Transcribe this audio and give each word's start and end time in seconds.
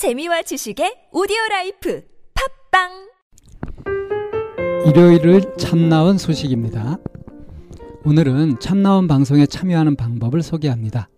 재미와 0.00 0.40
지식의 0.40 1.12
오디오 1.12 1.36
라이프 1.50 2.02
팟빵 2.72 2.88
일요일을 4.86 5.42
참나원 5.58 6.16
소식입니다. 6.16 6.96
오늘은 8.06 8.60
참나원 8.60 9.06
방송에 9.06 9.44
참여하는 9.44 9.96
방법을 9.96 10.40
소개합니다. 10.40 11.10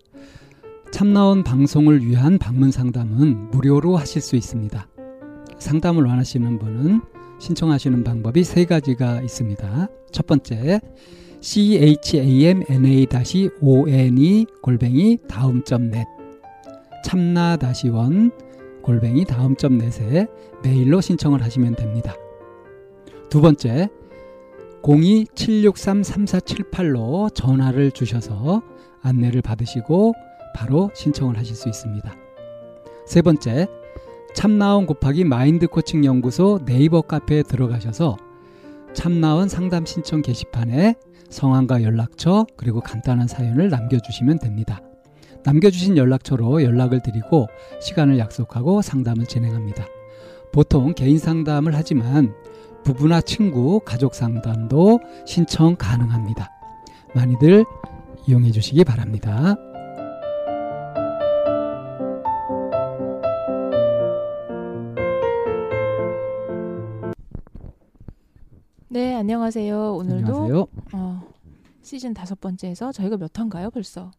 참나원 0.91 1.45
방송을 1.45 2.05
위한 2.05 2.37
방문 2.37 2.71
상담은 2.71 3.51
무료로 3.51 3.95
하실 3.95 4.21
수 4.21 4.35
있습니다. 4.35 4.85
상담을 5.59 6.03
원하시는 6.03 6.59
분은 6.59 6.99
신청하시는 7.39 8.03
방법이 8.03 8.43
세 8.43 8.65
가지가 8.65 9.21
있습니다. 9.21 9.87
첫 10.11 10.27
번째, 10.27 10.81
chamna-one 11.39 12.75
골뱅이 14.61 15.17
다음.net 15.29 16.05
참나-원 17.05 18.31
골뱅이 18.83 19.25
다음.net에 19.25 20.27
메일로 20.63 21.01
신청을 21.01 21.41
하시면 21.41 21.75
됩니다. 21.75 22.13
두 23.29 23.41
번째, 23.41 23.89
02-763-3478로 24.83 27.33
전화를 27.33 27.89
주셔서 27.91 28.61
안내를 29.01 29.41
받으시고 29.41 30.13
바로 30.55 30.91
신청을 30.93 31.35
하실 31.37 31.55
수 31.55 31.69
있습니다. 31.69 32.15
세 33.07 33.23
번째, 33.23 33.67
참나온 34.35 34.85
곱하기 34.85 35.23
마인드 35.23 35.65
코칭 35.67 36.05
연구소 36.05 36.59
네이버 36.65 37.01
카페에 37.01 37.41
들어가셔서 37.43 38.17
참나온 38.93 39.49
상담 39.49 39.85
신청 39.85 40.21
게시판에 40.21 40.95
성함과 41.29 41.83
연락처 41.83 42.45
그리고 42.55 42.79
간단한 42.81 43.27
사연을 43.27 43.69
남겨주시면 43.69 44.39
됩니다. 44.39 44.81
남겨주신 45.45 45.97
연락처로 45.97 46.63
연락을 46.63 47.01
드리고 47.01 47.47
시간을 47.81 48.17
약속하고 48.17 48.81
상담을 48.81 49.25
진행합니다. 49.25 49.85
보통 50.51 50.93
개인 50.93 51.17
상담을 51.17 51.75
하지만 51.75 52.33
부부나 52.83 53.21
친구, 53.21 53.79
가족 53.79 54.13
상담도 54.13 54.99
신청 55.25 55.75
가능합니다. 55.75 56.49
많이들 57.15 57.65
이용해 58.27 58.51
주시기 58.51 58.83
바랍니다. 58.83 59.55
네, 68.89 69.15
안녕하세요. 69.15 69.95
오늘도 69.95 70.35
안녕하세요. 70.35 70.67
어, 70.93 71.23
시즌 71.81 72.13
다섯 72.13 72.39
번째에서 72.39 72.91
저희가 72.91 73.17
몇 73.17 73.37
화인가요, 73.37 73.71
벌써? 73.71 74.11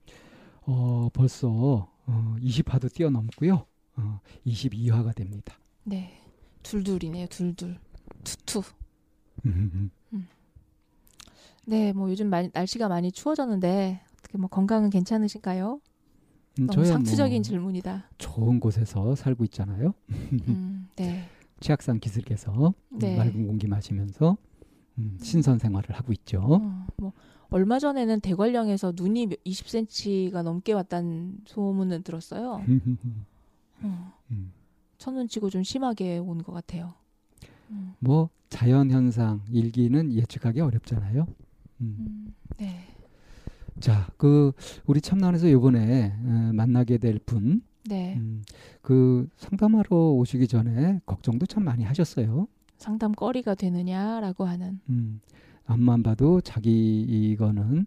어, 0.66 1.08
벌써 1.12 1.48
어, 2.06 2.36
20화도 2.40 2.92
뛰어넘고요. 2.92 3.66
어, 3.96 4.20
22화가 4.46 5.14
됩니다. 5.14 5.58
네, 5.84 6.20
둘둘이네요, 6.62 7.26
둘둘, 7.28 7.78
투투. 8.24 8.62
네, 11.66 11.92
뭐 11.92 12.10
요즘 12.10 12.28
많이, 12.28 12.50
날씨가 12.52 12.88
많이 12.88 13.10
추워졌는데 13.10 14.00
어떻게 14.18 14.38
뭐 14.38 14.48
건강은 14.48 14.90
괜찮으신가요? 14.90 15.80
음, 16.60 16.66
너무 16.66 16.84
상투적인 16.84 17.36
뭐 17.36 17.42
질문이다. 17.42 18.10
좋은 18.18 18.60
곳에서 18.60 19.14
살고 19.14 19.44
있잖아요. 19.44 19.94
음, 20.10 20.88
네, 20.96 21.24
치악산 21.60 22.00
기슭에서 22.00 22.74
음, 22.92 22.98
네. 22.98 23.16
맑은 23.16 23.46
공기 23.46 23.66
마시면서 23.66 24.36
음, 24.98 25.18
신선 25.20 25.58
생활을 25.58 25.94
하고 25.94 26.12
있죠. 26.12 26.40
어, 26.42 26.86
뭐 26.96 27.12
얼마 27.54 27.78
전에는 27.78 28.18
대관령에서 28.18 28.94
눈이 28.96 29.28
20cm가 29.46 30.42
넘게 30.42 30.72
왔다는 30.72 31.38
소문을 31.46 32.02
들었어요. 32.02 32.60
어, 33.82 34.12
음. 34.32 34.50
천눈치고 34.98 35.50
좀 35.50 35.62
심하게 35.62 36.18
온 36.18 36.38
것 36.42 36.52
같아요. 36.52 36.94
음, 37.70 37.94
뭐 38.00 38.28
자연 38.48 38.90
현상 38.90 39.40
일기는 39.52 40.12
예측하기 40.12 40.60
어렵잖아요. 40.62 41.28
음. 41.82 41.96
음, 42.00 42.34
네, 42.56 42.80
자, 43.78 44.08
그 44.16 44.50
우리 44.84 45.00
참나원에서 45.00 45.46
이번에 45.46 46.12
어, 46.24 46.50
만나게 46.54 46.98
될 46.98 47.20
분, 47.20 47.62
네. 47.84 48.16
음, 48.16 48.42
그 48.82 49.28
상담하러 49.36 49.96
오시기 50.14 50.48
전에 50.48 51.00
걱정도 51.06 51.46
참 51.46 51.62
많이 51.62 51.84
하셨어요. 51.84 52.48
상담거리가 52.78 53.54
되느냐라고 53.54 54.44
하는. 54.44 54.80
음, 54.88 55.20
앞만 55.66 56.02
봐도 56.02 56.40
자기 56.40 57.02
이거는 57.02 57.86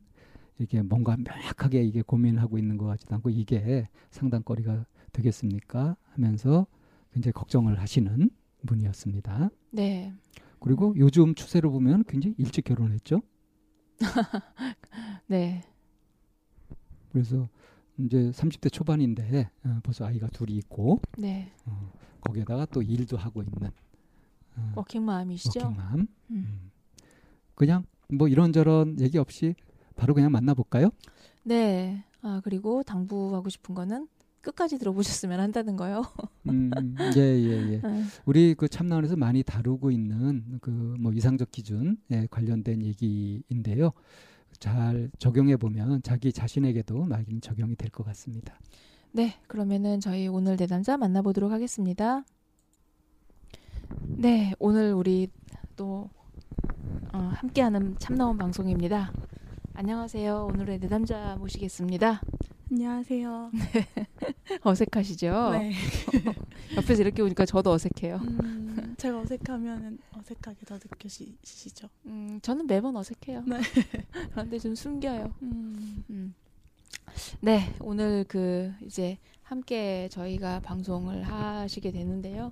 이게 0.60 0.82
뭔가 0.82 1.16
명확하게 1.18 1.84
이게 1.84 2.02
고민을 2.02 2.42
하고 2.42 2.58
있는 2.58 2.78
것 2.78 2.86
같지도 2.86 3.16
않고 3.16 3.30
이게 3.30 3.88
상담거리가 4.12 4.86
되겠습니까? 5.14 5.96
하면서 6.14 6.66
굉장히 7.14 7.34
걱정을 7.34 7.80
하시는 7.80 8.30
분이었습니다. 8.66 9.50
네. 9.72 10.14
그리고 10.60 10.96
요즘 10.98 11.36
추세로 11.36 11.72
보면 11.72 12.04
굉장히 12.08 12.36
일찍 12.40 12.66
결혼했죠. 12.66 13.22
네. 15.28 15.64
그래서 17.12 17.48
이제 18.00 18.32
30대 18.32 18.72
초반인데 18.72 19.50
어, 19.64 19.80
벌써 19.84 20.06
아이가 20.06 20.28
둘이 20.28 20.56
있고 20.58 21.00
네. 21.18 21.52
어, 21.66 21.92
거기에다가 22.22 22.66
또 22.68 22.82
일도 22.82 23.18
하고 23.18 23.42
있는 23.44 23.72
어, 24.56 24.74
워킹맘이시죠? 24.76 25.60
워킹맘. 25.66 26.00
음. 26.00 26.08
음. 26.32 26.72
그냥 27.58 27.84
뭐 28.14 28.28
이런저런 28.28 29.00
얘기 29.00 29.18
없이 29.18 29.56
바로 29.96 30.14
그냥 30.14 30.32
만나볼까요? 30.32 30.92
네. 31.44 32.04
아, 32.22 32.40
그리고 32.44 32.84
당부하고 32.84 33.50
싶은 33.50 33.74
거는 33.76 34.08
끝까지 34.42 34.78
들어보셨으면 34.78 35.40
한다는 35.40 35.76
거요. 35.76 36.04
음, 36.48 36.70
예, 37.18 37.22
예, 37.22 37.74
예. 37.74 37.82
음, 37.84 38.08
우리 38.26 38.54
그 38.54 38.68
참나원에서 38.70 39.18
많이 39.18 39.44
다루고 39.44 39.92
있는 39.92 40.60
그 40.62 40.96
뭐 41.00 41.12
이상적 41.12 41.52
기준에 41.52 42.28
관련된 42.30 42.82
얘기인데요. 42.84 43.92
잘 44.60 45.10
적용해 45.20 45.58
보면 45.58 46.02
자기 46.04 46.32
자신에게도 46.32 47.06
많이 47.06 47.40
적용이 47.42 47.76
될 47.76 47.90
것 47.90 48.06
같습니다. 48.06 48.58
네. 49.12 49.36
그러면은 49.48 50.00
저희 50.00 50.28
오늘 50.28 50.56
내담자 50.58 50.98
만나보도록 50.98 51.52
하겠습니다. 51.52 52.24
네. 54.08 54.54
오늘 54.60 54.94
우리 54.94 55.28
또 55.76 56.10
어, 57.14 57.18
함께하는 57.36 57.98
참나온 58.00 58.38
방송입니다. 58.38 59.12
안녕하세요. 59.74 60.50
오늘의 60.52 60.80
내담자 60.80 61.36
모시겠습니다. 61.40 62.22
안녕하세요. 62.70 63.52
어색하시죠? 64.64 65.50
네. 65.52 65.72
옆에서 66.76 67.02
이렇게 67.02 67.22
오니까 67.22 67.46
저도 67.46 67.72
어색해요. 67.72 68.18
음, 68.18 68.96
제가 68.98 69.20
어색하면 69.20 70.00
어색하게 70.14 70.66
더 70.66 70.76
느껴지시죠? 70.76 71.88
음, 72.08 72.40
저는 72.42 72.68
매번 72.68 72.96
어색해요. 72.98 73.44
네. 73.46 73.60
그런데 74.32 74.60
좀 74.60 74.76
숨겨요. 74.76 75.34
음, 75.44 76.04
음. 76.10 76.36
네, 77.42 77.74
오늘 77.80 78.26
그 78.28 78.74
이제 78.82 79.18
함께 79.44 80.10
저희가 80.12 80.60
방송을 80.60 81.24
하시게 81.24 81.92
되는데요. 81.92 82.52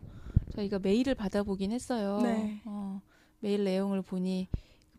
저희가 0.56 0.80
메일을 0.80 1.16
받아보긴 1.16 1.72
했어요. 1.72 2.20
네. 2.24 2.62
어, 2.66 3.02
메일 3.40 3.64
내용을 3.64 4.02
보니 4.02 4.48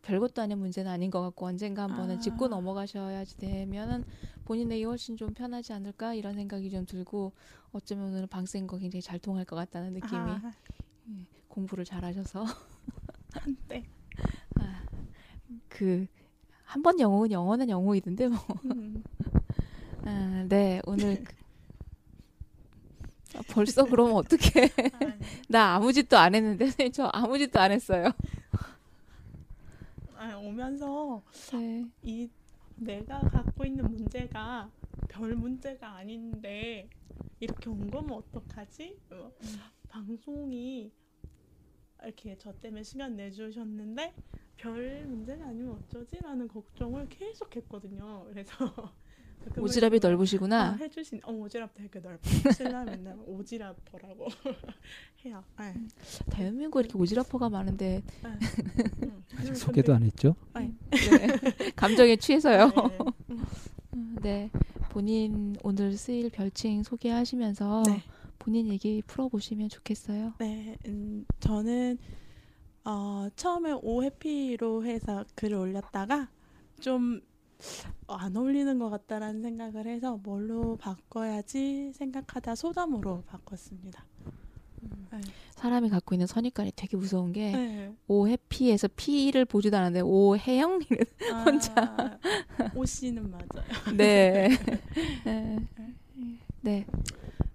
별것도 0.02 0.40
아닌 0.40 0.58
문제는 0.58 0.90
아닌 0.90 1.10
것 1.10 1.20
같고 1.20 1.46
언젠가 1.46 1.82
한번은 1.82 2.16
아. 2.16 2.20
짚고 2.20 2.48
넘어가셔야지 2.48 3.38
되면은 3.38 4.04
본인에게 4.44 4.84
훨씬 4.84 5.16
좀 5.16 5.34
편하지 5.34 5.72
않을까 5.72 6.14
이런 6.14 6.34
생각이 6.34 6.70
좀 6.70 6.86
들고 6.86 7.32
어쩌면 7.72 8.08
오늘 8.10 8.26
방쌤과 8.28 8.78
굉장히 8.78 9.02
잘 9.02 9.18
통할 9.18 9.44
것 9.44 9.56
같다는 9.56 9.94
느낌이 9.94 10.12
아, 10.14 10.52
공부를 11.48 11.84
잘하셔서 11.84 12.44
한때. 13.32 13.84
그한 15.68 16.82
번 16.82 16.98
영어는 17.00 17.32
영어는 17.32 17.68
영어이던데 17.68 18.28
뭐. 18.28 18.38
음, 18.66 19.02
아, 20.04 20.44
네 20.48 20.80
오늘 20.86 21.22
그- 21.24 21.34
아, 23.34 23.40
벌써 23.48 23.84
그러면 23.84 24.14
어떡해 24.14 24.70
나 25.48 25.74
아무 25.74 25.92
짓도 25.92 26.16
안 26.16 26.34
했는데 26.34 26.66
선생님 26.66 26.92
저 26.92 27.10
아무 27.12 27.38
짓도 27.38 27.58
안 27.58 27.72
했어요 27.72 28.12
아, 30.16 30.36
오면서 30.36 31.22
네. 31.52 31.84
이 32.02 32.28
내가 32.76 33.20
갖고 33.20 33.64
있는 33.64 33.84
문제가 33.90 34.70
별 35.08 35.34
문제가 35.34 35.96
아닌데 35.96 36.88
이렇게 37.40 37.68
온 37.68 37.90
거면 37.90 38.12
어떡하지? 38.12 38.98
어, 39.10 39.32
방송이 39.88 40.90
이렇게 42.02 42.36
저 42.38 42.52
때문에 42.52 42.82
시간 42.82 43.16
내주셨는데 43.16 44.14
별 44.56 45.04
문제가 45.06 45.46
아니면 45.46 45.74
어쩌지라는 45.74 46.48
걱정을 46.48 47.08
계속 47.08 47.54
했거든요. 47.56 48.24
그래서 48.28 48.54
오지랖이 49.54 50.00
넓으시구나 50.02 50.70
아, 50.70 50.72
해주신 50.72 51.20
어 51.24 51.32
오지랖 51.32 51.68
되게 51.74 52.00
넓어. 52.00 52.18
신라 52.52 52.84
맨날 52.84 53.16
오지랖퍼라고 53.26 54.28
해요. 55.24 55.42
네. 55.58 55.74
대한민국에 56.30 56.80
이렇게 56.86 56.98
오지랖퍼가 56.98 57.50
많은데 57.50 58.02
네. 58.22 58.30
음. 59.02 59.54
소개도 59.54 59.94
안 59.94 60.02
했죠? 60.02 60.34
네. 60.54 60.72
감정에 61.76 62.16
취해서요 62.16 62.70
네. 63.30 63.36
네 64.22 64.50
본인 64.90 65.56
오늘 65.62 65.96
쓰일 65.96 66.30
별칭 66.30 66.82
소개하시면서 66.82 67.82
네. 67.86 68.02
본인 68.38 68.68
얘기 68.68 69.02
풀어보시면 69.06 69.68
좋겠어요. 69.70 70.34
네, 70.38 70.76
음, 70.86 71.26
저는 71.40 71.98
어, 72.84 73.28
처음에 73.34 73.72
오해피로 73.82 74.84
해서 74.84 75.24
글을 75.34 75.56
올렸다가 75.56 76.28
좀 76.80 77.20
안 78.08 78.36
어울리는 78.36 78.78
것 78.78 78.90
같다라는 78.90 79.42
생각을 79.42 79.86
해서 79.86 80.16
뭘로 80.22 80.76
바꿔야지 80.76 81.92
생각하다 81.94 82.54
소담으로 82.54 83.22
바꿨습니다. 83.26 84.04
네. 84.80 85.20
사람이 85.52 85.88
갖고 85.88 86.14
있는 86.14 86.26
선입관이 86.26 86.72
되게 86.76 86.96
무서운 86.96 87.32
게 87.32 87.52
네. 87.52 87.94
오해피에서 88.06 88.88
피를 88.96 89.44
보지도 89.44 89.76
않았는데 89.76 90.02
오해영 90.02 90.80
아, 91.32 91.42
혼자. 91.44 92.18
오씨는 92.74 93.30
맞아요. 93.30 93.66
네. 93.96 94.48
네. 95.24 95.58
네. 96.60 96.86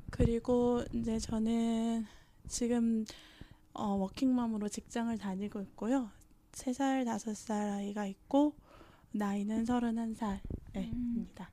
그리고 0.10 0.84
이제 0.94 1.20
저는 1.20 2.06
지금 2.48 3.06
어, 3.74 3.96
워킹맘으로 3.96 4.68
직장을 4.68 5.16
다니고 5.18 5.62
있고요. 5.62 6.10
세 6.52 6.74
살, 6.74 7.06
다섯 7.06 7.36
살 7.36 7.70
아이가 7.70 8.06
있고 8.06 8.54
나이는 9.14 9.66
서른한 9.66 10.16
살입니다. 10.16 11.52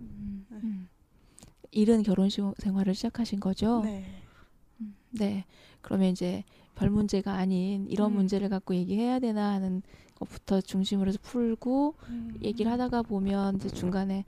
음, 0.00 0.46
음. 0.52 0.88
이른 1.70 2.02
결혼 2.02 2.28
시- 2.28 2.42
생활을 2.58 2.94
시작하신 2.94 3.40
거죠? 3.40 3.80
네. 3.84 4.04
음, 4.80 4.94
네. 5.10 5.44
그러면 5.80 6.10
이제 6.10 6.44
별 6.74 6.90
문제가 6.90 7.34
아닌 7.34 7.86
이런 7.88 8.12
음. 8.12 8.16
문제를 8.16 8.48
갖고 8.48 8.74
얘기해야 8.74 9.18
되나 9.18 9.52
하는 9.52 9.82
것부터 10.14 10.60
중심으로 10.60 11.08
해서 11.08 11.18
풀고 11.22 11.94
음. 12.08 12.38
얘기를 12.42 12.70
하다가 12.70 13.02
보면 13.02 13.56
이제 13.56 13.68
중간에 13.68 14.24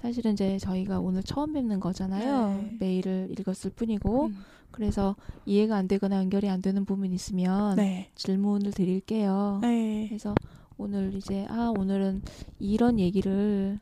사실은 0.00 0.32
이제 0.34 0.58
저희가 0.58 1.00
오늘 1.00 1.22
처음 1.22 1.54
뵙는 1.54 1.80
거잖아요. 1.80 2.62
네. 2.62 2.76
메일을 2.78 3.34
읽었을 3.38 3.70
뿐이고 3.70 4.26
음. 4.26 4.36
그래서 4.70 5.16
이해가 5.46 5.76
안 5.76 5.88
되거나 5.88 6.16
연결이 6.16 6.48
안 6.48 6.60
되는 6.60 6.84
부분이 6.84 7.14
있으면 7.14 7.76
네. 7.76 8.10
질문을 8.14 8.72
드릴게요. 8.72 9.58
네. 9.62 10.06
그래서 10.08 10.34
오늘 10.78 11.14
이제 11.14 11.44
아 11.48 11.72
오늘은 11.76 12.22
이런 12.60 12.98
얘기를 12.98 13.78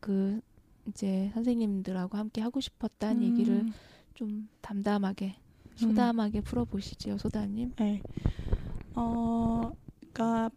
그 0.00 0.40
이제 0.86 1.30
선생님들하고 1.34 2.16
함께 2.16 2.40
하고 2.40 2.60
싶었다는 2.60 3.22
음. 3.22 3.32
얘기를 3.32 3.66
좀 4.14 4.48
담담하게 4.60 5.36
소담하게 5.76 6.42
풀어보시지요, 6.42 7.18
소담님. 7.18 7.72
네. 7.76 8.00
어, 8.94 9.72
그러니까 10.00 10.50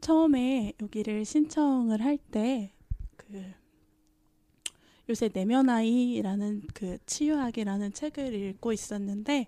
처음에 0.00 0.74
여기를 0.82 1.24
신청을 1.24 2.02
할 2.02 2.18
때 2.30 2.72
그 3.16 3.52
요새 5.08 5.28
내면 5.28 5.68
아이라는 5.70 6.62
그 6.74 6.98
치유학이라는 7.06 7.92
책을 7.92 8.34
읽고 8.34 8.72
있었는데 8.72 9.46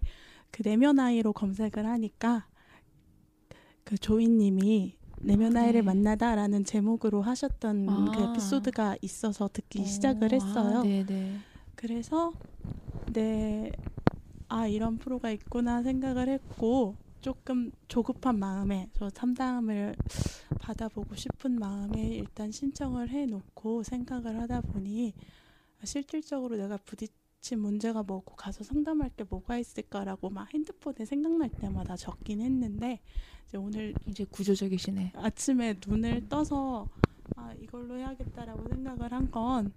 그 0.51 0.63
내면 0.63 0.99
아이로 0.99 1.33
검색을 1.33 1.87
하니까 1.87 2.47
그 3.85 3.99
조이님이 3.99 4.97
내면 5.21 5.57
아, 5.57 5.63
아이를 5.63 5.81
네. 5.81 5.87
만나다라는 5.87 6.65
제목으로 6.65 7.23
하셨던 7.23 8.11
그 8.11 8.21
아. 8.21 8.31
에피소드가 8.31 8.97
있어서 9.03 9.49
듣기 9.53 9.81
어, 9.81 9.85
시작을 9.85 10.33
했어요. 10.33 10.79
아, 10.79 10.83
네네. 10.83 11.39
그래서 11.75 12.33
네, 13.13 13.73
아 14.49 14.67
이런 14.67 14.99
프로가 14.99 15.31
있구나 15.31 15.83
생각을 15.83 16.29
했고 16.29 16.97
조금 17.21 17.71
조급한 17.89 18.39
마음에 18.39 18.89
저 18.95 19.11
상담을 19.11 19.95
받아보고 20.59 21.15
싶은 21.15 21.59
마음에 21.59 22.09
일단 22.09 22.51
신청을 22.51 23.11
해놓고 23.11 23.83
생각을 23.83 24.41
하다 24.41 24.63
보니 24.63 25.13
실질적으로 25.85 26.57
내가 26.57 26.79
부딪 26.79 27.20
힌 27.43 27.59
문제가 27.61 28.03
뭐고 28.03 28.37
가서 28.37 28.63
상담할 28.65 29.11
게 29.17 29.25
뭐가 29.25 29.59
있을까라고 29.59 30.31
막 30.31 30.53
핸드폰에 30.53 31.05
생각날 31.07 31.49
때마다 31.51 31.97
적긴 31.97 32.41
했는데 32.41 33.01
이제 33.49 33.57
오늘 33.57 33.95
이제 34.07 34.25
구조적이시네. 34.25 35.13
아침에 35.17 35.77
눈을 35.87 36.29
떠서 36.29 36.89
아 37.37 37.53
이걸로 37.55 37.97
해야겠다라고 37.97 38.69
생각을 38.69 39.13
한 39.13 39.31
건 39.31 39.73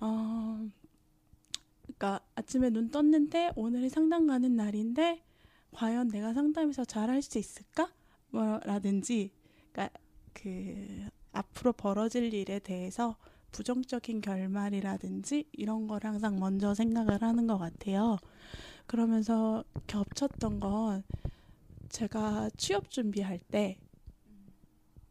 어, 0.00 0.66
그러니까 1.82 2.20
아침에 2.34 2.70
눈 2.70 2.90
떴는데 2.90 3.50
오늘이 3.54 3.88
상담 3.90 4.26
가는 4.26 4.56
날인데 4.56 5.22
과연 5.72 6.08
내가 6.08 6.32
상담에서 6.34 6.84
잘할 6.84 7.22
수 7.22 7.38
있을까? 7.38 7.92
뭐라든지 8.30 9.32
그러니까 9.72 9.98
그 10.32 11.06
앞으로 11.32 11.72
벌어질 11.72 12.32
일에 12.34 12.58
대해서 12.58 13.16
부정적인 13.52 14.20
결말이라든지 14.20 15.46
이런 15.52 15.86
걸 15.86 16.00
항상 16.04 16.38
먼저 16.38 16.74
생각을 16.74 17.22
하는 17.22 17.46
것 17.46 17.58
같아요. 17.58 18.18
그러면서 18.86 19.64
겹쳤던 19.86 20.60
건 20.60 21.02
제가 21.88 22.50
취업 22.56 22.90
준비할 22.90 23.38
때 23.38 23.78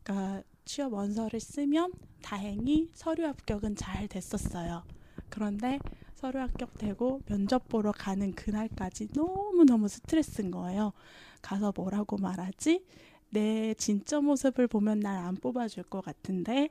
그러니까 0.04 0.44
취업 0.66 0.94
원서를 0.94 1.40
쓰면 1.40 1.94
다행히 2.22 2.90
서류 2.94 3.26
합격은 3.26 3.76
잘 3.76 4.08
됐었어요. 4.08 4.84
그런데 5.30 5.80
서류 6.16 6.40
합격되고 6.40 7.22
면접 7.28 7.68
보러 7.70 7.92
가는 7.92 8.32
그날까지 8.34 9.10
너무너무 9.14 9.88
스트레스인 9.88 10.52
거예요. 10.52 10.94
가서 11.42 11.72
뭐라고 11.76 12.18
말하지? 12.18 12.86
내 13.32 13.74
진짜 13.76 14.20
모습을 14.20 14.68
보면 14.68 15.00
날 15.00 15.18
안 15.26 15.36
뽑아줄 15.36 15.84
것 15.84 16.02
같은데? 16.04 16.70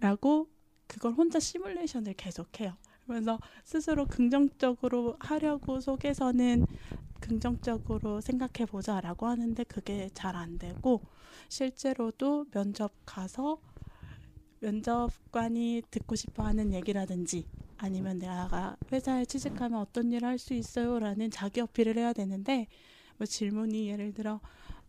라고 0.00 0.48
그걸 0.88 1.12
혼자 1.14 1.38
시뮬레이션을 1.40 2.14
계속해요. 2.14 2.76
그러면서 3.04 3.40
스스로 3.64 4.06
긍정적으로 4.06 5.16
하려고 5.20 5.80
속에서는 5.80 6.66
긍정적으로 7.20 8.20
생각해 8.20 8.66
보자라고 8.66 9.26
하는데 9.26 9.62
그게 9.64 10.10
잘 10.14 10.36
안 10.36 10.58
되고 10.58 11.04
실제로도 11.48 12.46
면접 12.52 12.92
가서 13.06 13.60
면접관이 14.60 15.82
듣고 15.90 16.16
싶어 16.16 16.44
하는 16.44 16.72
얘기라든지 16.72 17.46
아니면 17.76 18.18
내가 18.18 18.76
회사에 18.92 19.24
취직하면 19.24 19.78
어떤 19.80 20.10
일을 20.12 20.26
할 20.28 20.38
수 20.38 20.54
있어요라는 20.54 21.30
자기 21.30 21.60
어필을 21.60 21.96
해야 21.96 22.12
되는데 22.12 22.66
뭐 23.18 23.26
질문이 23.26 23.88
예를 23.88 24.12
들어 24.14 24.40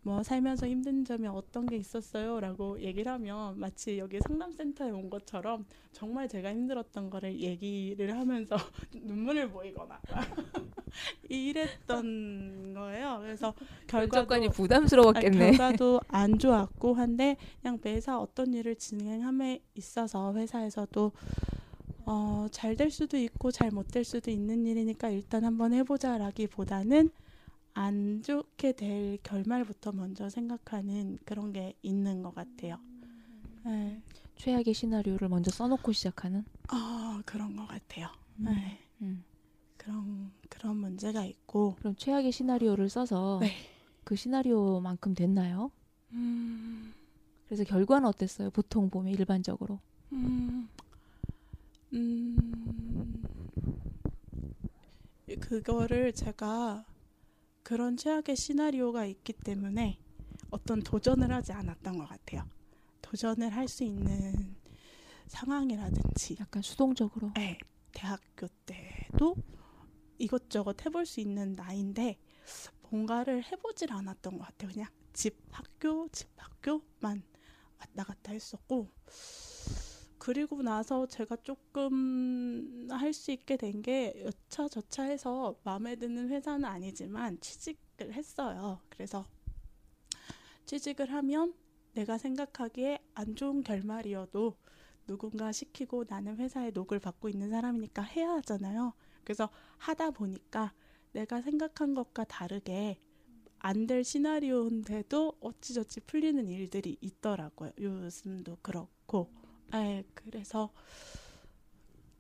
뭐 0.10 0.24
살면서 0.24 0.68
힘든 0.68 1.06
점이 1.06 1.28
어떤 1.28 1.68
게 1.68 1.78
있었어요 1.78 2.40
라고 2.40 2.82
얘기를 2.82 3.12
하면 3.12 3.60
마치 3.60 4.00
여기 4.00 4.20
상담센터에 4.28 4.90
온 4.90 5.08
것처럼 5.08 5.68
정말 5.92 6.28
제가 6.28 6.50
힘들었던 6.50 7.12
거를 7.12 7.40
얘기를 7.40 8.18
하면서 8.18 8.56
눈물을 8.92 9.52
보이거나 9.52 10.02
이랬던 11.30 12.74
거예요. 12.74 13.20
그래서 13.22 13.54
결과도 13.86 14.50
부담스러웠겠네. 14.50 15.48
아니, 15.50 15.58
결과도 15.58 16.02
안 16.08 16.40
좋았고 16.40 16.96
한데 16.96 17.38
그냥 17.62 17.78
매사 17.84 18.20
어떤 18.20 18.56
일을 18.56 18.78
진행함에 18.78 19.62
있어서 19.76 20.34
회사에서도 20.34 21.12
어, 22.08 22.48
잘 22.50 22.76
될 22.76 22.90
수도 22.90 23.16
있고 23.16 23.52
잘 23.52 23.70
못 23.70 23.92
될 23.92 24.04
수도 24.04 24.32
있는 24.32 24.66
일이니까 24.66 25.10
일단 25.10 25.46
한번 25.46 25.74
해보자라기보다는 25.74 27.12
안 27.80 28.22
좋게 28.22 28.74
될 28.74 29.18
결말부터 29.24 29.94
먼저 29.94 30.30
생각하는 30.30 31.18
그런 31.24 31.54
게 31.54 31.76
있는 31.82 32.22
것 32.22 32.36
같아요. 32.36 32.78
네. 33.64 34.02
최악의 34.36 34.74
시나리오를 34.74 35.30
먼저 35.30 35.50
써놓고 35.50 35.94
시작하는. 35.94 36.44
아 36.68 37.22
그런 37.26 37.56
것 37.56 37.66
같아요. 37.68 38.10
음. 38.40 38.44
네. 38.44 38.80
음. 39.02 39.24
그런 39.78 40.30
그런 40.50 40.76
문제가 40.76 41.24
있고 41.24 41.76
그럼 41.80 41.96
최악의 41.96 42.34
시나리오를 42.34 42.90
써서 42.90 43.40
네. 43.40 43.54
그 44.04 44.18
시나리오만큼 44.18 45.16
됐나요? 45.16 45.72
음, 46.12 46.94
그래서 47.46 47.64
결과는 47.64 48.10
어땠어요? 48.10 48.50
보통 48.50 48.90
보면 48.90 49.14
일반적으로. 49.14 49.80
음, 50.12 50.68
음, 51.94 53.24
그거를 55.40 56.12
제가 56.12 56.89
그런 57.70 57.98
최악의 57.98 58.36
시나리오가 58.36 59.06
있기 59.06 59.32
때문에 59.32 60.00
어떤 60.50 60.82
도전을 60.82 61.32
하지 61.32 61.54
않았던 61.54 62.00
것 62.00 62.10
같아요. 62.10 62.50
도전을 63.04 63.56
할 63.56 63.68
수 63.68 63.84
있는 63.84 64.56
상황이라든지, 65.28 66.38
약간 66.40 66.64
수동적으로. 66.64 67.32
네, 67.36 67.60
대학교 67.92 68.48
때도 68.66 69.36
이것저것 70.18 70.84
해볼 70.84 71.06
수 71.06 71.20
있는 71.20 71.54
나이인데 71.54 72.18
뭔가를 72.90 73.44
해보질 73.44 73.94
않았던 73.94 74.40
것 74.40 74.46
같아요. 74.46 74.72
그냥 74.72 74.90
집 75.14 75.38
학교 75.52 76.10
집 76.10 76.28
학교만 76.38 77.22
왔다 77.78 78.04
갔다 78.04 78.32
했었고 78.32 78.90
그리고 80.20 80.62
나서 80.62 81.08
제가 81.08 81.38
조금 81.38 82.88
할 82.92 83.14
수 83.14 83.32
있게 83.32 83.58
된 83.58 83.82
게 83.82 84.14
여차저차 84.26 85.04
해서 85.04 85.56
마음에 85.64 85.96
드는 85.96 86.30
회사는 86.30 86.66
아니지만 86.66 87.40
취직을 87.40 88.14
했어요. 88.14 88.82
그래서 88.90 89.26
취직을 90.66 91.12
하면 91.14 91.54
내가 91.94 92.18
생각하기에 92.18 93.00
안 93.16 93.36
좋은 93.36 93.64
결말이어도 93.64 94.56
누군가 95.08 95.52
시키고 95.52 96.06
나는 96.08 96.38
회사에 96.38 96.72
녹을 96.72 97.00
받고 97.00 97.30
있는 97.30 97.50
사람이니까 97.50 98.04
해야 98.04 98.32
하잖아요. 98.34 98.94
그래서 99.24 99.50
하다 99.78 100.12
보니까 100.12 100.74
내가 101.14 101.42
생각한 101.42 101.94
것과 101.96 102.26
다르게 102.26 103.00
안 103.60 103.88
될 103.88 104.04
시나리오인데도 104.04 105.34
어찌저찌 105.42 106.02
풀리는 106.02 106.48
일들이 106.48 106.98
있더라고요. 107.02 107.72
요즘도 107.80 108.58
그렇고. 108.62 109.30
예, 109.76 110.04
그래서 110.14 110.72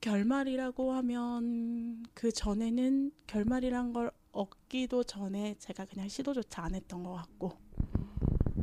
결말이라고 0.01 0.93
하면 0.93 2.03
그 2.13 2.31
전에는 2.31 3.11
결말이란 3.27 3.93
걸 3.93 4.11
얻기도 4.31 5.03
전에 5.03 5.55
제가 5.59 5.85
그냥 5.85 6.07
시도조차 6.07 6.63
안 6.63 6.75
했던 6.75 7.03
것 7.03 7.13
같고 7.13 7.57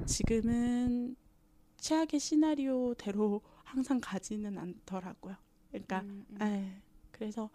지금은 0.07 1.17
최악의 1.79 2.21
시나리오대로 2.21 3.43
항상 3.65 4.01
가지는 4.01 4.57
않더라고요. 4.57 5.37
그러니까 5.71 6.01
음, 6.01 6.25
음. 6.31 6.39
예, 6.41 6.83
그래서 7.11 7.51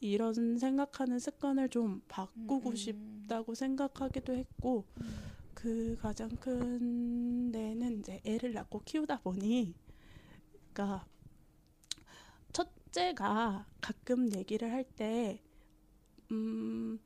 이런 0.00 0.58
생각하는 0.58 1.18
습관을 1.18 1.68
좀 1.68 2.00
바꾸고 2.08 2.70
음, 2.70 2.72
음. 2.72 2.76
싶다고 2.76 3.54
생각하기도 3.54 4.34
했고 4.34 4.86
음. 5.00 5.30
그 5.52 5.98
가장 6.00 6.30
큰 6.30 7.52
데는 7.52 8.00
이제 8.00 8.20
애를 8.24 8.54
낳고 8.54 8.80
키우다 8.84 9.20
보니 9.20 9.74
그러니까 10.72 11.06
첫째가 12.52 13.66
가끔 13.80 14.32
얘기를 14.34 14.70
할 14.72 14.84
때 14.84 15.40
음, 16.32 16.98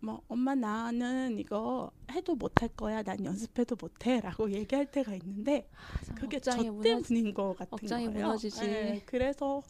뭐 0.00 0.22
엄마 0.28 0.54
나는 0.54 1.38
이거 1.38 1.90
해도 2.10 2.34
못할 2.36 2.68
거야. 2.68 3.02
난 3.02 3.24
연습해도 3.24 3.76
못해라고 3.80 4.50
얘기할 4.52 4.90
때가 4.90 5.14
있는데 5.14 5.68
아, 6.10 6.14
그게 6.14 6.38
저 6.38 6.52
때문인 6.82 7.34
것 7.34 7.54
같은 7.56 7.72
억장이 7.72 8.06
거예요. 8.06 8.26
무너지지. 8.26 8.64
예, 8.64 9.02
그래서 9.06 9.62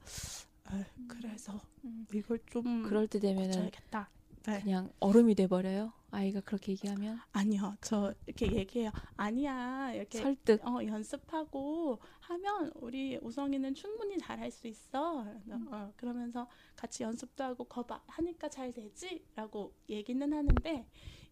에, 0.72 0.84
그래서 1.06 1.58
음. 1.84 2.06
이걸 2.12 2.38
좀 2.46 2.82
그럴 2.82 3.06
때 3.06 3.18
되면은 3.20 3.46
고쳐야겠다. 3.48 4.10
네. 4.46 4.60
그냥 4.60 4.90
얼음이 5.00 5.34
돼 5.34 5.46
버려요. 5.46 5.92
아이가 6.10 6.40
그렇게 6.40 6.72
얘기하면 6.72 7.18
아니요, 7.32 7.76
저 7.82 8.14
이렇게 8.26 8.50
얘기해요. 8.52 8.90
아니야, 9.16 9.92
이렇게 9.92 10.20
설득. 10.22 10.66
어, 10.66 10.84
연습하고 10.84 11.98
하면 12.20 12.72
우리 12.76 13.18
우성이는 13.20 13.74
충분히 13.74 14.16
잘할 14.16 14.50
수 14.50 14.66
있어. 14.66 15.22
음. 15.22 15.68
어, 15.70 15.92
그러면서 15.96 16.48
같이 16.76 17.02
연습도 17.02 17.44
하고 17.44 17.64
거봐 17.64 18.02
하니까 18.06 18.48
잘 18.48 18.72
되지라고 18.72 19.72
얘기는 19.90 20.32
하는데 20.32 20.86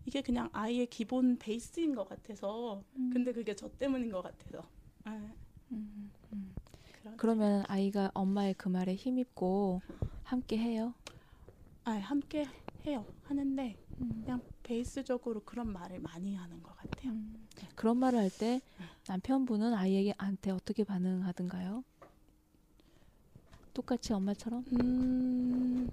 이게 0.04 0.20
그냥 0.20 0.48
아이의 0.52 0.86
기본 0.86 1.38
베이스인 1.38 1.94
것 1.94 2.08
같아서 2.08 2.82
근데 3.12 3.32
그게 3.32 3.54
저 3.56 3.68
때문인 3.78 4.10
것 4.10 4.22
같아서. 4.22 4.62
예, 5.08 5.10
음, 5.72 6.10
음. 6.32 6.54
그런- 7.00 7.16
그러면 7.16 7.64
아이가 7.68 8.10
엄마의 8.14 8.54
그 8.54 8.68
말에 8.68 8.94
힘입고 8.94 9.80
함께 10.22 10.58
해요. 10.58 10.92
아, 11.84 11.92
함께 11.92 12.44
해요. 12.86 13.04
하는데 13.24 13.76
음. 14.00 14.22
그냥 14.24 14.42
베이스적으로 14.62 15.40
그런 15.44 15.72
말을 15.72 16.00
많이 16.00 16.34
하는 16.34 16.62
것 16.62 16.74
같아요. 16.76 17.12
음. 17.12 17.46
그런 17.74 17.96
말을 17.98 18.18
할 18.18 18.30
때 18.30 18.60
남편분은 19.08 19.72
아이에게 19.74 20.14
한테 20.18 20.50
어떻게 20.50 20.84
반응하던가요? 20.84 21.84
똑같이 23.72 24.12
엄마처럼? 24.12 24.64
음, 24.72 25.88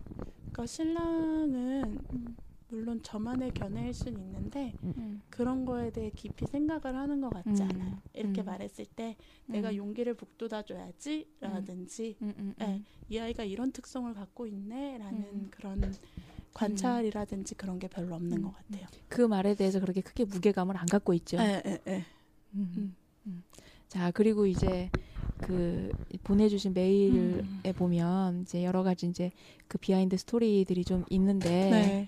그러니까 0.52 0.66
신랑은 0.66 2.00
음. 2.14 2.38
물론 2.70 3.04
저만의 3.04 3.52
견해일 3.52 3.94
수는 3.94 4.20
있는데 4.20 4.74
음. 4.84 5.22
그런 5.30 5.66
거에 5.66 5.92
대해 5.92 6.10
깊이 6.16 6.46
생각을 6.48 6.98
하는 6.98 7.22
것 7.22 7.30
같지 7.30 7.62
음, 7.62 7.70
않아요. 7.70 8.02
이렇게 8.14 8.42
음. 8.42 8.46
말했을 8.46 8.86
때 8.86 9.16
내가 9.46 9.70
음. 9.70 9.76
용기를 9.76 10.16
북돋아줘야지 10.16 11.36
라든지 11.40 12.18
음, 12.22 12.34
음, 12.38 12.54
네. 12.58 12.78
음. 12.78 12.86
이 13.10 13.20
아이가 13.20 13.44
이런 13.44 13.72
특성을 13.72 14.12
갖고 14.14 14.48
있네라는 14.48 15.22
음. 15.22 15.48
그런 15.52 15.94
관찰이라든지 16.54 17.56
그런 17.56 17.80
게 17.80 17.88
별로 17.88 18.16
없는 18.16 18.38
음. 18.38 18.42
것 18.44 18.54
같아요. 18.56 18.88
그 19.10 19.22
말에 19.22 19.56
대해서 19.56 19.80
그렇게 19.80 20.02
크게 20.02 20.26
무게감을 20.26 20.78
안 20.78 20.86
갖고 20.86 21.14
있죠. 21.14 21.38
음. 21.38 21.78
음. 22.56 22.96
음. 23.28 23.44
자 23.88 24.12
그리고 24.12 24.46
이제 24.46 24.90
그 25.42 25.90
보내주신 26.24 26.74
메일에 26.74 27.16
음. 27.20 27.62
보면 27.76 28.42
이제 28.42 28.64
여러 28.64 28.84
가지 28.84 29.08
이제 29.08 29.32
그 29.68 29.78
비하인드 29.78 30.16
스토리들이 30.18 30.86
좀 30.86 31.04
있는데 31.10 31.50
네. 31.70 32.08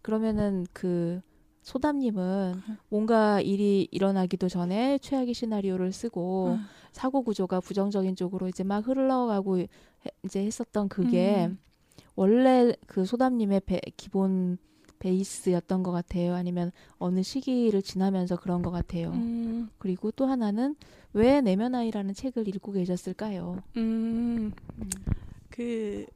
그러면은 0.00 0.66
그 0.72 1.20
소담님은 1.62 2.54
뭔가 2.88 3.40
일이 3.40 3.86
일어나기도 3.92 4.48
전에 4.48 4.98
최악의 4.98 5.32
시나리오를 5.34 5.92
쓰고 5.92 6.54
음. 6.58 6.64
사고 6.90 7.22
구조가 7.22 7.60
부정적인 7.60 8.16
쪽으로 8.16 8.48
이제 8.48 8.64
막 8.64 8.86
흘러가고 8.86 9.58
해- 9.58 9.66
이제 10.24 10.44
했었던 10.44 10.88
그게 10.88 11.46
음. 11.46 11.58
원래 12.14 12.74
그 12.86 13.04
소담님의 13.04 13.60
배- 13.60 13.80
기본 13.96 14.58
베이스였던 14.98 15.82
것 15.82 15.90
같아요. 15.90 16.34
아니면 16.34 16.70
어느 16.98 17.22
시기를 17.22 17.82
지나면서 17.82 18.36
그런 18.36 18.62
것 18.62 18.70
같아요. 18.70 19.10
음, 19.10 19.68
그리고 19.78 20.12
또 20.12 20.26
하나는 20.26 20.76
왜 21.12 21.40
내면 21.40 21.74
아이라는 21.74 22.14
책을 22.14 22.46
읽고 22.48 22.72
계셨을까요? 22.72 23.62
음, 23.76 24.52
음. 24.78 24.90
그, 25.50 26.06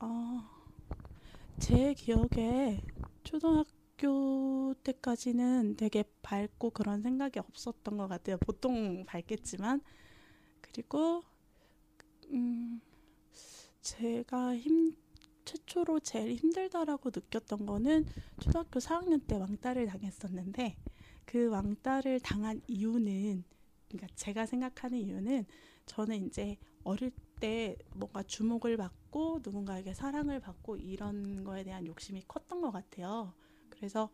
어, 0.00 0.42
제 1.58 1.94
기억에 1.94 2.82
초등학교 3.24 4.74
때까지는 4.84 5.76
되게 5.76 6.04
밝고 6.22 6.70
그런 6.70 7.00
생각이 7.02 7.38
없었던 7.38 7.96
것 7.96 8.06
같아요. 8.06 8.36
보통 8.38 9.04
밝겠지만. 9.06 9.80
그리고, 10.60 11.22
음, 12.30 12.80
제가 13.80 14.56
힘, 14.56 14.94
최초로 15.50 15.98
제일 15.98 16.36
힘들다라고 16.36 17.10
느꼈던 17.12 17.66
거는 17.66 18.06
초등학교 18.40 18.78
4학년 18.78 19.26
때 19.26 19.36
왕따를 19.36 19.86
당했었는데 19.86 20.76
그 21.24 21.48
왕따를 21.48 22.20
당한 22.20 22.60
이유는 22.68 23.42
그러니까 23.88 24.14
제가 24.14 24.46
생각하는 24.46 24.98
이유는 24.98 25.44
저는 25.86 26.24
이제 26.26 26.56
어릴 26.84 27.10
때 27.40 27.76
뭔가 27.96 28.22
주목을 28.22 28.76
받고 28.76 29.40
누군가에게 29.42 29.92
사랑을 29.92 30.38
받고 30.38 30.76
이런 30.76 31.42
거에 31.42 31.64
대한 31.64 31.84
욕심이 31.84 32.22
컸던 32.28 32.60
것 32.60 32.70
같아요. 32.70 33.34
그래서 33.70 34.08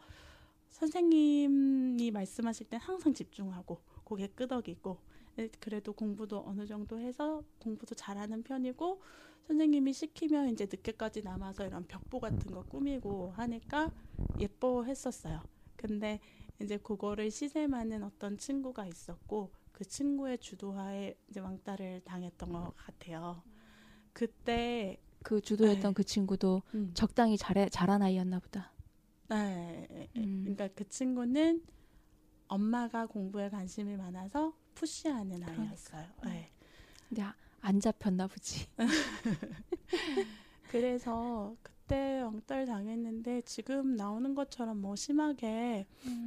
선생님이 0.70 2.12
말씀하실 2.12 2.70
땐 2.70 2.80
항상 2.80 3.12
집중하고 3.12 3.82
고개 4.04 4.26
끄덕이고 4.28 4.92
에, 4.92 5.15
그래도 5.60 5.92
공부도 5.92 6.44
어느 6.46 6.66
정도 6.66 6.98
해서 6.98 7.42
공부도 7.60 7.94
잘하는 7.94 8.42
편이고 8.42 9.00
선생님이 9.46 9.92
시키면 9.92 10.48
이제 10.50 10.64
늦게까지 10.64 11.22
남아서 11.22 11.66
이런 11.66 11.86
벽보 11.86 12.20
같은 12.20 12.50
거 12.52 12.62
꾸미고 12.62 13.32
하니까 13.36 13.92
예뻐했었어요. 14.38 15.42
근데 15.76 16.20
이제 16.60 16.78
그거를 16.78 17.30
시샘하는 17.30 18.02
어떤 18.02 18.38
친구가 18.38 18.86
있었고 18.86 19.52
그 19.72 19.84
친구의 19.84 20.38
주도하에 20.38 21.14
이제 21.28 21.40
왕따를 21.40 22.02
당했던 22.04 22.52
것 22.52 22.72
같아요. 22.76 23.42
그때 24.12 24.98
그 25.22 25.40
주도했던 25.42 25.92
네. 25.92 25.94
그 25.94 26.04
친구도 26.04 26.62
음, 26.74 26.90
적당히 26.94 27.36
잘해, 27.36 27.68
잘한 27.70 28.00
아이였나 28.02 28.38
보다. 28.40 28.72
네, 29.28 30.08
음. 30.16 30.42
그러니까 30.42 30.68
그 30.74 30.88
친구는 30.88 31.64
엄마가 32.48 33.06
공부에 33.06 33.50
관심이 33.50 33.96
많아서 33.96 34.54
푸시하는 34.76 35.40
그러니까. 35.40 35.62
아이였어요. 35.62 36.06
네. 36.24 36.52
근데 37.08 37.22
아- 37.22 37.34
안 37.60 37.80
잡혔나 37.80 38.28
보지. 38.28 38.66
그래서 40.66 41.56
그때 41.62 42.20
왕따를 42.20 42.66
당했는데 42.66 43.42
지금 43.42 43.96
나오는 43.96 44.34
것처럼 44.34 44.80
뭐 44.80 44.96
심하게 44.96 45.86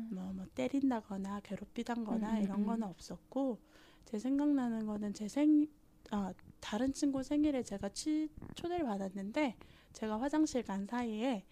뭐, 0.09 0.33
뭐 0.33 0.45
때린다거나 0.55 1.41
괴롭히다거나 1.41 2.31
음, 2.31 2.37
음, 2.37 2.41
이런 2.43 2.59
음. 2.61 2.65
거는 2.65 2.87
없었고 2.87 3.59
제 4.05 4.17
생각나는 4.19 4.85
거는 4.85 5.13
제 5.13 5.27
생 5.27 5.67
아, 6.11 6.33
다른 6.59 6.91
친구 6.93 7.21
생일에 7.21 7.61
제가 7.61 7.89
치, 7.89 8.29
초대를 8.55 8.83
받았는데 8.85 9.55
제가 9.93 10.19
화장실 10.19 10.63
간 10.63 10.87
사이에 10.87 11.45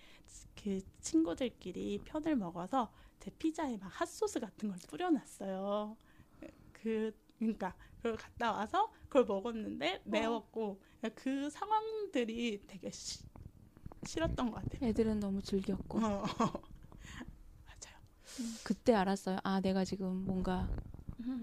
그 0.55 0.79
친구들끼리 1.01 1.99
편을 2.03 2.35
먹어서 2.37 2.91
제 3.19 3.29
피자에 3.31 3.77
막 3.77 3.87
핫소스 3.93 4.39
같은 4.39 4.69
걸 4.69 4.79
뿌려놨어요. 4.87 5.95
그 6.87 7.11
그러니까 7.37 7.75
그걸 7.97 8.15
갔다 8.15 8.53
와서 8.53 8.93
그걸 9.09 9.25
먹었는데 9.25 10.03
매웠고 10.05 10.81
그 11.15 11.49
상황들이 11.49 12.63
되게 12.65 12.89
시, 12.89 13.25
싫었던 14.05 14.51
것 14.51 14.63
같아요. 14.63 14.89
애들은 14.89 15.19
너무 15.19 15.41
즐겼고 15.41 15.99
어. 15.99 16.23
맞아요. 17.65 17.97
그때 18.63 18.93
알았어요. 18.93 19.39
아 19.43 19.59
내가 19.59 19.83
지금 19.83 20.25
뭔가 20.25 20.69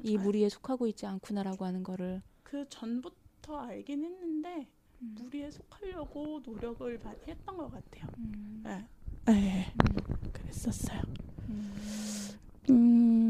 이 0.03 0.17
아, 0.17 0.23
무리에 0.23 0.49
속하고 0.49 0.87
있지 0.87 1.05
않구나라고 1.05 1.67
하는 1.67 1.83
거를. 1.83 2.23
그 2.43 2.67
전부터 2.71 3.59
알긴 3.59 4.03
했는데 4.03 4.67
무리에 4.99 5.51
속하려고 5.51 6.41
노력을 6.43 6.99
많이 7.05 7.21
했던 7.29 7.59
것 7.59 7.71
같아요. 7.71 8.11
음. 8.19 8.63
네, 8.65 8.89
네 9.27 9.75
그랬었어요. 10.33 11.03
음. 12.71 12.75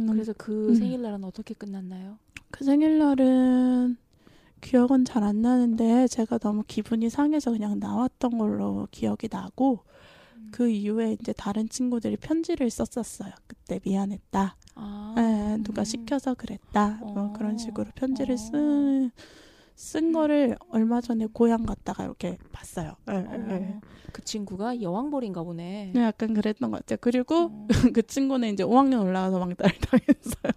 음, 0.04 0.06
그래서 0.12 0.32
그 0.36 0.68
음. 0.70 0.74
생일날은 0.74 1.24
어떻게 1.24 1.54
끝났나요? 1.54 2.18
그 2.50 2.64
생일날은 2.64 3.96
기억은 4.60 5.04
잘 5.04 5.22
안 5.24 5.42
나는데 5.42 6.06
제가 6.08 6.38
너무 6.38 6.62
기분이 6.66 7.10
상해서 7.10 7.50
그냥 7.50 7.78
나왔던 7.78 8.38
걸로 8.38 8.88
기억이 8.90 9.28
나고 9.30 9.80
그 10.50 10.68
이후에 10.70 11.16
이제 11.20 11.32
다른 11.32 11.68
친구들이 11.68 12.16
편지를 12.16 12.70
썼었어요. 12.70 13.32
그때 13.46 13.80
미안했다. 13.84 14.56
아, 14.76 15.14
예, 15.18 15.62
누가 15.62 15.82
음. 15.82 15.84
시켜서 15.84 16.34
그랬다. 16.34 16.98
뭐 17.00 17.24
어. 17.24 17.32
그런 17.32 17.58
식으로 17.58 17.90
편지를 17.94 18.34
어. 18.34 18.36
쓴, 18.36 19.10
쓴 19.74 20.12
거를 20.12 20.56
얼마 20.68 21.00
전에 21.00 21.26
고향 21.32 21.64
갔다가 21.66 22.04
이렇게 22.04 22.38
봤어요. 22.52 22.94
예. 23.08 23.14
어, 23.14 23.80
그 24.12 24.22
친구가 24.22 24.80
여왕벌인가 24.80 25.42
보네. 25.42 25.92
네, 25.94 26.00
약간 26.00 26.32
그랬던 26.32 26.70
것 26.70 26.78
같아요. 26.78 26.98
그리고 27.00 27.34
어. 27.50 27.66
그 27.92 28.02
친구는 28.06 28.52
이제 28.52 28.62
5학년 28.62 29.02
올라가서 29.02 29.38
왕따를 29.38 29.74
당했어요. 29.80 30.52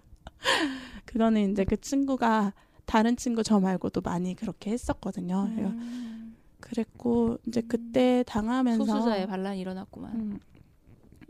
그거는 1.04 1.50
이제 1.50 1.64
그 1.64 1.80
친구가 1.80 2.52
다른 2.84 3.16
친구 3.16 3.42
저 3.42 3.58
말고도 3.58 4.00
많이 4.02 4.34
그렇게 4.34 4.70
했었거든요. 4.70 5.48
음, 5.56 6.36
그랬고 6.60 7.38
이제 7.46 7.60
그때 7.60 8.22
당하면서 8.26 8.84
소수자의 8.84 9.26
반란이 9.26 9.60
일어났구만. 9.60 10.12
음, 10.14 10.40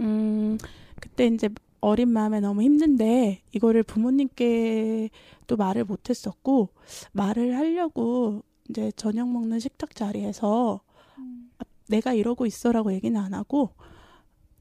음, 0.00 0.58
그때 1.00 1.26
이제 1.26 1.48
어린 1.80 2.08
마음에 2.10 2.40
너무 2.40 2.62
힘든데 2.62 3.42
이거를 3.52 3.82
부모님께 3.82 5.10
또 5.46 5.56
말을 5.56 5.84
못했었고 5.84 6.70
말을 7.12 7.56
하려고 7.56 8.42
이제 8.68 8.90
저녁 8.96 9.28
먹는 9.30 9.58
식탁 9.60 9.94
자리에서 9.94 10.80
음. 11.18 11.50
내가 11.88 12.12
이러고 12.12 12.46
있어라고 12.46 12.92
얘기는 12.92 13.18
안 13.18 13.32
하고 13.34 13.74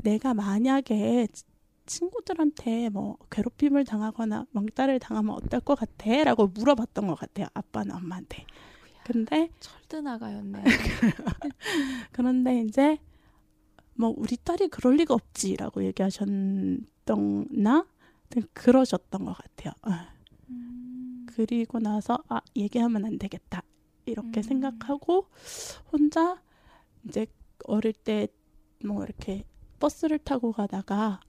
내가 0.04 0.34
만약에 0.34 1.28
치- 1.32 1.44
친구들한테 1.86 2.90
뭐 2.90 3.18
괴롭힘을 3.32 3.86
당하거나 3.86 4.46
왕따를 4.54 5.00
당하면 5.00 5.36
어떨 5.36 5.62
것 5.62 5.76
같아? 5.76 6.24
라고 6.24 6.48
물어봤던 6.48 7.08
것 7.08 7.16
같아요. 7.16 7.48
아빠는 7.54 7.96
엄마한테. 7.96 8.46
근데 9.06 9.50
철드나가였네. 9.62 10.64
그런데 12.12 12.62
이제 12.62 12.98
뭐 13.96 14.14
우리 14.16 14.36
딸이 14.38 14.68
그럴 14.68 14.96
리가 14.98 15.14
없지라고 15.14 15.84
얘기하셨던 15.86 16.86
나 17.16 17.86
하여튼 18.24 18.50
그러셨던 18.54 19.26
것 19.26 19.34
같아요. 19.34 19.74
어. 19.84 19.92
음. 20.50 21.26
그리고 21.30 21.80
나서 21.80 22.18
아 22.30 22.42
얘기하면 22.56 23.06
안 23.06 23.18
되겠다 23.18 23.62
이렇게 24.06 24.40
음. 24.40 24.44
생각하고 24.44 25.28
혼자 25.92 26.42
이제 27.06 27.28
어릴 27.66 27.94
때 27.94 28.28
뭐 28.84 29.04
이렇게 29.04 29.44
버스를 29.80 30.20
타고 30.20 30.52
가다가 30.52 31.20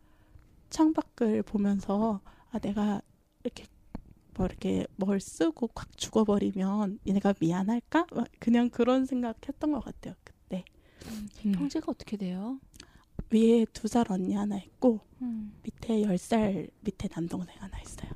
창밖을 0.70 1.42
보면서 1.42 2.20
아 2.50 2.58
내가 2.58 3.00
이렇게 3.42 3.64
뭐 4.34 4.46
이렇게 4.46 4.86
뭘 4.96 5.20
쓰고 5.20 5.68
콱 5.68 5.96
죽어버리면 5.96 7.00
얘네가 7.06 7.34
미안할까 7.40 8.06
막 8.12 8.28
그냥 8.38 8.70
그런 8.70 9.06
생각했던 9.06 9.72
것 9.72 9.84
같아요 9.84 10.14
그때 10.24 10.64
음. 11.44 11.54
형제가 11.54 11.86
어떻게 11.90 12.16
돼요? 12.16 12.60
위에 13.30 13.66
두 13.72 13.88
살 13.88 14.06
언니 14.10 14.34
하나 14.34 14.56
있고 14.58 15.00
음. 15.22 15.52
밑에 15.62 16.02
열 16.02 16.16
살 16.18 16.68
밑에 16.80 17.08
남동생 17.08 17.54
하나 17.60 17.78
있어요. 17.80 18.10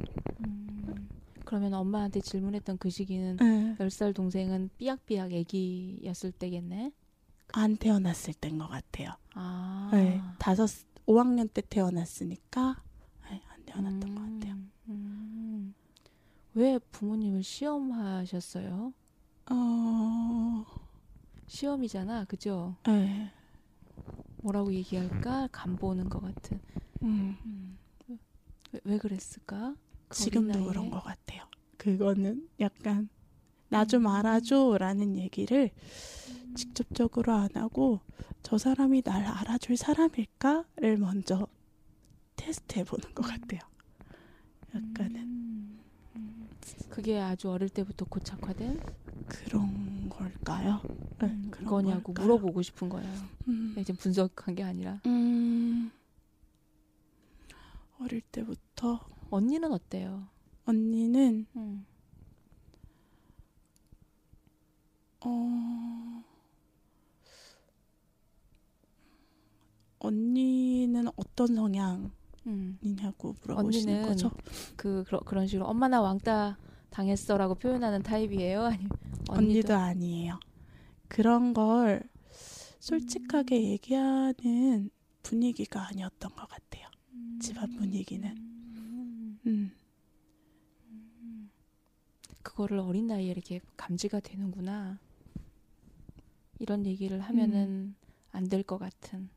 음. 0.46 1.08
그러면 1.44 1.74
엄마한테 1.74 2.20
질문했던 2.20 2.78
그 2.78 2.88
시기는 2.88 3.36
네. 3.36 3.76
10살 3.78 4.14
동생은 4.14 4.70
삐약삐약 4.78 5.32
애기였을 5.32 6.32
때겠네. 6.32 6.92
안 7.54 7.76
태어났을 7.76 8.32
때인 8.34 8.56
것 8.58 8.68
같아요. 8.68 9.10
아. 9.34 9.90
네, 9.92 10.20
다섯 10.38 10.70
5학년 11.06 11.52
때 11.52 11.60
태어났으니까 11.68 12.82
네, 13.30 13.42
안 13.52 13.62
태어났던 13.66 14.14
것 14.14 14.20
같아요. 14.22 14.54
음, 14.54 14.70
음. 14.88 15.74
왜 16.54 16.78
부모님을 16.78 17.42
시험하셨어요? 17.42 18.94
어, 19.50 20.64
시험이잖아, 21.46 22.24
그죠? 22.24 22.76
네, 22.86 23.30
뭐라고 24.42 24.72
얘기할까? 24.74 25.48
간 25.50 25.76
보는 25.76 26.08
것 26.08 26.20
같은. 26.20 26.60
음, 27.02 27.36
음. 27.46 27.78
왜, 28.72 28.80
왜 28.84 28.98
그랬을까? 28.98 29.74
그 30.08 30.18
지금도? 30.18 30.64
그런 30.66 30.90
것 30.90 31.02
같아요. 31.02 31.44
그거는 31.78 32.48
약간 32.60 33.08
나좀 33.68 34.02
음. 34.02 34.06
알아줘라는 34.08 35.16
얘기를 35.16 35.70
직접적으로 36.54 37.32
안 37.32 37.48
하고 37.54 38.00
저 38.42 38.58
사람이 38.58 39.02
날 39.02 39.24
알아줄 39.24 39.76
사람일까를 39.76 40.98
먼저 40.98 41.46
테스트해 42.36 42.84
보는 42.84 43.14
것 43.14 43.22
같아요. 43.22 43.60
약간은 44.74 45.16
음. 45.16 45.78
음. 46.16 46.48
그게 46.90 47.18
아주 47.18 47.50
어릴 47.50 47.68
때부터 47.68 48.04
고착화된 48.04 48.80
그런 49.32 50.08
걸까요? 50.10 50.80
네, 51.20 51.26
음, 51.28 51.48
그런 51.50 51.66
거냐고 51.66 52.12
걸까요? 52.12 52.26
물어보고 52.26 52.60
싶은 52.62 52.88
거예요. 52.90 53.10
음, 53.48 53.74
이제 53.78 53.92
분석한 53.92 54.54
게 54.54 54.62
아니라 54.62 55.00
음, 55.06 55.90
어릴 57.98 58.20
때부터 58.20 59.00
언니는 59.30 59.72
어때요? 59.72 60.28
언니는 60.66 61.46
음. 61.56 61.86
어 65.24 66.22
언니는 70.00 71.06
어떤 71.16 71.54
성향 71.54 72.10
이냐고 72.82 73.30
음. 73.30 73.34
물어보시는 73.42 73.94
언니는 73.94 74.08
거죠? 74.08 74.30
그 74.76 75.04
그러, 75.06 75.20
그런 75.20 75.46
식으로 75.46 75.66
엄마 75.66 75.88
나 75.88 76.00
왕따 76.02 76.58
당했어라고 76.92 77.54
표현하는 77.56 78.02
타입이에요? 78.02 78.64
아니면 78.66 78.90
언니도 79.28 79.74
아니에요. 79.74 80.38
그런 81.08 81.52
걸 81.54 82.02
솔직하게 82.80 83.56
음. 83.58 83.62
얘기하는 83.64 84.90
분위기가 85.22 85.86
아니었던 85.88 86.34
것 86.34 86.48
같아요. 86.48 86.86
집안 87.40 87.74
분위기는. 87.76 88.28
음. 88.36 89.38
음. 89.46 89.72
그거를 92.42 92.78
어린 92.78 93.06
나이에 93.06 93.30
이렇게 93.30 93.60
감지가 93.76 94.20
되는구나. 94.20 94.98
이런 96.58 96.86
얘기를 96.86 97.20
하면은 97.20 97.94
안 98.32 98.48
될 98.48 98.62
것 98.62 98.78
같은. 98.78 99.28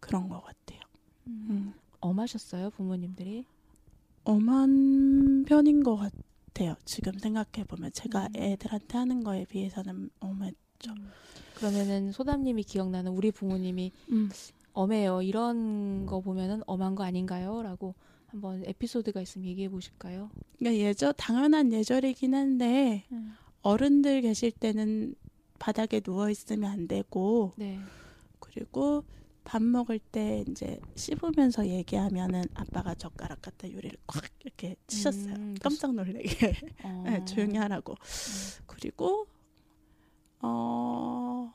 그런 0.00 0.28
것 0.28 0.42
같아요. 0.42 0.80
음. 1.26 1.74
엄하셨어요 2.00 2.70
부모님들이? 2.70 3.46
엄한 4.24 5.44
편인 5.44 5.82
것 5.82 5.96
같아요. 5.96 6.74
지금 6.84 7.18
생각해 7.18 7.64
보면 7.66 7.92
제가 7.92 8.28
음. 8.28 8.36
애들한테 8.36 8.98
하는 8.98 9.24
거에 9.24 9.44
비해서는 9.44 10.10
엄했. 10.20 10.54
그러면은 11.54 12.10
소담님이 12.10 12.64
기억나는 12.64 13.12
우리 13.12 13.30
부모님이 13.30 13.92
음. 14.10 14.30
엄해요 14.72 15.22
이런 15.22 16.06
거 16.06 16.20
보면은 16.20 16.62
엄한 16.66 16.94
거 16.96 17.04
아닌가요?라고 17.04 17.94
한번 18.26 18.64
에피소드가 18.66 19.20
있으면 19.20 19.46
얘기해 19.46 19.68
보실까요? 19.68 20.30
그러니까 20.58 20.82
예절 20.82 21.12
당연한 21.12 21.72
예절이긴 21.72 22.34
한데 22.34 23.04
음. 23.12 23.34
어른들 23.62 24.22
계실 24.22 24.50
때는 24.50 25.14
바닥에 25.58 26.00
누워 26.00 26.30
있으면 26.30 26.70
안 26.70 26.88
되고 26.88 27.52
네. 27.56 27.78
그리고 28.40 29.04
밥 29.44 29.62
먹을 29.62 29.98
때 29.98 30.44
이제 30.48 30.78
씹으면서 30.94 31.66
얘기하면은 31.66 32.44
아빠가 32.54 32.94
젓가락 32.94 33.42
갖다 33.42 33.70
요리를 33.70 33.96
콱 34.06 34.22
이렇게 34.40 34.76
치셨어요. 34.86 35.34
음, 35.34 35.54
깜짝 35.60 35.94
놀래게 35.94 36.54
어. 36.84 37.02
네, 37.06 37.24
조용히 37.24 37.56
하라고. 37.56 37.94
그리고 38.66 39.26
어 40.40 41.52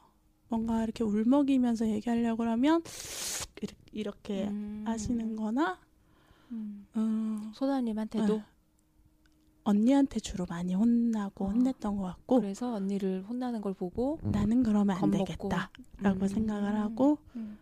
뭔가 0.50 0.84
이렇게 0.84 1.04
울먹이면서 1.04 1.88
얘기하려고 1.88 2.44
하면 2.44 2.82
이렇게, 3.92 4.48
음. 4.48 4.84
하시는거나 4.86 5.80
음. 6.52 6.88
음, 6.96 7.52
소담님한테도 7.54 8.38
네. 8.38 8.44
언니한테 9.64 10.20
주로 10.20 10.46
많이 10.48 10.74
혼나고 10.76 11.46
어. 11.46 11.50
혼냈던 11.50 11.98
것 11.98 12.04
같고 12.04 12.40
그래서 12.40 12.74
언니를 12.74 13.26
혼나는 13.28 13.60
걸 13.62 13.74
보고 13.74 14.18
나는 14.24 14.64
그러면 14.64 14.98
안. 15.02 15.12
되겠다라고 15.12 16.22
음. 16.22 16.28
생각을 16.28 16.76
하고 16.76 17.18
음. 17.36 17.58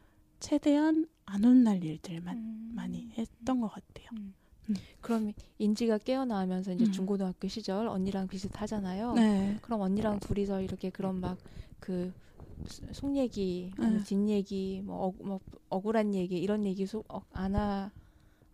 최대한 0.46 1.08
안 1.26 1.44
혼날 1.44 1.84
일들만 1.84 2.38
음. 2.38 2.72
많이 2.76 3.10
했던 3.18 3.60
것 3.60 3.68
같아요. 3.68 4.08
그럼 5.02 5.32
인지가 5.58 5.98
깨어나면서 5.98 6.74
이제 6.74 6.86
음. 6.86 6.92
중고등학교 6.92 7.48
시절 7.48 7.88
언니랑 7.88 8.28
비슷하잖아요. 8.28 9.14
네. 9.14 9.58
그럼 9.64 9.82
언니랑 9.82 10.20
둘이서 10.20 10.62
이렇게 10.62 10.90
그런 10.92 11.20
막 11.20 11.38
그 11.80 12.12
속 12.94 13.18
얘기, 13.18 13.70
네. 13.78 14.02
뒷 14.06 14.30
얘기, 14.30 14.82
뭐, 14.86 15.08
어, 15.08 15.14
뭐 15.24 15.40
억울한 15.70 16.16
얘기 16.16 16.38
이런 16.38 16.64
얘기 16.64 16.86
속 16.86 17.04
어, 17.14 17.22
안하 17.34 17.92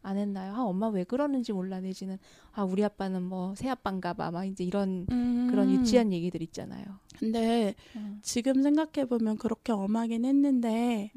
안 0.02 0.18
했나요? 0.18 0.56
아 0.56 0.64
엄마 0.64 0.88
왜 0.88 1.04
그러는지 1.04 1.54
몰라 1.54 1.80
내지는 1.80 2.18
아 2.52 2.64
우리 2.64 2.84
아빠는 2.84 3.22
뭐 3.22 3.54
새 3.56 3.70
아빠인가 3.70 4.14
봐 4.14 4.32
막 4.32 4.46
이제 4.46 4.64
이런 4.64 5.06
그런 5.06 5.70
음. 5.70 5.74
유치한 5.80 6.12
얘기들 6.12 6.42
있잖아요. 6.42 6.84
근데 7.20 7.76
음. 7.96 8.18
지금 8.24 8.64
생각해 8.64 9.08
보면 9.08 9.38
그렇게 9.38 9.72
엄하긴 9.72 10.26
했는데 10.26 11.12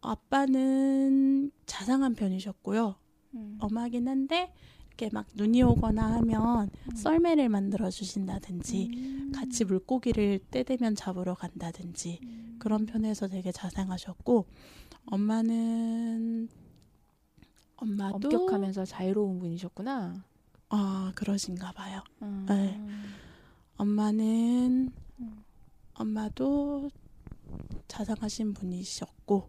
아빠는 0.00 1.50
자상한 1.66 2.14
편이셨고요. 2.14 2.96
음. 3.34 3.58
엄하긴 3.60 4.08
한데 4.08 4.52
이렇게 4.88 5.10
막 5.12 5.26
눈이 5.34 5.62
오거나 5.62 6.14
하면 6.16 6.70
음. 6.88 6.96
썰매를 6.96 7.48
만들어 7.48 7.90
주신다든지 7.90 8.90
음. 8.92 9.32
같이 9.34 9.64
물고기를 9.64 10.38
때 10.50 10.62
되면 10.62 10.94
잡으러 10.94 11.34
간다든지 11.34 12.20
음. 12.22 12.56
그런 12.58 12.86
편에서 12.86 13.28
되게 13.28 13.52
자상하셨고 13.52 14.46
엄마는 15.06 16.48
엄마도 17.76 18.28
엄격하면서 18.28 18.84
자유로운 18.84 19.38
분이셨구나. 19.38 20.22
아 20.68 21.12
그러신가 21.14 21.72
봐요. 21.72 22.02
음. 22.22 22.44
네. 22.48 22.80
엄마는 23.76 24.90
음. 25.20 25.44
엄마도 25.94 26.90
자상하신 27.88 28.52
분이셨고 28.52 29.48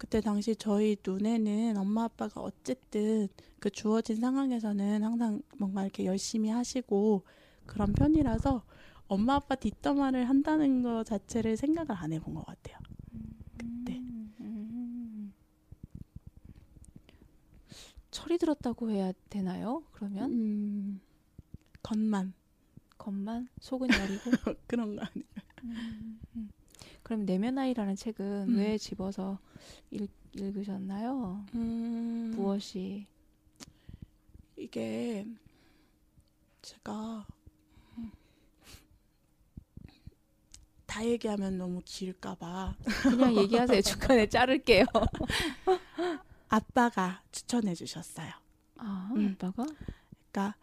그때 0.00 0.22
당시 0.22 0.56
저희 0.56 0.96
눈에는 1.06 1.76
엄마 1.76 2.04
아빠가 2.04 2.40
어쨌든 2.40 3.28
그 3.58 3.68
주어진 3.68 4.16
상황에서는 4.16 5.04
항상 5.04 5.42
뭔가 5.58 5.82
이렇게 5.82 6.06
열심히 6.06 6.48
하시고 6.48 7.26
그런 7.66 7.92
편이라서 7.92 8.64
엄마 9.08 9.34
아빠 9.34 9.56
뒷담화를 9.56 10.26
한다는 10.26 10.82
거 10.82 11.04
자체를 11.04 11.58
생각을 11.58 11.90
안 11.92 12.14
해본 12.14 12.32
것 12.32 12.46
같아요. 12.46 12.78
그때. 13.58 13.98
음. 13.98 14.34
음. 14.40 15.34
철이 18.10 18.38
들었다고 18.38 18.90
해야 18.90 19.12
되나요? 19.28 19.84
그러면 19.92 20.30
음, 20.30 21.00
겉만 21.82 22.32
겉만 22.96 23.48
속은 23.60 23.88
여리고. 23.90 24.30
그런 24.66 24.96
거 24.96 25.02
아니에요. 25.02 26.59
그럼 27.10 27.26
내면 27.26 27.58
아이라는 27.58 27.96
책은 27.96 28.50
음. 28.50 28.56
왜 28.56 28.78
집어서 28.78 29.40
읽, 29.90 30.08
읽으셨나요? 30.32 31.44
음, 31.56 32.34
무엇이? 32.36 33.04
이게 34.56 35.26
제가 36.62 37.26
다 40.86 41.04
얘기하면 41.04 41.58
너무 41.58 41.82
길까봐 41.84 42.76
그냥 43.02 43.34
얘기하세요. 43.38 43.82
중간에 43.82 44.28
자를게요. 44.28 44.84
아빠가 46.48 47.24
추천해 47.32 47.74
주셨어요. 47.74 48.30
아, 48.76 49.10
음. 49.16 49.34
아빠가? 49.34 49.66
그러니까 50.30 50.56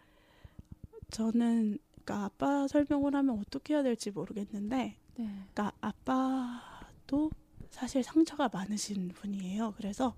저는 1.09 1.77
그러니까 2.05 2.23
아빠 2.23 2.69
설명을 2.69 3.15
하면 3.15 3.37
어떻게 3.37 3.73
해야 3.73 3.83
될지 3.83 4.11
모르겠는데 4.11 4.95
네. 5.17 5.25
그러니까 5.53 5.71
아빠도 5.81 7.31
사실 7.69 8.03
상처가 8.03 8.49
많으신 8.49 9.09
분이에요. 9.09 9.73
그래서 9.77 10.15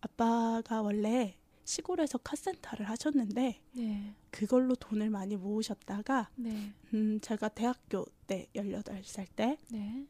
아빠가 0.00 0.82
원래 0.82 1.36
시골에서 1.64 2.18
카센터를 2.18 2.88
하셨는데 2.88 3.60
네. 3.72 4.14
그걸로 4.30 4.74
돈을 4.74 5.10
많이 5.10 5.36
모으셨다가 5.36 6.30
네. 6.36 6.72
음 6.92 7.20
제가 7.20 7.48
대학교 7.48 8.04
때 8.26 8.48
18살 8.54 9.26
때 9.34 9.58
네. 9.70 10.06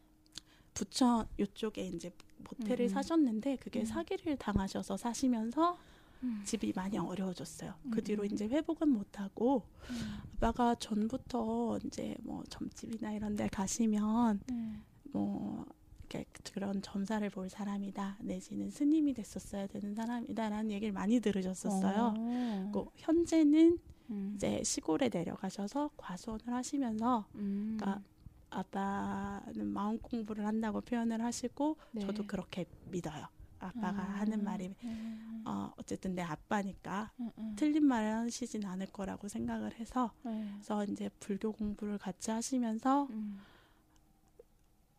부천 0.75 1.29
요쪽에 1.39 1.87
이제 1.87 2.11
모텔을 2.39 2.87
음. 2.87 2.89
사셨는데 2.89 3.57
그게 3.57 3.81
음. 3.81 3.85
사기를 3.85 4.37
당하셔서 4.37 4.97
사시면서 4.97 5.79
음. 6.25 6.43
집이 6.45 6.73
많이 6.75 6.99
어려워졌어요. 6.99 7.75
그 7.91 7.99
음. 7.99 8.05
뒤로 8.05 8.25
이제 8.25 8.49
회복은 8.49 8.89
못 8.89 9.21
하고 9.21 9.63
음. 9.91 9.97
아빠가 10.37 10.75
전부터 10.75 11.79
이제 11.85 12.17
뭐 12.23 12.43
점집이나 12.49 13.13
이런 13.13 13.37
데 13.37 13.47
가시면 13.49 14.41
네. 14.47 14.81
뭐 15.13 15.67
이렇게 16.01 16.27
그런 16.53 16.81
점사를 16.83 17.29
볼 17.31 17.49
사람이다 17.49 18.19
내지는 18.21 18.71
스님이 18.71 19.15
됐었어야 19.15 19.67
되는 19.67 19.95
사람이다라는 19.95 20.71
얘기를 20.71 20.93
많이 20.93 21.21
들으셨었어요. 21.21 22.15
어. 22.17 22.71
그 22.73 22.87
현재는 22.97 23.79
음. 24.11 24.33
이제 24.37 24.63
시골에 24.65 25.11
내려가셔서 25.13 25.91
과수원을 25.97 26.53
하시면서 26.53 27.27
음. 27.35 27.77
그러니까 27.79 28.03
아빠는 28.51 29.67
마음 29.67 29.99
공부를 29.99 30.47
한다고 30.47 30.81
표현을 30.81 31.23
하시고 31.23 31.77
네. 31.93 32.01
저도 32.01 32.27
그렇게 32.27 32.67
믿어요. 32.91 33.27
아빠가 33.67 34.03
아. 34.03 34.21
하는 34.21 34.45
말이 34.45 34.75
음. 34.85 35.43
어, 35.47 35.73
어쨌든 35.77 36.15
내 36.15 36.23
아빠니까 36.23 37.13
음, 37.21 37.31
음. 37.39 37.55
틀린 37.57 37.85
말을 37.87 38.13
하시진 38.15 38.65
않을 38.65 38.87
거라고 38.87 39.29
생각을 39.29 39.75
해서 39.75 40.13
네. 40.23 40.49
그래서 40.55 40.85
이제 40.85 41.11
불교 41.21 41.53
공부를 41.53 41.99
같이 41.99 42.31
하시면서 42.31 43.07
음. 43.11 43.41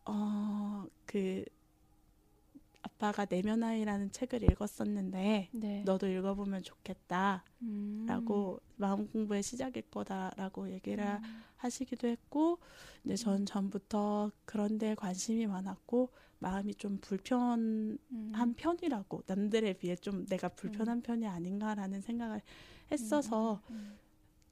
어그 0.06 1.45
아빠가 2.95 3.25
내면 3.25 3.63
아이라는 3.63 4.12
책을 4.12 4.43
읽었었는데 4.43 5.49
네. 5.51 5.84
너도 5.86 6.08
읽어보면 6.08 6.63
좋겠다라고 6.63 7.41
음. 7.62 8.58
마음 8.77 9.08
공부의 9.08 9.43
시작일 9.43 9.84
거다라고 9.91 10.71
얘기를 10.71 11.03
음. 11.03 11.43
하시기도 11.58 12.08
했고 12.08 12.60
근데 13.03 13.15
전 13.15 13.45
전부터 13.45 14.31
그런 14.45 14.77
데 14.77 14.95
관심이 14.95 15.45
많았고 15.45 16.10
마음이 16.39 16.75
좀 16.75 16.97
불편한 17.01 17.97
음. 18.12 18.53
편이라고 18.55 19.23
남들에 19.27 19.73
비해 19.73 19.95
좀 19.95 20.25
내가 20.25 20.49
불편한 20.49 21.01
편이 21.01 21.27
아닌가라는 21.27 22.01
생각을 22.01 22.41
했어서 22.91 23.62
음. 23.71 23.97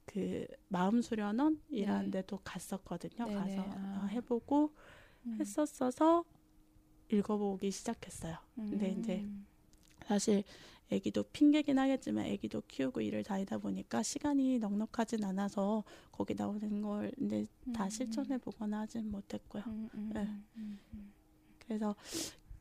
그 0.04 0.46
마음 0.68 1.00
수련원이라는 1.00 2.10
네. 2.10 2.20
데도 2.20 2.40
갔었거든요. 2.44 3.24
네네. 3.24 3.34
가서 3.56 3.70
아. 3.70 4.02
어, 4.02 4.06
해보고 4.08 4.74
음. 5.26 5.36
했었어서 5.40 6.24
읽어보기 7.10 7.70
시작했어요. 7.70 8.36
근데 8.54 8.92
음. 8.92 9.00
이제 9.00 9.26
사실 10.06 10.44
아기도 10.92 11.22
핑계긴 11.32 11.78
하겠지만 11.78 12.26
아기도 12.26 12.62
키우고 12.68 13.00
일을 13.00 13.24
다니다 13.24 13.58
보니까 13.58 14.02
시간이 14.02 14.58
넉넉하진 14.58 15.24
않아서 15.24 15.82
거기 16.12 16.34
나오는 16.34 16.82
걸 16.82 17.12
이제 17.20 17.46
다 17.72 17.84
음. 17.84 17.90
실천해 17.90 18.38
보거나 18.38 18.80
하진 18.80 19.10
못했고요. 19.10 19.62
음, 19.66 19.88
음, 19.94 20.10
네. 20.12 20.20
음, 20.20 20.44
음, 20.56 20.78
음. 20.92 21.12
그래서 21.58 21.94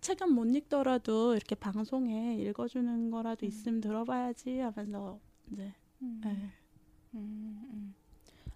책은 0.02 0.34
못 0.34 0.46
읽더라도 0.56 1.36
이렇게 1.36 1.56
방송에 1.56 2.36
읽어주는 2.38 3.12
거라도 3.12 3.46
음. 3.46 3.48
있으면 3.48 3.82
들어봐야지 3.82 4.60
하면서 4.60 5.20
이제 5.52 5.74
음. 6.02 6.22
네. 6.24 6.30
음, 7.16 7.70
음. 7.72 7.96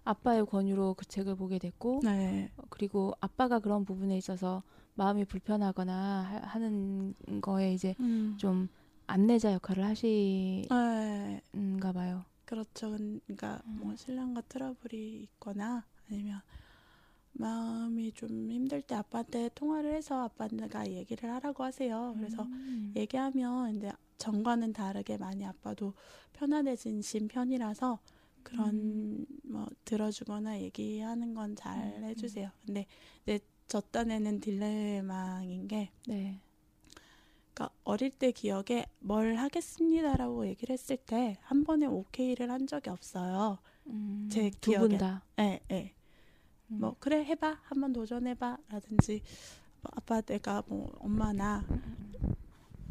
아빠의 0.04 0.46
권유로 0.46 0.94
그 0.94 1.04
책을 1.04 1.36
보게 1.36 1.58
됐고 1.58 2.00
네. 2.02 2.50
어, 2.56 2.62
그리고 2.70 3.14
아빠가 3.20 3.58
그런 3.58 3.84
부분에 3.84 4.16
있어서 4.16 4.62
마음이 4.98 5.24
불편하거나 5.26 5.92
하- 6.24 6.46
하는 6.48 7.14
거에 7.40 7.72
이제 7.72 7.94
음. 8.00 8.34
좀 8.36 8.68
안내자 9.06 9.52
역할을 9.52 9.84
하시는가 9.84 10.72
네. 11.52 11.92
봐요. 11.94 12.24
그렇죠. 12.44 12.90
그러니까 12.90 13.62
뭐 13.64 13.92
음. 13.92 13.96
신랑과 13.96 14.40
트러블이 14.42 15.20
있거나 15.22 15.84
아니면 16.10 16.40
마음이 17.32 18.10
좀 18.12 18.50
힘들 18.50 18.82
때 18.82 18.96
아빠한테 18.96 19.50
통화를 19.54 19.94
해서 19.94 20.24
아빠가 20.24 20.88
얘기를 20.90 21.30
하라고 21.32 21.62
하세요. 21.62 22.14
그래서 22.18 22.42
음. 22.42 22.92
얘기하면 22.96 23.76
이제 23.76 23.92
전과는 24.16 24.72
다르게 24.72 25.16
많이 25.16 25.46
아빠도 25.46 25.94
편안해진 26.32 27.02
편이라서 27.28 28.00
그런 28.42 28.74
음. 28.74 29.26
뭐 29.44 29.66
들어주거나 29.84 30.60
얘기하는 30.60 31.34
건잘 31.34 31.78
음, 31.98 32.04
해주세요. 32.04 32.50
근데 32.66 32.86
이제 33.22 33.38
저 33.68 33.80
딴에는 33.80 34.40
딜레마인 34.40 35.68
게 35.68 35.90
네. 36.06 36.40
그러니까 37.54 37.74
어릴 37.84 38.10
때 38.10 38.32
기억에 38.32 38.86
뭘 39.00 39.36
하겠습니다라고 39.36 40.46
얘기를 40.46 40.72
했을 40.72 40.96
때 40.96 41.36
한 41.42 41.64
번에 41.64 41.86
오케이를 41.86 42.50
한 42.50 42.66
적이 42.66 42.90
없어요. 42.90 43.58
음. 43.88 44.28
제 44.32 44.50
기억에. 44.60 44.96
다. 44.98 45.22
예, 45.40 45.60
예. 45.70 45.92
음. 46.70 46.80
뭐 46.80 46.96
그래 46.98 47.24
해봐 47.24 47.58
한번 47.64 47.92
도전해봐라든지 47.92 49.22
뭐 49.82 49.90
아빠 49.96 50.20
내가 50.20 50.62
뭐 50.66 50.90
엄마나 51.00 51.64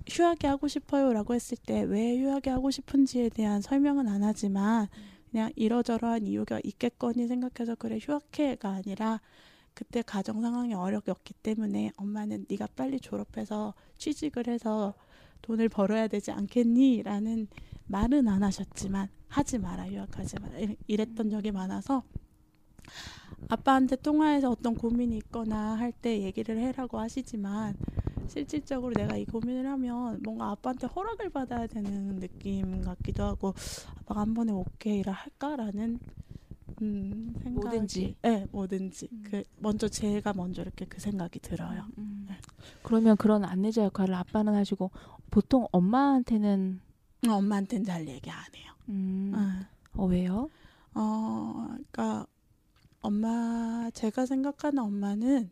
휴학이 0.09 0.47
하고 0.47 0.67
싶어요라고 0.67 1.33
했을 1.33 1.57
때 1.57 1.81
왜 1.83 2.17
휴학이 2.19 2.49
하고 2.49 2.71
싶은지에 2.71 3.29
대한 3.29 3.61
설명은 3.61 4.07
안 4.07 4.23
하지만 4.23 4.87
그냥 5.31 5.51
이러저러한 5.55 6.25
이유가 6.25 6.59
있겠거니 6.63 7.27
생각해서 7.27 7.75
그래 7.75 7.99
휴학해가 8.01 8.69
아니라 8.69 9.21
그때 9.77 10.01
가정 10.01 10.41
상황이 10.41 10.73
어렵기 10.73 11.35
때문에 11.43 11.91
엄마는 11.97 12.47
네가 12.49 12.69
빨리 12.75 12.99
졸업해서 12.99 13.75
취직을 13.99 14.47
해서 14.47 14.95
돈을 15.43 15.69
벌어야 15.69 16.07
되지 16.07 16.31
않겠니라는 16.31 17.47
말은 17.85 18.27
안 18.27 18.41
하셨지만 18.41 19.07
하지 19.27 19.59
마라 19.59 19.87
휴학하지 19.87 20.39
마라. 20.39 20.55
이랬던 20.87 21.29
적이 21.29 21.51
많아서 21.51 22.01
아빠한테 23.49 23.97
통화해서 23.97 24.49
어떤 24.49 24.73
고민이 24.73 25.15
있거나 25.17 25.75
할 25.77 25.91
때 25.91 26.23
얘기를 26.23 26.57
해라고 26.57 26.97
하시지만 26.97 27.77
실질적으로 28.27 28.95
내가 28.95 29.15
이 29.15 29.25
고민을 29.25 29.67
하면 29.67 30.19
뭔가 30.23 30.49
아빠한테 30.49 30.87
허락을 30.87 31.29
받아야 31.29 31.67
되는 31.67 32.19
느낌 32.19 32.81
같기도 32.81 33.23
하고 33.23 33.53
아빠가 33.99 34.21
한 34.21 34.33
번에 34.33 34.51
오케이를 34.51 35.13
할까라는 35.13 35.99
음, 36.81 37.33
생각이 37.43 37.49
뭐든지. 37.49 38.15
네, 38.21 38.45
뭐든지 38.51 39.09
음. 39.11 39.23
그 39.25 39.43
먼저 39.57 39.87
제가 39.87 40.33
먼저 40.33 40.61
이렇게 40.61 40.85
그 40.85 40.99
생각이 40.99 41.39
들어요. 41.39 41.85
음. 41.97 42.25
네. 42.29 42.37
그러면 42.83 43.17
그런 43.17 43.43
안내자 43.43 43.83
역할을 43.85 44.13
아빠는 44.13 44.53
하시고 44.53 44.91
보통 45.31 45.67
엄마한테는 45.71 46.81
어, 47.27 47.31
엄마한테는 47.33 47.85
잘 47.85 48.07
얘기 48.07 48.29
안 48.29 48.43
해요. 48.55 48.73
음. 48.89 49.31
아. 49.35 49.69
어 49.93 50.05
왜요? 50.05 50.49
어, 50.93 51.65
그러니까 51.69 52.27
엄마 53.01 53.89
제가 53.93 54.25
생각하는 54.25 54.83
엄마는 54.83 55.51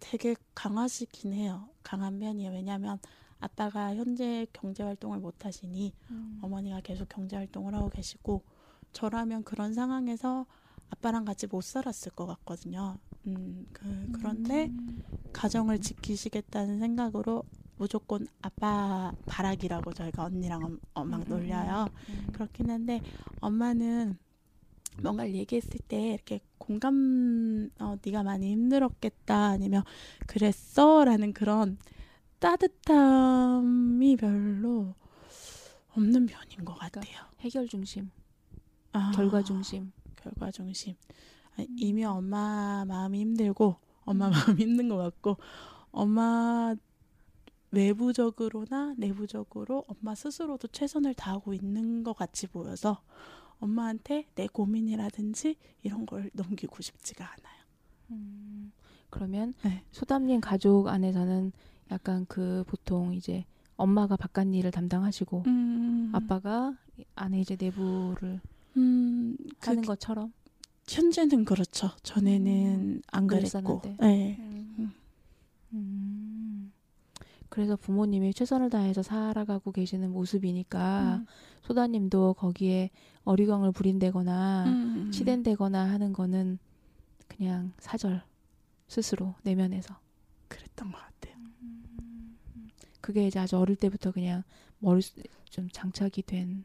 되게 0.00 0.34
강하시긴 0.54 1.32
해요. 1.34 1.68
강한 1.82 2.18
편이에요. 2.18 2.50
왜냐하면 2.50 2.98
아빠가 3.38 3.94
현재 3.94 4.46
경제 4.52 4.82
활동을 4.82 5.18
못 5.18 5.44
하시니 5.44 5.92
음. 6.10 6.38
어머니가 6.42 6.80
계속 6.80 7.08
경제 7.08 7.36
활동을 7.36 7.74
하고 7.74 7.88
계시고 7.88 8.42
저라면 8.92 9.44
그런 9.44 9.72
상황에서 9.74 10.46
아빠랑 10.90 11.24
같이 11.24 11.46
못 11.46 11.62
살았을 11.62 12.12
것 12.12 12.26
같거든요. 12.26 12.98
음, 13.26 13.66
그, 13.72 14.08
그런데 14.12 14.66
음. 14.66 15.02
가정을 15.32 15.78
지키시겠다는 15.80 16.78
생각으로 16.80 17.44
무조건 17.76 18.26
아빠 18.42 19.12
바라기라고 19.26 19.92
저희가 19.92 20.24
언니랑 20.24 20.62
엄, 20.64 20.80
엄마가 20.94 21.24
음, 21.24 21.32
음, 21.32 21.38
놀려요. 21.38 21.86
음. 22.08 22.28
그렇긴 22.32 22.70
한데 22.70 23.00
엄마는 23.40 24.18
뭔가를 25.02 25.34
얘기했을 25.34 25.78
때 25.88 26.12
이렇게 26.12 26.40
공감 26.58 27.70
어 27.78 27.96
네가 28.04 28.22
많이 28.22 28.50
힘들었겠다 28.52 29.46
아니면 29.46 29.82
그랬어라는 30.26 31.32
그런 31.32 31.78
따뜻함이 32.38 34.16
별로 34.16 34.94
없는 35.94 36.26
편인 36.26 36.64
것 36.64 36.74
그러니까 36.74 37.00
같아요. 37.00 37.16
해결 37.40 37.66
중심, 37.68 38.10
아, 38.92 39.12
결과 39.14 39.42
중심. 39.42 39.92
결과 40.16 40.50
중심. 40.50 40.94
아니, 41.56 41.66
음. 41.68 41.76
이미 41.78 42.04
엄마 42.04 42.84
마음이 42.86 43.20
힘들고 43.20 43.76
엄마 44.04 44.28
음. 44.28 44.32
마음이 44.32 44.62
힘든 44.62 44.88
것 44.88 44.96
같고 44.96 45.36
엄마 45.92 46.74
외부적으로나 47.70 48.94
내부적으로 48.96 49.84
엄마 49.86 50.14
스스로도 50.14 50.68
최선을 50.68 51.14
다하고 51.14 51.54
있는 51.54 52.02
것 52.02 52.14
같이 52.14 52.46
보여서 52.48 53.02
엄마한테 53.60 54.26
내 54.34 54.46
고민이라든지 54.46 55.56
이런 55.82 56.06
걸 56.06 56.30
넘기고 56.32 56.82
싶지가 56.82 57.24
않아요. 57.24 57.62
음. 58.10 58.72
그러면 59.10 59.54
네. 59.62 59.84
소담님 59.92 60.40
가족 60.40 60.88
안에서는 60.88 61.52
약간 61.90 62.26
그 62.26 62.64
보통 62.66 63.12
이제 63.12 63.44
엄마가 63.76 64.16
바깥 64.16 64.54
일을 64.54 64.70
담당하시고 64.70 65.44
음, 65.46 66.12
아빠가 66.14 66.76
안에 67.14 67.40
이제 67.40 67.56
내부를 67.58 68.40
음, 68.76 69.36
그 69.58 69.70
하는 69.70 69.82
것처럼. 69.82 70.32
현재는 70.88 71.44
그렇죠. 71.44 71.90
전에는 72.02 73.02
안 73.12 73.26
그랬고. 73.26 73.80
그랬었는데. 73.80 73.96
네. 74.00 74.36
음. 74.40 74.92
음. 75.72 76.72
그래서 77.48 77.76
부모님이 77.76 78.32
최선을 78.32 78.70
다해서 78.70 79.02
살아가고 79.02 79.72
계시는 79.72 80.10
모습이니까 80.12 81.16
음. 81.16 81.26
소다님도 81.62 82.34
거기에 82.34 82.90
어리광을 83.24 83.72
부린다거나 83.72 84.64
음. 84.66 85.10
치댄다거나 85.12 85.90
하는 85.90 86.12
거는 86.12 86.58
그냥 87.28 87.72
사절 87.78 88.22
스스로 88.88 89.34
내면에서 89.42 89.96
그랬던 90.48 90.90
것 90.90 90.98
같아요. 90.98 91.36
그게 93.00 93.26
이제 93.26 93.38
아주 93.38 93.56
어릴 93.56 93.76
때부터 93.76 94.12
그냥 94.12 94.42
머리 94.78 95.02
좀 95.48 95.68
장착이 95.70 96.22
된 96.26 96.64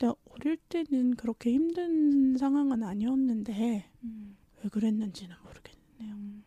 근데 0.00 0.14
어릴 0.30 0.56
때는 0.56 1.14
그렇게 1.14 1.52
힘든 1.52 2.38
상황은 2.38 2.82
아니었는데 2.82 3.84
왜 4.62 4.68
그랬는지는 4.70 5.36
모르겠네요. 5.44 6.14
음. 6.14 6.42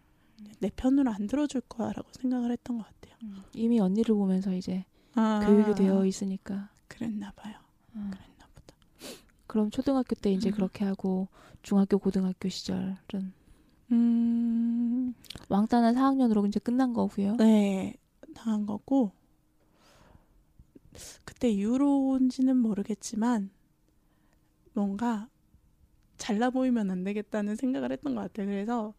내 0.60 0.72
편으로 0.76 1.12
안 1.12 1.28
들어줄 1.28 1.62
거야라고 1.70 2.10
생각을 2.14 2.52
했던 2.52 2.80
것 2.80 2.86
같아요. 2.86 3.16
이미 3.54 3.80
언니를 3.80 4.16
보면서 4.16 4.54
이제 4.54 4.86
아, 5.14 5.40
교육이 5.46 5.76
되어 5.76 6.04
있으니까 6.04 6.72
그랬나 6.88 7.32
봐요. 7.34 7.54
어. 7.96 8.10
그랬나 8.12 8.48
보다. 8.56 8.76
그럼 9.46 9.70
초등학교 9.70 10.16
때 10.16 10.32
이제 10.32 10.50
음. 10.50 10.54
그렇게 10.54 10.84
하고 10.84 11.28
중학교 11.62 12.00
고등학교 12.00 12.50
시절은 12.50 12.96
음, 13.92 15.14
왕따는 15.50 15.94
4학년으로 15.94 16.48
이제 16.48 16.60
끝난 16.60 16.94
거고요. 16.94 17.36
네, 17.36 17.94
당한 18.34 18.66
거고 18.66 19.12
그때 21.26 21.50
이후로인지는 21.50 22.58
모르겠지만 22.58 23.50
뭔가 24.74 25.30
잘나 26.18 26.50
보이면 26.50 26.90
안 26.92 27.04
되겠다는 27.04 27.56
생각을 27.56 27.92
했던 27.92 28.16
것 28.16 28.22
같아요. 28.22 28.48
그래서 28.48 28.94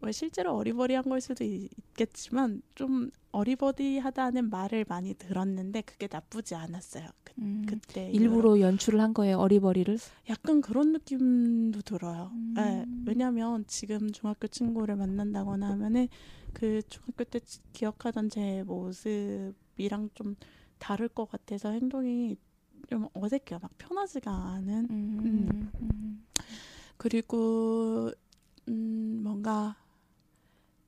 뭐 0.00 0.12
실제로 0.12 0.54
어리버리한 0.56 1.04
걸 1.04 1.20
수도 1.20 1.42
있- 1.42 1.70
있겠지만 1.76 2.62
좀 2.76 3.10
어리버리하다는 3.32 4.48
말을 4.48 4.84
많이 4.88 5.14
들었는데 5.14 5.80
그게 5.82 6.08
나쁘지 6.10 6.54
않았어요. 6.54 7.08
그, 7.24 7.32
음, 7.38 7.64
그때 7.66 8.08
일부러 8.12 8.60
연출을 8.60 9.00
한 9.00 9.12
거예요 9.12 9.38
어리버리를. 9.38 9.98
약간 10.28 10.60
그런 10.60 10.92
느낌도 10.92 11.82
들어요. 11.82 12.30
음. 12.32 12.54
네, 12.54 12.84
왜냐면 13.06 13.64
지금 13.66 14.12
중학교 14.12 14.46
친구를 14.46 14.94
만난다거나 14.96 15.68
하면은 15.70 16.06
그 16.52 16.80
중학교 16.88 17.24
때 17.24 17.40
지- 17.40 17.60
기억하던 17.72 18.30
제 18.30 18.62
모습 18.64 19.52
이랑 19.78 20.10
좀 20.14 20.36
다를 20.78 21.08
것 21.08 21.28
같아서 21.30 21.70
행동이 21.70 22.36
좀 22.88 23.08
어색해요. 23.14 23.58
막 23.60 23.70
편하지가 23.78 24.30
않은. 24.30 24.86
음, 24.90 25.70
음. 25.80 26.26
그리고 26.96 28.10
음, 28.68 29.20
뭔가 29.22 29.76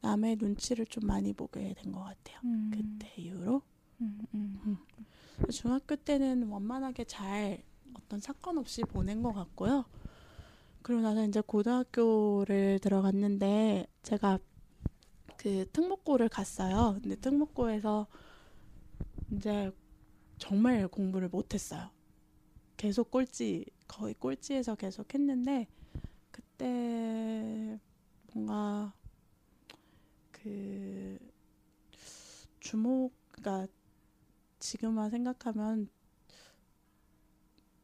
남의 0.02 0.36
눈치를 0.36 0.86
좀 0.86 1.06
많이 1.06 1.32
보게 1.32 1.74
된 1.74 1.92
것 1.92 2.00
같아요. 2.02 2.40
음, 2.44 2.70
그때 2.72 3.12
이후로. 3.20 3.62
음, 4.00 4.18
음. 4.34 4.76
중학교 5.50 5.96
때는 5.96 6.44
원만하게 6.48 7.04
잘 7.04 7.62
어떤 7.94 8.20
사건 8.20 8.58
없이 8.58 8.82
보낸 8.82 9.22
것 9.22 9.32
같고요. 9.32 9.84
그리고 10.82 11.02
나서 11.02 11.24
이제 11.26 11.40
고등학교를 11.42 12.78
들어갔는데 12.80 13.86
제가 14.02 14.38
그 15.36 15.66
특목고를 15.72 16.28
갔어요. 16.28 16.98
근데 17.02 17.16
특목고에서 17.16 18.06
이제 19.32 19.70
정말 20.38 20.88
공부를 20.88 21.28
못했어요. 21.28 21.90
계속 22.76 23.10
꼴찌, 23.10 23.66
거의 23.86 24.14
꼴찌에서 24.14 24.74
계속 24.74 25.12
했는데 25.12 25.68
그때 26.30 27.78
뭔가 28.32 28.94
그 30.30 31.18
주목, 32.60 33.12
그러니까 33.32 33.72
지금만 34.58 35.10
생각하면 35.10 35.88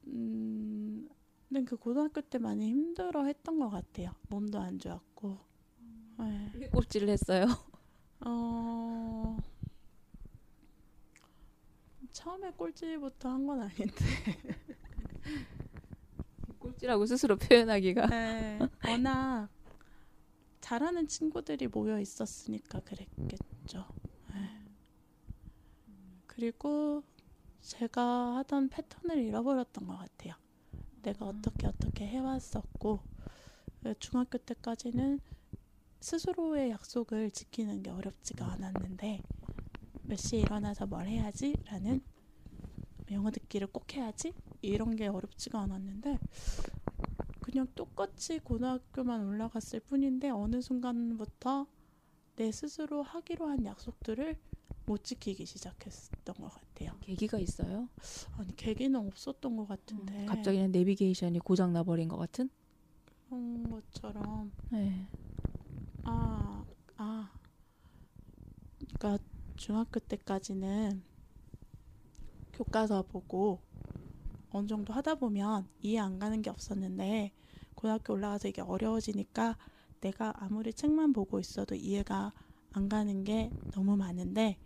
음, 0.06 1.08
근데 1.48 1.64
그 1.64 1.76
고등학교 1.76 2.20
때 2.20 2.38
많이 2.38 2.68
힘들어 2.68 3.24
했던 3.24 3.58
것 3.58 3.70
같아요. 3.70 4.14
몸도 4.28 4.58
안 4.58 4.78
좋았고. 4.78 5.38
네. 6.18 6.50
왜 6.54 6.68
꼴찌를 6.68 7.08
했어요? 7.08 7.46
어, 8.24 9.36
처음에 12.26 12.50
꼴찌부터 12.56 13.28
한 13.28 13.46
건 13.46 13.60
아닌데. 13.60 13.94
꼴찌라고 16.58 17.06
스스로 17.06 17.36
표현하기가. 17.36 18.06
네, 18.08 18.58
워낙 18.84 19.48
잘하는 20.60 21.06
친구들이 21.06 21.68
모여 21.68 22.00
있었으니까 22.00 22.80
그랬겠죠. 22.80 23.86
네. 24.34 24.60
그리고 26.26 27.04
제가 27.60 28.34
하던 28.38 28.70
패턴을 28.70 29.18
잃어버렸던 29.18 29.86
것 29.86 29.96
같아요. 29.96 30.34
내가 31.02 31.26
어떻게 31.26 31.68
어떻게 31.68 32.08
해왔었고 32.08 33.02
그 33.84 33.94
중학교 34.00 34.36
때까지는 34.38 35.20
스스로의 36.00 36.70
약속을 36.70 37.30
지키는 37.30 37.84
게 37.84 37.90
어렵지가 37.90 38.44
않았는데 38.50 39.22
몇 40.02 40.16
시에 40.18 40.40
일어나서 40.40 40.86
뭘 40.86 41.06
해야지라는 41.06 42.15
영어 43.10 43.30
듣기를 43.30 43.68
꼭 43.68 43.94
해야지 43.94 44.32
이런 44.62 44.96
게 44.96 45.06
어렵지가 45.06 45.60
않았는데 45.60 46.18
그냥 47.40 47.68
똑같이 47.74 48.38
고등학교만 48.40 49.24
올라갔을 49.24 49.80
뿐인데 49.80 50.30
어느 50.30 50.60
순간부터 50.60 51.66
내 52.36 52.50
스스로 52.52 53.02
하기로 53.02 53.46
한 53.46 53.64
약속들을 53.64 54.36
못 54.86 55.04
지키기 55.04 55.46
시작했던 55.46 56.34
것 56.36 56.48
같아요. 56.48 56.92
계기가 57.00 57.38
있어요? 57.38 57.88
아니 58.36 58.54
계기는 58.54 58.98
없었던 58.98 59.56
것 59.56 59.66
같은데 59.66 60.12
음, 60.12 60.26
갑자기는 60.26 60.70
내비게이션이 60.70 61.40
고장 61.40 61.72
나버린 61.72 62.08
것 62.08 62.16
같은? 62.18 62.50
그런 63.28 63.70
것처럼 63.70 64.52
네. 64.70 65.08
아, 66.04 66.64
아. 66.96 67.32
그러니까 68.78 69.24
중학교 69.56 69.98
때까지는 70.00 71.02
교과서 72.56 73.02
보고 73.02 73.60
어느 74.48 74.66
정도 74.66 74.94
하다 74.94 75.16
보면 75.16 75.68
이해 75.80 75.98
안 75.98 76.18
가는 76.18 76.40
게 76.40 76.48
없었는데 76.48 77.32
고등학교 77.74 78.14
올라가서 78.14 78.48
이게 78.48 78.62
어려워지니까 78.62 79.58
내가 80.00 80.32
아무리 80.36 80.72
책만 80.72 81.12
보고 81.12 81.38
있어도 81.38 81.74
이해가 81.74 82.32
안 82.72 82.88
가는 82.88 83.24
게 83.24 83.52
너무 83.70 83.96
많은데 83.96 84.58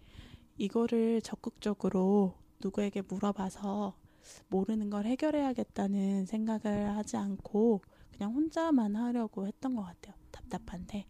이거를 0.56 1.20
적극적으로 1.22 2.34
누구에게 2.60 3.02
물어봐서 3.02 3.96
모르는 4.48 4.90
걸 4.90 5.06
해결해야겠다는 5.06 6.26
생각을 6.26 6.96
하지 6.96 7.16
않고 7.16 7.82
그냥 8.12 8.34
혼자만 8.34 8.94
하려고 8.94 9.48
했던 9.48 9.74
것 9.74 9.82
같아요. 9.82 10.14
답답한데 10.30 11.06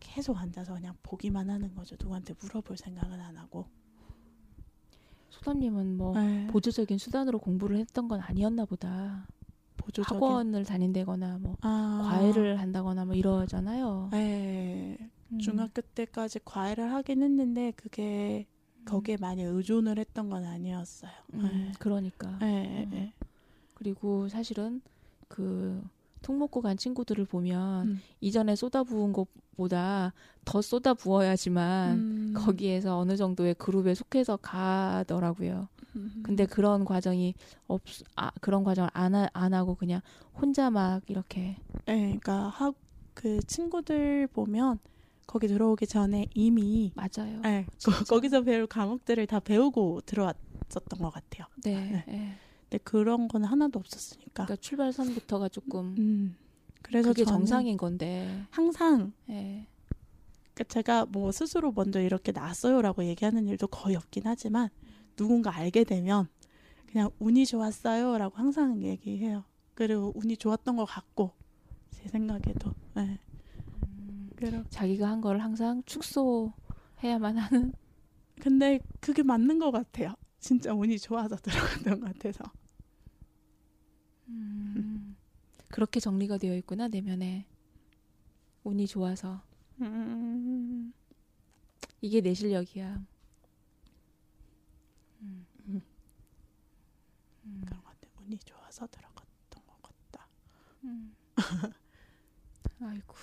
계속 0.00 0.38
앉아서 0.38 0.74
그냥 0.74 0.96
보기만 1.02 1.50
하는 1.50 1.74
거죠. 1.74 1.96
누구한테 2.00 2.34
물어볼 2.40 2.76
생각은 2.76 3.20
안 3.20 3.36
하고. 3.36 3.75
소담님은 5.38 5.96
뭐 5.96 6.14
네. 6.14 6.46
보조적인 6.48 6.98
수단으로 6.98 7.38
공부를 7.38 7.76
했던 7.76 8.08
건 8.08 8.20
아니었나 8.20 8.64
보다. 8.64 9.28
보조적인 9.76 10.16
학원을 10.16 10.64
다닌다거나 10.64 11.38
뭐 11.38 11.56
아, 11.60 12.00
과외를 12.08 12.58
한다거나 12.58 13.04
뭐 13.04 13.14
이러잖아요. 13.14 14.08
네. 14.12 14.96
음. 15.32 15.38
중학교 15.38 15.82
때까지 15.82 16.40
과외를 16.44 16.92
하긴 16.92 17.22
했는데 17.22 17.72
그게 17.72 18.46
음. 18.78 18.84
거기에 18.84 19.16
많이 19.18 19.42
의존을 19.42 19.98
했던 19.98 20.30
건 20.30 20.44
아니었어요. 20.44 21.12
음, 21.34 21.72
그러니까. 21.78 22.38
네. 22.40 22.84
음. 22.84 22.90
네. 22.90 23.12
그리고 23.74 24.28
사실은 24.28 24.80
그 25.28 25.82
통목고 26.22 26.62
간 26.62 26.76
친구들을 26.76 27.24
보면 27.26 27.88
음. 27.88 28.00
이전에 28.20 28.56
쏟아부은 28.56 29.12
것 29.12 29.28
보다 29.56 30.12
더 30.44 30.62
쏟아 30.62 30.94
부어야지만 30.94 31.98
음. 31.98 32.34
거기에서 32.36 32.98
어느 32.98 33.16
정도의 33.16 33.54
그룹에 33.54 33.94
속해서 33.94 34.36
가더라고요. 34.36 35.68
음. 35.96 36.22
근데 36.22 36.46
그런 36.46 36.84
과정이 36.84 37.34
없, 37.66 37.82
아, 38.14 38.30
그런 38.40 38.62
과정을 38.64 38.90
안, 38.92 39.14
하, 39.14 39.28
안 39.32 39.54
하고 39.54 39.74
그냥 39.74 40.00
혼자 40.34 40.70
막 40.70 41.02
이렇게 41.08 41.56
네, 41.86 41.96
그러니까 42.02 42.48
하, 42.48 42.72
그 43.14 43.40
친구들 43.46 44.28
보면 44.28 44.78
거기 45.26 45.48
들어오기 45.48 45.86
전에 45.86 46.26
이미 46.34 46.92
맞아요. 46.94 47.40
네. 47.40 47.66
거, 47.84 48.04
거기서 48.04 48.42
배울 48.42 48.66
과목들을 48.66 49.26
다 49.26 49.40
배우고 49.40 50.02
들어왔었던 50.06 51.00
것 51.00 51.10
같아요. 51.10 51.46
네. 51.64 51.74
네. 51.74 52.04
예. 52.08 52.36
근데 52.68 52.78
그런 52.84 53.26
건 53.28 53.44
하나도 53.44 53.78
없었으니까. 53.78 54.44
그러니까 54.44 54.56
출발선부터가 54.56 55.48
조금 55.48 55.94
음. 55.98 56.36
그래서 56.86 57.08
그게 57.08 57.24
정상인 57.24 57.76
건데. 57.76 58.46
항상 58.50 59.12
예. 59.28 59.66
그러니까 60.54 60.64
제가 60.68 61.06
뭐 61.06 61.32
스스로 61.32 61.72
먼저 61.72 62.00
이렇게 62.00 62.32
나왔어요라고 62.32 63.04
얘기하는 63.04 63.46
일도 63.46 63.66
거의 63.66 63.96
없긴 63.96 64.22
하지만 64.24 64.70
누군가 65.16 65.54
알게 65.54 65.84
되면 65.84 66.28
그냥 66.86 67.10
운이 67.18 67.44
좋았어요라고 67.46 68.36
항상 68.36 68.80
얘기해요. 68.82 69.44
그리고 69.74 70.12
운이 70.14 70.36
좋았던 70.36 70.76
것 70.76 70.84
같고 70.84 71.32
제 71.90 72.08
생각에도. 72.08 72.72
네. 72.94 73.18
그럼 74.36 74.64
자기가 74.70 75.08
한 75.08 75.20
거를 75.20 75.42
항상 75.42 75.82
축소해야만 75.86 77.36
하는 77.38 77.72
근데 78.40 78.78
그게 79.00 79.22
맞는 79.22 79.58
것 79.58 79.70
같아요. 79.72 80.14
진짜 80.38 80.72
운이 80.72 80.98
좋아서 81.00 81.36
들어갔던 81.36 82.00
것 82.00 82.14
같아서. 82.14 82.44
음, 84.28 85.05
그렇게 85.76 86.00
정리가 86.00 86.38
되어 86.38 86.56
있구나 86.56 86.88
내면에 86.88 87.44
운이 88.64 88.86
좋아서 88.86 89.42
음. 89.82 90.90
이게 92.00 92.22
내 92.22 92.32
실력이야. 92.32 93.04
음. 95.20 95.46
음. 95.68 95.82
음. 97.44 97.60
그런 97.66 97.82
것 97.82 97.84
같아요. 97.84 98.10
운이 98.22 98.38
좋아서 98.38 98.86
들어갔던 98.86 99.66
것 99.66 99.82
같다. 99.82 100.26
음. 100.84 101.14
아이고 102.80 103.14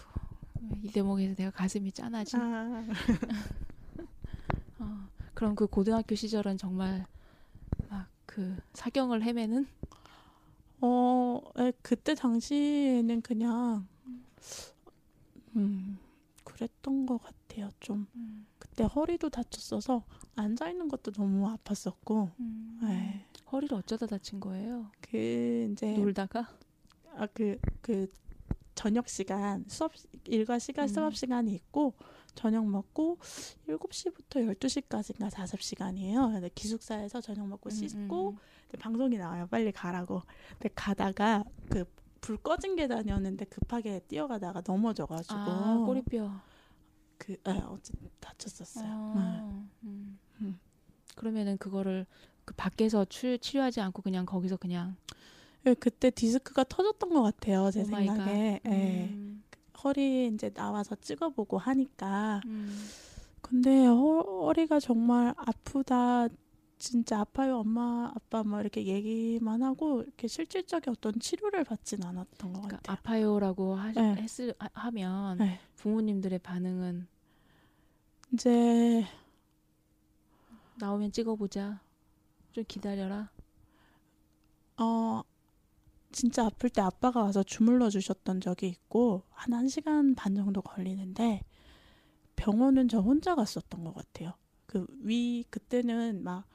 이 0.84 0.92
대목에서 0.92 1.34
내가 1.34 1.50
가슴이 1.50 1.92
짠하지. 1.92 2.38
아. 2.38 2.86
어, 4.78 5.10
그럼 5.34 5.56
그 5.56 5.66
고등학교 5.66 6.14
시절은 6.14 6.60
정말 6.60 7.08
막 7.90 8.14
그 8.34 8.58
사경을 8.74 9.22
헤매는 9.22 9.68
어, 10.86 11.40
에, 11.60 11.72
그때 11.82 12.14
당시에는 12.14 13.22
그냥 13.22 13.88
음, 15.56 15.98
그랬던 16.44 17.06
것 17.06 17.20
같아요. 17.20 17.70
좀 17.80 18.06
그때 18.60 18.84
허리도 18.84 19.30
다쳤어서 19.30 20.04
앉아 20.36 20.70
있는 20.72 20.90
것도 20.90 21.12
너무 21.14 21.48
아팠었고, 21.56 22.32
네. 22.82 23.26
허리를 23.50 23.78
어쩌다 23.78 24.08
다친 24.08 24.42
거예요? 24.42 24.92
그 25.00 25.70
이제 25.72 25.94
놀다가 25.94 26.50
아그그 27.16 28.08
저녁 28.76 29.08
시간 29.08 29.64
수업 29.70 29.94
일과 30.26 30.60
시간 30.60 30.86
음. 30.86 30.88
수업 30.90 31.16
시간이 31.16 31.54
있고 31.54 31.94
저녁 32.36 32.66
먹고 32.68 33.18
7시부터 33.68 34.56
12시까지인가 34.58 35.30
자습 35.32 35.62
시간이에요. 35.62 36.30
근데 36.32 36.50
기숙사에서 36.54 37.22
저녁 37.22 37.48
먹고 37.48 37.70
씻고 37.70 38.30
음, 38.30 38.38
근데 38.68 38.78
방송이 38.80 39.18
나와요. 39.18 39.48
빨리 39.50 39.72
가라고. 39.72 40.22
근데 40.58 40.70
가다가 40.76 41.44
그 41.70 41.86
불 42.24 42.38
꺼진 42.38 42.78
계단이었는데 42.78 43.46
급하게 43.46 44.00
뛰어가다가 44.08 44.64
넘어져가지고 44.66 45.36
아 45.36 45.84
꼬리뼈. 45.86 46.32
그 47.18 47.34
예, 47.48 47.52
어쨌든 47.68 48.10
다쳤었어요. 48.22 48.86
네. 48.86 49.22
아, 49.22 49.66
음. 49.84 50.18
음. 50.40 50.60
그러면은 51.16 51.58
그거를 51.58 52.06
그 52.46 52.54
밖에서 52.56 53.06
치, 53.06 53.38
치료하지 53.40 53.82
않고 53.82 54.02
그냥 54.02 54.26
거기서 54.26 54.56
그냥 54.56 54.96
네. 55.64 55.74
그때 55.74 56.10
디스크가 56.10 56.64
터졌던 56.64 57.10
것 57.10 57.22
같아요. 57.22 57.70
제. 57.72 57.84
생각에 57.84 58.62
예. 58.66 59.10
음, 59.12 59.33
허리 59.84 60.28
이제 60.28 60.50
나와서 60.50 60.96
찍어보고 60.96 61.58
하니까 61.58 62.42
음. 62.46 62.88
근데 63.42 63.86
허, 63.86 64.22
허리가 64.22 64.80
정말 64.80 65.34
아프다. 65.38 66.28
진짜 66.80 67.22
아파요, 67.22 67.60
엄마, 67.60 68.12
아빠, 68.14 68.44
뭐 68.44 68.60
이렇게 68.60 68.86
얘기만 68.86 69.64
하고 69.64 70.02
이렇게 70.02 70.28
실질적인 70.28 70.92
어떤 70.92 71.18
치료를 71.18 71.64
받진 71.64 72.04
않았던 72.04 72.52
것 72.52 72.62
그러니까 72.62 72.78
같아요. 72.78 72.98
아파요라고 72.98 73.76
하, 73.76 73.92
네. 73.94 74.16
했을 74.16 74.54
하- 74.60 74.70
하면 74.74 75.38
네. 75.38 75.60
부모님들의 75.78 76.40
반응은 76.40 77.08
이제 78.34 79.06
나오면 80.78 81.12
찍어보자. 81.14 81.80
좀 82.52 82.64
기다려라. 82.68 83.30
어 84.78 85.22
진짜 86.14 86.46
아플 86.46 86.70
때 86.70 86.82
아빠가 86.82 87.22
와서 87.24 87.44
주물러 87.44 87.90
주셨던 87.90 88.42
적이 88.42 88.68
있고 88.70 89.24
한 89.32 89.54
1시간 89.54 90.16
반 90.16 90.36
정도 90.36 90.62
걸리는데 90.62 91.44
병원은 92.36 92.88
저 92.90 93.00
혼자 93.02 93.36
갔었던 93.36 93.84
것 93.84 93.94
같아요. 93.96 94.34
그 94.66 94.86
위 95.02 95.46
그때는 95.50 96.24
막 96.24 96.46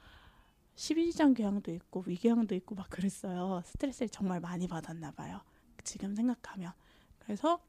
12지장 0.75 1.35
궤양도 1.35 1.71
있고 1.73 2.03
위궤양도 2.07 2.55
있고 2.55 2.75
막 2.75 2.89
그랬어요. 2.89 3.61
스트레스를 3.65 4.09
정말 4.09 4.39
많이 4.39 4.67
받았나 4.67 5.11
봐요. 5.11 5.41
지금 5.83 6.15
생각하면. 6.15 6.73
그래서 7.19 7.59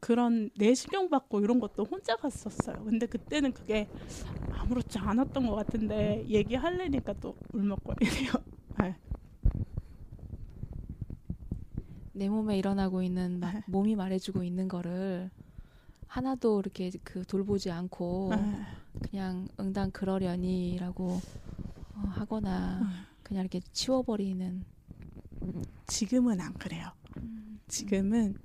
그런 0.00 0.50
내시경 0.56 1.08
받고 1.10 1.40
이런 1.40 1.60
것도 1.60 1.84
혼자 1.84 2.16
갔었어요. 2.16 2.84
근데 2.84 3.06
그때는 3.06 3.52
그게 3.52 3.88
아무렇지 4.52 4.98
않았던 4.98 5.46
것 5.46 5.54
같은데 5.56 6.24
얘기하려니까 6.28 7.14
또 7.14 7.36
울먹거리네요. 7.54 8.32
네. 8.80 8.96
내 12.14 12.28
몸에 12.28 12.56
일어나고 12.58 13.02
있는 13.02 13.40
막 13.40 13.62
몸이 13.66 13.96
말해주고 13.96 14.44
있는 14.44 14.68
거를 14.68 15.30
하나도 16.06 16.60
이렇게 16.60 16.90
그 17.02 17.24
돌보지 17.24 17.70
않고 17.70 18.30
네. 18.30 18.62
그냥 19.02 19.48
응당 19.58 19.90
그러려니라고 19.90 21.20
어, 21.94 21.98
하거나 21.98 23.06
그냥 23.22 23.42
이렇게 23.42 23.60
치워버리는 23.72 24.64
지금은 25.86 26.40
안 26.40 26.54
그래요. 26.54 26.92
지금은 27.68 28.36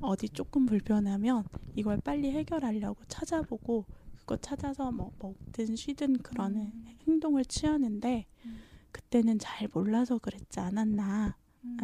어디 0.00 0.28
조금 0.28 0.66
불편하면 0.66 1.44
이걸 1.74 1.98
빨리 1.98 2.30
해결하려고 2.30 3.02
찾아보고 3.08 3.84
그거 4.18 4.36
찾아서 4.36 4.92
뭐 4.92 5.12
먹든 5.18 5.74
쉬든 5.76 6.18
그런 6.18 6.56
음. 6.56 6.96
행동을 7.06 7.44
취하는데 7.44 8.26
음. 8.44 8.58
그때는 8.92 9.38
잘 9.38 9.68
몰라서 9.72 10.18
그랬지 10.18 10.60
않았나. 10.60 11.36
음. 11.64 11.76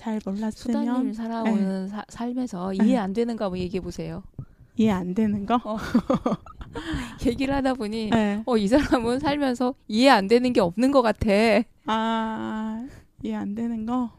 에. 0.00 0.02
잘 0.02 0.20
몰랐으면 0.24 0.50
수다님 0.84 1.12
살아오는 1.12 1.88
사- 1.88 2.04
삶에서 2.08 2.72
이해 2.74 2.96
안 2.96 3.12
되는 3.12 3.36
거 3.36 3.44
한번 3.44 3.58
얘기해 3.60 3.80
보세요. 3.82 4.22
이해 4.76 4.90
안 4.90 5.14
되는 5.14 5.44
거. 5.44 5.60
얘기를 7.26 7.54
하다 7.54 7.74
보니 7.74 8.08
네. 8.10 8.42
어이 8.46 8.66
사람은 8.68 9.18
살면서 9.18 9.74
이해 9.88 10.08
안 10.08 10.26
되는 10.26 10.52
게 10.54 10.60
없는 10.60 10.90
것 10.90 11.02
같아. 11.02 11.28
아 11.86 12.86
이해 13.22 13.34
안 13.34 13.54
되는 13.54 13.84
거. 13.84 14.10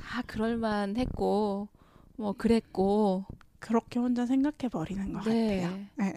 다 0.00 0.22
그럴만 0.26 0.96
했고 0.96 1.68
뭐 2.16 2.34
그랬고 2.36 3.24
그렇게 3.58 3.98
혼자 3.98 4.26
생각해 4.26 4.68
버리는 4.70 5.12
것 5.14 5.24
네. 5.24 5.62
같아요. 5.62 5.78
네. 5.96 6.14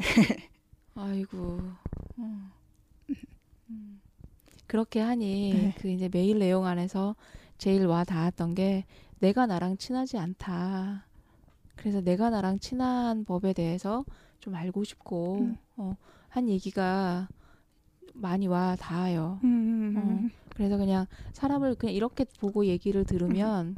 아이고. 0.95 1.37
음. 1.37 1.77
음. 2.19 2.51
그렇게 4.69 4.99
하니 4.99 5.51
네. 5.51 5.73
그 5.79 5.89
이제 5.89 6.09
메일 6.13 6.37
내용 6.37 6.67
안에서 6.67 7.15
제일 7.57 7.87
와 7.87 8.03
닿았던 8.03 8.53
게 8.53 8.85
내가 9.17 9.47
나랑 9.47 9.77
친하지 9.77 10.19
않다. 10.19 11.07
그래서 11.75 12.01
내가 12.01 12.29
나랑 12.29 12.59
친한 12.59 13.25
법에 13.25 13.53
대해서 13.53 14.05
좀 14.39 14.53
알고 14.53 14.83
싶고 14.83 15.39
음. 15.39 15.57
어, 15.75 15.97
한 16.27 16.47
얘기가 16.47 17.27
많이 18.13 18.45
와 18.45 18.75
닿아요. 18.79 19.39
음. 19.43 19.95
어. 19.97 20.29
그래서 20.53 20.77
그냥 20.77 21.07
사람을 21.33 21.73
그냥 21.73 21.95
이렇게 21.95 22.25
보고 22.39 22.67
얘기를 22.67 23.03
들으면 23.05 23.75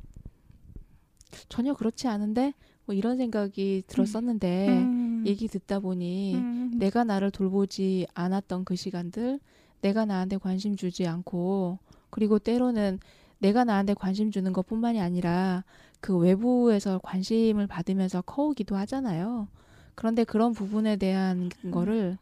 전혀 1.48 1.74
그렇지 1.74 2.10
않은데 2.10 2.54
뭐 2.86 2.94
이런 2.94 3.16
생각이 3.16 3.84
들었었는데 3.88 4.68
음. 4.68 5.24
얘기 5.26 5.48
듣다 5.48 5.80
보니 5.80 6.36
음. 6.36 6.72
내가 6.80 7.06
나를 7.06 7.32
돌보지 7.32 8.08
않았던 8.14 8.66
그 8.66 8.76
시간들, 8.76 9.39
내가 9.82 10.06
나한테 10.06 10.38
관심 10.38 10.76
주지 10.76 11.08
않고, 11.08 11.80
그리고 12.10 12.40
때로는 12.40 13.00
내가 13.40 13.64
나한테 13.64 13.94
관심 13.94 14.32
주는 14.32 14.54
것 14.54 14.68
뿐만이 14.68 15.02
아니라 15.02 15.64
그 16.00 16.16
외부에서 16.18 17.00
관심을 17.04 17.68
받으면서 17.68 18.22
커오기도 18.22 18.76
하잖아요. 18.78 19.48
그런데 19.96 20.24
그런 20.24 20.54
부분에 20.54 20.96
대한 20.98 21.50
거를 21.72 22.18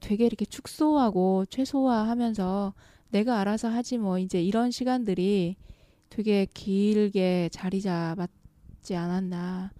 되게 0.00 0.26
이렇게 0.26 0.44
축소하고 0.44 1.44
최소화하면서 1.46 2.74
내가 3.10 3.38
알아서 3.40 3.68
하지 3.68 3.98
뭐 3.98 4.18
이제 4.18 4.42
이런 4.42 4.70
시간들이 4.70 5.56
되게 6.10 6.46
길게 6.52 7.50
자리 7.52 7.80
잡았지 7.80 8.96
않았나. 8.96 9.70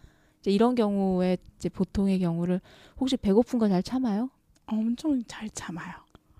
이제 0.40 0.50
이런 0.50 0.74
경우에 0.74 1.38
이제 1.56 1.68
보통의 1.68 2.18
경우를 2.20 2.60
혹시 3.00 3.16
배고픈 3.16 3.58
거 3.58 3.68
잘 3.68 3.82
참아요? 3.82 4.30
엄청 4.66 5.22
잘 5.26 5.50
참아요. 5.50 5.92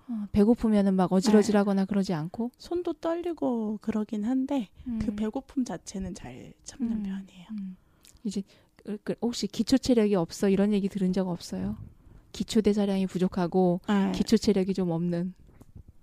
어, 0.09 0.27
배고프면은 0.31 0.95
막 0.95 1.11
어지러지라거나 1.13 1.85
그러지 1.85 2.13
않고 2.13 2.51
손도 2.57 2.93
떨리고 2.93 3.79
그러긴 3.81 4.25
한데 4.25 4.69
그 4.83 4.89
음, 4.89 5.15
배고픔 5.15 5.63
자체는 5.65 6.13
잘 6.15 6.53
참는 6.63 6.97
음. 6.97 7.03
편이에요. 7.03 7.47
음. 7.51 7.77
이제 8.23 8.41
그- 8.77 8.97
그 9.03 9.15
혹시 9.21 9.47
기초 9.47 9.77
체력이 9.77 10.15
없어 10.15 10.49
이런 10.49 10.73
얘기 10.73 10.89
들은 10.89 11.13
적 11.13 11.27
없어요? 11.27 11.77
기초 12.33 12.61
대사량이 12.61 13.07
부족하고 13.07 13.79
아, 13.87 14.11
기초 14.11 14.37
체력이 14.37 14.73
좀 14.73 14.91
없는 14.91 15.33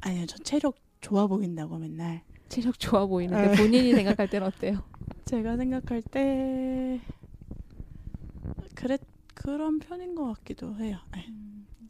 아니요, 0.01 0.25
저 0.27 0.39
체력 0.39 0.77
좋아 1.01 1.27
보인다고 1.27 1.77
맨날. 1.79 2.23
체력 2.49 2.79
좋아 2.79 3.05
보이는데 3.07 3.49
아. 3.49 3.57
본인이 3.57 3.93
생각할 3.95 4.29
때는 4.29 4.47
어때요? 4.47 4.83
제가 5.27 5.57
생각할 5.57 6.03
때 6.03 7.01
그래 8.75 8.97
그런 9.35 9.79
편인 9.79 10.15
것 10.15 10.33
같기도 10.35 10.77
해요. 10.79 10.99
네. 11.13 11.27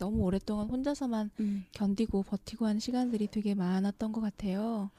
너무 0.00 0.22
오랫동안 0.22 0.68
혼자서만 0.68 1.30
음. 1.40 1.64
견디고 1.72 2.22
버티고 2.24 2.66
하는 2.66 2.80
시간들이 2.80 3.28
되게 3.28 3.54
많았던 3.54 4.12
것 4.12 4.20
같아요. 4.20 4.90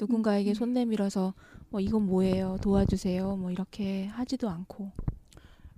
누군가에게 0.00 0.52
음. 0.52 0.54
손 0.54 0.72
내밀어서 0.72 1.34
뭐 1.70 1.80
이건 1.80 2.06
뭐예요 2.06 2.58
도와주세요 2.62 3.36
뭐 3.36 3.50
이렇게 3.50 4.06
하지도 4.06 4.48
않고 4.50 4.92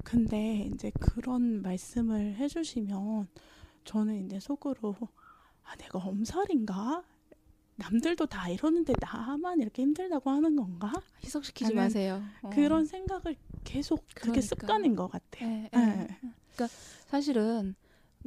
근데 0.03 0.68
이제 0.72 0.91
그런 0.99 1.62
말씀을 1.62 2.37
해주시면 2.37 3.29
저는 3.85 4.26
이제 4.26 4.41
속으로 4.41 4.97
아 5.64 5.76
내가 5.76 5.99
엄살인가? 5.99 7.05
남들도 7.76 8.26
다 8.26 8.49
이러는데 8.49 8.93
나만 9.01 9.61
이렇게 9.61 9.83
힘들다고 9.83 10.31
하는 10.31 10.57
건가? 10.57 10.93
희석시키지 11.22 11.74
마세요. 11.74 12.20
어. 12.43 12.51
그런 12.51 12.85
생각을 12.85 13.37
계속 13.62 14.05
그게 14.09 14.33
그러니까. 14.33 14.41
습관인 14.41 14.97
것 14.97 15.09
같아요. 15.09 15.49
예, 15.49 15.70
예. 15.72 15.79
네. 15.79 16.09
사실은 17.07 17.76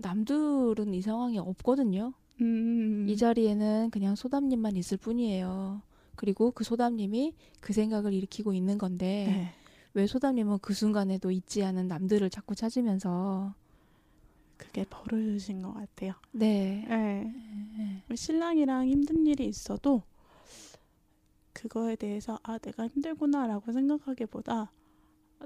남들은 0.01 0.93
이 0.93 1.01
상황이 1.01 1.37
없거든요. 1.37 2.13
음. 2.41 3.05
이 3.07 3.15
자리에는 3.15 3.89
그냥 3.91 4.15
소담님만 4.15 4.75
있을 4.75 4.97
뿐이에요. 4.97 5.81
그리고 6.15 6.51
그 6.51 6.63
소담님이 6.63 7.33
그 7.59 7.73
생각을 7.73 8.13
일으키고 8.13 8.53
있는 8.53 8.77
건데 8.77 9.25
네. 9.27 9.53
왜 9.93 10.07
소담님은 10.07 10.59
그 10.61 10.73
순간에도 10.73 11.31
있지 11.31 11.63
않은 11.63 11.87
남들을 11.87 12.29
자꾸 12.29 12.55
찾으면서 12.55 13.53
그게 14.57 14.85
버릇인 14.89 15.61
것 15.61 15.73
같아요. 15.73 16.13
네. 16.31 16.85
네. 16.87 18.15
신랑이랑 18.15 18.87
힘든 18.87 19.25
일이 19.25 19.45
있어도 19.45 20.03
그거에 21.53 21.95
대해서 21.95 22.39
아 22.43 22.57
내가 22.57 22.87
힘들구나라고 22.87 23.71
생각하기보다 23.71 24.71
아, 25.39 25.45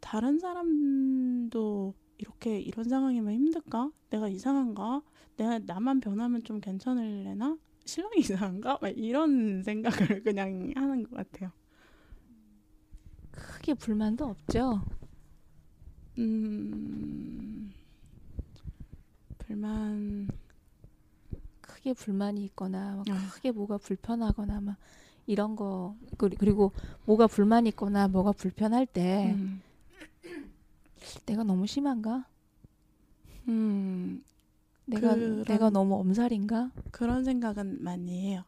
다른 0.00 0.38
사람도 0.38 1.94
이렇게 2.18 2.60
이런 2.60 2.88
상황이면 2.88 3.32
힘들까? 3.34 3.90
내가 4.10 4.28
이상한가? 4.28 5.02
내가 5.36 5.58
나만 5.58 6.00
변하면 6.00 6.42
좀 6.44 6.60
괜찮을래나? 6.60 7.58
신랑이 7.84 8.20
이상한가? 8.20 8.78
막 8.80 8.88
이런 8.96 9.62
생각을 9.62 10.22
그냥 10.22 10.72
하는 10.76 11.02
것 11.04 11.16
같아요. 11.16 11.50
크게 13.30 13.74
불만도 13.74 14.26
없죠. 14.26 14.82
음 16.18 17.72
불만 19.38 20.28
크게 21.62 21.94
불만이 21.94 22.44
있거나 22.44 22.96
막 22.96 23.04
아. 23.10 23.30
크게 23.32 23.50
뭐가 23.50 23.78
불편하거나 23.78 24.60
막 24.60 24.76
이런 25.26 25.56
거 25.56 25.96
그리- 26.18 26.36
그리고 26.36 26.72
뭐가 27.06 27.26
불만이 27.26 27.70
있거나 27.70 28.08
뭐가 28.08 28.32
불편할 28.32 28.86
때 28.86 29.32
음, 29.36 29.62
내가 31.26 31.44
너무 31.44 31.66
심한가? 31.66 32.26
음 33.48 34.22
내가 34.86 35.14
그런- 35.14 35.44
내가 35.44 35.70
너무 35.70 35.96
엄살인가? 35.96 36.70
그런 36.90 37.24
생각은 37.24 37.82
많이 37.82 38.28
해요. 38.28 38.44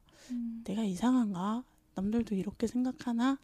내가 0.65 0.83
이상한가? 0.83 1.65
남들도 1.95 2.35
이렇게 2.35 2.67
생각하나? 2.67 3.39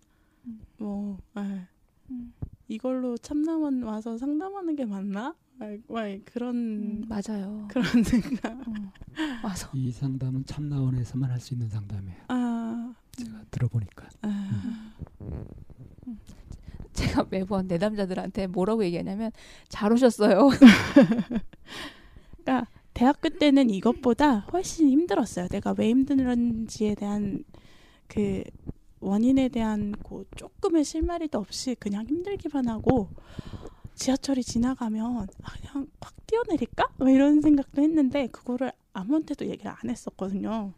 음. 0.47 0.61
뭐, 0.79 1.19
에, 1.37 1.67
음. 2.11 2.33
이걸로 2.69 3.17
참나만 3.19 3.83
와서 3.83 4.17
상담하는 4.19 4.75
게 4.77 4.85
맞나? 4.87 5.35
막, 5.57 5.69
막 5.89 6.05
그런 6.25 6.55
음, 6.57 7.05
맞아요. 7.09 7.69
그런 7.69 7.83
생각. 8.43 8.67
어. 8.67 8.93
와서 9.43 9.71
이 9.75 9.91
상담은 9.93 10.47
참나원에서만 10.47 11.31
할 11.31 11.39
수 11.41 11.55
있는 11.55 11.69
상담이에요. 11.69 12.25
아, 12.29 12.95
제가 13.13 13.45
들어보니까. 13.51 14.09
아, 14.23 14.95
제가 17.01 17.27
매번 17.31 17.67
내담자들한테 17.67 18.47
뭐라고 18.47 18.85
얘기하냐면 18.85 19.33
잘 19.69 19.93
오셨어요. 19.93 20.51
대학교 23.01 23.31
때는 23.31 23.71
이것보다 23.71 24.41
훨씬 24.53 24.91
힘들었어요. 24.91 25.49
내가 25.49 25.75
왜 25.79 25.89
힘든지에 25.89 26.97
대한 26.97 27.45
그 28.09 28.43
원인에 29.01 29.49
대한 29.49 29.95
그 30.07 30.27
조금의 30.37 30.85
실마리도 30.85 31.39
없이 31.39 31.75
그냥 31.79 32.07
힘들기만 32.07 32.69
하고 32.69 33.09
지하철이 33.95 34.43
지나가면 34.45 35.29
아, 35.43 35.53
그냥 35.57 35.87
확 36.01 36.15
뛰어내릴까? 36.27 36.89
뭐 36.99 37.09
이런 37.09 37.41
생각도 37.41 37.81
했는데 37.81 38.27
그거를 38.27 38.71
아무한테도 38.93 39.47
얘기를 39.47 39.71
안 39.71 39.89
했었거든요. 39.89 40.75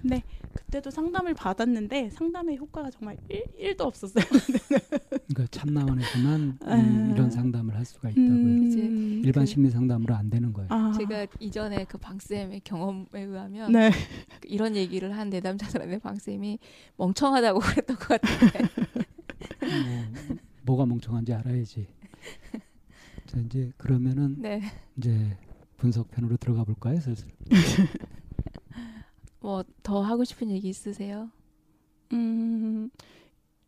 근데 0.00 0.22
그때도 0.54 0.90
상담을 0.90 1.34
받았는데 1.34 2.10
상담의 2.10 2.56
효과가 2.58 2.90
정말 2.90 3.16
1, 3.58 3.76
도 3.76 3.84
없었어요. 3.84 4.24
그러니까 5.28 5.46
참나원에서만 5.50 6.58
아. 6.64 6.76
이, 6.76 7.12
이런 7.12 7.30
상담을 7.30 7.74
할 7.74 7.84
수가 7.84 8.10
있다고요. 8.10 8.26
음, 8.30 9.22
일반 9.24 9.44
그- 9.44 9.46
심리 9.50 9.70
상담으로 9.70 10.14
안 10.14 10.30
되는 10.30 10.52
거예요. 10.52 10.68
아, 10.70 10.92
제가 10.96 11.26
이전에 11.40 11.84
그 11.84 11.98
방쌤의 11.98 12.60
경험에 12.64 13.06
의하면 13.14 13.72
네. 13.72 13.90
이런 14.44 14.76
얘기를 14.76 15.16
한 15.16 15.28
내담자들한테 15.30 15.98
방쌤이 15.98 16.58
멍청하다고 16.96 17.58
그랬던 17.60 17.96
것 17.96 18.20
같은데 18.20 18.58
뭐, 19.60 20.36
뭐가 20.62 20.86
멍청한지 20.86 21.32
알아야지. 21.32 21.86
자 23.26 23.38
이제 23.40 23.72
그러면은 23.76 24.36
네. 24.38 24.62
이제 24.96 25.36
분석편으로 25.78 26.36
들어가 26.36 26.64
볼까요, 26.64 27.00
슬슬? 27.00 27.28
뭐 29.46 29.62
더 29.84 30.02
하고 30.02 30.24
싶은 30.24 30.50
얘기 30.50 30.68
있으세요? 30.68 31.30
음, 32.12 32.90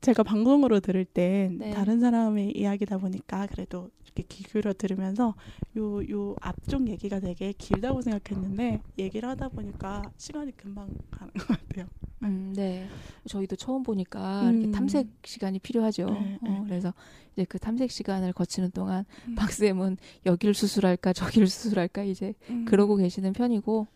제가 0.00 0.24
방송으로 0.24 0.80
들을 0.80 1.04
땐 1.04 1.58
네. 1.58 1.70
다른 1.70 2.00
사람의 2.00 2.56
이야기다 2.56 2.98
보니까 2.98 3.46
그래도 3.46 3.88
이렇게 4.04 4.24
귀 4.28 4.42
기울여 4.42 4.72
들으면서 4.72 5.36
요, 5.76 6.08
요 6.10 6.34
앞쪽 6.40 6.88
얘기가 6.88 7.20
되게 7.20 7.52
길다고 7.52 8.02
생각했는데 8.02 8.80
얘기를 8.98 9.28
하다 9.28 9.50
보니까 9.50 10.02
시간이 10.16 10.56
금방 10.56 10.88
가는 11.12 11.32
것 11.34 11.46
같아요. 11.46 11.86
음, 12.24 12.52
네. 12.56 12.88
저희도 13.28 13.54
처음 13.54 13.84
보니까 13.84 14.50
이렇게 14.50 14.66
음. 14.66 14.72
탐색 14.72 15.06
시간이 15.24 15.60
필요하죠. 15.60 16.06
네, 16.10 16.38
어, 16.42 16.48
네. 16.48 16.62
그래서 16.64 16.92
이제 17.34 17.44
그 17.44 17.60
탐색 17.60 17.92
시간을 17.92 18.32
거치는 18.32 18.72
동안 18.72 19.04
음. 19.28 19.36
박쌤은 19.36 19.98
여기를 20.26 20.54
수술할까 20.54 21.12
저기를 21.12 21.46
수술할까 21.46 22.02
이제 22.02 22.34
음. 22.50 22.64
그러고 22.64 22.96
계시는 22.96 23.32
편이고 23.32 23.86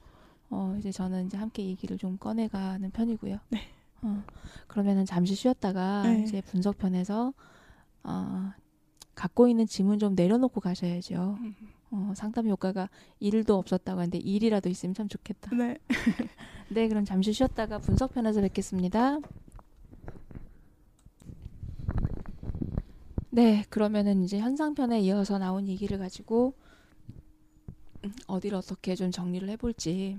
어 0.53 0.77
이제 0.79 0.93
저는 0.93 1.27
이제 1.27 1.39
함께 1.39 1.65
얘기를 1.65 1.97
좀 1.97 2.19
꺼내가는 2.19 2.91
편이고요. 2.91 3.39
네. 3.49 3.61
어 4.03 4.23
그러면은 4.67 5.07
잠시 5.07 5.35
쉬었다가 5.35 6.03
네. 6.03 6.23
이제 6.23 6.43
분석편에서 6.43 7.33
어 8.05 8.53
갖고 9.15 9.49
있는 9.49 9.67
짐은 9.67 9.99
좀 9.99 10.15
내려놓고 10.15 10.61
가셔야죠. 10.61 11.39
음. 11.41 11.55
어 11.91 12.13
상담 12.15 12.49
효과가 12.49 12.91
일도 13.19 13.57
없었다고 13.57 13.99
하는데 13.99 14.19
일이라도 14.19 14.69
있으면 14.69 14.95
참 14.95 15.09
좋겠다. 15.09 15.57
네. 15.57 15.79
네, 16.69 16.87
그럼 16.89 17.07
잠시 17.07 17.33
쉬었다가 17.33 17.79
분석편에서 17.79 18.43
뵙겠습니다. 18.43 19.21
네, 23.31 23.65
그러면은 23.71 24.23
이제 24.23 24.39
현상편에 24.39 25.01
이어서 25.01 25.39
나온 25.39 25.67
얘기를 25.67 25.97
가지고 25.97 26.53
음, 28.05 28.13
어디를 28.27 28.59
어떻게 28.59 28.95
좀 28.95 29.11
정리를 29.11 29.49
해볼지 29.49 30.19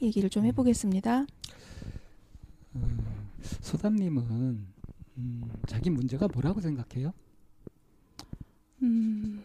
얘기를 0.00 0.30
좀 0.30 0.44
해보겠습니다. 0.46 1.26
음, 2.76 3.28
소담님은 3.60 4.66
음, 5.18 5.52
자기 5.66 5.90
문제가 5.90 6.28
뭐라고 6.28 6.60
생각해요? 6.60 7.12
음. 8.82 9.44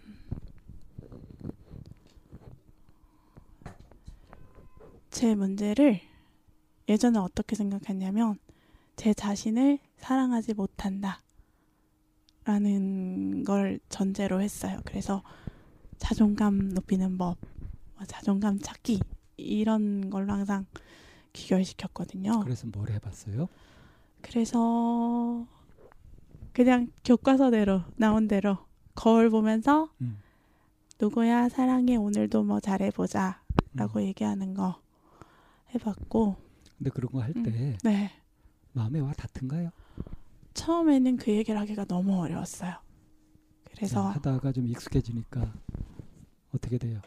제 5.12 5.36
문제를 5.36 6.00
예전에 6.88 7.20
어떻게 7.20 7.56
생각했냐면 7.56 8.38
제 8.96 9.14
자신을 9.14 9.80
사랑하지 9.98 10.54
못한다. 10.54 11.22
라는 12.46 13.44
걸 13.44 13.80
전제로 13.90 14.42
했어요. 14.42 14.80
그래서 14.86 15.22
자존감 15.98 16.70
높이는 16.70 17.18
법, 17.18 17.38
뭐 17.96 18.06
자존감 18.06 18.60
찾기 18.60 19.02
이런 19.38 20.10
걸로 20.10 20.34
항상 20.34 20.66
귀결시켰거든요. 21.34 22.40
그래서 22.42 22.68
뭘 22.68 22.90
해봤어요? 22.92 23.48
그래서 24.22 25.46
그냥 26.54 26.92
교과서대로 27.06 27.84
나온 27.96 28.28
대로 28.28 28.58
거울 28.96 29.30
보면서 29.30 29.92
음. 30.02 30.18
누구야 31.00 31.50
사랑해 31.50 31.96
오늘도 31.96 32.44
뭐 32.44 32.60
잘해보자 32.60 33.44
라고 33.74 34.00
음. 34.00 34.06
얘기하는 34.06 34.56
거 34.56 34.82
해봤고 35.76 36.36
근데 36.78 36.90
그런 36.90 37.12
거 37.12 37.22
할때네 37.22 37.78
마음에 38.74 39.00
와 39.00 39.14
닿던가요? 39.14 39.70
처음에는 40.56 41.18
그 41.18 41.32
얘기를 41.32 41.60
하기가 41.60 41.86
너무 41.86 42.20
어려웠어요 42.20 42.74
그래서 43.66 44.08
네, 44.08 44.14
하다가 44.14 44.52
좀 44.52 44.68
익숙해지니까 44.68 45.54
어떻게 46.56 46.80
돼요? 46.80 47.00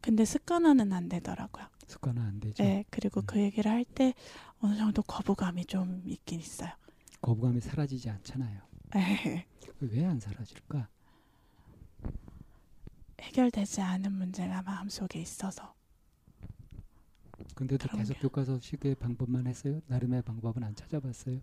근데 0.00 0.24
습관화는 0.24 0.92
안 0.94 1.10
되더라고요 1.10 1.66
습관은 1.86 2.22
안 2.22 2.40
되죠. 2.40 2.62
네 2.62 2.84
그리고 2.90 3.20
음. 3.20 3.26
그 3.26 3.40
얘기를 3.40 3.70
할 3.70 3.84
때 3.84 4.14
어느 4.60 4.76
정도 4.76 5.02
거부감이 5.02 5.66
좀 5.66 6.02
있긴 6.06 6.40
있어요 6.40 6.70
거부감이 7.20 7.60
사라지지 7.60 8.10
않잖아요. 8.10 8.60
네. 8.94 9.46
왜안 9.80 10.20
사라질까? 10.20 10.88
해결되지 13.20 13.80
않은 13.80 14.12
문제가 14.12 14.62
마음속에 14.62 15.20
있어서 15.20 15.74
근데도 17.54 17.88
계속 17.88 18.14
게. 18.14 18.20
교과서 18.20 18.58
식의 18.60 18.94
방법만 18.96 19.46
했어요? 19.46 19.80
나름의 19.86 20.22
방법은 20.22 20.62
안 20.62 20.74
찾아봤어요? 20.74 21.40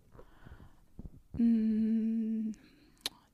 음, 1.39 2.53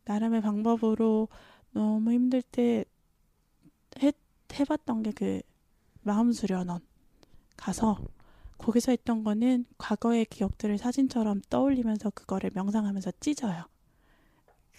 나름의 0.06 0.42
방법으로 0.42 1.28
너무 1.74 2.12
힘들 2.12 2.42
때 2.42 2.86
해, 4.02 4.12
해봤던 4.54 5.04
게 5.04 5.12
그 5.12 5.42
마음 6.02 6.32
수련원 6.32 6.80
가서 7.58 7.98
거기서 8.58 8.92
했던 8.92 9.24
거는 9.24 9.66
과거의 9.78 10.26
기억들을 10.26 10.78
사진처럼 10.78 11.42
떠올리면서 11.50 12.10
그거를 12.12 12.52
명상하면서 12.54 13.12
찢어요. 13.20 13.66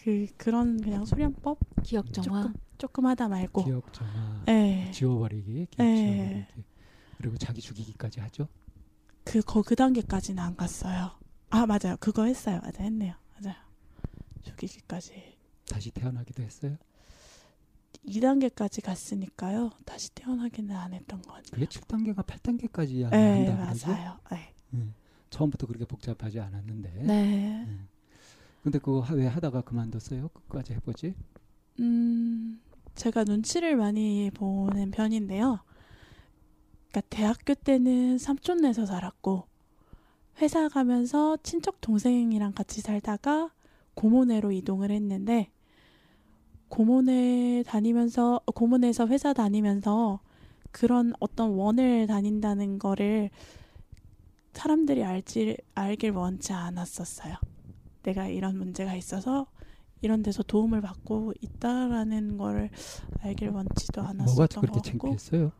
그 0.03 0.27
그런 0.37 0.81
그냥 0.81 1.05
수련법 1.05 1.59
기억 1.83 2.13
정화. 2.13 2.43
조금 2.43 2.55
조금 2.79 3.07
하다 3.07 3.29
말고. 3.29 3.65
기억 3.65 3.93
정화, 3.93 4.43
네. 4.47 4.91
지워버리기, 4.93 5.67
기억 5.71 5.85
네. 5.85 5.95
지워버리기. 6.05 6.65
그리고 7.19 7.37
자기 7.37 7.61
죽이기까지 7.61 8.21
하죠. 8.21 8.49
그거 9.25 9.63
그 9.63 9.75
단계까지는 9.77 10.43
안 10.43 10.57
갔어요. 10.57 11.11
아 11.51 11.67
맞아요. 11.67 11.97
그거 12.01 12.25
했어요. 12.25 12.61
맞아 12.63 12.83
했네요. 12.83 13.15
맞아요. 13.41 13.57
죽이기까지. 14.43 15.37
다시 15.69 15.91
태어나기도 15.91 16.43
했어요. 16.43 16.77
2단계까지 18.07 18.83
갔으니까요. 18.85 19.71
다시 19.85 20.11
태어나기는 20.15 20.75
안 20.75 20.93
했던 20.95 21.21
것 21.23 21.29
같아요. 21.35 21.51
그게 21.53 21.67
7단계가 21.67 22.25
8단계까지 22.25 23.11
네, 23.11 23.47
한다 23.47 23.65
그러죠? 23.67 23.87
맞아요. 23.89 24.19
네. 24.31 24.55
음, 24.75 24.95
처음부터 25.31 25.67
그렇게 25.67 25.85
복잡하지 25.85 26.41
않았는데. 26.41 26.91
네. 27.05 27.65
음. 27.67 27.89
근데 28.63 28.79
그거 28.79 29.01
하- 29.01 29.15
왜 29.15 29.27
하다가 29.27 29.63
그만뒀어요? 29.63 30.29
끝까지 30.29 30.75
해보지? 30.75 31.15
음, 31.81 32.61
제가 32.95 33.25
눈치를 33.25 33.77
많이 33.77 34.31
보는 34.35 34.91
편인데요. 34.91 35.61
그러니까 36.91 37.01
대학교 37.11 37.55
때는 37.55 38.19
삼촌네서 38.19 38.87
살았고 38.87 39.47
회사 40.41 40.69
가면서 40.69 41.37
친척 41.43 41.81
동생이랑 41.81 42.53
같이 42.53 42.81
살다가 42.81 43.53
고모네로 43.95 44.53
이동을 44.53 44.91
했는데 44.91 45.51
고모네 46.69 47.65
다니면서 47.67 48.41
고모네에서 48.55 49.07
회사 49.09 49.33
다니면서 49.33 50.21
그런 50.71 51.13
어떤 51.19 51.51
원을 51.51 52.07
다닌다는 52.07 52.79
거를 52.79 53.31
사람들이 54.53 55.05
알지 55.05 55.57
알길 55.75 56.11
원치 56.13 56.53
않았었어요. 56.53 57.37
내가 58.03 58.27
이런 58.29 58.59
문제가 58.59 58.95
있어서 58.95 59.47
이런 60.01 60.23
데서 60.23 60.43
도움을 60.43 60.81
받고 60.81 61.33
있다라는 61.41 62.37
거를 62.39 62.71
알길 63.21 63.51
원치도 63.51 64.03
않았었던 64.03 64.61
그렇게 64.61 64.67
것 64.67 64.83
같고 64.83 65.09
창피했어요? 65.09 65.53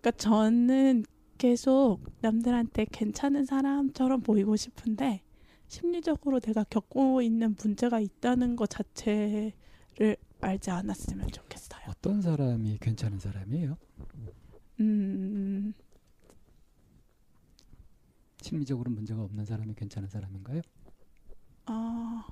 그러니까 0.00 0.10
저는 0.12 1.04
계속 1.38 2.00
남들한테 2.20 2.86
괜찮은 2.90 3.44
사람처럼 3.44 4.20
보이고 4.20 4.56
싶은데 4.56 5.22
심리적으로 5.68 6.40
내가 6.40 6.64
겪고 6.64 7.22
있는 7.22 7.56
문제가 7.60 7.98
있다는 8.00 8.56
것 8.56 8.70
자체 8.70 9.52
를 9.96 10.16
알지 10.40 10.70
않았으면 10.70 11.30
좋겠어요. 11.30 11.82
어떤 11.88 12.20
사람이 12.20 12.78
괜찮은 12.80 13.18
사람이에요? 13.20 13.76
음, 14.80 15.72
심리적으로 18.40 18.90
문제가 18.90 19.22
없는 19.22 19.44
사람이 19.44 19.74
괜찮은 19.74 20.08
사람인가요? 20.08 20.62
아, 21.66 22.26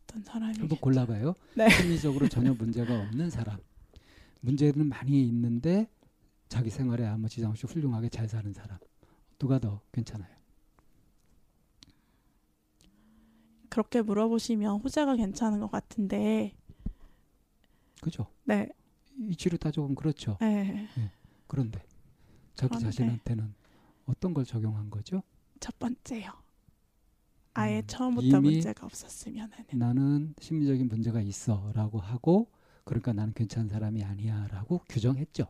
어떤 0.00 0.22
사람이 0.22 0.58
한번 0.58 0.78
골라봐요. 0.78 1.34
네. 1.56 1.68
심리적으로 1.68 2.28
전혀 2.28 2.54
문제가 2.54 2.98
없는 3.00 3.30
사람. 3.30 3.58
문제는 4.40 4.88
많이 4.88 5.26
있는데 5.28 5.88
자기 6.48 6.70
생활에 6.70 7.04
아무 7.06 7.28
지장 7.28 7.50
없이 7.50 7.66
훌륭하게 7.66 8.08
잘 8.08 8.28
사는 8.28 8.52
사람. 8.52 8.78
누가 9.38 9.58
더 9.58 9.80
괜찮아요? 9.90 10.32
그렇게 13.74 14.02
물어보시면 14.02 14.82
후자가 14.82 15.16
괜찮은 15.16 15.58
것 15.58 15.68
같은데, 15.68 16.54
그죠? 18.00 18.28
네, 18.44 18.68
이치로 19.18 19.56
따져보면 19.58 19.96
그렇죠. 19.96 20.38
네. 20.40 20.86
그런데 21.48 21.80
자기 22.54 22.68
그런데. 22.68 22.84
자신한테는 22.84 23.52
어떤 24.06 24.32
걸 24.32 24.44
적용한 24.44 24.90
거죠? 24.90 25.24
첫 25.58 25.76
번째요. 25.80 26.30
아예 27.54 27.80
음, 27.80 27.86
처음부터 27.88 28.40
문제가 28.40 28.86
없었으면 28.86 29.50
하는. 29.50 29.66
나는 29.72 30.34
심리적인 30.38 30.86
문제가 30.86 31.20
있어라고 31.20 31.98
하고 31.98 32.52
그러니까 32.84 33.12
나는 33.12 33.32
괜찮은 33.34 33.68
사람이 33.70 34.04
아니야라고 34.04 34.82
규정했죠. 34.88 35.48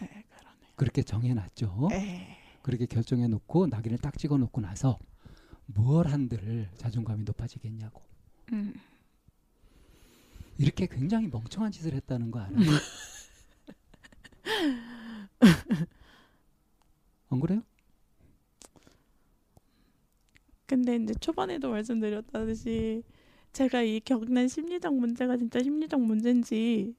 네, 0.00 0.24
그러네요. 0.30 0.72
그렇게 0.76 1.02
정해놨죠. 1.02 1.88
네. 1.90 2.38
그렇게 2.62 2.86
결정해놓고 2.86 3.66
낙인을 3.66 3.98
딱 3.98 4.16
찍어놓고 4.16 4.62
나서 4.62 4.98
뭘 5.74 6.06
한들 6.08 6.68
자존감이 6.76 7.24
높아지겠냐고. 7.24 8.02
음. 8.52 8.74
이렇게 10.58 10.86
굉장히 10.86 11.28
멍청한 11.28 11.72
짓을 11.72 11.94
했다는 11.94 12.30
거 12.30 12.40
알아요? 12.40 12.60
안 17.30 17.40
그래요? 17.40 17.62
근데 20.66 20.96
이제 20.96 21.14
초반에도 21.14 21.70
말씀드렸다듯이 21.70 23.02
제가 23.52 23.82
이 23.82 24.00
겪는 24.00 24.48
심리적 24.48 24.94
문제가 24.94 25.36
진짜 25.36 25.62
심리적 25.62 26.00
문제인지 26.00 26.94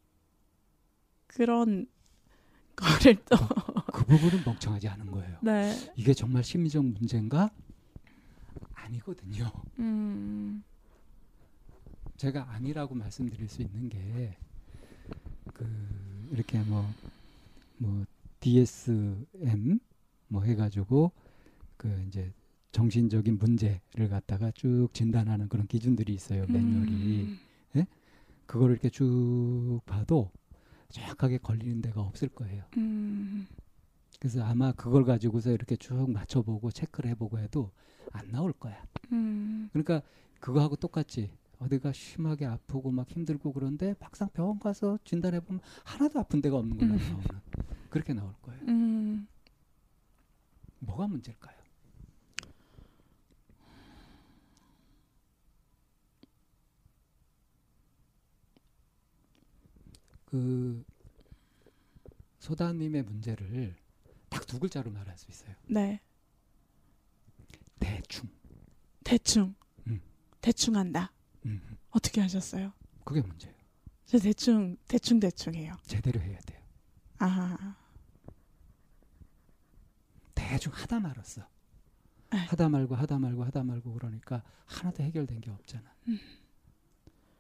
그런 1.28 1.86
거를 2.76 3.15
또 3.26 3.38
그 3.91 4.05
부분은 4.05 4.43
멍청하지 4.45 4.88
않은 4.88 5.11
거예요. 5.11 5.38
네. 5.41 5.74
이게 5.95 6.13
정말 6.13 6.43
심리적 6.43 6.84
문제인가? 6.84 7.51
아니거든요. 8.91 9.51
음, 9.79 10.63
제가 12.17 12.51
아니라고 12.51 12.93
말씀드릴 12.95 13.47
수 13.47 13.61
있는 13.61 13.89
게 13.89 14.35
그 15.53 16.29
이렇게 16.31 16.59
뭐뭐 16.63 18.05
DSM 18.39 19.79
뭐 20.27 20.43
해가지고 20.43 21.11
그 21.77 22.03
이제 22.07 22.33
정신적인 22.71 23.37
문제를 23.37 24.09
갖다가 24.09 24.51
쭉 24.51 24.89
진단하는 24.93 25.49
그런 25.49 25.67
기준들이 25.67 26.13
있어요 26.13 26.45
매뉴얼이 26.47 27.37
음. 27.75 27.85
그거를 28.45 28.73
이렇게 28.73 28.89
쭉 28.89 29.81
봐도 29.85 30.31
정확하게 30.89 31.37
걸리는 31.37 31.81
데가 31.81 32.01
없을 32.01 32.27
거예요. 32.29 32.63
음. 32.77 33.47
그래서 34.19 34.43
아마 34.43 34.73
그걸 34.73 35.05
가지고서 35.05 35.51
이렇게 35.51 35.75
쭉 35.77 36.11
맞춰보고 36.11 36.71
체크를 36.71 37.11
해보고 37.11 37.39
해도 37.39 37.71
안 38.12 38.30
나올 38.32 38.53
거야. 38.53 38.84
음. 39.12 39.70
그러니까 39.74 40.01
그거하고 40.39 40.76
똑같지. 40.76 41.32
어디가 41.59 41.91
심하게 41.93 42.45
아프고 42.45 42.89
막 42.91 43.07
힘들고 43.09 43.53
그런데 43.53 43.93
막상 43.99 44.28
병원 44.30 44.57
가서 44.59 44.97
진단해 45.03 45.41
보면 45.41 45.62
하나도 45.84 46.20
아픈 46.20 46.41
데가 46.41 46.57
없는 46.57 46.78
걸로 46.78 46.95
나오는. 46.95 47.28
그렇게 47.89 48.14
나올 48.14 48.34
거예요. 48.41 48.62
음. 48.68 49.28
뭐가 50.80 51.07
문제일까요? 51.07 51.55
그 60.26 60.84
소다님의 62.39 63.03
문제를 63.03 63.76
딱 64.30 64.45
두 64.47 64.59
글자로 64.59 64.91
말할 64.91 65.18
수 65.18 65.30
있어요. 65.30 65.55
네. 65.68 66.01
대충. 68.12 68.30
대충. 69.03 69.55
음. 69.88 70.01
대충 70.41 70.76
한다. 70.76 71.14
음, 71.45 71.62
어떻게 71.91 72.20
하셨어요? 72.20 72.74
그게 73.05 73.22
문제예요. 73.22 73.55
저 74.05 74.20
대충 74.20 74.76
대충 74.88 75.20
대충 75.22 75.55
해요. 75.55 75.78
제대로 75.84 76.20
해야 76.20 76.38
돼요. 76.39 76.59
아. 77.20 77.78
대충 80.36 80.74
하다 80.74 80.99
말았어. 80.99 81.47
네. 82.32 82.38
하다 82.38 82.68
말고 82.70 82.95
하다 82.95 83.18
말고 83.20 83.43
하다 83.45 83.64
말고 83.64 83.93
그러니까 83.93 84.43
하나도 84.66 85.03
해결된 85.03 85.39
게 85.39 85.49
없잖아. 85.49 85.93
음. 86.09 86.20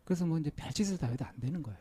그래서 0.05 0.25
뭐 0.25 0.39
이제 0.39 0.49
별짓을 0.51 0.97
다 0.97 1.07
해도 1.07 1.25
안 1.25 1.37
되는 1.39 1.61
거예요. 1.61 1.79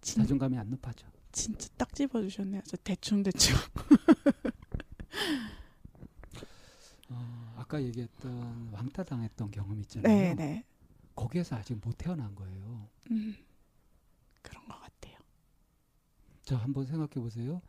진, 0.00 0.22
자존감이 0.22 0.56
안 0.56 0.70
높아져. 0.70 1.06
진짜 1.32 1.68
딱 1.76 1.94
집어 1.94 2.22
주셨네요. 2.22 2.62
저 2.66 2.76
대충 2.78 3.22
대충. 3.22 3.56
어, 7.10 7.55
아까 7.66 7.82
얘기했던 7.82 8.70
왕따 8.72 9.02
당했던 9.02 9.50
경험 9.50 9.80
있잖아요. 9.80 10.06
네, 10.08 10.34
네. 10.34 10.64
거기에서 11.16 11.56
아직 11.56 11.74
못 11.82 11.98
태어난 11.98 12.32
거예요. 12.36 12.88
음. 13.10 13.34
그런 14.40 14.64
것 14.68 14.80
같아요. 14.80 15.16
자, 16.44 16.56
한번 16.56 16.86
생각해 16.86 17.14
보세요. 17.14 17.60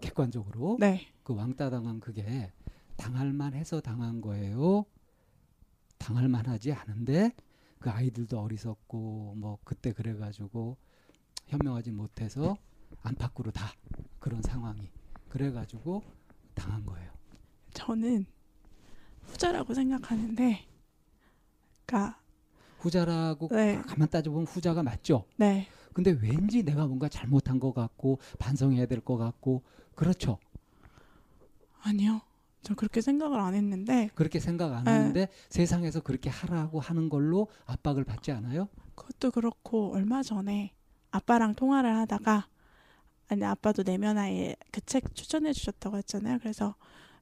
객관적으로 0.00 0.78
네. 0.80 1.12
그 1.22 1.34
왕따 1.34 1.68
당한 1.68 2.00
그게 2.00 2.50
당할 2.96 3.34
만해서 3.34 3.82
당한 3.82 4.22
거예요. 4.22 4.86
당할 5.98 6.28
만하지 6.28 6.72
않은데 6.72 7.30
그 7.78 7.90
아이들도 7.90 8.40
어리석고 8.40 9.34
뭐 9.36 9.58
그때 9.64 9.92
그래가지고 9.92 10.78
현명하지 11.48 11.90
못해서 11.92 12.56
안팎으로 13.02 13.50
다 13.50 13.74
그런 14.18 14.40
상황이 14.40 14.90
그래가지고 15.28 16.02
당한 16.54 16.86
거예요. 16.86 17.12
저는 17.74 18.24
후자라고 19.28 19.74
생각하는데 19.74 20.64
그러니까 21.84 22.20
후자라고 22.78 23.48
네. 23.50 23.80
가만 23.86 24.08
따져보면 24.08 24.46
후자가 24.46 24.82
맞죠. 24.82 25.24
네. 25.36 25.66
근데 25.92 26.10
왠지 26.10 26.62
내가 26.62 26.86
뭔가 26.86 27.08
잘못한 27.08 27.58
것 27.58 27.72
같고 27.72 28.18
반성해야 28.38 28.86
될 28.86 29.00
것 29.00 29.16
같고 29.16 29.62
그렇죠. 29.94 30.38
아니요. 31.82 32.20
저 32.62 32.74
그렇게 32.74 33.00
생각을 33.00 33.38
안 33.38 33.54
했는데 33.54 34.10
그렇게 34.14 34.40
생각 34.40 34.72
안 34.72 34.84
네. 34.84 34.90
하는데 34.90 35.28
세상에서 35.48 36.00
그렇게 36.00 36.28
하라고 36.28 36.80
하는 36.80 37.08
걸로 37.08 37.48
압박을 37.66 38.04
받지 38.04 38.32
않아요? 38.32 38.68
그것도 38.94 39.30
그렇고 39.30 39.92
얼마 39.94 40.22
전에 40.22 40.72
아빠랑 41.12 41.54
통화를 41.54 41.94
하다가 41.96 42.48
아니 43.28 43.44
아빠도 43.44 43.82
내면아예 43.84 44.56
그 44.72 44.80
책 44.82 45.14
추천해 45.14 45.52
주셨다고 45.52 45.96
했잖아요. 45.98 46.38
그래서 46.40 46.74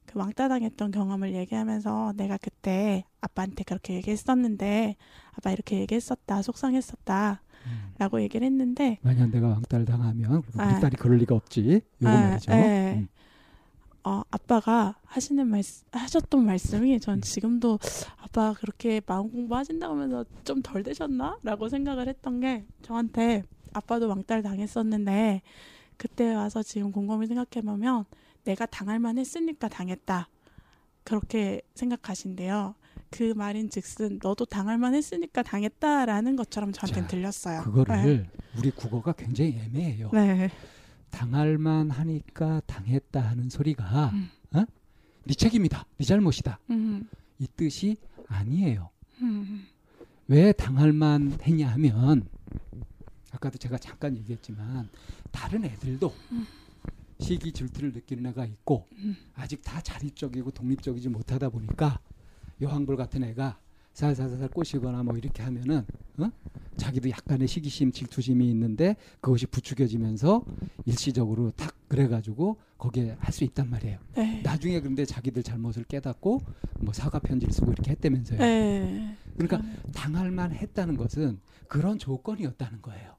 그 0.05 0.19
왕따 0.19 0.47
당했던 0.47 0.91
경험을 0.91 1.33
얘기하면서 1.33 2.13
내가 2.15 2.37
그때 2.37 3.05
아빠한테 3.21 3.63
그렇게 3.63 3.95
얘기했었는데 3.95 4.95
아빠 5.33 5.51
이렇게 5.51 5.79
얘기했었다 5.79 6.41
속상했었다 6.41 7.41
음. 7.65 7.93
라고 7.97 8.21
얘기를 8.21 8.45
했는데 8.45 8.99
만약 9.01 9.29
내가 9.31 9.47
왕따를 9.49 9.85
당하면 9.85 10.43
우리 10.53 10.61
아. 10.61 10.79
딸이 10.79 10.97
그럴 10.97 11.17
리가 11.17 11.35
없지. 11.35 11.81
요거 12.01 12.11
아, 12.11 12.21
말이죠. 12.29 12.51
예. 12.51 12.93
음. 12.99 13.07
어, 14.03 14.21
아빠가 14.29 14.95
하시는 15.05 15.47
말씀 15.47 15.83
하셨던 15.91 16.45
말씀이 16.45 16.99
전 16.99 17.21
지금도 17.21 17.79
아빠가 18.21 18.53
그렇게 18.53 19.01
마음 19.07 19.31
공부 19.31 19.55
하신다고 19.55 19.95
하면서 19.95 20.23
좀 20.43 20.61
덜 20.61 20.83
되셨나? 20.83 21.39
라고 21.41 21.69
생각을 21.69 22.07
했던 22.07 22.39
게 22.39 22.65
저한테 22.83 23.43
아빠도 23.73 24.07
왕따를 24.07 24.43
당했었는데 24.43 25.41
그때 25.97 26.35
와서 26.35 26.61
지금 26.61 26.91
곰곰이 26.91 27.25
생각해보면 27.25 28.05
내가 28.45 28.65
당할 28.65 28.99
만 28.99 29.17
했으니까 29.17 29.67
당했다. 29.67 30.29
그렇게 31.03 31.61
생각하신대요. 31.75 32.75
그 33.09 33.33
말인 33.35 33.69
즉슨 33.69 34.19
너도 34.21 34.45
당할 34.45 34.77
만 34.77 34.95
했으니까 34.95 35.43
당했다라는 35.43 36.35
것처럼 36.35 36.71
저한테는 36.71 37.07
자, 37.07 37.15
들렸어요. 37.15 37.61
그거를 37.63 38.27
우리 38.57 38.71
국어가 38.71 39.11
굉장히 39.13 39.59
애매해요. 39.59 40.09
네. 40.13 40.33
네. 40.33 40.51
당할 41.11 41.57
만 41.57 41.89
하니까 41.91 42.61
당했다 42.65 43.21
하는 43.21 43.49
소리가 43.49 44.09
음. 44.13 44.29
어? 44.53 44.65
네 45.23 45.33
책임이다. 45.33 45.85
네 45.97 46.05
잘못이다. 46.05 46.59
음, 46.71 47.07
이 47.39 47.47
뜻이 47.55 47.97
아니에요. 48.27 48.89
음, 49.21 49.65
왜 50.27 50.51
당할 50.51 50.91
만 50.91 51.37
했냐 51.41 51.69
하면 51.69 52.27
아까도 53.31 53.57
제가 53.57 53.77
잠깐 53.77 54.17
얘기했지만 54.17 54.89
다른 55.31 55.63
애들도 55.63 56.13
음. 56.31 56.47
시기 57.19 57.51
질투를 57.51 57.91
느끼는 57.93 58.25
애가 58.31 58.45
있고 58.45 58.87
음. 58.93 59.15
아직 59.35 59.61
다 59.63 59.81
자립적이고 59.81 60.51
독립적이지 60.51 61.09
못하다 61.09 61.49
보니까 61.49 61.99
여왕벌 62.61 62.95
같은 62.97 63.23
애가 63.23 63.59
살살살살 63.93 64.49
꼬시거나 64.49 65.03
뭐 65.03 65.17
이렇게 65.17 65.41
하면은 65.43 65.85
어? 66.17 66.29
자기도 66.75 67.09
약간의 67.09 67.47
시기심 67.47 67.93
질투심이 67.93 68.49
있는데 68.49 68.97
그것이 69.21 69.45
부추겨지면서 69.45 70.43
일시적으로 70.85 71.51
탁 71.51 71.73
그래가지고 71.87 72.57
거기에 72.77 73.15
할 73.19 73.31
수 73.31 73.45
있단 73.45 73.69
말이에요. 73.69 73.99
네. 74.15 74.41
나중에 74.41 74.81
근데 74.81 75.05
자기들 75.05 75.43
잘못을 75.43 75.85
깨닫고 75.85 76.41
뭐 76.81 76.93
사과 76.93 77.19
편지를 77.19 77.53
쓰고 77.53 77.71
이렇게 77.71 77.91
했다면서요. 77.91 78.39
네. 78.39 79.17
그러니까 79.37 79.61
당할 79.93 80.29
만 80.31 80.51
했다는 80.51 80.97
것은 80.97 81.39
그런 81.69 81.97
조건이었다는 81.97 82.81
거예요. 82.81 83.15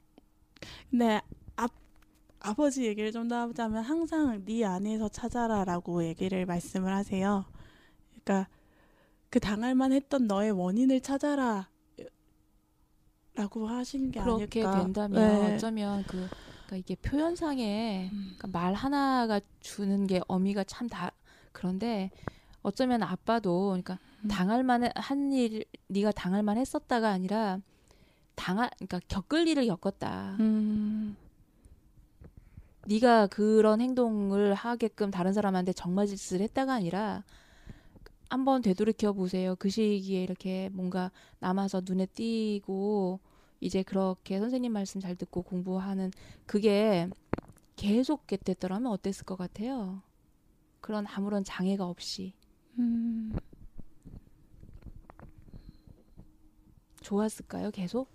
네, 0.91 1.21
아, 1.57 1.69
아버지 2.51 2.85
얘기를 2.87 3.11
좀 3.13 3.29
더 3.29 3.49
하자면 3.49 3.83
항상 3.83 4.45
네 4.45 4.65
안에서 4.65 5.09
찾아라라고 5.09 6.05
얘기를 6.05 6.47
말씀을 6.47 6.93
하세요. 6.95 7.45
그러니까 8.25 8.49
그 9.31 9.41
당할만 9.41 9.93
했던 9.93 10.27
너의 10.27 10.53
원인을 10.53 11.01
찾아라. 11.01 11.69
라고 13.35 13.67
하신 13.69 14.13
게 14.13 14.21
그렇게 14.21 14.65
아닐까. 14.65 14.83
된다면 14.85 15.21
네. 15.49 15.55
어쩌면 15.57 16.03
그 16.05 16.27
그러니까 16.67 16.77
이게 16.77 16.95
표현상에 16.95 18.09
음. 18.13 18.35
그러니까 18.39 18.49
말 18.59 18.73
하나가 18.75 19.41
주는 19.61 20.07
게 20.07 20.21
어미가 20.27 20.65
참 20.65 20.89
다 20.89 21.11
그런데 21.53 22.11
어쩌면 22.63 23.03
아빠도 23.03 23.67
그러니까 23.69 23.99
음. 24.25 24.29
당할 24.29 24.63
만한 24.63 24.91
한일 24.95 25.65
네가 25.89 26.13
당할 26.13 26.43
만 26.43 26.57
했었다가 26.57 27.11
아니라 27.11 27.59
당할 28.37 28.71
그러니까 28.79 29.01
겪을 29.09 29.47
일을 29.49 29.67
겪었다. 29.67 30.37
음, 30.41 31.15
네가 32.87 33.26
그런 33.28 33.80
행동을 33.80 34.55
하게끔 34.55 35.11
다른 35.11 35.32
사람한테 35.32 35.72
정말짓을 35.72 36.41
했다가 36.41 36.72
아니라 36.74 37.24
한번 38.30 38.62
되돌이켜 38.62 39.12
보세요. 39.12 39.57
그 39.59 39.68
시기에 39.70 40.22
이렇게 40.22 40.68
뭔가 40.72 41.11
남아서 41.41 41.82
눈에 41.84 42.07
띄고 42.07 43.20
이제 43.61 43.82
그렇게 43.82 44.39
선생님 44.39 44.72
말씀 44.72 45.01
잘 45.01 45.16
듣고 45.16 45.43
공부하는 45.43 46.11
그게 46.47 47.09
계속 47.76 48.26
됐더라면 48.26 48.91
어땠을 48.93 49.24
것 49.24 49.37
같아요. 49.37 50.03
그런 50.80 51.07
아무런 51.07 51.45
장애가 51.45 51.87
없이 51.87 52.34
음, 52.78 53.34
좋았을까요? 57.01 57.70
계속? 57.70 58.09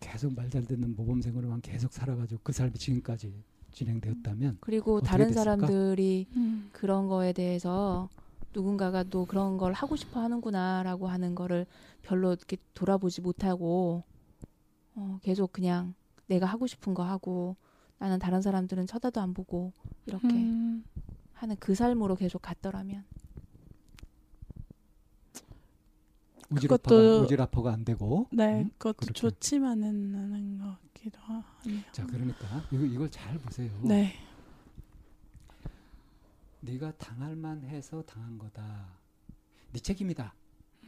계속 0.00 0.34
말 0.34 0.48
잘 0.50 0.64
듣는 0.64 0.94
모범생으로만 0.96 1.60
계속 1.60 1.92
살아가지고 1.92 2.40
그 2.44 2.52
삶이 2.52 2.74
지금까지 2.74 3.42
진행되었다면 3.76 4.58
그리고 4.60 5.00
다른 5.00 5.28
됐을까? 5.28 5.44
사람들이 5.66 6.26
음, 6.36 6.68
그런 6.72 7.06
거에 7.08 7.32
대해서 7.32 8.08
누군가가 8.54 9.04
또 9.04 9.26
그런 9.26 9.58
걸 9.58 9.74
하고 9.74 9.96
싶어 9.96 10.20
하는구나라고 10.20 11.08
하는 11.08 11.34
거를 11.34 11.66
별로 12.02 12.32
이렇게 12.32 12.56
돌아보지 12.74 13.20
못하고 13.20 14.02
어, 14.94 15.18
계속 15.22 15.52
그냥 15.52 15.94
내가 16.26 16.46
하고 16.46 16.66
싶은 16.66 16.94
거 16.94 17.04
하고 17.04 17.56
나는 17.98 18.18
다른 18.18 18.40
사람들은 18.40 18.86
쳐다도 18.86 19.20
안 19.20 19.34
보고 19.34 19.72
이렇게 20.06 20.26
음, 20.28 20.84
하는 21.34 21.56
그 21.60 21.74
삶으로 21.74 22.16
계속 22.16 22.40
갔더라면 22.40 23.04
우지라퍼가 26.35 26.35
그것도- 26.50 27.24
우지라퍼가 27.24 27.72
안 27.72 27.84
되고 27.84 28.28
네, 28.32 28.62
음? 28.62 28.70
그것도 28.78 28.96
그렇게. 28.98 29.12
좋지만은 29.12 30.14
않은 30.14 30.58
것 30.58 30.78
같기도 30.94 31.18
하네요. 31.20 31.82
자 31.92 32.06
그러니까 32.06 32.62
이거, 32.70 32.84
이걸 32.84 33.10
잘 33.10 33.36
보세요. 33.38 33.70
네, 33.82 34.14
네가 36.60 36.92
당할 36.98 37.36
만해서 37.36 38.02
당한 38.02 38.38
거다. 38.38 38.88
네 39.72 39.78
책임이다. 39.80 40.34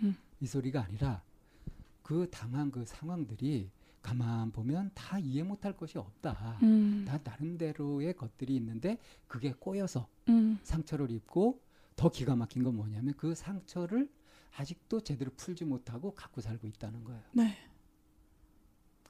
음. 0.02 0.16
이 0.40 0.46
소리가 0.46 0.82
아니라 0.84 1.22
그 2.02 2.28
당한 2.30 2.70
그 2.70 2.84
상황들이 2.86 3.70
가만 4.00 4.50
보면 4.52 4.92
다 4.94 5.18
이해 5.18 5.42
못할 5.42 5.76
것이 5.76 5.98
없다. 5.98 6.58
음. 6.62 7.04
다 7.06 7.18
나름대로의 7.22 8.14
것들이 8.16 8.54
있는데 8.56 8.98
그게 9.26 9.52
꼬여서 9.52 10.08
음. 10.28 10.58
상처를 10.62 11.10
입고 11.10 11.60
더 11.96 12.08
기가 12.08 12.36
막힌 12.36 12.62
건 12.62 12.76
뭐냐면 12.76 13.14
그 13.16 13.34
상처를 13.34 14.08
아직도 14.56 15.02
제대로 15.02 15.30
풀지 15.36 15.64
못하고 15.64 16.14
갖고 16.14 16.40
살고 16.40 16.66
있다는 16.66 17.04
거예요. 17.04 17.22
네. 17.32 17.56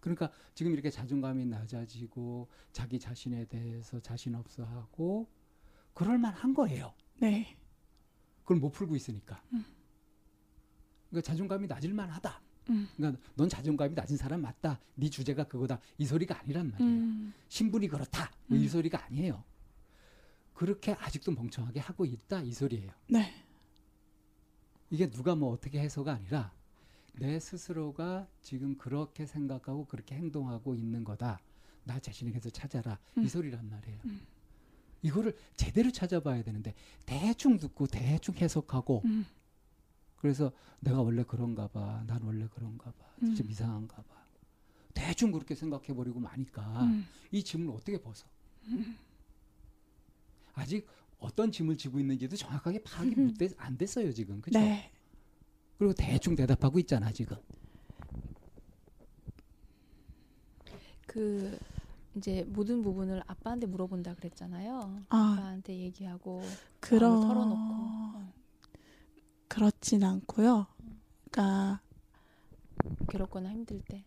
그러니까 0.01 0.31
지금 0.55 0.73
이렇게 0.73 0.91
자존감이 0.91 1.45
낮아지고 1.47 2.49
자기 2.73 2.99
자신에 2.99 3.45
대해서 3.47 4.01
자신 4.01 4.35
없어 4.35 4.65
하고 4.65 5.29
그럴 5.95 6.19
만한 6.19 6.55
거예요. 6.55 6.95
네. 7.21 7.57
그걸 8.43 8.59
못 8.59 8.71
풀고 8.71 8.95
있으니까. 8.97 9.43
그러니까 11.11 11.23
자존감이 11.23 11.67
낮을 11.67 11.93
만하다. 11.93 12.41
음. 12.71 12.89
그러니까 12.97 13.21
넌 13.35 13.49
자존감이 13.49 13.95
낮은 13.95 14.17
사람 14.17 14.43
맞다. 14.43 14.81
네 14.95 15.09
주제가 15.09 15.45
그거다. 15.45 15.81
이 15.97 16.07
소리가 16.07 16.39
아니란 16.41 16.71
말이에요. 16.71 16.91
음. 16.91 17.35
신분이 17.49 17.89
그렇다. 17.89 18.31
뭐이 18.47 18.63
음. 18.63 18.69
소리가 18.69 19.05
아니에요. 19.07 19.43
그렇게 20.55 20.93
아직도 20.93 21.33
멍청하게 21.33 21.81
하고 21.81 22.05
있다. 22.05 22.43
이 22.43 22.53
소리예요. 22.53 22.93
네. 23.09 23.33
이게 24.91 25.09
누가 25.11 25.35
뭐 25.35 25.53
어떻게 25.53 25.81
해서가 25.81 26.13
아니라 26.15 26.53
내 27.15 27.39
스스로가 27.39 28.27
지금 28.43 28.77
그렇게 28.77 29.27
생각하고 29.27 29.87
그렇게 29.87 30.15
행동하고 30.15 30.75
있는 30.75 31.05
거다. 31.05 31.39
나 31.85 31.99
자신에게서 31.99 32.51
찾아라. 32.51 32.99
음. 33.17 33.25
이 33.25 33.29
소리란 33.29 33.69
말이에요. 33.69 33.99
이거를 35.03 35.37
제대로 35.57 35.91
찾아봐야 35.91 36.43
되는데 36.43 36.75
대충 37.07 37.59
듣고 37.59 37.87
대충 37.87 38.35
해석하고 38.37 39.03
음. 39.05 39.27
그래서 40.17 40.53
내가 40.81 41.01
원래 41.01 41.23
그런가 41.23 41.67
봐. 41.69 42.03
난 42.07 42.23
원래 42.23 42.47
그런가 42.55 42.91
봐. 42.93 43.05
음. 43.23 43.35
좀 43.35 43.51
이상한가 43.51 43.97
봐. 44.03 44.19
대충 44.95 45.31
그렇게 45.31 45.55
생각해 45.55 45.95
버리고 45.95 46.19
마니까 46.21 46.85
음. 46.85 47.07
이 47.31 47.43
짐을 47.43 47.73
어떻게 47.73 48.01
벗어? 48.01 48.27
아직 50.55 50.87
어떤 51.19 51.51
짐을 51.51 51.77
지고 51.77 51.99
있는지도 51.99 52.37
정확하게 52.37 52.83
파악이 52.83 53.15
못 53.17 53.39
됐, 53.39 53.53
안 53.59 53.77
됐어요 53.77 54.13
지금 54.13 54.41
그죠? 54.41 54.59
네. 54.59 54.91
그리고 55.77 55.93
대충 55.93 56.35
대답하고 56.35 56.79
있잖아 56.79 57.13
지금. 57.13 57.37
그 61.07 61.59
이제 62.17 62.45
모든 62.49 62.83
부분을 62.83 63.23
아빠한테 63.27 63.67
물어본다 63.67 64.15
그랬잖아요. 64.15 65.05
아, 65.09 65.33
아빠한테 65.33 65.79
얘기하고 65.79 66.43
그런 66.81 67.21
털어놓고 67.21 68.39
그렇진 69.49 70.05
않고요. 70.05 70.67
그러니까 71.31 71.81
괴롭거나 73.09 73.51
힘들 73.51 73.81
때. 73.81 74.05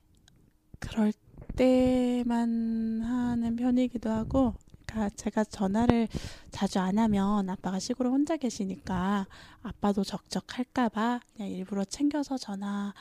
그럴 0.79 1.13
때만 1.55 3.01
하는 3.01 3.55
편이기도 3.55 4.09
하고, 4.09 4.55
그러니까 4.91 5.09
제가 5.15 5.43
전화를 5.45 6.07
자주 6.51 6.79
안 6.79 6.99
하면 6.99 7.49
아빠가 7.49 7.79
시골에 7.79 8.09
혼자 8.09 8.35
계시니까 8.37 9.25
아빠도 9.63 10.03
적적할까봐 10.03 11.21
그냥 11.35 11.51
일부러 11.51 11.83
챙겨서 11.85 12.37
전화하다 12.37 12.93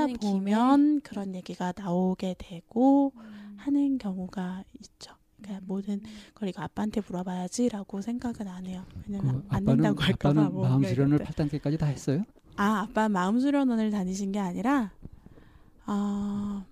하는 0.00 0.16
김에? 0.16 0.32
보면 0.32 1.00
그런 1.02 1.34
얘기가 1.34 1.72
나오게 1.76 2.36
되고 2.38 3.12
음. 3.16 3.54
하는 3.58 3.98
경우가 3.98 4.64
있죠. 4.80 5.14
그러니까 5.42 5.64
모든 5.66 6.00
걸 6.34 6.48
이거 6.48 6.62
아빠한테 6.62 7.02
물어봐야지라고 7.06 8.00
생각은 8.00 8.48
안 8.48 8.66
해요. 8.66 8.84
왜냐면 9.06 9.46
그안 9.48 9.62
아빠는 9.62 9.66
된다고 9.66 10.02
할까봐 10.02 10.40
아빠는 10.40 10.52
뭐 10.54 10.68
마음 10.68 10.84
수련을 10.84 11.18
때. 11.18 11.24
8단계까지 11.24 11.78
다 11.78 11.86
했어요? 11.86 12.24
아, 12.56 12.80
아빠 12.88 13.08
마음 13.10 13.38
수련원을 13.38 13.90
다니신 13.90 14.32
게 14.32 14.38
아니라, 14.38 14.90
아, 15.84 16.64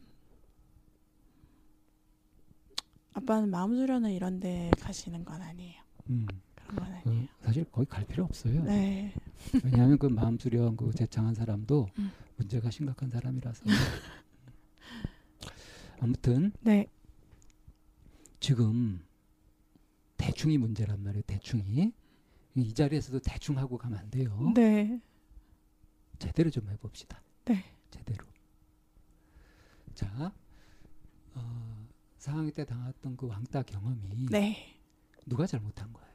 아빠는 3.15 3.49
마음 3.49 3.77
수련을 3.77 4.11
이런 4.11 4.41
데 4.41 4.71
가시는 4.81 5.25
건 5.25 5.41
아니에요. 5.41 5.81
음. 6.11 6.27
그런 6.55 6.77
건그 6.77 7.09
아니에요. 7.09 7.29
사실 7.41 7.65
거의 7.71 7.87
갈 7.87 8.05
필요 8.05 8.25
없어요. 8.25 8.63
네. 8.65 9.15
왜냐하면 9.63 9.99
그 9.99 10.07
마음 10.07 10.39
수련 10.39 10.77
그 10.77 10.93
재창한 10.93 11.35
사람도 11.35 11.89
음. 11.99 12.11
문제가 12.37 12.71
심각한 12.71 13.11
사람이라서. 13.11 13.65
아무튼 16.01 16.53
네. 16.61 16.87
지금 18.41 19.05
대충이 20.17 20.59
문제란 20.59 21.03
말이에요. 21.03 21.23
대충이 21.27 21.93
이 22.57 22.73
자리에서도 22.73 23.21
대충 23.21 23.59
하고 23.59 23.79
가면 23.79 23.99
안 23.99 24.11
돼요. 24.11 24.53
네. 24.55 25.01
제대로 26.19 26.51
좀 26.51 26.69
해봅시다. 26.69 27.23
네. 27.45 27.65
제대로. 27.91 28.25
자, 29.95 30.33
어, 31.35 31.74
상황 32.25 32.51
때 32.51 32.65
당했던 32.65 33.19
그 33.19 33.27
왕따 33.27 33.65
경험이 33.65 34.29
네. 34.31 34.81
누가 35.27 35.47
잘못한 35.47 35.93
거예요? 35.93 36.09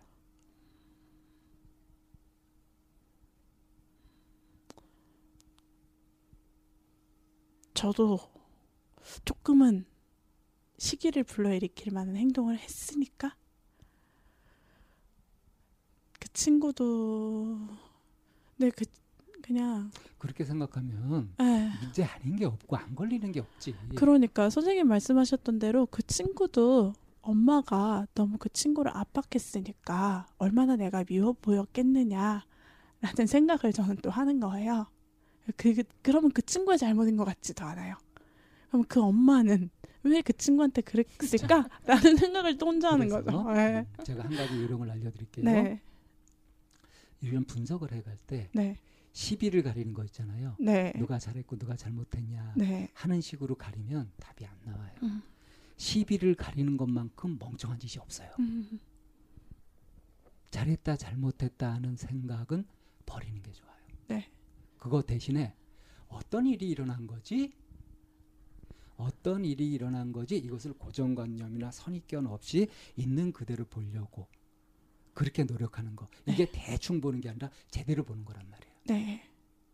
저도 7.76 8.18
조금은 9.24 9.86
시기를 10.80 11.24
불러일으킬 11.26 11.94
만한 11.94 12.18
행동을 12.18 12.58
했으니까 12.58 13.38
그 16.20 16.28
친구도 16.34 17.68
네, 18.58 18.72
그 18.72 18.84
그냥 19.54 19.90
그렇게 20.20 20.46
생각하면 20.46 21.34
에 21.40 21.70
문제 21.82 22.04
아닌 22.04 22.36
게 22.36 22.46
없고 22.46 22.76
안 22.78 22.94
걸리는 22.94 23.32
게 23.32 23.40
없지. 23.40 23.74
그러니까 23.96 24.52
선생님 24.52 24.88
말씀하셨던 24.88 25.58
대로 25.58 25.88
그 25.88 26.04
친구도 26.04 26.94
엄마가 27.22 28.06
너무 28.14 28.38
그 28.38 28.48
친구를 28.50 28.96
압박했으니까 28.96 30.28
얼마나 30.38 30.76
내가 30.76 31.04
미워 31.04 31.34
보였겠느냐라는 31.34 32.44
생각을 33.28 33.74
저는 33.74 33.98
또 34.04 34.12
하는 34.12 34.40
거예요. 34.40 34.86
그, 35.58 35.74
그- 35.74 35.84
그러면 36.04 36.30
그 36.30 36.44
친구의 36.44 36.78
잘못인 36.78 37.18
것 37.18 37.26
같지도 37.26 37.66
않아요. 37.66 37.96
그럼 38.68 38.86
그 38.88 39.02
엄마는 39.02 39.72
왜 40.04 40.22
그 40.22 40.32
친구한테 40.34 40.82
그랬을까라는 40.84 41.70
생각을 42.22 42.56
또 42.60 42.68
혼자 42.68 42.92
하는 42.92 43.10
거죠. 43.10 43.52
네. 43.52 43.80
음, 43.80 44.04
제가 44.04 44.24
한 44.26 44.30
가지 44.36 44.62
요령을 44.62 44.92
알려드릴게요. 44.92 45.44
네, 45.46 45.82
이런 47.22 47.44
분석을 47.46 47.92
해갈 47.94 48.16
때 48.28 48.48
네, 48.54 48.78
시비를 49.12 49.64
가리는 49.64 49.94
거 49.94 50.04
있잖아요. 50.06 50.56
네, 50.60 50.94
누가 50.98 51.20
잘했고 51.20 51.58
누가 51.58 51.76
잘못했냐 51.76 52.54
네, 52.58 52.90
하는 52.94 53.22
식으로 53.22 53.56
가리면 53.56 54.12
답이 54.20 54.46
안 54.46 54.58
나와요. 54.66 54.94
음. 55.04 55.22
시비를 55.78 56.36
가리는 56.36 56.78
것만큼 56.78 57.38
멍청한 57.40 57.80
짓이 57.80 58.02
없어요. 58.02 58.30
음, 58.40 58.80
잘했다 60.52 60.98
잘못했다 60.98 61.74
하는 61.74 61.96
생각은 61.96 62.66
버리는 63.06 63.42
게 63.42 63.52
좋아요. 63.52 63.78
네. 64.08 64.32
그거 64.78 65.02
대신에 65.02 65.54
어떤 66.08 66.48
일이 66.48 66.70
일어난 66.70 67.08
거지? 67.08 67.54
어떤 68.98 69.46
일이 69.46 69.72
일어난 69.72 70.12
거지? 70.12 70.38
이것을 70.38 70.74
고정관념이나 70.74 71.72
선입견 71.72 72.28
없이 72.28 72.68
있는 72.98 73.32
그대로 73.32 73.64
보려고 73.66 74.28
그렇게 75.14 75.44
노력하는 75.44 75.96
거. 75.96 76.08
이게 76.26 76.50
대충 76.52 77.00
보는 77.00 77.22
게 77.22 77.30
아니라 77.30 77.50
제대로 77.70 78.04
보는 78.04 78.26
거란 78.26 78.50
말이에요. 78.50 78.69
네, 78.90 79.22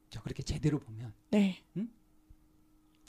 저 0.09 0.21
그렇게 0.21 0.43
제대로 0.43 0.79
보면 0.79 1.13
네, 1.31 1.63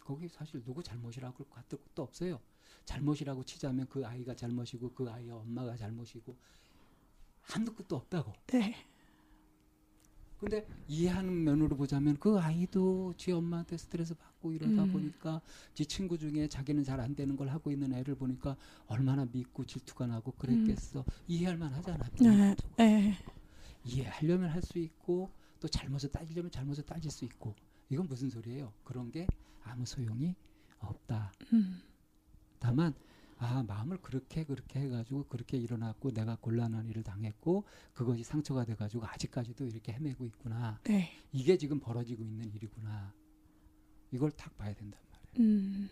거기 0.04 0.28
사실 0.28 0.62
누구 0.64 0.82
잘못이라고 0.82 1.46
할 1.50 1.64
것도 1.68 2.02
없어요. 2.02 2.40
잘못이라고 2.84 3.44
치자면 3.44 3.86
그 3.88 4.06
아이가 4.06 4.34
잘못이고 4.34 4.94
그 4.94 5.10
아이의 5.10 5.30
엄마가 5.32 5.76
잘못이고 5.76 6.36
한두 7.40 7.74
끝도 7.74 7.96
없다고. 7.96 8.32
네, 8.52 8.74
근데 10.38 10.66
이해하는 10.86 11.44
면으로 11.44 11.76
보자면 11.76 12.16
그 12.20 12.38
아이도 12.38 13.14
지 13.16 13.32
엄마한테 13.32 13.76
스트레스 13.78 14.14
받고 14.14 14.52
이러다 14.52 14.84
음. 14.84 14.92
보니까 14.92 15.40
지 15.74 15.86
친구 15.86 16.18
중에 16.18 16.46
자기는 16.48 16.84
잘 16.84 17.00
안 17.00 17.14
되는 17.14 17.36
걸 17.36 17.48
하고 17.48 17.70
있는 17.70 17.92
애를 17.94 18.14
보니까 18.16 18.56
얼마나 18.86 19.24
믿고 19.26 19.64
질투가 19.64 20.06
나고 20.06 20.32
그랬겠어. 20.32 21.04
이해할 21.26 21.56
만하잖아. 21.56 22.10
음. 22.20 22.22
네, 22.22 22.56
네, 22.76 23.14
이해하려면 23.84 24.50
할 24.50 24.62
수 24.62 24.78
있고 24.78 25.32
또 25.66 25.68
잘못을 25.68 26.12
따지려면 26.12 26.48
잘못을 26.52 26.84
따질 26.86 27.10
수 27.10 27.24
있고 27.24 27.52
이건 27.88 28.06
무슨 28.06 28.30
소리예요? 28.30 28.72
그런 28.84 29.10
게 29.10 29.26
아무 29.64 29.84
소용이 29.84 30.36
없다. 30.78 31.32
음, 31.52 31.82
다만 32.60 32.94
아 33.38 33.64
마음을 33.66 33.98
그렇게 34.00 34.44
그렇게 34.44 34.78
해가지고 34.80 35.24
그렇게 35.24 35.56
일어났고 35.56 36.12
내가 36.12 36.36
곤란한 36.36 36.86
일을 36.88 37.02
당했고 37.02 37.64
그것이 37.94 38.22
상처가 38.22 38.64
돼가지고 38.64 39.04
아직까지도 39.06 39.66
이렇게 39.66 39.92
헤매고 39.92 40.24
있구나. 40.26 40.78
네, 40.84 41.10
이게 41.32 41.58
지금 41.58 41.80
벌어지고 41.80 42.22
있는 42.22 42.48
일이구나. 42.54 43.12
이걸 44.12 44.30
탁 44.30 44.56
봐야 44.56 44.72
된단 44.72 45.00
말이에요. 45.10 45.50
음, 45.50 45.90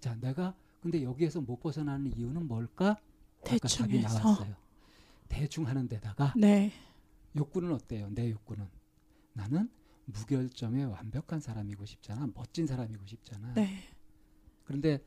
자, 0.00 0.16
내가 0.16 0.52
근데 0.82 1.04
여기에서 1.04 1.40
못 1.40 1.60
벗어나는 1.60 2.12
이유는 2.16 2.48
뭘까? 2.48 2.96
아까 3.46 3.68
답이. 3.68 4.00
나왔어요. 4.00 4.56
대충 5.28 5.66
하는 5.66 5.86
데다가 5.86 6.34
네, 6.36 6.72
욕구는 7.38 7.72
어때요? 7.72 8.08
내 8.10 8.30
욕구는 8.30 8.66
나는 9.32 9.70
무결점의 10.06 10.86
완벽한 10.86 11.40
사람이고 11.40 11.84
싶잖아. 11.84 12.28
멋진 12.34 12.66
사람이고 12.66 13.06
싶잖아. 13.06 13.54
네, 13.54 13.84
그런데 14.64 15.00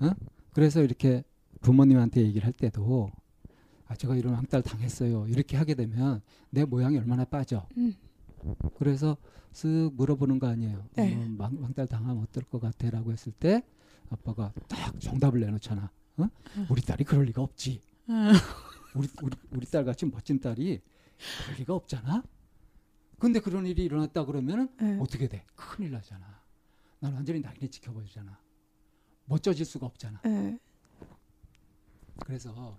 어? 0.00 0.10
그래서 0.52 0.82
이렇게 0.82 1.24
부모님한테 1.60 2.22
얘기를 2.22 2.44
할 2.44 2.52
때도 2.52 3.10
아 3.86 3.94
제가 3.94 4.16
이런 4.16 4.34
왕따를 4.34 4.62
당했어요. 4.62 5.26
이렇게 5.28 5.56
하게 5.56 5.74
되면 5.74 6.20
내 6.50 6.64
모양이 6.64 6.98
얼마나 6.98 7.24
빠져. 7.24 7.66
음. 7.76 7.94
그래서 8.76 9.16
쓱 9.52 9.94
물어보는 9.94 10.38
거 10.38 10.46
아니에요. 10.46 10.84
네. 10.94 11.14
뭐 11.14 11.46
왕, 11.46 11.56
왕따를 11.62 11.88
당하면 11.88 12.22
어떨 12.22 12.44
것 12.44 12.60
같아라고 12.60 13.12
했을 13.12 13.32
때 13.32 13.62
아빠가 14.10 14.52
딱 14.68 15.00
정답을 15.00 15.40
내놓잖아. 15.40 15.90
어? 16.18 16.28
우리 16.68 16.82
딸이 16.82 17.04
그럴 17.04 17.24
리가 17.24 17.42
없지. 17.42 17.80
음. 18.10 18.32
우리 18.94 19.08
우리 19.22 19.36
우리 19.52 19.66
딸 19.66 19.84
같이 19.84 20.06
멋진 20.06 20.40
딸이 20.40 20.80
그럴 21.44 21.58
리가 21.58 21.74
없잖아. 21.74 22.22
근데 23.18 23.40
그런 23.40 23.66
일이 23.66 23.84
일어났다 23.84 24.24
그러면은 24.24 24.68
네. 24.80 24.98
어떻게 25.00 25.28
돼? 25.28 25.44
큰일 25.54 25.90
나잖아. 25.90 26.40
난 27.00 27.14
완전히 27.14 27.40
낙인에 27.40 27.68
지켜버리잖아. 27.68 28.38
멋져질 29.24 29.64
수가 29.66 29.86
없잖아. 29.86 30.20
네. 30.22 30.58
그래서 32.20 32.78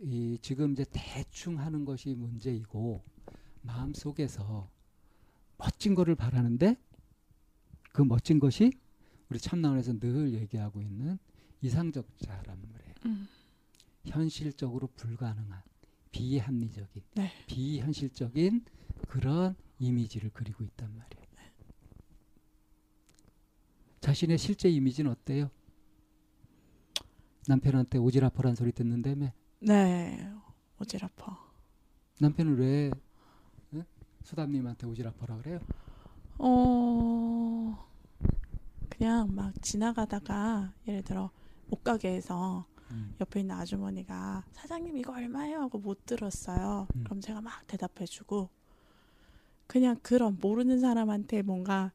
이 0.00 0.38
지금 0.42 0.72
이제 0.72 0.84
대충 0.90 1.58
하는 1.58 1.84
것이 1.84 2.14
문제이고 2.14 3.04
마음 3.62 3.92
속에서 3.94 4.70
멋진 5.56 5.94
거를 5.94 6.14
바라는데 6.14 6.76
그 7.92 8.02
멋진 8.02 8.38
것이 8.38 8.72
우리 9.28 9.38
참나원에서 9.38 9.98
늘 9.98 10.32
얘기하고 10.34 10.80
있는 10.80 11.18
이상적 11.60 12.18
자란 12.18 12.62
말이에요. 12.72 12.94
음. 13.06 13.28
현실적으로 14.06 14.86
불가능한 14.94 15.62
비합리적인 16.18 17.02
네. 17.14 17.30
비현실적인 17.46 18.64
그런 19.08 19.54
이미지를 19.78 20.30
그리고 20.32 20.64
있단 20.64 20.88
말이에요. 20.88 21.18
자신의 24.00 24.38
실제 24.38 24.68
이미지는 24.70 25.10
어때요? 25.10 25.50
남편한테 27.46 27.98
오지랖퍼란 27.98 28.56
소리 28.56 28.72
듣는다며 28.72 29.32
네. 29.60 30.32
어지럽어. 30.78 31.36
남편은 32.20 32.56
왜 32.58 32.90
응? 33.74 33.84
수담님한테 34.22 34.86
오지랖퍼라 34.86 35.42
그래요? 35.42 35.60
어 36.38 37.88
그냥 38.88 39.34
막 39.34 39.52
지나가다가 39.62 40.72
예를 40.86 41.02
들어 41.02 41.30
옷가게에서 41.70 42.66
음. 42.90 43.14
옆에 43.20 43.40
있는 43.40 43.54
아주머니가 43.56 44.44
사장님 44.52 44.96
이거 44.96 45.12
얼마예요 45.12 45.60
하고 45.60 45.78
못 45.78 46.06
들었어요. 46.06 46.86
음. 46.94 47.04
그럼 47.04 47.20
제가 47.20 47.40
막 47.40 47.66
대답해주고 47.66 48.48
그냥 49.66 49.96
그런 50.02 50.38
모르는 50.40 50.80
사람한테 50.80 51.42
뭔가 51.42 51.92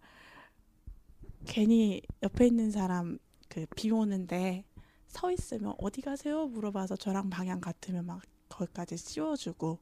괜히 1.45 2.01
옆에 2.21 2.47
있는 2.47 2.71
사람 2.71 3.17
그 3.49 3.65
비 3.75 3.91
오는데 3.91 4.65
서 5.07 5.31
있으면 5.31 5.75
어디 5.77 6.01
가세요 6.01 6.47
물어봐서 6.47 6.95
저랑 6.95 7.29
방향 7.29 7.59
같으면 7.61 8.05
막 8.05 8.21
거기까지 8.49 8.97
씌워주고 8.97 9.79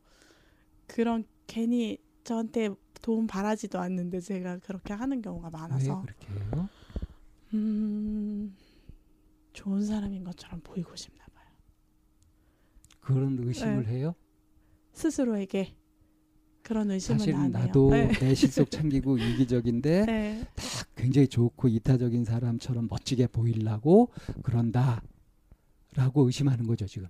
그런 0.88 1.24
괜히 1.48 1.98
저한테 2.24 2.70
도움 3.02 3.28
바라지도 3.28 3.80
않는데 3.80 4.20
제가 4.20 4.60
그렇게 4.60 4.94
하는 4.94 5.22
경우가 5.22 5.48
왜 5.48 5.52
많아서? 5.52 6.06
음 7.54 8.56
좋은 9.62 9.86
사람인 9.86 10.24
것처럼 10.24 10.60
보이고 10.62 10.96
싶나 10.96 11.24
봐요. 11.36 11.48
그런 13.00 13.38
의심을 13.38 13.88
해요? 13.88 14.16
스스로에게 14.94 15.76
그런 16.64 16.90
의심은 16.90 17.20
사실은 17.20 17.40
안 17.40 17.56
해요. 17.56 17.66
나도 17.66 17.92
네. 17.92 18.08
내 18.08 18.34
실속 18.34 18.72
챙기고 18.72 19.20
이기적인데 19.20 20.06
네. 20.08 20.48
다 20.56 20.64
굉장히 20.96 21.28
좋고 21.28 21.68
이타적인 21.68 22.26
사람처럼 22.26 22.88
멋지게 22.90 23.28
보이려고 23.28 24.10
그런다. 24.42 25.04
라고 25.94 26.26
의심하는 26.26 26.66
거죠, 26.66 26.88
지금. 26.88 27.08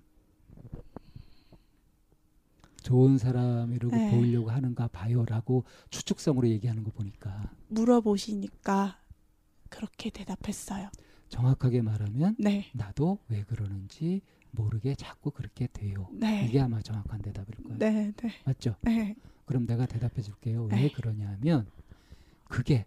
좋은 2.83 3.17
사람이라고 3.17 3.95
네. 3.95 4.11
보이려고 4.11 4.49
하는가 4.49 4.89
봐요. 4.89 5.23
라고 5.25 5.63
추측성으로 5.89 6.49
얘기하는 6.49 6.83
거 6.83 6.91
보니까 6.91 7.53
물어보시니까 7.69 8.97
그렇게 9.69 10.09
대답했어요. 10.09 10.89
정확하게 11.31 11.81
말하면 11.81 12.35
네. 12.37 12.69
나도 12.73 13.17
왜 13.29 13.43
그러는지 13.43 14.21
모르게 14.51 14.95
자꾸 14.95 15.31
그렇게 15.31 15.67
돼요. 15.67 16.07
네. 16.11 16.45
이게 16.45 16.59
아마 16.59 16.81
정확한 16.81 17.21
대답일 17.21 17.55
거예요. 17.63 17.79
네, 17.79 18.11
네. 18.11 18.31
맞죠? 18.45 18.75
네. 18.81 19.15
그럼 19.45 19.65
내가 19.65 19.85
대답해 19.85 20.21
줄게요. 20.21 20.65
왜 20.65 20.75
네. 20.75 20.91
그러냐면 20.91 21.65
그게 22.49 22.85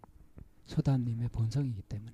소담님의 0.67 1.31
본성이기 1.31 1.83
때문에 1.83 2.13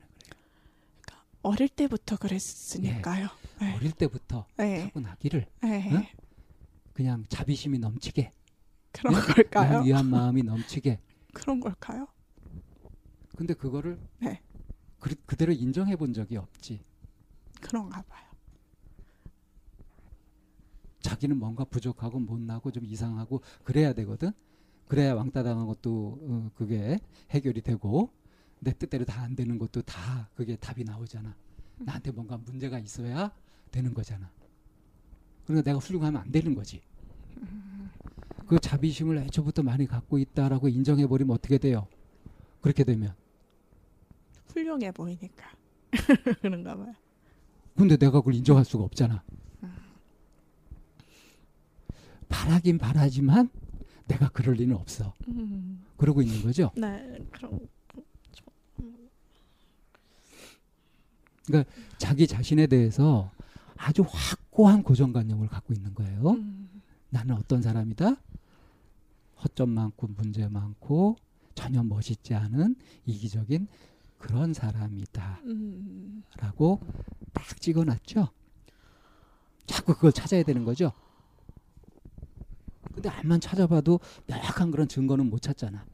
그래요. 1.03 1.21
어릴 1.43 1.69
때부터 1.69 2.17
그랬으니까요. 2.17 3.29
네. 3.61 3.75
어릴 3.75 3.91
때부터 3.91 4.47
네. 4.57 4.85
타고나기를 4.85 5.47
네. 5.65 5.91
응? 5.93 6.07
그냥 6.93 7.25
자비심이 7.29 7.81
넘치게 7.81 8.33
그런 8.93 9.15
네? 9.15 9.21
걸까요? 9.21 9.71
난 9.79 9.85
위한 9.85 10.07
마음이 10.07 10.45
넘치게 10.45 11.01
그런 11.35 11.59
걸까요? 11.59 12.07
근데 13.37 13.53
그거를 13.55 13.99
네. 14.21 14.41
그, 15.01 15.15
그대로 15.27 15.53
인정해 15.53 15.97
본 15.97 16.13
적이 16.13 16.37
없지. 16.37 16.81
그런가 17.61 18.03
봐요. 18.03 18.29
자기는 21.01 21.39
뭔가 21.39 21.65
부족하고 21.65 22.19
못나고 22.21 22.71
좀 22.71 22.85
이상하고 22.85 23.41
그래야 23.65 23.93
되거든? 23.95 24.33
그래야 24.87 25.15
왕따 25.15 25.43
당한 25.43 25.67
것도 25.67 26.19
어, 26.23 26.51
그게 26.55 26.99
해결이 27.31 27.63
되고 27.63 28.13
내 28.59 28.73
뜻대로 28.73 29.05
다 29.05 29.23
안 29.23 29.35
되는 29.35 29.59
것도 29.59 29.83
다 29.83 30.29
그게 30.35 30.57
답이 30.57 30.85
나오잖아. 30.85 31.35
나한테 31.79 32.11
뭔가 32.11 32.37
문제가 32.37 32.79
있어야 32.79 33.33
되는 33.71 33.95
거잖아. 33.95 34.31
그러니까 35.47 35.71
내가 35.71 35.79
훌륭하면 35.79 36.21
안 36.21 36.31
되는 36.31 36.55
거지. 36.55 36.83
그 38.47 38.59
자비심을 38.59 39.19
애초부터 39.19 39.63
많이 39.63 39.87
갖고 39.87 40.19
있다라고 40.19 40.69
인정해 40.69 41.07
버리면 41.07 41.35
어떻게 41.35 41.57
돼요? 41.57 41.87
그렇게 42.61 42.85
되면 42.85 43.15
훌륭해 44.53 44.93
보이니까. 44.93 45.51
그런가 46.41 46.77
봐요. 46.77 46.95
근데 47.77 47.97
내가 47.97 48.21
그걸 48.21 48.35
인정할 48.35 48.65
수가 48.65 48.85
없잖아. 48.85 49.23
바라긴 52.29 52.79
바라지만 52.79 53.51
내가 54.07 54.29
그럴 54.31 54.55
리는 54.55 54.75
없어. 54.77 55.15
음. 55.29 55.85
그러고 55.97 56.23
있는 56.23 56.43
거죠. 56.43 56.71
네. 56.77 57.19
그럼 61.47 61.65
자기 61.99 62.27
자신에 62.27 62.67
대해서 62.67 63.31
아주 63.77 64.05
확고한 64.07 64.83
고정관념을 64.83 65.49
갖고 65.49 65.75
있는 65.75 65.95
거예요. 65.95 66.31
음. 66.31 66.83
나는 67.09 67.35
어떤 67.35 67.63
사람이다? 67.63 68.17
허점 69.43 69.71
많고 69.71 70.09
문제 70.09 70.47
많고 70.49 71.17
전혀 71.55 71.83
멋있지 71.83 72.35
않은 72.35 72.77
이기적인 73.07 73.67
그런 74.21 74.53
사람이다. 74.53 75.41
음. 75.47 76.23
라고 76.39 76.79
딱 77.33 77.45
찍어놨죠. 77.61 78.29
자꾸 79.67 79.95
그걸 79.95 80.13
찾아야 80.13 80.43
되는 80.43 80.65
거죠. 80.65 80.93
근데 82.93 83.09
암만 83.09 83.41
찾아봐도 83.41 83.99
명확한 84.27 84.71
그런 84.71 84.87
증거는 84.87 85.31
못 85.31 85.41
찾잖아. 85.41 85.85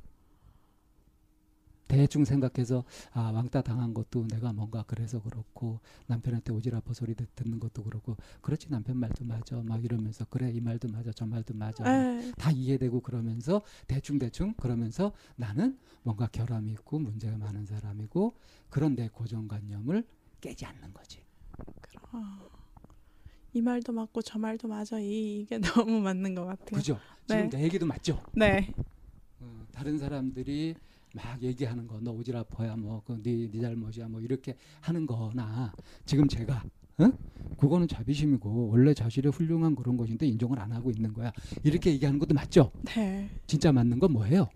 대충 1.89 2.25
생각해서 2.25 2.85
아 3.13 3.31
왕따 3.31 3.63
당한 3.63 3.95
것도 3.95 4.27
내가 4.29 4.53
뭔가 4.53 4.83
그래서 4.87 5.23
그렇고 5.23 5.81
남편한테 6.07 6.53
오지랖퍼 6.53 6.95
소리 6.95 7.15
듣- 7.15 7.35
듣는 7.37 7.61
것도 7.61 7.85
그렇고 7.85 8.17
그렇지 8.41 8.69
남편 8.71 8.97
말도 8.99 9.25
맞아 9.25 9.57
막 9.63 9.85
이러면서 9.85 10.25
그래 10.27 10.51
이 10.51 10.61
말도 10.61 10.89
맞아 10.89 11.13
저 11.13 11.25
말도 11.27 11.55
맞아 11.55 11.85
네. 11.85 12.33
다 12.37 12.51
이해되고 12.51 13.01
그러면서 13.01 13.63
대충 13.87 14.19
대충 14.19 14.55
그러면서 14.55 15.13
나는 15.37 15.79
뭔가 16.03 16.27
결함이 16.27 16.73
있고 16.73 16.99
문제가 16.99 17.37
많은 17.39 17.67
사람이고 17.67 18.35
그런 18.69 18.95
내 18.97 19.09
고정관념을 19.09 20.05
깨지 20.41 20.67
않는 20.67 20.93
거지. 20.93 21.23
어. 22.13 22.19
이 23.53 23.63
말도 23.63 23.93
맞고 23.93 24.23
저 24.23 24.39
말도 24.39 24.69
맞아. 24.69 24.99
이, 25.01 25.41
이게 25.41 25.59
너무 25.89 26.01
맞는 26.01 26.35
것 26.35 26.45
같아요. 26.45 26.71
그죠? 26.77 26.99
지금 27.27 27.49
네. 27.49 27.59
내 27.59 27.65
얘기도 27.65 27.87
맞죠? 27.87 28.23
네. 28.35 28.73
어, 29.41 29.67
다른 29.73 29.99
사람들이 29.99 30.75
막 31.17 31.43
얘기하는 31.43 31.87
거 31.87 31.99
너 32.01 32.13
오지랖퍼야 32.15 32.79
뭐그네 32.79 33.49
네 33.51 33.61
잘못이야 33.61 34.07
뭐 34.09 34.21
이렇게 34.21 34.55
하는 34.83 35.07
거나 35.07 35.73
지금 36.05 36.29
제가 36.29 36.63
어? 36.99 37.11
그거는 37.59 37.89
자비심이고 37.89 38.69
원래 38.69 38.93
자신의 38.93 39.33
훌륭한 39.33 39.75
그런 39.75 39.97
것인데 39.97 40.27
인정을 40.27 40.59
안 40.61 40.73
하고 40.73 40.91
있는 40.91 41.13
거야 41.15 41.33
이렇게 41.65 41.91
얘기하는 41.93 42.19
것도 42.19 42.35
맞죠? 42.35 42.71
네. 42.85 43.31
진짜 43.47 43.73
맞는 43.73 43.99
건 43.99 44.13
뭐예요? 44.13 44.47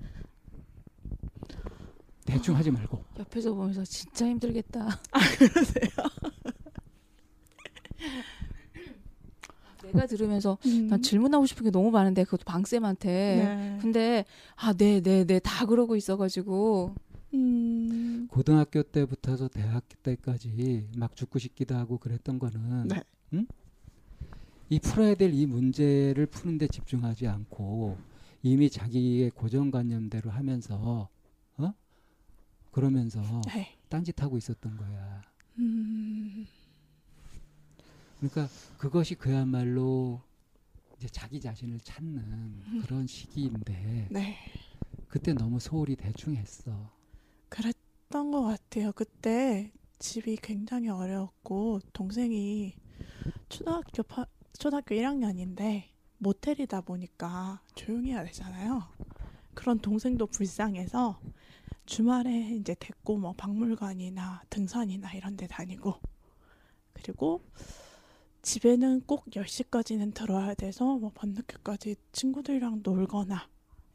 대충 2.26 2.54
하지 2.56 2.70
말고 2.70 3.02
옆에서 3.18 3.54
보면서 3.54 3.82
진짜 3.84 4.26
힘들겠다. 4.26 5.00
내가 9.92 10.06
들으면서 10.06 10.58
음. 10.66 10.88
난 10.88 11.02
질문하고 11.02 11.46
싶은 11.46 11.64
게 11.64 11.70
너무 11.70 11.90
많은데 11.90 12.24
그것도 12.24 12.44
방쌤한테. 12.44 13.08
네. 13.08 13.78
근데 13.80 14.24
아, 14.56 14.72
네, 14.72 15.00
네, 15.00 15.24
네 15.24 15.40
다 15.40 15.66
그러고 15.66 15.96
있어 15.96 16.16
가지고 16.16 16.94
음. 17.34 18.26
고등학교 18.30 18.82
때부터서 18.82 19.48
대학교 19.48 19.86
때까지 20.02 20.88
막 20.96 21.14
죽고 21.16 21.38
싶기도 21.38 21.74
하고 21.76 21.98
그랬던 21.98 22.38
거는 22.38 22.88
네. 22.88 23.02
응? 23.34 23.46
이 24.68 24.78
풀어야 24.78 25.14
될 25.14 25.32
이 25.34 25.46
문제를 25.46 26.26
푸는데 26.26 26.66
집중하지 26.68 27.26
않고 27.26 27.96
이미 28.42 28.70
자기의 28.70 29.30
고정관념대로 29.30 30.30
하면서 30.30 31.08
어 31.56 31.74
그러면서 32.70 33.20
네. 33.48 33.76
딴짓하고 33.88 34.36
있었던 34.38 34.76
거야. 34.76 35.22
음, 35.58 36.46
그러니까 38.20 38.48
그것이 38.76 39.14
그야말로 39.14 40.20
이제 40.96 41.08
자기 41.08 41.40
자신을 41.40 41.80
찾는 41.80 42.82
그런 42.82 43.06
시기인데 43.06 44.08
네. 44.10 44.36
그때 45.08 45.32
너무 45.32 45.58
소홀히 45.58 45.96
대충 45.96 46.36
했어. 46.36 46.92
그랬던 47.48 48.30
것 48.30 48.42
같아요. 48.42 48.92
그때 48.92 49.72
집이 49.98 50.36
굉장히 50.42 50.88
어려웠고 50.88 51.80
동생이 51.92 52.76
초등학교 53.48 54.02
파, 54.02 54.26
초등학교 54.58 54.94
1학년인데 54.94 55.88
모텔이다 56.18 56.82
보니까 56.82 57.62
조용히 57.74 58.10
해야 58.10 58.22
되잖아요. 58.24 58.82
그런 59.54 59.78
동생도 59.78 60.26
불쌍해서 60.26 61.18
주말에 61.86 62.54
이제 62.54 62.74
데리고 62.78 63.16
뭐 63.16 63.32
박물관이나 63.32 64.42
등산이나 64.50 65.12
이런 65.14 65.36
데 65.36 65.46
다니고 65.46 65.94
그리고 66.92 67.42
집에는 68.42 69.02
꼭 69.06 69.26
10시까지는 69.30 70.14
들어야 70.14 70.54
돼서 70.54 70.96
뭐 70.98 71.10
밤늦게까지 71.14 71.96
친구들이랑 72.12 72.80
놀거나 72.82 73.48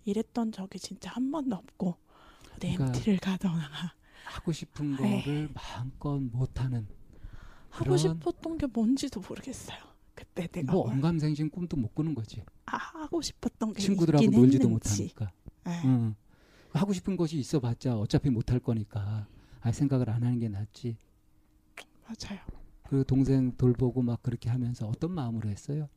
이랬던 0.06 0.52
적이 0.52 0.80
진짜 0.80 1.10
한 1.12 1.32
번도 1.32 1.56
없고 1.56 1.96
그러니까 2.56 2.86
MT를 2.88 3.18
가거나 3.18 3.68
하고 4.26 4.52
싶은 4.52 4.96
네. 4.98 5.22
거를 5.24 5.50
마음껏 5.54 6.20
못 6.20 6.60
하는 6.60 6.88
하고 7.70 7.84
그런- 7.86 7.98
싶었던 7.98 8.58
게 8.58 8.68
뭔지도 8.68 9.22
모르겠어요. 9.28 9.78
그때 10.14 10.48
내가 10.48 10.72
뭐뭘 10.72 10.94
언감생심 10.96 11.50
꿈도 11.50 11.76
못 11.76 11.94
꾸는 11.94 12.16
거지. 12.16 12.42
아, 12.68 12.78
하고 12.78 13.22
싶었던 13.22 13.74
게 13.74 13.82
친구들하고 13.82 14.24
놀지도 14.26 14.66
했는지. 14.66 14.68
못하니까. 14.68 15.32
네. 15.66 15.82
응. 15.86 16.16
하고 16.72 16.94
싶은 16.94 17.18
것이 17.18 17.38
있어봤자 17.38 17.98
어차피 17.98 18.30
못 18.30 18.52
할 18.52 18.60
거니까 18.60 19.28
아 19.62 19.72
생각을 19.72 20.10
안 20.10 20.24
하는 20.24 20.40
게 20.40 20.48
낫지. 20.50 20.98
맞아요. 22.06 22.40
그리고 22.90 23.04
동생 23.04 23.52
돌보고 23.58 24.02
막 24.02 24.22
그렇게 24.22 24.50
하면서 24.50 24.88
어떤 24.88 25.12
마음으로 25.12 25.50
했어요? 25.50 25.90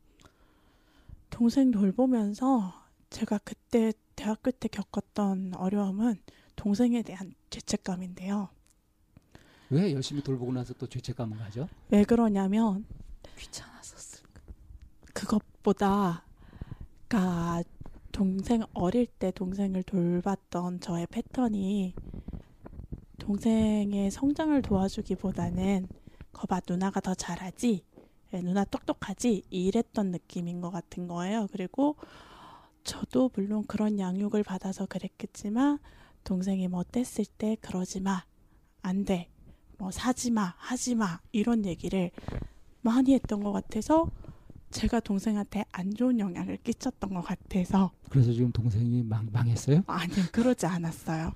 동생 1.29 1.71
돌보면서 1.71 2.73
제가 3.09 3.39
그때 3.43 3.93
대학교 4.15 4.51
때 4.51 4.67
겪었던 4.67 5.53
어려움은 5.55 6.19
동생에 6.55 7.01
대한 7.03 7.33
죄책감인데요. 7.49 8.49
왜 9.69 9.93
열심히 9.93 10.23
돌보고 10.23 10.51
나서 10.51 10.73
또 10.73 10.87
죄책감을 10.87 11.37
가져? 11.37 11.67
왜 11.89 12.03
그러냐면 12.03 12.85
귀찮았었을까? 13.37 14.41
그것보다 15.13 16.23
그러니까 17.07 17.63
동생 18.11 18.63
어릴 18.73 19.05
때 19.05 19.31
동생을 19.31 19.83
돌봤던 19.83 20.79
저의 20.79 21.07
패턴이 21.07 21.93
동생의 23.19 24.09
성장을 24.11 24.59
도와주기보다는 24.61 25.87
거봐 26.39 26.61
누나가 26.69 27.01
더 27.01 27.13
잘하지 27.13 27.83
예, 28.33 28.41
누나 28.41 28.63
똑똑하지 28.63 29.43
이랬던 29.49 30.11
느낌인 30.11 30.61
것 30.61 30.71
같은 30.71 31.07
거예요 31.07 31.47
그리고 31.51 31.95
저도 32.83 33.29
물론 33.35 33.65
그런 33.67 33.99
양육을 33.99 34.43
받아서 34.43 34.85
그랬겠지만 34.85 35.79
동생이 36.23 36.67
뭐 36.69 36.83
뗐을 36.83 37.27
때 37.37 37.57
그러지 37.61 37.99
마 38.01 38.23
안 38.81 39.03
돼 39.05 39.27
뭐 39.77 39.91
사지 39.91 40.29
마 40.31 40.53
하지 40.57 40.95
마 40.95 41.19
이런 41.31 41.65
얘기를 41.65 42.11
많이 42.81 43.13
했던 43.13 43.41
것 43.43 43.51
같아서 43.53 44.09
제가 44.71 44.99
동생한테 45.01 45.65
안 45.71 45.93
좋은 45.93 46.19
영향을 46.19 46.57
끼쳤던 46.57 47.13
것 47.13 47.21
같아서 47.21 47.91
그래서 48.09 48.31
지금 48.33 48.51
동생이 48.51 49.03
망, 49.03 49.27
망했어요? 49.31 49.83
아니요 49.87 50.25
그러지 50.31 50.65
않았어요. 50.65 51.31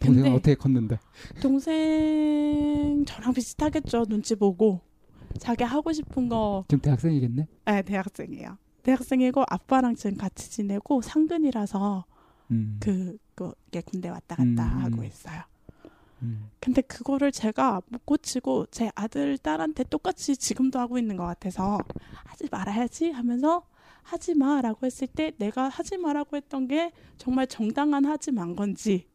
동생은 0.00 0.32
어떻게 0.32 0.54
컸는데? 0.54 0.98
동생 1.42 3.04
저랑 3.04 3.32
비슷하겠죠 3.34 4.04
눈치 4.04 4.34
보고 4.34 4.80
자기 5.38 5.64
하고 5.64 5.92
싶은 5.92 6.28
거 6.28 6.64
지금 6.68 6.80
대학생이겠네? 6.82 7.46
네, 7.66 7.82
대학생이에요. 7.82 8.58
대학생이고 8.82 9.44
아빠랑 9.48 9.94
지금 9.94 10.16
같이 10.16 10.50
지내고 10.50 11.02
상근이라서 11.02 12.04
음. 12.50 12.78
그 12.80 13.18
그게 13.34 13.80
군대 13.82 14.08
왔다 14.08 14.36
갔다 14.36 14.44
음, 14.44 14.58
음. 14.58 14.62
하고 14.62 15.04
있어요. 15.04 15.42
음. 16.22 16.50
근데 16.58 16.82
그거를 16.82 17.30
제가 17.30 17.82
못 17.88 18.04
고치고 18.04 18.66
제 18.70 18.90
아들 18.94 19.38
딸한테 19.38 19.84
똑같이 19.84 20.36
지금도 20.36 20.78
하고 20.78 20.98
있는 20.98 21.16
것 21.16 21.24
같아서 21.24 21.78
하지 22.24 22.48
말아야지 22.50 23.10
하면서 23.10 23.62
하지 24.02 24.34
마라고 24.34 24.86
했을 24.86 25.06
때 25.06 25.32
내가 25.38 25.68
하지 25.68 25.96
마라고 25.98 26.36
했던 26.36 26.66
게 26.66 26.90
정말 27.18 27.46
정당한 27.46 28.04
하지 28.04 28.32
만 28.32 28.56
건지 28.56 29.06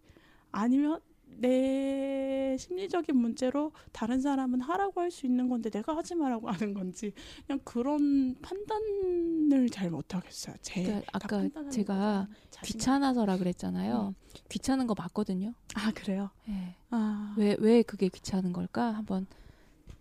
아니면 0.54 1.00
내 1.26 2.56
심리적인 2.58 3.18
문제로 3.18 3.72
다른 3.92 4.22
사람은 4.22 4.62
하라고 4.62 5.02
할 5.02 5.12
수 5.12 5.26
있는 5.26 5.50
건데 5.50 5.70
내가 5.70 5.98
하지 5.98 6.16
마라고 6.16 6.50
하는 6.50 6.74
건지 6.74 7.12
그냥 7.46 7.60
그런 7.66 8.36
판단을 8.42 9.70
잘 9.70 9.90
못하겠어요. 9.90 10.56
제 10.62 10.84
그러니까 10.84 11.10
아까 11.12 11.28
판단하는 11.40 11.72
제가 11.72 12.28
귀찮아서라 12.64 13.38
그랬잖아요. 13.38 14.14
음. 14.16 14.40
귀찮은 14.48 14.88
거 14.88 14.94
맞거든요. 14.98 15.54
아 15.76 15.92
그래요? 15.94 16.30
예. 16.48 16.76
아, 16.92 17.34
왜, 17.38 17.58
왜 17.60 17.82
그게 17.82 18.08
귀찮은 18.10 18.54
걸까? 18.54 18.92
한번 18.94 19.26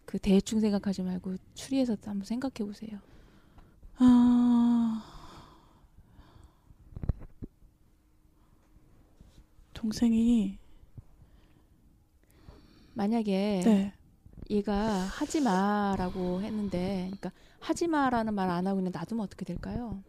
그 0.05 0.19
대충 0.19 0.61
생각하지 0.61 1.03
말고 1.03 1.37
추리해서 1.55 1.97
한번 2.05 2.25
생각해 2.25 2.59
보세요. 2.69 2.99
아 3.97 5.03
동생이 9.83 10.59
만약에 12.95 13.63
네 13.65 13.93
얘가 14.49 14.75
하지 14.77 15.41
마라고 15.41 16.41
했는데, 16.43 17.07
그러니까 17.07 17.33
하지 17.59 17.89
마라는 17.89 18.33
말 18.35 18.49
안 18.51 18.67
하고 18.67 18.77
그냥 18.77 18.93
놔두면 18.93 19.25
어떻게 19.25 19.45
될까요? 19.45 20.03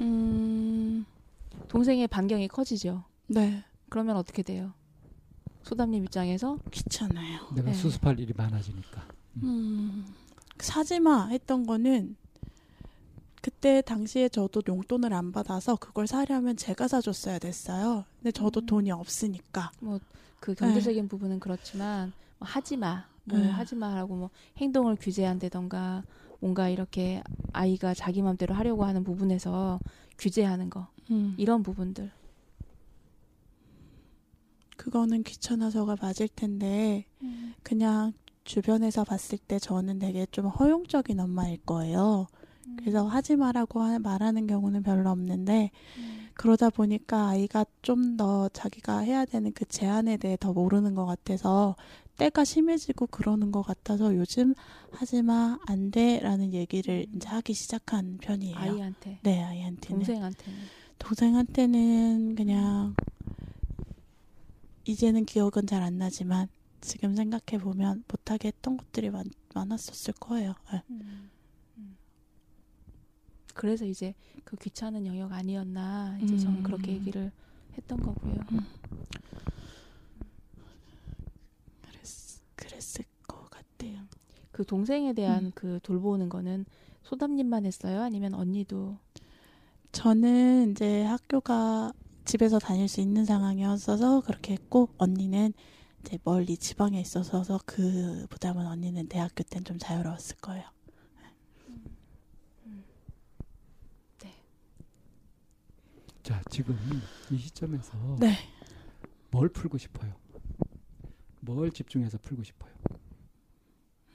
음, 0.00 1.06
동생의 1.68 2.08
반경이 2.08 2.48
커지죠. 2.48 3.04
네 3.26 3.64
그러면 3.88 4.16
어떻게 4.16 4.42
돼요? 4.42 4.72
소담님 5.62 6.04
입장에서 6.04 6.58
귀찮아요. 6.70 7.48
내가 7.54 7.70
네. 7.70 7.74
수습할 7.74 8.18
일이 8.20 8.34
많아지니까. 8.36 9.06
음, 9.42 10.04
사지마 10.58 11.28
했던 11.28 11.64
거는 11.66 12.16
그때 13.40 13.80
당시에 13.80 14.28
저도 14.28 14.62
용돈을 14.66 15.12
안 15.14 15.32
받아서 15.32 15.76
그걸 15.76 16.06
사려면 16.06 16.56
제가 16.56 16.88
사줬어야 16.88 17.38
됐어요. 17.38 18.04
근데 18.18 18.32
저도 18.32 18.60
음. 18.60 18.66
돈이 18.66 18.90
없으니까. 18.90 19.72
그 20.40 20.54
경제적인 20.54 21.08
부분은 21.08 21.40
그렇지만 21.40 22.12
뭐 22.38 22.48
하지 22.48 22.76
마, 22.76 23.06
뭐 23.24 23.38
네. 23.38 23.48
하지 23.48 23.74
마라고 23.76 24.14
뭐 24.14 24.30
행동을 24.58 24.96
규제한다던가 24.96 26.02
뭔가 26.40 26.68
이렇게 26.68 27.22
아이가 27.52 27.94
자기 27.94 28.22
맘대로 28.22 28.54
하려고 28.54 28.84
하는 28.84 29.04
부분에서 29.04 29.78
규제하는 30.18 30.70
거 30.70 30.88
음, 31.10 31.34
이런 31.36 31.62
부분들. 31.62 32.10
그거는 34.76 35.22
귀찮아서가 35.22 35.96
맞을 36.00 36.26
텐데 36.28 37.04
그냥 37.62 38.14
주변에서 38.44 39.04
봤을 39.04 39.36
때 39.36 39.58
저는 39.58 39.98
되게 39.98 40.26
좀 40.30 40.46
허용적인 40.46 41.20
엄마일 41.20 41.58
거예요. 41.58 42.26
그래서 42.80 43.06
하지 43.06 43.36
마라고 43.36 43.80
하- 43.82 43.98
말하는 43.98 44.46
경우는 44.46 44.82
별로 44.82 45.10
없는데 45.10 45.70
그러다 46.34 46.70
보니까 46.70 47.28
아이가 47.28 47.64
좀 47.82 48.16
더 48.16 48.48
자기가 48.50 48.98
해야 49.00 49.24
되는 49.24 49.52
그 49.52 49.64
제한에 49.66 50.16
대해 50.16 50.36
더 50.38 50.52
모르는 50.52 50.94
것 50.94 51.04
같아서 51.06 51.76
때가 52.16 52.44
심해지고 52.44 53.06
그러는 53.06 53.50
것 53.52 53.62
같아서 53.62 54.14
요즘 54.14 54.54
하지 54.92 55.22
마, 55.22 55.58
안 55.66 55.90
돼, 55.90 56.20
라는 56.20 56.52
얘기를 56.52 57.06
이제 57.14 57.28
하기 57.28 57.54
시작한 57.54 58.18
편이에요. 58.20 58.56
아이한테, 58.58 59.20
네, 59.22 59.42
아이한테는. 59.42 59.98
동생한테는. 60.04 60.58
동생한테는 60.98 62.34
그냥 62.34 62.94
이제는 64.84 65.24
기억은 65.24 65.66
잘 65.66 65.82
안 65.82 65.98
나지만 65.98 66.48
지금 66.80 67.14
생각해 67.14 67.62
보면 67.62 68.04
못하게 68.08 68.48
했던 68.48 68.76
것들이 68.76 69.10
많, 69.10 69.24
많았었을 69.54 70.14
거예요. 70.14 70.54
네. 70.72 70.82
음. 70.90 71.00
음. 71.02 71.30
그래서 73.54 73.84
이제 73.84 74.14
그 74.44 74.56
귀찮은 74.56 75.06
영역 75.06 75.32
아니었나 75.32 76.18
이제 76.22 76.36
저는 76.38 76.62
그렇게 76.62 76.92
음. 76.92 76.96
얘기를 76.96 77.32
했던 77.76 78.00
거고요. 78.00 78.34
그랬, 81.82 82.00
그랬을 82.56 83.04
것 83.26 83.48
같아요. 83.50 84.02
그 84.52 84.64
동생에 84.64 85.12
대한 85.12 85.46
음. 85.46 85.52
그 85.54 85.80
돌보는 85.82 86.28
거는 86.28 86.64
소담님만 87.02 87.66
했어요? 87.66 88.02
아니면 88.02 88.34
언니도? 88.34 88.98
저는 89.92 90.72
이제 90.72 91.04
학교가 91.04 91.92
집에서 92.24 92.58
다닐 92.58 92.86
수 92.88 93.00
있는 93.00 93.24
상황이었어서 93.24 94.20
그렇게 94.20 94.52
했고 94.52 94.88
언니는 94.98 95.52
이제 96.04 96.18
멀리 96.24 96.56
지방에 96.56 97.00
있어서 97.00 97.60
그 97.66 98.26
부담은 98.30 98.66
언니는 98.66 99.08
대학교 99.08 99.42
땐 99.42 99.64
좀 99.64 99.78
자유로웠을 99.78 100.36
거예요. 100.36 100.64
자, 106.30 106.40
지금 106.48 106.78
이 107.28 107.36
시점에서 107.36 108.16
네. 108.20 108.36
뭘 109.32 109.48
풀고 109.48 109.78
싶어요? 109.78 110.14
뭘 111.40 111.72
집중해서 111.72 112.18
풀고 112.18 112.44
싶어요? 112.44 112.72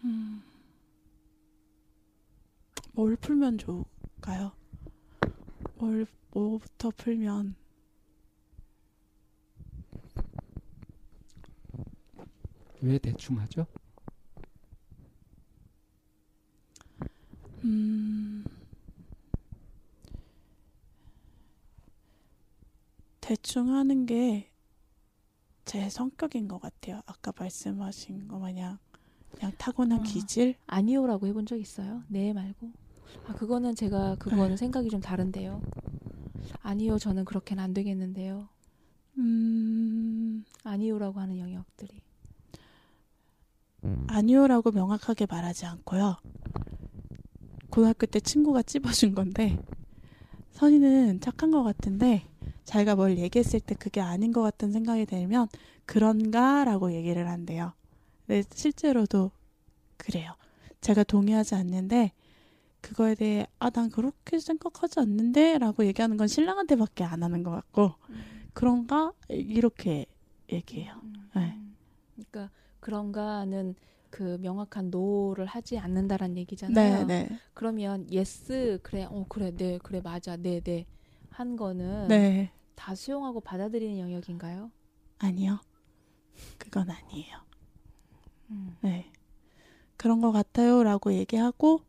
음. 0.06 0.42
뭘 2.94 3.18
풀면 3.18 3.58
좋을까요? 3.58 4.54
뭘 5.78 6.08
뭐부터 6.32 6.90
풀면 6.92 7.54
왜 12.80 12.98
대충 12.98 13.38
하죠? 13.40 13.68
음. 17.66 18.46
대충 23.26 23.74
하는 23.74 24.06
게 24.06 24.56
제 25.66 25.90
성격인 25.90 26.48
것 26.48 26.62
같아요. 26.62 27.02
아까 27.08 27.34
말씀하신 27.38 28.28
거 28.28 28.38
마냥 28.38 28.78
그냥 29.32 29.52
타고난 29.58 30.00
아. 30.00 30.04
기질. 30.04 30.56
아니요라고 30.68 31.26
해본 31.28 31.48
적 31.48 31.60
있어요? 31.60 32.04
네 32.08 32.34
말고. 32.34 32.72
아 33.26 33.34
그거는 33.34 33.76
제가 33.76 34.16
그거는 34.16 34.50
네. 34.50 34.58
생각이 34.58 34.90
좀 34.90 35.02
다른데요. 35.02 35.62
아니요, 36.62 37.00
저는 37.00 37.26
그렇게는 37.26 37.64
안 37.64 37.74
되겠는데요. 37.74 38.48
음. 39.18 40.46
아니요라고 40.64 41.20
하는 41.20 41.40
영역들이. 41.40 42.02
아니요라고 44.08 44.72
명확하게 44.72 45.26
말하지 45.28 45.66
않고요. 45.66 46.18
고등학교 47.72 48.06
때 48.06 48.20
친구가 48.20 48.62
찝어준 48.64 49.16
건데 49.16 49.60
선이는 50.52 51.20
착한 51.22 51.52
것 51.52 51.64
같은데 51.64 52.28
자기가 52.64 52.96
뭘 52.96 53.18
얘기했을 53.18 53.60
때 53.60 53.76
그게 53.76 54.02
아닌 54.02 54.32
것 54.32 54.42
같은 54.42 54.72
생각이 54.72 55.06
들면 55.06 55.48
그런가라고 55.86 56.94
얘기를 56.94 57.28
한대요. 57.30 57.74
근데 58.26 58.44
실제로도 58.54 59.32
그래요. 59.98 60.34
제가 60.82 61.04
동의하지 61.04 61.56
않는데 61.56 62.12
그거에 62.82 63.16
대해 63.16 63.48
아 63.60 63.70
난 63.70 63.90
그렇게 63.90 64.40
생각하지 64.40 65.00
않는데라고 65.00 65.86
얘기하는 65.86 66.18
건 66.18 66.28
신랑한테밖에 66.28 67.04
안 67.04 67.24
하는 67.24 67.44
것 67.44 67.52
같고 67.52 67.94
그런가 68.54 69.12
이렇게 69.30 70.06
얘기해요. 70.52 71.02
네. 71.36 71.60
그러니까 72.16 72.52
그런가는 72.80 73.76
그 74.10 74.38
명확한 74.40 74.92
no를 74.92 75.46
하지 75.46 75.78
않는다란 75.78 76.38
얘기잖아요. 76.38 77.06
네, 77.06 77.28
네, 77.28 77.40
그러면 77.54 78.10
yes 78.12 78.80
그래 78.84 79.06
어 79.10 79.26
그래 79.28 79.52
네 79.52 79.78
그래 79.84 80.00
맞아 80.02 80.38
네네 80.38 80.86
한 81.36 81.58
거는 81.58 82.08
네. 82.08 82.52
다 82.76 82.96
수용하고 82.96 83.42
받아들이는 83.42 84.00
영역인가요? 84.00 84.72
아니요. 85.20 85.60
그건 86.58 86.90
아니에요. 86.90 87.38
음. 88.52 88.78
네. 88.82 89.12
그런 89.98 90.22
것 90.22 90.32
같아요 90.32 90.84
라고 90.84 91.14
얘기하고 91.14 91.82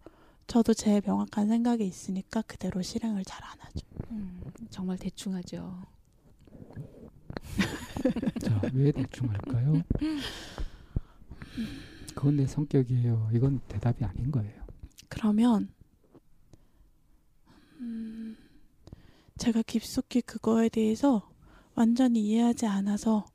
저도 0.48 0.74
제 0.74 1.00
명확한 1.04 1.48
생각이 1.48 1.84
있으니까 1.86 2.42
그대로 2.42 2.82
실행을 2.82 3.24
잘 3.24 3.44
안 3.44 3.58
하죠. 3.60 3.86
음, 4.10 4.40
정말 4.70 4.98
대충 4.98 5.34
하죠. 5.34 5.80
자, 8.42 8.60
왜 8.74 8.90
대충 8.92 9.28
할까요? 9.30 9.74
그건 12.14 12.36
내 12.36 12.46
성격이에요. 12.46 13.30
이건 13.32 13.60
대답이 13.68 14.04
아닌 14.04 14.30
거예요. 14.32 14.64
그러면 15.08 15.68
음, 17.80 18.36
제가 19.38 19.62
깊숙이 19.62 20.22
그거에 20.22 20.68
대해서 20.68 21.30
완전히 21.74 22.20
이해하지 22.26 22.66
않아서 22.66 23.26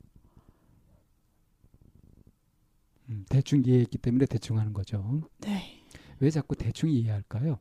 음, 3.08 3.24
대충 3.28 3.62
이해했기 3.64 3.98
때문에 3.98 4.26
대충 4.26 4.58
하는 4.58 4.72
거죠. 4.72 5.28
네. 5.38 5.84
왜 6.20 6.30
자꾸 6.30 6.54
대충 6.56 6.88
이해할까요? 6.90 7.58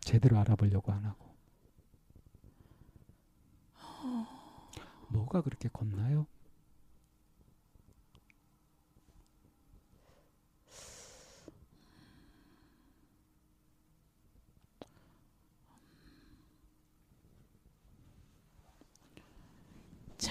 제대로 0.00 0.38
알아보려고 0.38 0.92
안 0.92 1.04
하고. 1.04 1.32
뭐가 5.08 5.42
그렇게 5.42 5.68
겁나요? 5.68 6.26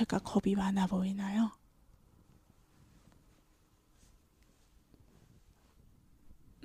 제가 0.02 0.18
겁이 0.20 0.56
많아 0.56 0.88
보이나요? 0.88 1.52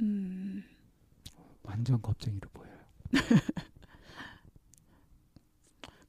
음, 0.00 0.62
완전 1.62 2.00
겁쟁이로 2.00 2.48
보여요. 2.50 2.76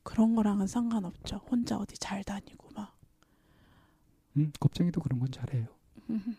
그런 0.03 0.35
거랑은 0.35 0.67
상관없죠. 0.67 1.37
혼자 1.49 1.77
어디 1.77 1.97
잘 1.97 2.23
다니고 2.23 2.69
막. 2.73 2.95
음, 4.37 4.51
겁쟁이도 4.59 5.01
그런 5.01 5.19
건 5.19 5.29
잘해요. 5.31 5.67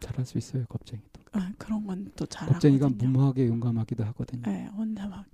잘할 0.00 0.24
수 0.24 0.38
있어요, 0.38 0.64
겁쟁이도. 0.66 1.20
아, 1.32 1.52
그런 1.58 1.86
건 1.86 2.10
또 2.16 2.24
잘하거든요. 2.26 2.78
겁쟁이가 2.78 2.88
무모하게 2.88 3.48
용감하기도 3.48 4.04
하거든요. 4.04 4.42
네, 4.42 4.66
혼자 4.68 5.06
막 5.08 5.26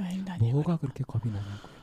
여행 0.00 0.24
다니고. 0.24 0.50
뭐가 0.52 0.76
그렇게 0.78 1.04
겁이 1.04 1.32
나냐고요. 1.32 1.80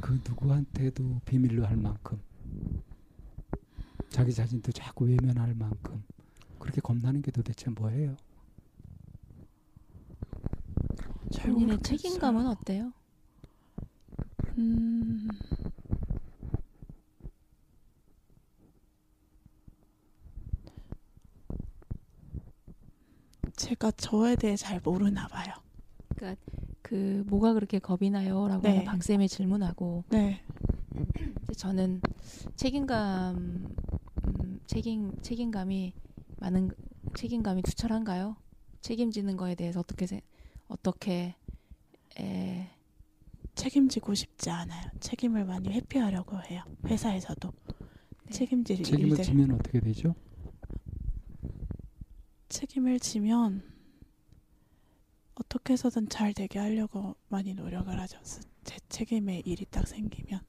그 0.00 0.20
누구한테도 0.26 1.20
비밀로 1.24 1.66
할 1.66 1.76
만큼 1.76 2.20
자기 4.10 4.32
자신도 4.32 4.72
자꾸 4.72 5.06
외면할 5.06 5.54
만큼 5.54 6.02
그렇게 6.58 6.80
겁나는 6.80 7.22
게 7.22 7.30
도대체 7.30 7.70
뭐예요? 7.70 8.16
잘 11.32 11.52
본인의. 11.52 11.78
책임감은 11.82 12.46
어때요? 12.46 12.92
음, 14.58 15.28
제가 23.78 23.92
저에 23.92 24.36
대해 24.36 24.56
잘 24.56 24.80
모르나 24.82 25.28
봐요. 25.28 25.54
그 26.82 27.22
뭐가 27.26 27.52
그렇게 27.54 27.78
겁이 27.78 28.10
나요라고 28.10 28.62
네. 28.62 28.70
하는 28.70 28.84
방쌤의 28.84 29.28
질문하고 29.28 30.04
네, 30.08 30.42
이제 31.42 31.52
저는 31.54 32.00
책임감 32.56 33.36
음, 34.26 34.60
책임 34.66 35.12
책임감이 35.22 35.92
많은 36.38 36.70
책임감이 37.14 37.62
투철한가요? 37.62 38.36
책임지는 38.80 39.36
거에 39.36 39.54
대해서 39.54 39.80
어떻게 39.80 40.06
세, 40.06 40.22
어떻게 40.66 41.36
에, 42.18 42.70
책임지고 43.54 44.14
싶지 44.14 44.50
않아요. 44.50 44.90
책임을 45.00 45.44
많이 45.44 45.68
회피하려고 45.68 46.36
해요. 46.50 46.62
회사에서도 46.86 47.52
네. 48.24 48.32
책임질 48.32 48.82
책임을 48.82 49.10
일들 49.10 49.24
지면 49.24 49.52
어떻게 49.52 49.78
되죠? 49.80 50.14
책임을 52.58 52.98
지면 53.00 53.62
어떻게 55.34 55.74
해서든 55.74 56.08
잘 56.08 56.32
되게 56.34 56.58
하려고 56.58 57.16
많이 57.28 57.54
노력을 57.54 57.96
하죠. 58.00 58.18
스- 58.22 58.40
제 58.64 58.78
책임의 58.88 59.42
일이 59.46 59.64
딱 59.70 59.86
생기면. 59.86 60.40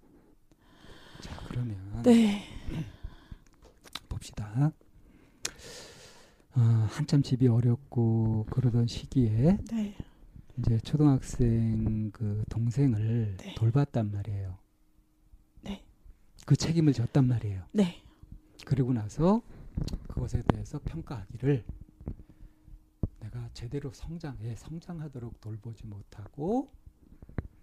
자 1.21 1.35
그러면 1.47 2.01
네, 2.03 2.43
봅시다. 4.09 4.71
어, 6.55 6.59
한참 6.89 7.21
집이 7.21 7.47
어렵고 7.47 8.45
그러던 8.49 8.87
시기에 8.87 9.57
네, 9.71 9.95
이제 10.57 10.79
초등학생 10.79 12.11
그 12.11 12.43
동생을 12.49 13.37
네. 13.37 13.55
돌봤단 13.55 14.11
말이에요. 14.11 14.57
네. 15.61 15.83
그 16.45 16.55
책임을 16.55 16.93
졌단 16.93 17.27
말이에요. 17.27 17.63
네, 17.73 18.01
그리고 18.65 18.91
나서 18.93 19.41
그것에 20.07 20.41
대해서 20.47 20.79
평가하기를 20.79 21.63
내가 23.31 23.47
제대로 23.53 23.93
성장해 23.93 24.55
성장하도록 24.55 25.39
돌보지 25.39 25.85
못하고 25.85 26.73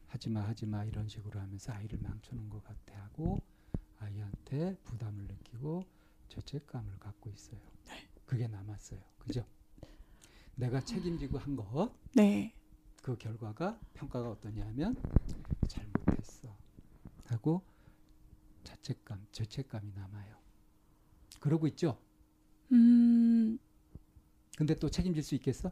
하지마 0.06 0.43
하지마 0.43 0.84
이런 0.84 1.09
식으로 1.09 1.40
하면서 1.40 1.72
아이를 1.72 1.98
망쳐놓은 1.98 2.48
것 2.48 2.62
같아 2.62 3.02
하고 3.02 3.43
아이한테 3.98 4.76
부담을 4.84 5.24
느끼고 5.24 5.84
죄책감을 6.28 6.98
갖고 7.01 7.30
있어요. 7.30 7.60
그게 8.24 8.47
남았어요. 8.47 9.01
그죠? 9.18 9.44
내가 10.55 10.80
책임지고 10.80 11.38
한것그 11.38 11.97
네. 12.14 12.55
결과가 13.18 13.80
평가가 13.94 14.30
어떠냐면 14.30 14.97
잘못했어 15.66 16.56
하고 17.24 17.64
자책감, 18.62 19.26
죄책감이 19.32 19.93
남아요. 19.94 20.36
그러고 21.40 21.66
있죠. 21.68 22.01
음, 22.72 23.59
근데 24.56 24.74
또 24.74 24.90
책임질 24.90 25.22
수 25.22 25.36
있겠어? 25.36 25.70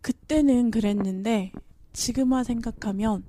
그때는 0.00 0.70
그랬는데 0.70 1.52
지금만 1.92 2.44
생각하면 2.44 3.24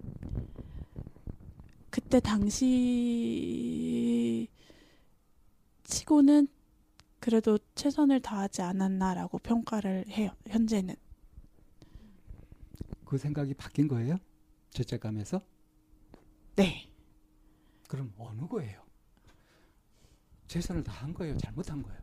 그때 1.90 2.20
당시 2.20 2.70
치고는 5.84 6.48
그래도 7.20 7.58
최선을 7.76 8.22
다하지 8.22 8.62
않았나라고 8.62 9.40
평가를 9.40 10.06
해요. 10.10 10.30
현재는. 10.48 10.96
그 13.06 13.18
생각이 13.18 13.54
바뀐 13.56 13.88
거예요? 13.88 14.18
죄책감에서? 14.72 15.42
네. 16.56 16.90
그럼 17.88 18.14
어느 18.18 18.48
거예요? 18.48 18.84
최선을 20.48 20.84
다한 20.84 21.14
거예요? 21.14 21.38
잘못한 21.38 21.82
거예요? 21.82 22.03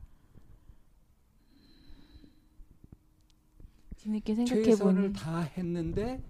뒤늦게 4.01 4.35
생각해 4.35 4.63
최선을 4.63 5.03
보니 5.03 5.13
다 5.13 5.41
했는데 5.41 6.23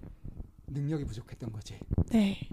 능력이 0.66 1.04
부족했던 1.04 1.52
거지. 1.52 1.78
네. 2.10 2.48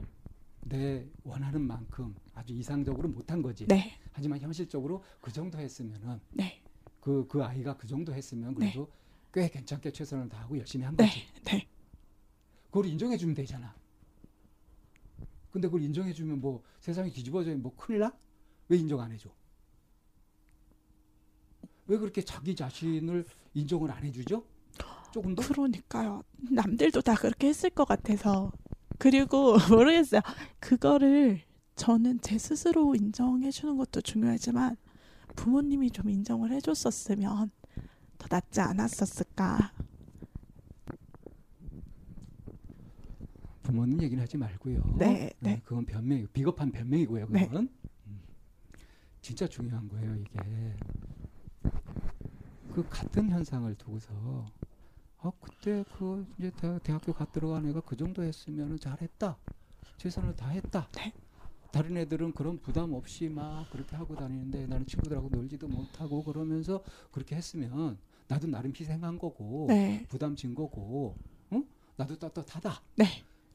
내 0.62 1.06
원하는 1.24 1.62
만큼 1.62 2.16
아주 2.36 2.54
이상적으로 2.54 3.10
못한 3.10 3.42
거지. 3.42 3.66
네. 3.68 3.98
하지만 4.12 4.40
현실적으로 4.40 5.04
그 5.20 5.32
정도 5.32 5.58
했으면은 5.58 6.20
네. 6.32 6.62
그, 7.00 7.26
그 7.28 7.44
아이가 7.44 7.76
그 7.78 7.88
정도 7.88 8.14
했으면 8.14 8.54
그래도 8.54 8.92
꽤 9.34 9.50
괜찮게 9.50 9.92
최선을 9.92 10.30
다하고 10.30 10.58
열심히 10.58 10.86
한 10.86 10.96
네. 10.96 11.06
거지. 11.06 11.22
네. 11.46 11.68
그걸 12.66 12.86
인정해 12.86 13.18
주면 13.18 13.34
되잖아. 13.34 13.76
근데 15.52 15.68
그걸 15.68 15.82
인정해 15.82 16.14
주면 16.14 16.40
뭐 16.40 16.64
세상이 16.80 17.10
뒤집어져면 17.12 17.64
뭐 17.64 17.76
큰일 17.76 18.02
나? 18.02 18.16
왜 18.70 18.78
인정 18.78 19.00
안 19.00 19.12
해줘? 19.12 19.30
왜 21.88 21.98
그렇게 21.98 22.22
자기 22.22 22.56
자신을 22.56 23.26
인정을 23.54 23.90
안 23.90 24.04
해주죠? 24.04 24.44
조금 25.18 25.34
더? 25.34 25.42
그러니까요. 25.42 26.22
남들도 26.52 27.02
다 27.02 27.16
그렇게 27.16 27.48
했을 27.48 27.72
것 27.72 27.86
같아서. 27.86 28.52
그리고 29.00 29.56
모르겠어요. 29.76 30.22
그거를 30.60 31.42
저는 31.76 32.22
제 32.22 32.38
스스로 32.38 32.94
인정해 32.94 33.50
주는 33.50 33.78
것도 33.78 34.02
중요하지만 34.02 34.78
부모님이 35.36 35.90
좀 35.90 36.12
인정을 36.12 36.52
해 36.52 36.62
줬었으면 36.62 37.50
더 38.20 38.28
낫지 38.30 38.62
않았었을까. 38.62 39.74
부모님 43.64 44.00
얘기는 44.04 44.22
하지 44.22 44.38
말고요. 44.38 44.84
네, 45.00 45.32
네. 45.40 45.62
그건 45.66 45.84
변명, 45.86 46.28
비겁한 46.32 46.72
변명이고요. 46.72 47.28
네. 47.30 47.48
그건 47.48 47.70
음. 48.06 48.22
진짜 49.22 49.48
중요한 49.48 49.88
거예요. 49.90 50.16
이게 50.16 50.76
그 52.72 52.88
같은 52.88 53.32
현상을 53.32 53.74
두고서 53.76 54.46
아 55.20 55.32
그때 55.40 55.84
그 55.98 56.26
이제 56.38 56.52
대, 56.52 56.80
대학교 56.84 57.14
갓 57.14 57.32
들어간 57.32 57.66
애가 57.66 57.82
그 57.82 57.96
정도 57.96 58.24
했으면 58.24 58.78
잘했다, 58.80 59.38
최선을 59.98 60.36
다했다. 60.36 60.90
네. 60.96 61.14
다른 61.72 61.98
애들은 61.98 62.34
그런 62.34 62.60
부담 62.62 62.94
없이 62.94 63.28
막 63.30 63.70
그렇게 63.70 63.96
하고 63.96 64.16
다니는데 64.16 64.68
나는 64.68 64.86
친구들하고 64.86 65.30
놀지도 65.30 65.68
못하고 65.68 66.24
그러면서 66.24 66.84
그렇게 67.12 67.36
했으면 67.36 68.00
나도 68.28 68.48
나름 68.48 68.74
희생한 68.78 69.18
거고 69.20 69.68
네. 69.68 70.06
부담 70.08 70.36
진 70.36 70.56
거고, 70.56 71.18
응? 71.52 71.68
나도 71.96 72.18
떳떳하다. 72.18 72.82
네. 72.96 73.06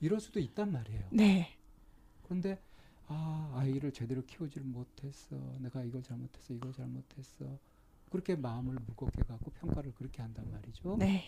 이럴 0.01 0.21
수도 0.21 0.41
있단 0.41 0.71
말이에요. 0.73 1.09
네. 1.13 1.59
그런데 2.23 2.61
아 3.07 3.53
아이를 3.55 3.93
제대로 3.93 4.25
키우지를 4.25 4.67
못했어. 4.67 5.37
내가 5.61 5.85
이걸 5.85 6.03
잘못했어. 6.03 6.55
이걸 6.55 6.73
잘못했어. 6.73 7.59
그렇게 8.13 8.37
마음을 8.37 8.75
무겁게 8.75 9.23
갖고 9.23 9.51
평가를 9.53 9.95
그렇게 9.95 10.21
한단 10.21 10.51
말이죠. 10.51 10.99
네. 10.99 11.25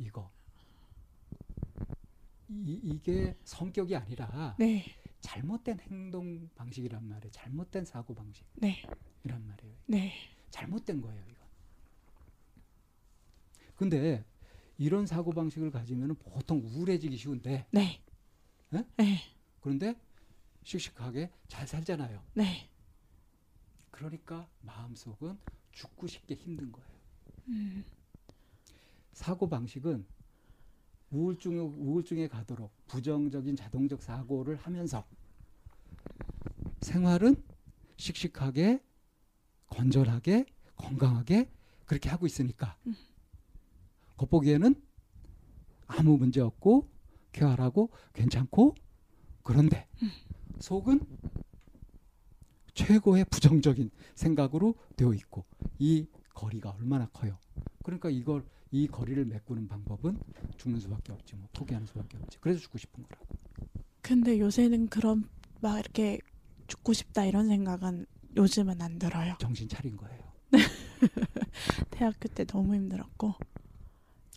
이거 0.00 0.32
이, 2.48 2.80
이게 2.82 3.38
성격이 3.44 3.94
아니라 3.94 4.56
네. 4.58 4.84
잘못된 5.20 5.78
행동 5.78 6.50
방식이란 6.56 7.08
말이에요. 7.08 7.30
잘못된 7.30 7.84
사고 7.84 8.14
방식이란 8.14 8.48
네. 8.56 8.82
말이에요. 9.22 9.76
네. 9.86 10.12
잘못된 10.50 11.00
거예요, 11.00 11.24
이건. 11.30 11.46
근데 13.76 14.24
이런 14.76 15.06
사고 15.06 15.30
방식을 15.30 15.70
가지면 15.70 16.16
보통 16.16 16.58
우울해지기 16.64 17.16
쉬운데 17.16 17.64
네. 17.70 18.02
네? 18.70 18.84
네. 18.96 19.20
그런데 19.60 19.94
씩씩하게 20.64 21.30
잘 21.46 21.68
살잖아요. 21.68 22.20
네. 22.34 22.71
그러니까 24.02 24.48
마음속은 24.62 25.38
죽고 25.70 26.08
싶게 26.08 26.34
힘든 26.34 26.72
거예요. 26.72 26.88
음. 27.48 27.84
사고 29.12 29.48
방식은 29.48 30.04
우울증 31.12 31.60
우울증에 31.60 32.26
가도록 32.26 32.72
부정적인 32.88 33.54
자동적 33.54 34.02
사고를 34.02 34.56
하면서 34.56 35.06
생활은 36.80 37.36
씩씩하게 37.96 38.82
건전하게 39.68 40.46
건강하게 40.76 41.48
그렇게 41.86 42.08
하고 42.08 42.26
있으니까 42.26 42.76
음. 42.86 42.96
겉보기에는 44.16 44.74
아무 45.86 46.16
문제 46.16 46.40
없고 46.40 46.88
쾌활하고 47.30 47.90
괜찮고 48.14 48.74
그런데 49.44 49.86
속은 50.58 51.00
최고의 52.74 53.26
부정적인 53.30 53.90
생각으로 54.14 54.74
되어 54.96 55.12
있고 55.14 55.44
이 55.78 56.06
거리가 56.34 56.70
얼마나 56.70 57.06
커요. 57.06 57.38
그러니까 57.82 58.10
이걸 58.10 58.44
이 58.70 58.86
거리를 58.86 59.24
메꾸는 59.26 59.68
방법은 59.68 60.18
죽는 60.56 60.80
수밖에 60.80 61.12
없지 61.12 61.36
뭐 61.36 61.48
포기하는 61.52 61.86
수밖에 61.86 62.16
없지. 62.16 62.38
그래서 62.40 62.60
죽고 62.60 62.78
싶은 62.78 63.02
거라고. 63.04 63.26
근데 64.00 64.38
요새는 64.38 64.88
그런 64.88 65.28
막 65.60 65.78
이렇게 65.78 66.18
죽고 66.66 66.92
싶다 66.92 67.24
이런 67.24 67.48
생각은 67.48 68.06
요즘은 68.36 68.80
안 68.80 68.98
들어요. 68.98 69.36
정신 69.38 69.68
차린 69.68 69.96
거예요. 69.96 70.22
대학교 71.90 72.28
때 72.28 72.44
너무 72.44 72.74
힘들었고 72.74 73.34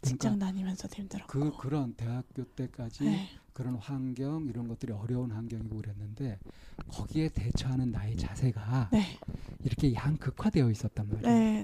그러니까 0.01 0.37
다니면서도 0.37 0.95
힘들었고. 0.95 1.31
그 1.31 1.57
그런 1.57 1.93
대학교 1.95 2.43
때까지 2.43 3.05
네. 3.05 3.29
그런 3.55 3.75
환경 3.75 4.47
이런 4.49 4.67
것들이 4.67 4.91
어려운 4.91 5.31
환경이고 5.31 5.77
그랬는데 5.77 6.37
거기에 6.89 7.29
대처하는 7.29 7.89
나의 7.89 8.17
자세가 8.17 8.89
네. 8.91 9.17
이렇게 9.63 9.93
양극화되어 9.93 10.69
있었단 10.71 11.07
말이에요. 11.07 11.63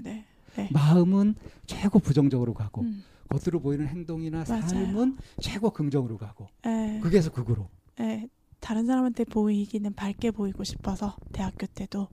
네. 0.56 0.68
마음은 0.72 1.34
최고 1.66 1.98
부정적으로 1.98 2.54
가고 2.54 2.80
음. 2.80 3.04
겉으로 3.28 3.60
보이는 3.60 3.86
행동이나 3.86 4.42
맞아요. 4.48 4.62
삶은 4.62 5.18
최고 5.40 5.68
긍정으로 5.68 6.16
가고 6.16 6.48
네. 6.64 6.98
극에서 7.02 7.30
극으로 7.30 7.68
네. 7.96 8.26
다른 8.58 8.86
사람한테 8.86 9.24
보이기는 9.24 9.92
밝게 9.92 10.30
보이고 10.30 10.64
싶어서 10.64 11.18
대학교 11.32 11.66
때도 11.66 12.08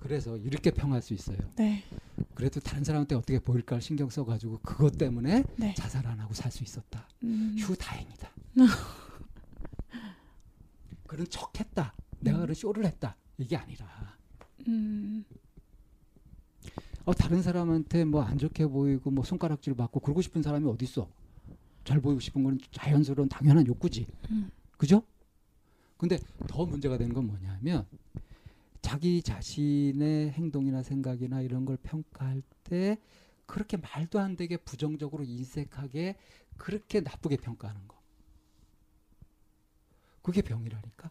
그래서 0.00 0.36
이렇게 0.36 0.70
평할 0.70 1.02
수 1.02 1.12
있어요. 1.14 1.38
네. 1.56 1.82
그래도 2.34 2.60
다른 2.60 2.84
사람한테 2.84 3.14
어떻게 3.14 3.38
보일까 3.38 3.80
신경 3.80 4.08
써가지고 4.08 4.60
그것 4.62 4.96
때문에 4.96 5.44
네. 5.56 5.74
자살 5.74 6.06
안 6.06 6.18
하고 6.20 6.34
살 6.34 6.50
수 6.52 6.62
있었다. 6.62 7.06
음. 7.24 7.54
휴 7.58 7.74
다행이다. 7.76 8.30
그런 11.06 11.26
척했다. 11.28 11.94
내가 12.20 12.38
그런 12.38 12.54
쇼를 12.54 12.84
했다. 12.84 13.16
이게 13.38 13.56
아니라 13.56 13.86
음. 14.68 15.24
어, 17.04 17.14
다른 17.14 17.40
사람한테 17.42 18.04
뭐 18.04 18.22
안 18.22 18.36
좋게 18.38 18.66
보이고 18.66 19.10
뭐 19.10 19.24
손가락질 19.24 19.74
받고 19.74 20.00
그러고 20.00 20.20
싶은 20.20 20.42
사람이 20.42 20.68
어디 20.68 20.84
있어? 20.84 21.08
잘 21.84 22.00
보이고 22.00 22.20
싶은 22.20 22.42
건 22.44 22.58
자연스러운 22.72 23.28
당연한 23.28 23.66
욕구지. 23.66 24.06
음. 24.30 24.50
그죠? 24.76 25.02
근데 25.96 26.18
더 26.46 26.64
문제가 26.66 26.98
되는 26.98 27.14
건 27.14 27.26
뭐냐면 27.26 27.86
자기 28.80 29.22
자신의 29.22 30.30
행동이나 30.30 30.82
생각이나 30.82 31.40
이런 31.40 31.64
걸 31.64 31.76
평가할 31.76 32.42
때 32.64 32.98
그렇게 33.46 33.76
말도 33.76 34.18
안 34.18 34.36
되게 34.36 34.56
부정적으로 34.56 35.24
인색하게 35.24 36.16
그렇게 36.56 37.00
나쁘게 37.00 37.36
평가하는 37.38 37.88
거. 37.88 37.96
그게 40.22 40.42
병이라니까. 40.42 41.10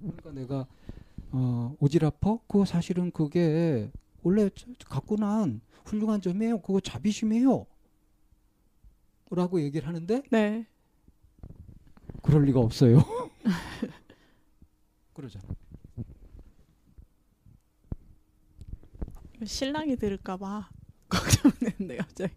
그러니까 0.00 0.30
내가 0.32 0.66
어, 1.32 1.76
오지랖퍼 1.80 2.40
그거 2.46 2.64
사실은 2.64 3.10
그게 3.10 3.90
원래 4.22 4.48
갖고 4.86 5.16
난 5.16 5.60
훌륭한 5.84 6.20
점이에요. 6.20 6.60
그거 6.60 6.80
자비심이에요. 6.80 7.66
라고 9.30 9.60
얘기를 9.60 9.86
하는데 9.86 10.22
네. 10.30 10.66
그럴 12.22 12.44
리가 12.44 12.60
없어요. 12.60 13.02
그러잖아. 15.18 15.44
신랑이 19.44 19.96
들을까봐 19.96 20.70
걱정되는데 21.10 21.96
갑자기. 21.96 22.34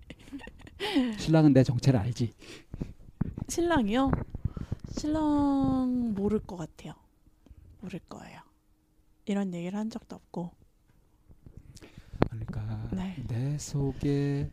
신랑은 1.20 1.54
내 1.54 1.64
정체를 1.64 2.00
알지. 2.00 2.34
신랑이요? 3.50 4.12
신랑 4.98 6.14
모를 6.16 6.40
것 6.40 6.58
같아요. 6.58 6.96
모를 7.82 8.00
거예요. 8.10 8.42
이런 9.26 9.54
얘기를 9.54 9.78
한 9.78 9.92
적도 9.92 10.16
없고. 10.16 10.52
그러니까 12.30 12.90
네. 12.94 13.24
내 13.28 13.58
속에 13.60 14.50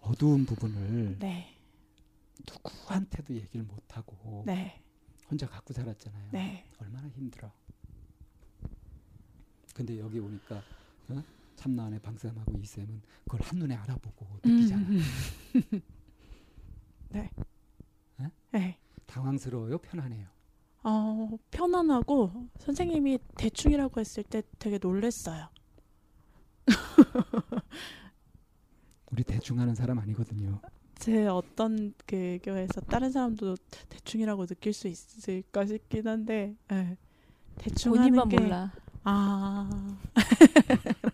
어두운 0.00 0.44
부분을 0.44 1.18
네, 1.20 1.56
누구한테도 2.46 3.34
얘기를 3.34 3.64
못 3.64 3.96
하고 3.96 4.42
네, 4.46 4.82
혼자 5.30 5.46
갖고 5.46 5.72
살았잖아요. 5.72 6.30
네, 6.32 6.66
얼마나 6.78 7.08
힘들어. 7.08 7.52
근데 9.72 9.98
여기 9.98 10.18
오니까 10.18 10.62
어? 11.08 11.22
참나안의 11.56 12.00
방쌤하고 12.00 12.58
이쌤은 12.58 13.02
그걸 13.24 13.40
한눈에 13.42 13.74
알아보고 13.74 14.26
느끼잖아. 14.44 14.82
음. 14.88 15.00
네. 17.10 17.30
에? 18.20 18.30
네. 18.52 18.78
당황스러워요, 19.06 19.78
편안해요. 19.78 20.26
어, 20.84 21.28
편안하고 21.50 22.48
선생님이 22.58 23.18
대충이라고 23.36 24.00
했을 24.00 24.22
때 24.24 24.42
되게 24.58 24.78
놀랬어요. 24.78 25.48
우리 29.12 29.22
대충 29.22 29.60
하는 29.60 29.74
사람 29.74 29.98
아니거든요. 29.98 30.60
제 30.96 31.26
어떤 31.26 31.92
그 32.06 32.38
교회에서 32.42 32.80
다른 32.82 33.10
사람도 33.10 33.56
대충이라고 33.88 34.46
느낄 34.46 34.72
수 34.72 34.88
있을까 34.88 35.66
싶긴 35.66 36.06
한데 36.08 36.56
예. 36.72 36.96
대충 37.58 37.92
본인만 37.92 38.20
하는 38.20 38.28
게 38.28 38.40
몰라. 38.40 38.72
아 39.04 39.68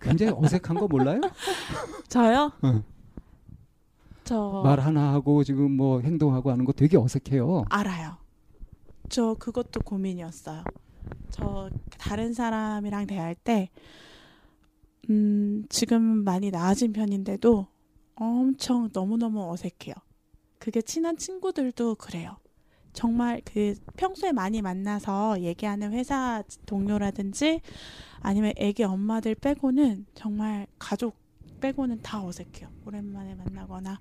굉장히 0.00 0.32
어색한 0.36 0.76
거 0.78 0.86
몰라요? 0.88 1.20
저요? 2.08 2.52
응. 2.64 2.82
저 4.24 4.62
말 4.62 4.78
하나 4.80 5.12
하고 5.14 5.42
지금 5.42 5.72
뭐 5.72 6.00
행동하고 6.00 6.50
하는 6.50 6.64
거 6.66 6.72
되게 6.72 6.96
어색해요. 6.98 7.64
알아요. 7.70 8.16
저 9.08 9.34
그것도 9.38 9.80
고민이었어요. 9.80 10.64
저 11.30 11.70
다른 11.98 12.34
사람이랑 12.34 13.06
대할 13.06 13.34
때, 13.34 13.70
음, 15.08 15.64
지금 15.70 16.02
많이 16.02 16.50
나아진 16.50 16.92
편인데도 16.92 17.66
엄청 18.16 18.90
너무너무 18.92 19.50
어색해요. 19.50 19.94
그게 20.58 20.82
친한 20.82 21.16
친구들도 21.16 21.94
그래요. 21.94 22.36
정말 23.02 23.40
그 23.44 23.76
평소에 23.96 24.32
많이 24.32 24.60
만나서 24.60 25.40
얘기하는 25.42 25.92
회사 25.92 26.42
동료라든지 26.66 27.60
아니면 28.18 28.52
애기 28.56 28.82
엄마들 28.82 29.36
빼고는 29.36 30.06
정말 30.16 30.66
가족 30.80 31.16
빼고는 31.60 32.00
다 32.02 32.24
어색해요. 32.24 32.68
오랜만에 32.84 33.36
만나거나 33.36 34.00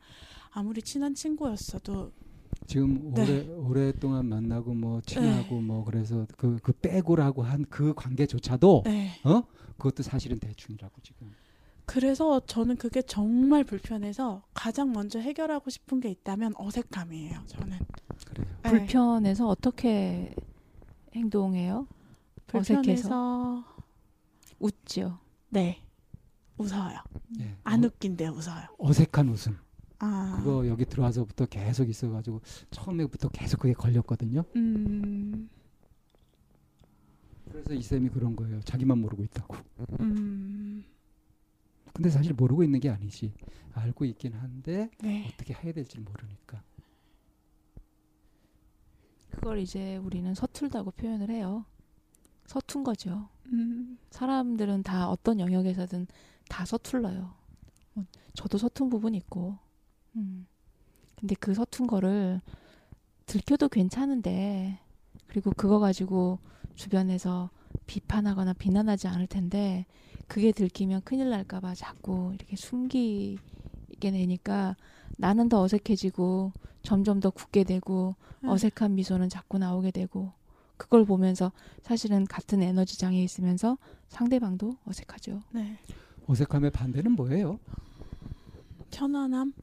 아무리 0.50 0.82
친한 0.82 1.14
친구였어도 1.14 2.12
지금 2.66 3.14
네. 3.14 3.22
오래 3.22 3.48
오랫동안 3.48 4.26
만나고 4.30 4.74
뭐 4.74 5.00
친하고 5.02 5.62
뭐 5.62 5.86
그래서 5.86 6.26
그그 6.36 6.74
빼고라고 6.82 7.44
한 7.44 7.66
그 7.70 7.94
관계조차도 7.94 8.82
네. 8.86 9.12
어 9.26 9.44
그것도 9.78 10.02
사실은 10.02 10.40
대충이라고 10.40 11.00
지금. 11.04 11.32
그래서 11.86 12.40
저는 12.48 12.78
그게 12.78 13.04
정말 13.04 13.64
불편해서 13.64 14.44
가장 14.56 14.92
먼저 14.92 15.20
해결하고 15.20 15.70
싶은 15.70 16.00
게 16.00 16.10
있다면 16.10 16.54
어색함이에요. 16.58 17.44
저는 17.46 17.78
그래요. 18.26 18.47
네. 18.47 18.47
불편해서 18.70 19.48
어떻게 19.48 20.34
행동해요? 21.16 21.88
불편해서 22.48 23.64
웃지요. 24.60 25.20
네 25.50 25.82
웃어요. 26.58 27.00
예. 27.40 27.56
안 27.64 27.84
어, 27.84 27.88
웃긴데 27.88 28.28
웃어요. 28.28 28.68
어색한 28.78 29.30
웃음. 29.30 29.58
아 30.00 30.36
그거 30.38 30.68
여기 30.68 30.86
들어와서부터 30.86 31.48
계속 31.48 31.90
있어가지고 31.90 32.42
처음에부터 32.72 33.30
계속 33.30 33.60
그게 33.62 33.74
걸렸거든요. 33.74 34.44
음, 34.56 35.50
그래서 37.50 37.74
이 37.74 37.82
쌤이 37.82 38.10
그런 38.10 38.36
거예요. 38.36 38.62
자기만 38.62 39.00
모르고 39.00 39.24
있다고. 39.24 39.56
음, 40.00 40.84
근데 41.94 42.10
사실 42.10 42.34
모르고 42.34 42.64
있는 42.64 42.80
게 42.80 42.90
아니지. 42.90 43.34
알고 43.74 44.06
있긴 44.06 44.34
한데 44.34 44.90
네 45.00 45.28
어떻게 45.34 45.54
해야 45.54 45.74
될지 45.74 46.00
모르니까. 46.00 46.62
그걸 49.38 49.60
이제 49.60 49.98
우리는 49.98 50.34
서툴다고 50.34 50.92
표현을 50.92 51.30
해요. 51.30 51.64
서툰 52.48 52.84
거죠. 52.84 53.30
음, 53.54 54.00
사람들은 54.10 54.82
다 54.82 55.10
어떤 55.10 55.40
영역에서든 55.40 56.08
다 56.50 56.66
서툴러요. 56.66 57.34
어, 57.96 58.06
저도 58.34 58.58
서툰 58.58 58.90
부분이 58.90 59.16
있고. 59.18 59.58
음. 60.16 60.48
근데 61.16 61.36
그 61.36 61.54
서툰 61.54 61.86
거를 61.86 62.42
들켜도 63.28 63.70
괜찮은데, 63.70 64.80
그리고 65.28 65.52
그거 65.52 65.78
가지고 65.78 66.40
주변에서 66.76 67.52
비판하거나 67.86 68.54
비난하지 68.54 69.08
않을 69.08 69.28
텐데, 69.28 69.86
그게 70.28 70.52
들키면 70.52 71.02
큰일 71.04 71.30
날까봐 71.30 71.76
자꾸 71.76 72.32
이렇게 72.34 72.56
숨기게 72.56 73.40
되니까 74.12 74.76
나는 75.18 75.48
더 75.48 75.62
어색해지고, 75.62 76.54
점점 76.88 77.20
더 77.20 77.30
굳게 77.32 77.66
되고, 77.66 78.16
음. 78.46 78.50
어색한 78.50 78.96
미소는 78.96 79.28
자꾸 79.28 79.58
나오게 79.58 79.92
되고, 79.92 80.32
그걸 80.78 81.04
보면서 81.04 81.52
사실은 81.82 82.24
같은 82.24 82.62
에너지장에 82.62 83.22
있으면서 83.22 83.78
상대방도 84.08 84.78
어색하죠. 84.86 85.42
네 85.52 85.78
어색함의 86.28 86.72
반대는 86.72 87.12
뭐예요? 87.12 87.60
편안함, 88.92 89.54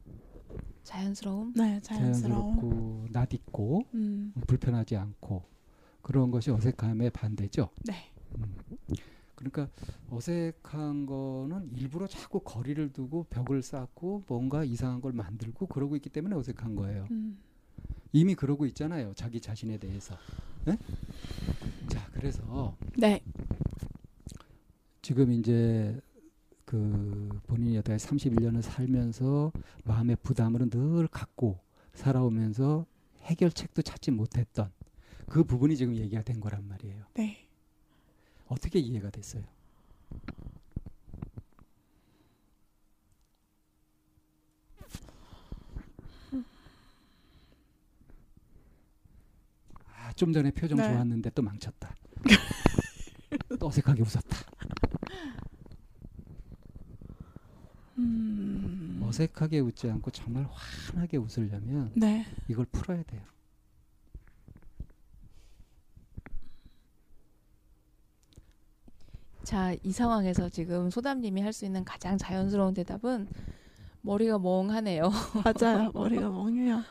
자연스러움. 0.82 1.54
네 1.56 1.80
자연스러움. 1.80 2.56
자연스럽고 2.60 3.06
낯익고 3.10 3.84
음, 3.94 4.32
불편하지 4.46 4.96
않고 4.96 5.44
그런 6.02 6.30
것이 6.30 6.50
어색함의 6.50 7.08
반대죠. 7.10 7.70
네 7.86 7.94
음. 8.36 8.54
그러니까 9.34 9.68
어색한 10.10 11.06
거는 11.06 11.70
일부러 11.76 12.06
자꾸 12.06 12.40
거리를 12.40 12.92
두고 12.92 13.24
벽을 13.30 13.62
쌓고 13.62 14.24
뭔가 14.26 14.64
이상한 14.64 15.00
걸 15.00 15.12
만들고 15.12 15.66
그러고 15.66 15.96
있기 15.96 16.10
때문에 16.10 16.36
어색한 16.36 16.74
거예요. 16.76 17.08
음, 17.10 17.38
이미 18.12 18.34
그러고 18.34 18.66
있잖아요. 18.66 19.12
자기 19.14 19.40
자신에 19.40 19.78
대해서. 19.78 20.16
네? 20.64 20.78
자, 21.88 22.08
그래서 22.12 22.76
네 22.96 23.22
지금 25.02 25.32
이제 25.32 26.00
그 26.64 27.28
본인이 27.46 27.76
여태까지 27.76 28.06
31년을 28.06 28.62
살면서 28.62 29.52
마음의 29.84 30.16
부담을 30.22 30.70
늘 30.70 31.06
갖고 31.08 31.58
살아오면서 31.92 32.86
해결책도 33.22 33.82
찾지 33.82 34.10
못했던 34.12 34.70
그 35.28 35.44
부분이 35.44 35.76
지금 35.76 35.94
얘기가 35.96 36.22
된 36.22 36.40
거란 36.40 36.66
말이에요. 36.66 37.04
네. 37.14 37.43
어떻게 38.54 38.78
이해가 38.78 39.10
됐어요? 39.10 39.42
아, 49.86 50.12
좀 50.12 50.32
전에 50.32 50.52
표정 50.52 50.78
네. 50.78 50.84
좋았는데 50.84 51.30
또 51.30 51.42
망쳤다. 51.42 51.94
또 53.58 53.66
어색하게 53.66 54.02
웃었다. 54.02 54.38
음, 57.98 59.00
어색하게 59.02 59.60
웃지 59.60 59.90
않고 59.90 60.10
정말 60.12 60.46
환하게 60.50 61.16
웃으려면 61.16 61.92
네 61.94 62.24
이걸 62.48 62.66
풀어야 62.66 63.02
돼요. 63.02 63.22
자, 69.44 69.74
이 69.82 69.92
상황에서 69.92 70.48
지금 70.48 70.90
소담님이 70.90 71.40
할 71.42 71.52
수 71.52 71.64
있는 71.64 71.84
가장 71.84 72.18
자연스러운 72.18 72.74
대답은 72.74 73.28
머리가 74.00 74.38
멍하네요. 74.38 75.10
맞아요 75.44 75.90
머리가 75.94 76.28
멍해요. 76.28 76.82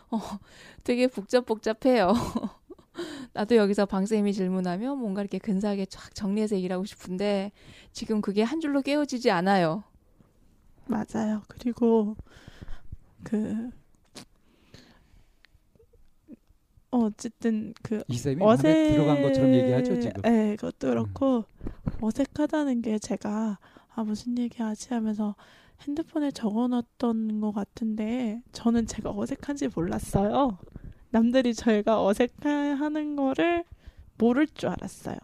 되게 0.83 1.07
복잡복잡해요. 1.07 2.13
나도 3.33 3.55
여기서 3.55 3.85
방쌤이 3.87 4.33
질문하면 4.33 4.99
뭔가 4.99 5.21
이렇게 5.21 5.39
근사하게 5.39 5.87
쫙 5.87 6.13
정리해서 6.13 6.55
얘기를 6.55 6.73
하고 6.75 6.85
싶은데 6.85 7.51
지금 7.91 8.21
그게 8.21 8.43
한 8.43 8.59
줄로 8.61 8.81
깨어지지 8.81 9.31
않아요. 9.31 9.83
맞아요. 10.85 11.41
그리고 11.47 12.15
그 13.23 13.69
어, 16.93 17.05
어쨌든 17.05 17.73
그 17.81 18.03
어색 18.39 18.89
들어간 18.89 19.21
것처럼 19.23 19.51
얘기하죠 19.53 19.99
지금. 19.99 20.13
음. 20.17 20.21
네, 20.21 20.55
그것도 20.55 20.89
그렇고 20.89 21.45
어색하다는 21.99 22.83
게 22.83 22.99
제가 22.99 23.57
아 23.95 24.03
무슨 24.03 24.37
얘기하지 24.37 24.93
하면서 24.93 25.35
핸드폰에 25.81 26.29
적어놨던 26.31 27.41
것 27.41 27.51
같은데 27.51 28.43
저는 28.51 28.85
제가 28.85 29.09
어색한지 29.09 29.69
몰랐어요. 29.75 30.59
남들이 31.09 31.55
저희가 31.55 32.03
어색해하는 32.05 33.15
거를 33.15 33.65
모를 34.19 34.45
줄 34.47 34.69
알았어요. 34.69 35.17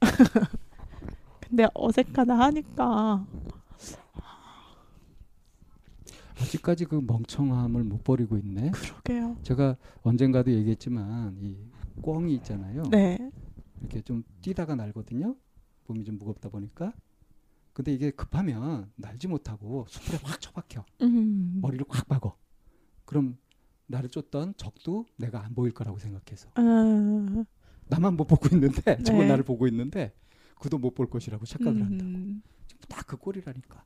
근데 1.48 1.66
어색하다 1.74 2.38
하니까 2.38 3.26
아직까지 6.42 6.84
그 6.86 7.00
멍청함을 7.06 7.84
못 7.84 8.04
버리고 8.04 8.36
있네. 8.36 8.70
그러게요. 8.70 9.36
제가 9.42 9.76
언젠가도 10.02 10.50
얘기했지만 10.52 11.36
이 11.40 11.56
꿩이 12.00 12.34
있잖아요. 12.36 12.82
네. 12.90 13.18
이렇게 13.80 14.00
좀 14.02 14.22
뛰다가 14.40 14.74
날거든요. 14.74 15.36
몸이 15.86 16.04
좀 16.04 16.18
무겁다 16.18 16.48
보니까. 16.48 16.92
근데 17.72 17.92
이게 17.92 18.10
급하면 18.10 18.90
날지 18.96 19.28
못하고 19.28 19.86
숲에 19.88 20.18
확 20.22 20.40
처박혀. 20.40 20.84
음. 21.02 21.58
머리를 21.62 21.86
꽉 21.88 22.06
박어. 22.08 22.36
그럼 23.04 23.38
나를 23.86 24.08
쫓던 24.10 24.54
적도 24.56 25.06
내가 25.16 25.44
안 25.44 25.54
보일 25.54 25.72
거라고 25.72 25.98
생각해서 25.98 26.48
아, 26.54 27.44
나만 27.88 28.16
못 28.16 28.26
보고 28.26 28.48
있는데 28.54 28.96
네. 28.96 29.26
나를 29.26 29.42
보고 29.44 29.66
있는데 29.66 30.14
그도 30.58 30.78
못 30.78 30.94
볼 30.94 31.10
것이라고 31.10 31.44
착각을 31.44 31.82
한다. 31.82 32.04
음. 32.04 32.42
딱그 32.88 33.16
꼴이라니까. 33.16 33.84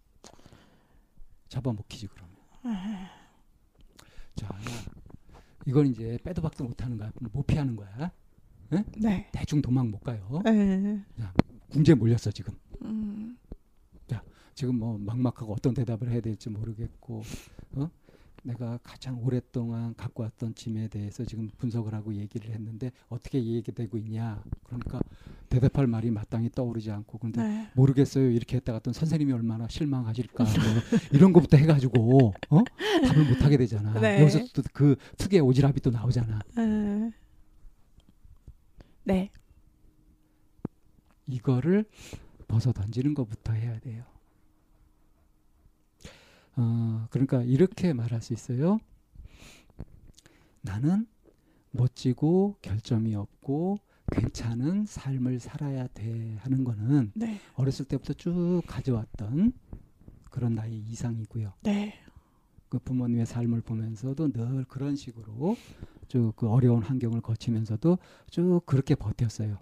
잡아먹히지 1.49 2.09
그러면. 2.09 2.36
아, 2.69 3.11
자, 4.35 4.59
이건 5.67 5.87
이제 5.87 6.19
빼도 6.25 6.43
박도 6.43 6.65
못하는 6.65 6.97
거야. 6.97 7.11
못 7.33 7.47
피하는 7.47 7.77
거야. 7.77 8.11
네. 8.99 9.29
대충 9.33 9.63
도망 9.63 9.91
못 9.91 10.01
가요. 10.01 10.43
네. 10.45 11.05
궁지에 11.71 11.95
몰렸어 11.95 12.31
지금. 12.31 12.55
음. 12.83 13.37
지금 14.57 14.79
뭐 14.79 14.97
막막하고 14.97 15.53
어떤 15.53 15.75
대답을 15.75 16.11
해야 16.11 16.21
될지 16.23 16.49
모르겠고, 16.49 17.23
어? 17.75 17.91
내가 18.47 18.79
가장 18.83 19.21
오랫동안 19.25 19.95
갖고 19.97 20.23
왔던 20.23 20.55
짐에 20.55 20.87
대해서 20.89 21.25
지금 21.25 21.49
분석을 21.59 21.93
하고 21.95 22.15
얘기를 22.15 22.51
했는데 22.51 22.93
어떻게 23.09 23.43
얘기되고 23.43 23.99
있냐. 23.99 24.43
그러니까 24.65 25.01
대답할 25.49 25.87
말이 25.87 26.11
마땅히 26.11 26.49
떠오르지 26.51 26.91
않고 26.93 27.19
근데 27.19 27.43
네. 27.43 27.69
모르겠어요. 27.75 28.31
이렇게 28.31 28.57
했다가 28.57 28.79
또 28.81 28.93
선생님이 28.93 29.33
얼마나 29.33 29.67
실망하실까 29.69 30.45
뭐 30.45 30.53
이런 31.13 31.33
것부터 31.33 31.57
해가지고 31.57 32.35
어? 32.51 32.63
답을 33.05 33.29
못 33.29 33.43
하게 33.43 33.57
되잖아. 33.57 33.99
네. 34.01 34.21
여기서 34.21 34.45
또 34.55 34.63
그 34.73 34.97
특유의 35.17 35.43
오지랖이 35.43 35.83
또 35.83 35.91
나오잖아. 35.91 36.39
네. 36.57 37.13
네. 39.05 39.31
이거를 41.27 41.87
벗어 42.47 42.73
던지는 42.73 43.15
것부터 43.15 43.55
해야 43.55 43.79
돼요. 43.81 44.05
어, 46.57 47.07
그러니까 47.11 47.43
이렇게 47.43 47.93
말할 47.93 48.21
수 48.23 48.33
있어요. 48.33 48.79
나는 50.63 51.07
멋지고 51.71 52.57
결점이 52.63 53.15
없고 53.15 53.79
괜찮은 54.13 54.87
삶을 54.87 55.41
살아야 55.41 55.87
돼 55.89 56.37
하는 56.41 56.65
거는 56.65 57.13
네. 57.15 57.39
어렸을 57.55 57.85
때부터 57.85 58.15
쭉 58.15 58.63
가져왔던 58.67 59.53
그런 60.31 60.55
나의 60.55 60.79
이상이고요. 60.79 61.53
네. 61.63 61.95
그 62.69 62.79
부모님의 62.79 63.27
삶을 63.27 63.61
보면서도 63.63 64.33
늘 64.33 64.65
그런 64.65 64.97
식으로 64.97 65.57
쭉 66.09 66.35
그 66.37 66.49
어려운 66.49 66.83
환경을 66.83 67.21
거치면서도 67.21 67.99
쭉 68.31 68.63
그렇게 68.65 68.95
버텼어요. 68.95 69.59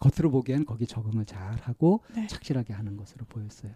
겉으로 0.00 0.30
보기엔 0.30 0.64
거기 0.64 0.86
적응을 0.86 1.24
잘 1.24 1.56
하고 1.60 2.02
네. 2.14 2.26
착실하게 2.26 2.72
하는 2.72 2.96
것으로 2.96 3.24
보였어요. 3.26 3.72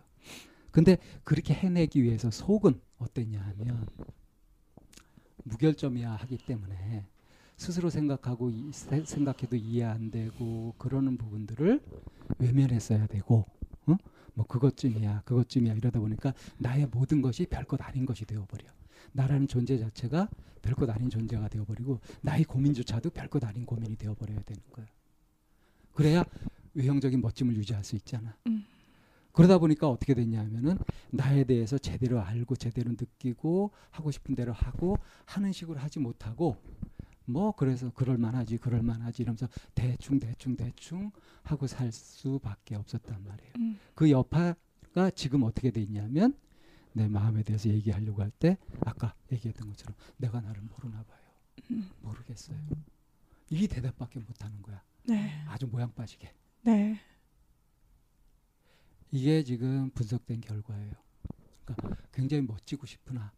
근데 0.71 0.99
그렇게 1.25 1.55
해내기 1.55 2.03
위해서 2.03 2.31
속은 2.31 2.81
어땠냐 2.99 3.41
하면 3.41 3.87
무결점이야 5.45 6.13
하기 6.13 6.39
때문에 6.39 7.05
스스로 7.57 7.91
생각하고 7.91 8.51
이- 8.51 8.71
세- 8.73 9.05
생각해도 9.05 9.57
이해 9.57 9.85
안 9.85 10.11
되고 10.11 10.75
그러는 10.79 11.17
부분들을 11.17 11.81
외면했어야 12.39 13.07
되고 13.07 13.47
어? 13.87 13.97
뭐 14.35 14.47
그것쯤이야 14.47 15.23
그것쯤이야 15.25 15.75
이러다 15.75 15.99
보니까 16.01 16.33
나의 16.59 16.87
모든 16.87 17.23
것이 17.23 17.47
별것 17.47 17.81
아닌 17.83 18.07
것이 18.07 18.25
되어버려 18.25 18.65
나라는 19.13 19.49
존재 19.49 19.79
자체가 19.79 20.29
별것 20.63 20.89
아닌 20.91 21.09
존재가 21.09 21.49
되어버리고 21.49 22.01
나의 22.21 22.45
고민조차도 22.45 23.11
별것 23.11 23.43
아닌 23.45 23.65
고민이 23.65 23.97
되어버려야 23.97 24.41
되는 24.43 24.63
거야 24.71 24.87
그래야 25.95 26.25
외형적인 26.75 27.21
멋짐을 27.21 27.57
유지할 27.57 27.83
수 27.83 27.97
있잖아 27.97 28.37
음. 28.47 28.65
그러다 29.33 29.59
보니까 29.59 29.89
어떻게 29.89 30.15
됐냐 30.15 30.41
하면은 30.41 30.79
나에 31.11 31.45
대해서 31.45 31.79
제대로 31.79 32.21
알고 32.21 32.57
제대로 32.57 32.91
느끼고 32.91 33.71
하고 33.91 34.11
싶은 34.11 34.35
대로 34.35 34.53
하고 34.53 34.97
하는 35.27 35.53
식으로 35.53 35.79
하지 35.79 35.99
못하고 36.01 36.57
뭐 37.25 37.53
그래서 37.53 37.91
그럴 37.95 38.17
만하지 38.19 38.57
그럴 38.59 38.83
만하지 38.83 39.23
이러면서 39.23 39.49
대충 39.75 40.19
대충 40.19 40.57
대충 40.57 41.11
하고 41.43 41.67
살 41.67 41.93
수밖에 41.93 42.75
없었단 42.75 43.23
말이에요. 43.25 43.53
음. 43.59 43.79
그 43.95 44.11
여파가 44.11 45.11
지금 45.15 45.43
어떻게 45.43 45.71
돼 45.71 45.81
있냐면 45.83 46.35
내 46.95 47.07
마음에 47.07 47.43
대해서 47.43 47.69
얘기하려고 47.69 48.23
할 48.23 48.31
때 48.39 48.57
아까 48.81 49.15
얘기했던 49.31 49.69
것처럼 49.69 49.95
내가 50.17 50.41
나를 50.41 50.63
모르나 50.63 51.03
봐요. 51.05 51.19
음. 51.71 51.89
모르겠어요. 52.01 52.57
이 53.51 53.69
대답밖에 53.69 54.21
못 54.21 54.43
하는 54.45 54.61
거야. 54.63 54.83
네. 55.05 55.43
아주 55.47 55.67
모양 55.67 55.93
빠지게. 55.95 56.33
네. 56.63 56.99
이게 59.11 59.43
지금 59.43 59.91
분석된 59.91 60.41
결과예요. 60.41 60.93
그러니까 61.65 61.97
굉장히 62.13 62.43
멋지고 62.43 62.87
싶으나 62.87 63.33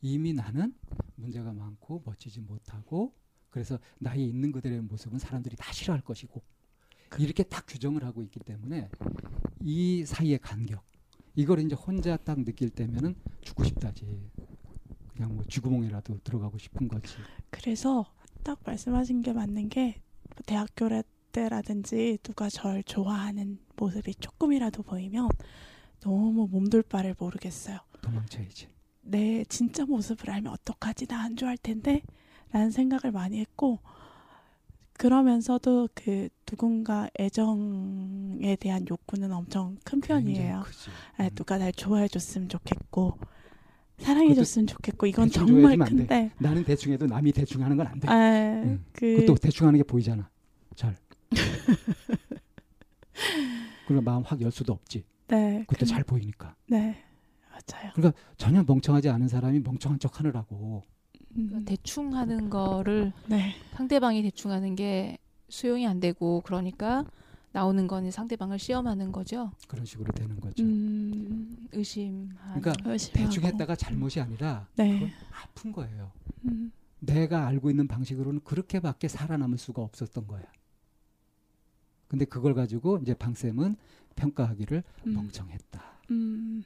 이미 0.00 0.32
나는 0.32 0.74
문제가 1.16 1.52
많고 1.52 2.02
멋지지 2.04 2.40
못하고 2.40 3.14
그래서 3.50 3.78
나의 3.98 4.28
있는 4.28 4.50
그대로의 4.52 4.82
모습은 4.82 5.18
사람들이 5.18 5.56
다 5.56 5.72
싫어할 5.72 6.02
것이고 6.02 6.42
이렇게 7.18 7.42
딱 7.42 7.66
규정을 7.66 8.04
하고 8.04 8.22
있기 8.22 8.40
때문에 8.40 8.88
이 9.60 10.04
사이의 10.04 10.38
간격 10.38 10.82
이걸 11.34 11.60
이제 11.60 11.74
혼자 11.74 12.16
딱 12.16 12.42
느낄 12.44 12.70
때면은 12.70 13.14
죽고 13.42 13.64
싶다지 13.64 14.30
그냥 15.12 15.34
뭐 15.34 15.44
쥐구멍이라도 15.44 16.20
들어가고 16.24 16.58
싶은 16.58 16.88
거지 16.88 17.14
그래서 17.50 18.12
딱 18.42 18.58
말씀하신 18.64 19.22
게 19.22 19.32
맞는 19.32 19.68
게뭐 19.68 19.94
대학교 20.46 20.88
때라든지 21.32 22.18
누가 22.22 22.48
절 22.48 22.82
좋아하는 22.84 23.58
모습이 23.76 24.14
조금이라도 24.16 24.82
보이면 24.82 25.28
너무 26.00 26.46
몸둘 26.50 26.82
바를 26.82 27.14
모르겠어요. 27.18 27.78
도망쳐야지 28.02 28.68
내 29.02 29.44
진짜 29.48 29.84
모습을 29.84 30.30
알면 30.30 30.52
어떡하지 30.52 31.06
나 31.06 31.22
안 31.24 31.36
좋아할 31.36 31.56
텐데 31.56 32.02
라는 32.52 32.70
생각을 32.70 33.12
많이 33.12 33.40
했고 33.40 33.78
그러면서도 34.94 35.88
그 35.94 36.28
누군가 36.46 37.08
애정에 37.18 38.56
대한 38.60 38.84
욕구는 38.88 39.32
엄청 39.32 39.76
큰 39.84 40.00
편이에요. 40.00 40.62
아, 41.16 41.24
음. 41.24 41.30
누가 41.34 41.58
날 41.58 41.72
좋아해 41.72 42.06
줬으면 42.08 42.48
좋겠고 42.48 43.18
사랑해 43.98 44.34
줬으면 44.34 44.66
좋겠고 44.66 45.06
이건 45.06 45.30
정말. 45.30 45.76
큰데 45.78 46.30
나는 46.38 46.62
대충 46.64 46.92
해도 46.92 47.06
남이 47.06 47.32
대충 47.32 47.62
하는 47.64 47.76
건 47.76 47.86
안 47.86 47.98
돼. 47.98 48.08
아, 48.08 48.62
응. 48.64 48.84
그 48.92 49.16
그것도 49.16 49.36
대충 49.36 49.66
하는 49.66 49.78
게 49.78 49.84
보이잖아. 49.84 50.28
잘. 50.76 50.96
그러니까 53.86 54.10
마음 54.10 54.22
확 54.22 54.40
열 54.40 54.50
수도 54.50 54.72
없지. 54.72 55.04
네, 55.28 55.60
그것도 55.68 55.80
그- 55.80 55.86
잘 55.86 56.04
보이니까. 56.04 56.54
네, 56.68 57.02
맞아요. 57.50 57.92
그러니까 57.94 58.18
전혀 58.36 58.62
멍청하지 58.62 59.08
않은 59.08 59.28
사람이 59.28 59.60
멍청한 59.60 59.98
척 59.98 60.18
하느라고. 60.18 60.82
음, 61.36 61.64
대충 61.64 62.14
하는 62.14 62.50
거를 62.50 63.12
네, 63.26 63.54
상대방이 63.72 64.22
대충 64.22 64.50
하는 64.50 64.74
게 64.74 65.16
수용이 65.48 65.86
안 65.86 65.98
되고 66.00 66.42
그러니까 66.42 67.04
나오는 67.52 67.86
거는 67.86 68.10
상대방을 68.10 68.58
시험하는 68.58 69.12
거죠. 69.12 69.50
그런 69.68 69.84
식으로 69.86 70.12
되는 70.12 70.38
거죠. 70.40 70.62
음, 70.62 71.56
의심하는. 71.72 72.60
그러니까 72.60 72.72
열심히 72.90 73.24
대충. 73.24 73.44
했다가 73.44 73.76
잘못이 73.76 74.20
아니라 74.20 74.66
네, 74.76 74.92
그건 74.94 75.10
아픈 75.42 75.72
거예요. 75.72 76.12
음, 76.46 76.70
내가 77.00 77.46
알고 77.46 77.70
있는 77.70 77.88
방식으로는 77.88 78.40
그렇게밖에 78.44 79.08
살아남을 79.08 79.56
수가 79.58 79.82
없었던 79.82 80.26
거야. 80.26 80.42
근데 82.12 82.26
그걸 82.26 82.52
가지고 82.52 82.98
이제 82.98 83.14
방쌤은 83.14 83.74
평가하기를 84.16 84.84
음, 85.06 85.14
멍청했다. 85.14 85.82
음, 86.10 86.62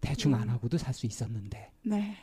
대충 0.00 0.32
음. 0.32 0.40
안 0.40 0.48
하고도 0.48 0.78
살 0.78 0.94
수 0.94 1.04
있었는데 1.04 1.70
네, 1.82 2.16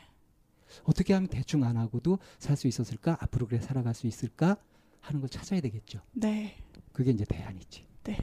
어떻게 0.82 1.14
하면 1.14 1.28
대충 1.28 1.62
안 1.62 1.76
하고도 1.76 2.18
살 2.40 2.56
수 2.56 2.66
있었을까? 2.66 3.16
앞으로 3.20 3.46
그래 3.46 3.60
살아갈 3.60 3.94
수 3.94 4.08
있을까? 4.08 4.56
하는 5.02 5.20
걸 5.20 5.30
찾아야 5.30 5.60
되겠죠. 5.60 6.00
네, 6.10 6.56
그게 6.92 7.12
이제 7.12 7.24
대안이지. 7.24 7.86
네. 8.02 8.18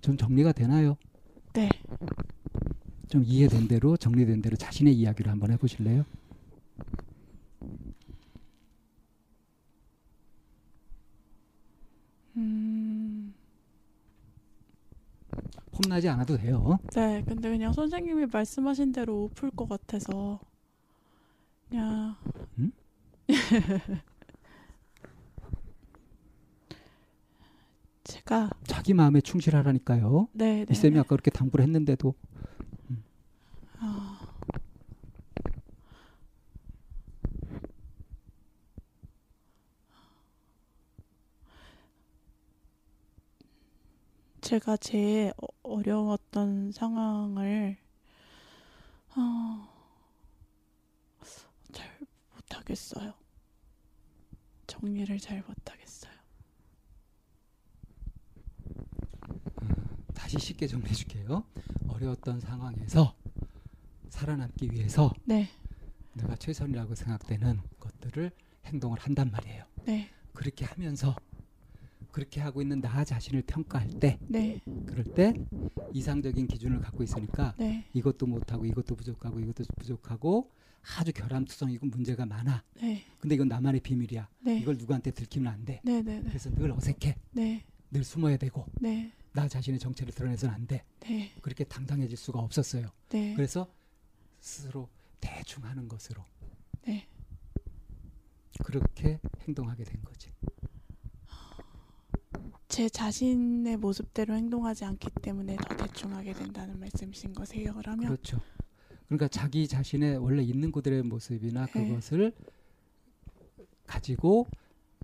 좀 0.00 0.16
정리가 0.16 0.52
되나요? 0.52 0.96
네. 1.54 1.68
좀 3.08 3.24
이해된 3.24 3.66
대로 3.66 3.96
정리된 3.96 4.42
대로 4.42 4.54
자신의 4.56 4.94
이야기를 4.94 5.32
한번 5.32 5.50
해보실래요? 5.50 6.04
음, 12.36 13.34
폼나지 15.72 16.08
않아도 16.08 16.36
돼요. 16.36 16.78
네. 16.94 17.22
근데 17.26 17.50
그냥 17.50 17.72
선생님이 17.72 18.26
말씀하신 18.26 18.92
대로 18.92 19.30
풀 19.34 19.50
것 19.50 19.68
같아서 19.68 20.40
그냥 21.68 22.16
음? 22.58 22.72
제가 28.04 28.50
자기 28.64 28.92
마음에 28.94 29.20
충실하라니까요. 29.20 30.28
네, 30.32 30.64
네, 30.64 30.66
이 30.70 30.74
쌤이 30.74 30.94
네. 30.94 31.00
아까 31.00 31.08
그렇게 31.10 31.30
당부를 31.30 31.62
했는데도 31.64 32.14
제가 44.44 44.76
제일 44.76 45.32
어- 45.42 45.46
어려웠던 45.62 46.70
상황을 46.72 47.78
어, 49.16 49.68
잘 51.72 51.98
못하겠어요. 52.34 53.14
정리를 54.66 55.18
잘 55.18 55.42
못하겠어요. 55.48 56.12
다시 60.14 60.38
쉽게 60.38 60.66
정리해 60.66 60.92
줄게요. 60.92 61.44
어려웠던 61.88 62.40
상황에서 62.40 63.16
살아남기 64.10 64.70
위해서 64.70 65.10
네, 65.24 65.48
내가 66.12 66.36
최선이라고 66.36 66.94
생각되는 66.94 67.62
것들을 67.80 68.30
행동을 68.66 68.98
한단 69.00 69.30
말이에요. 69.30 69.64
네, 69.86 70.10
그렇게 70.34 70.66
하면서 70.66 71.16
그렇게 72.14 72.40
하고 72.40 72.62
있는 72.62 72.80
나 72.80 73.04
자신을 73.04 73.42
평가할 73.42 73.90
때 73.98 74.20
네, 74.28 74.60
그럴 74.86 75.02
때 75.02 75.34
이상적인 75.92 76.46
기준을 76.46 76.78
갖고 76.78 77.02
있으니까 77.02 77.56
네, 77.58 77.84
이것도 77.92 78.26
못하고 78.26 78.64
이것도 78.64 78.94
부족하고 78.94 79.40
이것도 79.40 79.64
부족하고 79.76 80.48
아주 80.96 81.12
결함투성이고 81.12 81.86
문제가 81.86 82.24
많아. 82.24 82.62
네, 82.80 83.04
근데 83.18 83.34
이건 83.34 83.48
나만의 83.48 83.80
비밀이야. 83.80 84.28
네, 84.42 84.58
이걸 84.58 84.76
누구한테 84.76 85.10
들키면 85.10 85.52
안 85.52 85.64
돼. 85.64 85.80
네, 85.82 86.02
네, 86.02 86.20
네, 86.20 86.28
그래서 86.28 86.50
늘 86.50 86.70
어색해. 86.70 87.16
네, 87.32 87.64
늘 87.90 88.04
숨어야 88.04 88.36
되고 88.36 88.64
네, 88.80 89.10
나 89.32 89.48
자신의 89.48 89.80
정체를 89.80 90.14
드러내서는 90.14 90.54
안 90.54 90.68
돼. 90.68 90.84
네, 91.00 91.32
그렇게 91.42 91.64
당당해질 91.64 92.16
수가 92.16 92.38
없었어요. 92.38 92.92
네, 93.08 93.34
그래서 93.34 93.68
스스로 94.38 94.88
대충 95.20 95.64
하는 95.64 95.88
것으로 95.88 96.22
네. 96.86 97.08
그렇게 98.62 99.18
행동하게 99.48 99.82
된 99.82 100.00
거지. 100.04 100.30
제 102.68 102.88
자신의 102.88 103.76
모습대로 103.76 104.34
행동하지 104.34 104.84
않기 104.84 105.08
때문에 105.22 105.56
더 105.56 105.76
대충하게 105.76 106.32
된다는 106.32 106.78
말씀이신 106.80 107.32
거세요, 107.34 107.74
그러면? 107.74 108.06
그렇죠. 108.06 108.40
그러니까 109.06 109.28
자기 109.28 109.68
자신의 109.68 110.18
원래 110.18 110.42
있는 110.42 110.72
그들의 110.72 111.02
모습이나 111.02 111.66
네. 111.66 111.72
그것을 111.88 112.32
가지고 113.86 114.46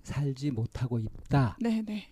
살지 0.03 0.51
못하고 0.51 0.99
있다. 0.99 1.57
네, 1.61 1.81
네, 1.81 2.11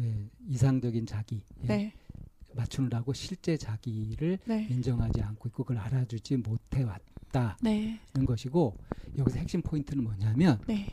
예, 0.00 0.28
이상적인 0.48 1.06
자기 1.06 1.42
예, 1.62 1.66
네, 1.66 1.92
맞추느라고 2.54 3.12
실제 3.12 3.56
자기를 3.56 4.38
네, 4.44 4.66
인정하지 4.70 5.22
않고 5.22 5.48
있고 5.48 5.64
그걸 5.64 5.78
알아주지 5.78 6.38
못해 6.38 6.82
왔다는 6.82 7.56
네, 7.62 8.00
것이고 8.26 8.76
여기서 9.16 9.38
핵심 9.38 9.62
포인트는 9.62 10.02
뭐냐면 10.02 10.60
네, 10.66 10.88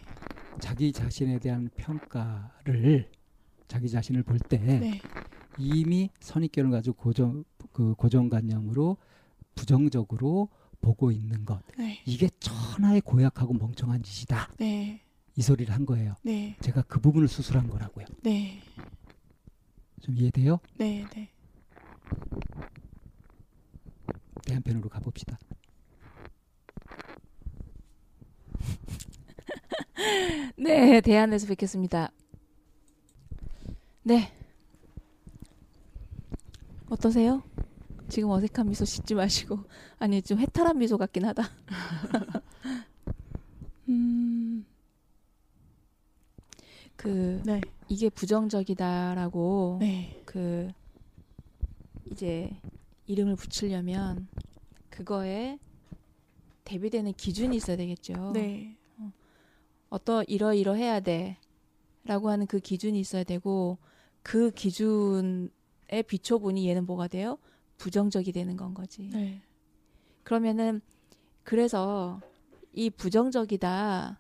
자기 0.60 0.92
자신에 0.92 1.40
대한 1.40 1.70
평가를 1.76 3.10
자기 3.68 3.90
자신을 3.90 4.24
볼때 4.24 4.58
네, 4.58 5.02
이미 5.58 6.10
선입견을 6.20 6.72
가지고 6.72 6.96
고정 6.98 7.44
그 7.72 7.96
고정관념으로 7.96 8.98
부정적으로 9.56 10.50
보고 10.82 11.12
있는 11.12 11.46
것 11.46 11.62
네, 11.78 12.02
이게 12.06 12.30
천하의 12.40 13.02
고약하고 13.02 13.54
멍청한 13.54 14.04
짓이다 14.04 14.52
네, 14.60 15.02
이 15.36 15.42
소리를 15.42 15.74
한 15.74 15.86
거예요. 15.86 16.16
네, 16.24 16.58
제가 16.60 16.82
그 16.84 17.00
부분을 17.00 17.28
수술한 17.28 17.68
거라고요. 17.70 18.06
네, 18.24 18.60
좀 20.02 20.18
이해돼요? 20.18 20.60
네, 20.78 21.06
네. 21.14 21.30
대한편으로 24.46 24.90
가봅시다. 24.90 25.38
네, 30.58 31.02
대안에서 31.02 31.48
뵙겠습니다. 31.48 32.12
네. 34.04 34.32
어떠세요? 36.90 37.44
지금 38.10 38.30
어색한 38.30 38.68
미소 38.68 38.84
짓지 38.84 39.16
마시고 39.16 39.60
아니 39.98 40.22
좀 40.22 40.40
해탈한 40.40 40.78
미소 40.78 40.98
같긴 40.98 41.26
하다. 41.26 41.44
음, 43.88 44.66
그 46.98 47.42
네, 47.46 47.62
이게 47.88 48.10
부정적이다라고 48.10 49.78
네, 49.80 50.22
그 50.26 50.70
이제 52.12 52.60
이름을 53.08 53.36
붙이려면 53.38 54.28
그거에 54.90 55.58
대비되는 56.66 57.14
기준이 57.14 57.56
있어야 57.56 57.78
되겠죠. 57.78 58.32
네, 58.34 58.78
어떤 59.92 60.24
이러 60.28 60.54
이러 60.54 60.74
해야 60.74 61.02
돼라고 61.02 62.30
하는 62.30 62.48
그 62.48 62.60
기준이 62.60 63.00
있어야 63.00 63.24
되고 63.24 63.78
그 64.24 64.50
기준에 64.52 65.50
비춰보니 66.08 66.68
얘는 66.68 66.86
뭐가 66.86 67.08
돼요? 67.08 67.38
부정적이 67.78 68.32
되는 68.32 68.56
건 68.56 68.74
거지. 68.74 69.10
네, 69.12 69.42
그러면은 70.24 70.82
그래서 71.44 72.22
이 72.74 72.90
부정적이다 72.90 74.20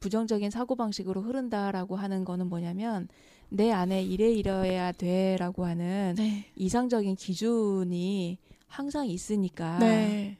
부정적인 0.00 0.50
사고 0.50 0.74
방식으로 0.74 1.20
흐른다라고 1.20 1.96
하는 1.96 2.24
거는 2.24 2.48
뭐냐면 2.48 3.06
내 3.50 3.70
안에 3.70 4.02
이래 4.02 4.32
이래야 4.32 4.92
돼라고 4.92 5.66
하는 5.66 6.14
네, 6.16 6.46
이상적인 6.56 7.16
기준이 7.16 8.38
항상 8.66 9.06
있으니까 9.06 9.80
네, 9.80 10.38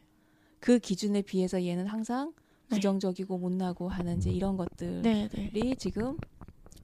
그 0.58 0.78
기준에 0.78 1.20
비해서 1.20 1.62
얘는 1.62 1.86
항상 1.86 2.32
네. 2.34 2.39
부정적이고 2.70 3.38
못나고 3.38 3.88
하는 3.88 4.18
이제 4.18 4.30
이런 4.30 4.56
것들이 4.56 5.02
네, 5.02 5.28
네. 5.28 5.74
지금 5.76 6.18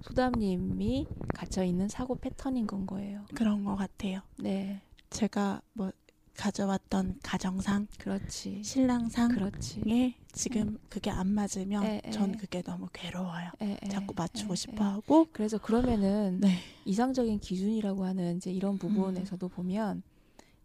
소담님이 0.02 1.06
gat혀 1.34 1.64
있는 1.64 1.88
사고 1.88 2.16
패턴인 2.16 2.66
건 2.66 2.86
거예요. 2.86 3.24
그런 3.34 3.64
것 3.64 3.76
같아요. 3.76 4.20
네, 4.38 4.82
제가 5.10 5.62
뭐 5.72 5.90
가져왔던 6.36 7.20
가정상, 7.22 7.86
그렇지, 7.98 8.62
신랑상에 8.62 9.34
그렇지. 9.34 10.14
지금 10.32 10.76
그게 10.90 11.10
안 11.10 11.28
맞으면 11.28 11.82
에, 11.82 12.02
에. 12.04 12.10
전 12.10 12.36
그게 12.36 12.60
너무 12.60 12.88
괴로워요. 12.92 13.52
에, 13.62 13.78
에, 13.82 13.88
자꾸 13.88 14.12
맞추고 14.14 14.52
에, 14.52 14.56
싶어 14.56 14.84
에. 14.84 14.88
하고, 14.88 15.26
그래서 15.32 15.56
그러면은 15.56 16.40
네, 16.40 16.58
이상적인 16.84 17.40
기준이라고 17.40 18.04
하는 18.04 18.36
이제 18.36 18.52
이런 18.52 18.76
부분에서도 18.76 19.48
보면 19.48 20.02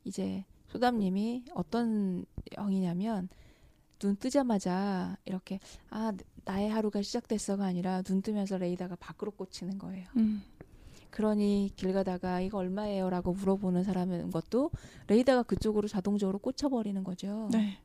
이제 0.03 0.43
소담님이 0.67 1.45
어떤 1.53 2.25
형이냐면 2.53 3.29
눈 4.01 4.15
뜨자마자 4.15 5.15
이렇게 5.25 5.59
아 5.91 6.11
나의 6.43 6.71
하루가 6.71 7.03
시작됐어가 7.03 7.65
아니라 7.65 8.01
눈 8.01 8.23
뜨면서 8.23 8.57
레이다가 8.57 8.95
밖으로 8.95 9.29
꽂히는 9.31 9.77
거예요. 9.77 10.07
음, 10.17 10.41
그러니 11.11 11.71
길 11.75 11.93
가다가 11.93 12.41
이거 12.41 12.57
얼마예요라고 12.57 13.33
물어보는 13.33 13.83
사람은 13.83 14.31
것도 14.31 14.71
레이다가 15.07 15.43
그쪽으로 15.43 15.87
자동적으로 15.87 16.39
꽂혀버리는 16.39 17.03
거죠. 17.03 17.47
네, 17.51 17.77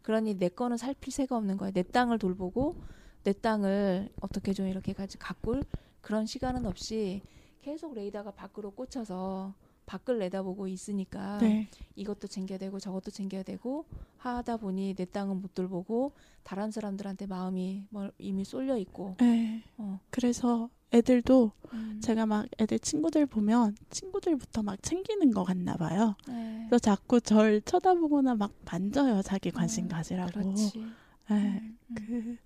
그러니 0.00 0.38
내 0.38 0.48
거는 0.48 0.78
살필 0.78 1.12
새가 1.12 1.36
없는 1.36 1.58
거야. 1.58 1.70
내 1.70 1.82
땅을 1.82 2.18
돌보고 2.18 2.80
내 3.24 3.34
땅을 3.34 4.08
어떻게 4.22 4.54
좀 4.54 4.68
이렇게 4.68 4.94
가지 4.94 5.18
가꿀 5.18 5.64
그런 6.00 6.24
시간은 6.24 6.64
없이 6.64 7.20
계속 7.60 7.92
레이다가 7.92 8.30
밖으로 8.30 8.70
꽂혀서 8.70 9.52
밖을 9.88 10.18
내다보고 10.18 10.68
있으니까 10.68 11.38
네, 11.38 11.68
이것도 11.96 12.28
챙겨야 12.28 12.58
되고 12.58 12.78
저것도 12.78 13.10
챙겨야 13.10 13.42
되고 13.42 13.86
하다 14.18 14.58
보니 14.58 14.94
내 14.94 15.06
땅은 15.06 15.40
못 15.40 15.54
돌보고 15.54 16.12
다른 16.42 16.70
사람들한테 16.70 17.26
마음이 17.26 17.86
뭐 17.88 18.10
이미 18.18 18.44
쏠려 18.44 18.76
있고 18.76 19.16
네. 19.18 19.64
어. 19.78 19.98
그래서 20.10 20.68
애들도 20.92 21.52
음. 21.72 22.00
제가 22.02 22.26
막 22.26 22.46
애들 22.58 22.78
친구들 22.78 23.26
보면 23.26 23.76
친구들부터 23.90 24.62
막 24.62 24.82
챙기는 24.82 25.30
것 25.32 25.44
같나 25.44 25.76
봐요. 25.76 26.14
네. 26.26 26.66
그래서 26.68 26.78
자꾸 26.78 27.20
절 27.20 27.62
쳐다보거나 27.62 28.34
막 28.34 28.52
만져요. 28.70 29.22
자기 29.22 29.50
관심 29.50 29.84
음, 29.84 29.88
가지라고. 29.88 30.30
그렇지. 30.32 30.78
네, 31.30 31.34
음, 31.34 31.78
음. 31.90 31.94
그 31.94 32.36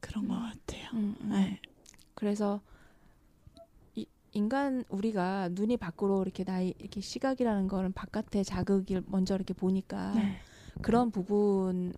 그런 0.00 0.28
것 0.28 0.34
음. 0.34 0.40
같아요. 0.40 0.88
음, 0.94 1.16
음. 1.20 1.28
네, 1.30 1.60
그래서 2.14 2.60
이, 2.60 2.73
인간 4.34 4.84
우리가 4.88 5.50
눈이 5.52 5.76
밖으로 5.76 6.22
이렇게 6.22 6.42
나이 6.42 6.74
이렇게 6.78 7.00
시각이라는 7.00 7.68
거는 7.68 7.92
바깥의 7.92 8.44
자극을 8.44 9.04
먼저 9.06 9.36
이렇게 9.36 9.54
보니까 9.54 10.12
네, 10.14 10.38
그런 10.82 11.12
부분이 11.12 11.92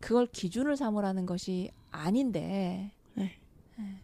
그걸 0.00 0.26
기준을 0.26 0.76
삼으라는 0.76 1.24
것이 1.24 1.70
아닌데 1.90 2.92
네. 3.14 3.32
예. 3.78 4.00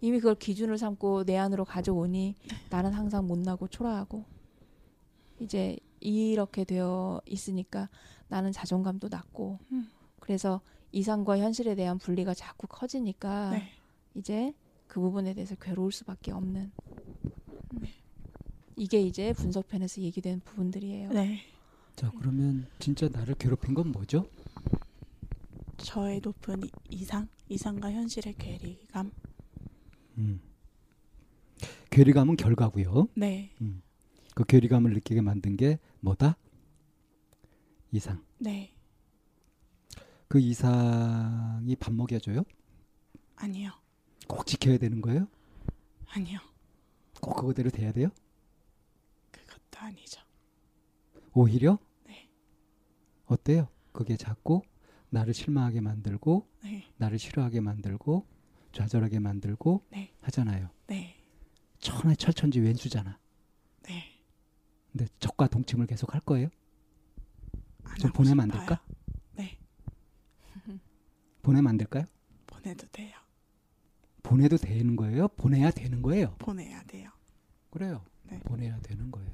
이미 0.00 0.20
그걸 0.20 0.34
기준을 0.36 0.78
삼고 0.78 1.24
내 1.24 1.36
안으로 1.36 1.66
가져오니 1.66 2.34
나는 2.70 2.92
항상 2.94 3.26
못나고 3.26 3.68
초라하고 3.68 4.24
이제 5.38 5.76
이렇게 6.00 6.64
되어 6.64 7.20
있으니까 7.26 7.90
나는 8.28 8.52
자존감도 8.52 9.08
낮고 9.10 9.58
음. 9.70 9.90
그래서 10.18 10.62
이상과 10.92 11.38
현실에 11.38 11.74
대한 11.74 11.98
분리가 11.98 12.32
자꾸 12.32 12.66
커지니까 12.68 13.50
네. 13.50 13.68
이제 14.14 14.54
그 14.94 15.00
부분에 15.00 15.34
대해서 15.34 15.56
괴로울 15.56 15.90
수밖에 15.90 16.30
없는 16.30 16.70
음. 17.72 17.80
이게 18.76 19.00
이제 19.00 19.32
분석편에서 19.32 20.00
얘기된 20.02 20.38
부분들이에요. 20.44 21.10
네. 21.10 21.40
자 21.96 22.12
그러면 22.16 22.68
진짜 22.78 23.08
나를 23.08 23.34
괴롭힌 23.34 23.74
건 23.74 23.90
뭐죠? 23.90 24.30
저의 25.78 26.20
높은 26.22 26.62
이- 26.62 26.70
이상, 26.90 27.26
이상과 27.48 27.90
현실의 27.90 28.34
괴리감. 28.34 29.10
음. 30.18 30.40
괴리감은 31.90 32.36
결과고요. 32.36 33.08
네. 33.16 33.50
그 34.36 34.44
괴리감을 34.44 34.92
느끼게 34.92 35.22
만든 35.22 35.56
게 35.56 35.80
뭐다? 35.98 36.36
이상. 37.90 38.22
네. 38.38 38.72
그 40.28 40.38
이상이 40.38 41.74
밥 41.80 41.92
먹여줘요? 41.92 42.44
아니요. 43.34 43.72
꼭 44.28 44.46
지켜야 44.46 44.78
되는 44.78 45.00
거예요? 45.00 45.26
아니요. 46.06 46.38
꼭 47.20 47.34
그거대로 47.36 47.70
돼야 47.70 47.92
돼요? 47.92 48.08
그것도 49.30 49.78
아니죠. 49.78 50.20
오히려 51.32 51.78
네. 52.04 52.28
어때요? 53.26 53.68
그게 53.92 54.16
자꾸 54.16 54.62
나를 55.10 55.34
실망하게 55.34 55.80
만들고 55.80 56.48
네. 56.62 56.90
나를 56.96 57.18
싫어하게 57.18 57.60
만들고 57.60 58.26
좌절하게 58.72 59.20
만들고 59.20 59.84
네. 59.90 60.12
하잖아요. 60.22 60.70
네. 60.86 61.16
천하의 61.78 62.16
철천지 62.16 62.60
왼수잖아. 62.60 63.18
네. 63.82 64.20
근데 64.90 65.06
적과 65.18 65.46
동침을 65.48 65.86
계속 65.86 66.14
할 66.14 66.20
거예요? 66.20 66.48
안좀 67.84 68.12
보내면 68.12 68.40
안 68.44 68.48
싶어요. 68.50 68.66
될까? 68.66 68.84
네. 69.34 69.58
보내면 71.42 71.68
안 71.70 71.76
될까요? 71.76 72.04
보내도 72.46 72.86
돼요. 72.88 73.16
보내도 74.24 74.56
되는 74.56 74.96
거예요? 74.96 75.28
보내야 75.28 75.70
되는 75.70 76.02
거예요? 76.02 76.34
보내야 76.38 76.82
돼요. 76.84 77.10
그래요. 77.70 78.02
네. 78.24 78.40
보내야 78.40 78.80
되는 78.80 79.10
거예요. 79.10 79.30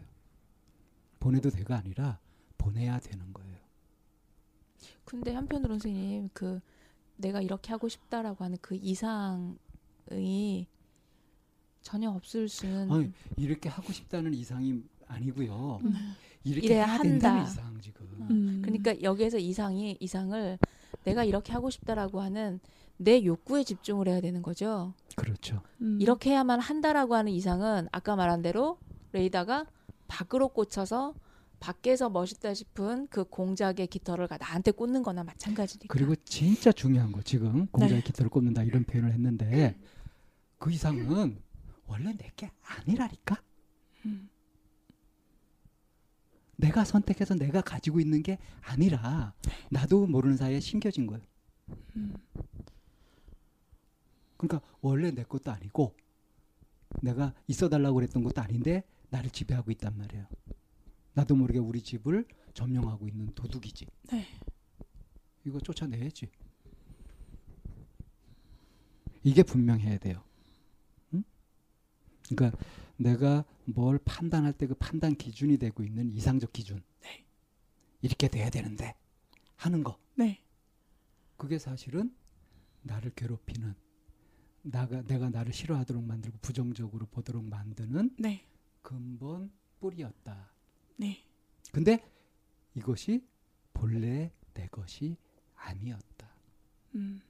보내도 1.21 1.49
돼가 1.49 1.77
아니라 1.77 2.19
보내야 2.59 2.99
되는 2.99 3.33
거예요. 3.33 3.57
근데 5.05 5.33
한편으로 5.33 5.75
선생님 5.75 6.29
그 6.35 6.61
내가 7.17 7.41
이렇게 7.41 7.71
하고 7.71 7.89
싶다라고 7.89 8.45
하는 8.45 8.59
그 8.61 8.75
이상이 8.75 9.57
전혀 11.83 12.11
없을 12.11 12.49
수는 12.49 12.91
아니, 12.91 13.12
이렇게 13.37 13.69
하고 13.69 13.93
싶다는 13.93 14.35
이상이 14.35 14.83
아니고요. 15.07 15.81
음. 15.85 15.95
이렇게 16.43 16.67
이래야 16.67 16.87
해야 16.87 17.03
된다는 17.03 17.41
한다. 17.41 17.51
이상 17.51 17.81
지금. 17.81 18.07
음. 18.31 18.62
그러니까 18.62 19.01
여기에서 19.03 19.39
이상이 19.39 19.97
이상을 20.01 20.59
내가 21.05 21.25
이렇게 21.25 21.53
하고 21.53 21.71
싶다라고 21.71 22.21
하는 22.21 22.61
내 23.03 23.25
욕구에 23.25 23.65
집중을 23.65 24.09
해야 24.09 24.21
되는 24.21 24.43
거죠. 24.43 24.93
그렇죠. 25.17 25.63
음. 25.81 25.99
이렇게 26.03 26.31
해야만 26.33 26.61
한다라고 26.61 27.15
하는 27.15 27.33
이상은 27.33 27.89
아까 27.93 28.15
말한 28.15 28.43
대로 28.43 28.79
레이다가 29.13 29.65
밖으로 30.07 30.49
꽂혀서 30.49 31.15
밖에서 31.61 32.11
멋있다 32.11 32.53
싶은 32.53 33.07
그 33.09 33.25
공작의 33.25 33.87
깃털을 33.87 34.29
가- 34.29 34.37
나한테 34.37 34.71
꽂는 34.73 35.03
거나 35.03 35.25
마찬가지니까. 35.25 35.87
그리고 35.93 36.15
진짜 36.27 36.73
중요한 36.73 37.11
거 37.11 37.23
지금 37.23 37.67
공자의 37.69 38.01
네. 38.01 38.03
깃털을 38.03 38.29
꼽는다 38.29 38.65
이런 38.65 38.85
표현을 38.85 39.13
했는데 39.15 39.79
그 40.59 40.71
이상은 40.71 41.41
원래 41.87 42.13
내게 42.13 42.51
아니라니까. 42.63 43.43
음. 44.05 44.29
내가 46.57 46.85
선택해서 46.85 47.35
내가 47.35 47.63
가지고 47.63 47.99
있는 48.01 48.23
게 48.23 48.37
아니라 48.61 49.33
나도 49.71 50.07
모르는 50.07 50.37
사이에 50.37 50.61
심겨진 50.61 51.07
거예요. 51.07 51.23
음. 51.97 52.15
그러니까 54.41 54.67
원래 54.81 55.11
내 55.11 55.23
것도 55.23 55.51
아니고 55.51 55.95
내가 57.03 57.35
있어 57.47 57.69
달라고 57.69 57.97
그랬던 57.97 58.25
것도 58.25 58.41
아닌데 58.41 58.83
나를 59.11 59.29
지배하고 59.31 59.71
있단 59.73 59.99
말이에요. 59.99 60.27
나도 61.12 61.37
모르게 61.37 61.59
우리 61.59 61.83
집을 61.83 62.27
점령하고 62.55 63.07
있는 63.07 63.35
도둑이지. 63.35 63.87
네. 64.12 64.27
이거 65.45 65.61
쫓아내야지. 65.61 66.31
이게 69.23 69.43
분명해야 69.43 69.99
돼요. 69.99 70.25
응? 71.12 71.23
그러니까 72.31 72.59
내가 72.97 73.45
뭘 73.67 73.99
판단할 73.99 74.55
때 74.55 74.67
그 74.67 74.75
판단 74.75 75.17
기준이 75.17 75.59
되고 75.59 75.83
있는 75.83 76.11
이상적 76.11 76.55
기준. 76.55 76.83
네. 77.03 77.27
이렇게 78.01 78.29
돼야 78.29 78.49
되는데 78.49 78.95
하는 79.57 79.85
거. 79.85 79.99
네. 80.15 80.43
그게 81.37 81.59
사실은 81.59 82.15
나를 82.83 83.12
괴롭히는 83.15 83.75
나가 84.62 85.03
내가 85.03 85.31
나를 85.31 85.53
싫어하도록 85.53 86.05
만들고 86.05 86.39
부정적으로 86.41 87.07
보도록 87.07 87.45
만드는 87.45 88.16
네. 88.19 88.45
근본 88.82 89.51
뿌리였다. 89.81 90.51
네. 90.97 91.24
근데 91.73 92.05
이것이 92.74 93.24
본래 93.73 94.32
내 94.53 94.66
것이 94.69 95.16
아니었다. 95.55 96.28
음. 96.95 97.20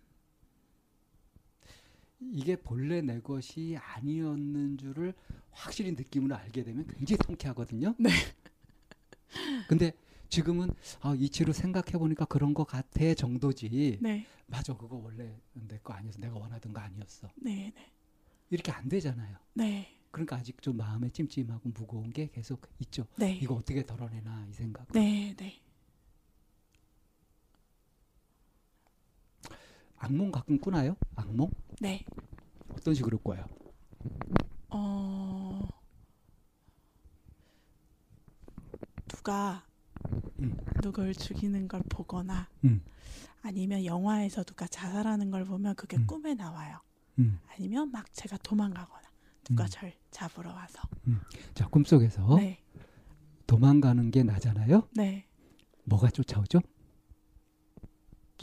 이게 2.21 2.57
본래 2.57 3.01
내 3.01 3.21
것이 3.21 3.77
아니었는 3.81 4.79
줄을 4.79 5.15
확실히 5.51 5.93
느낌으로 5.93 6.37
알게 6.37 6.65
되면 6.65 6.87
굉장히 6.87 7.19
통쾌하거든요. 7.19 7.95
네. 7.99 8.11
근데 9.69 9.93
지금은 10.31 10.71
아, 11.01 11.15
이치로 11.19 11.53
생각해 11.53 11.93
보니까 11.99 12.25
그런 12.25 12.55
것 12.55 12.65
같아 12.65 13.15
정도지. 13.15 13.99
네. 14.01 14.27
맞아, 14.47 14.75
그거 14.77 14.97
원래 14.97 15.37
내 15.53 15.79
거 15.79 15.93
아니었어. 15.93 16.19
내가 16.21 16.37
원하던 16.39 16.73
거 16.73 16.81
아니었어. 16.81 17.29
네. 17.37 17.73
네. 17.75 17.93
이렇게 18.49 18.71
안 18.73 18.89
되잖아요. 18.89 19.37
네. 19.55 19.97
그러니까 20.11 20.37
아직 20.37 20.61
좀 20.63 20.77
마음에 20.77 21.09
찜찜하고 21.11 21.69
무거운 21.75 22.11
게 22.13 22.29
계속 22.31 22.67
있죠. 22.81 23.07
네. 23.17 23.35
이거 23.43 23.55
어떻게 23.55 23.85
덜어내나 23.85 24.47
이 24.49 24.53
생각. 24.53 24.87
네. 24.93 25.35
네. 25.37 25.61
악몽 29.99 30.31
가끔 30.33 30.59
꾸나요? 30.59 30.97
악몽? 31.15 31.51
네. 31.81 32.05
어떤 32.73 32.95
식으로 32.95 33.19
꿔요? 33.19 33.45
어. 34.71 35.69
누가 39.09 39.63
음. 40.41 40.57
누굴 40.83 41.15
죽이는 41.15 41.69
걸 41.69 41.83
보거나 41.89 42.49
음. 42.65 42.83
아니면 43.43 43.85
영화에서 43.85 44.43
누가 44.45 44.67
자살하는 44.67 45.31
걸 45.31 45.45
보면 45.45 45.75
그게 45.75 45.97
음. 45.97 46.07
꿈에 46.07 46.35
나와요. 46.35 46.81
음. 47.19 47.39
아니면 47.49 47.91
막 47.91 48.13
제가 48.13 48.37
도망가거나 48.39 49.09
누가 49.45 49.65
음. 49.65 49.69
절 49.71 49.93
잡으러 50.11 50.51
와서. 50.51 50.81
자, 51.55 51.69
꿈속에서 51.69 52.37
네. 52.37 52.63
도망가는 53.47 54.11
게 54.11 54.23
나잖아요. 54.23 54.89
네. 54.93 55.27
뭐가 55.85 56.11
쫓아오죠? 56.11 56.61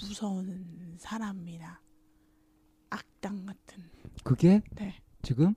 무서운 0.01 0.95
사람이나 0.99 1.79
악당 2.89 3.45
같은. 3.45 3.83
그게 4.23 4.61
네. 4.75 5.01
지금 5.21 5.55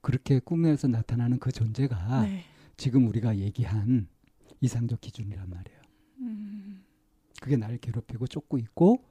그렇게 0.00 0.38
꿈에서 0.38 0.88
나타나는 0.88 1.38
그 1.38 1.50
존재가 1.50 2.22
네. 2.22 2.44
지금 2.76 3.06
우리가 3.08 3.36
얘기한 3.38 4.08
이상적 4.60 5.00
기준이란 5.00 5.48
말이에요. 5.48 5.80
음. 6.20 6.84
그게 7.40 7.56
나를 7.56 7.78
괴롭히고 7.78 8.26
쫓고 8.26 8.58
있고 8.58 9.04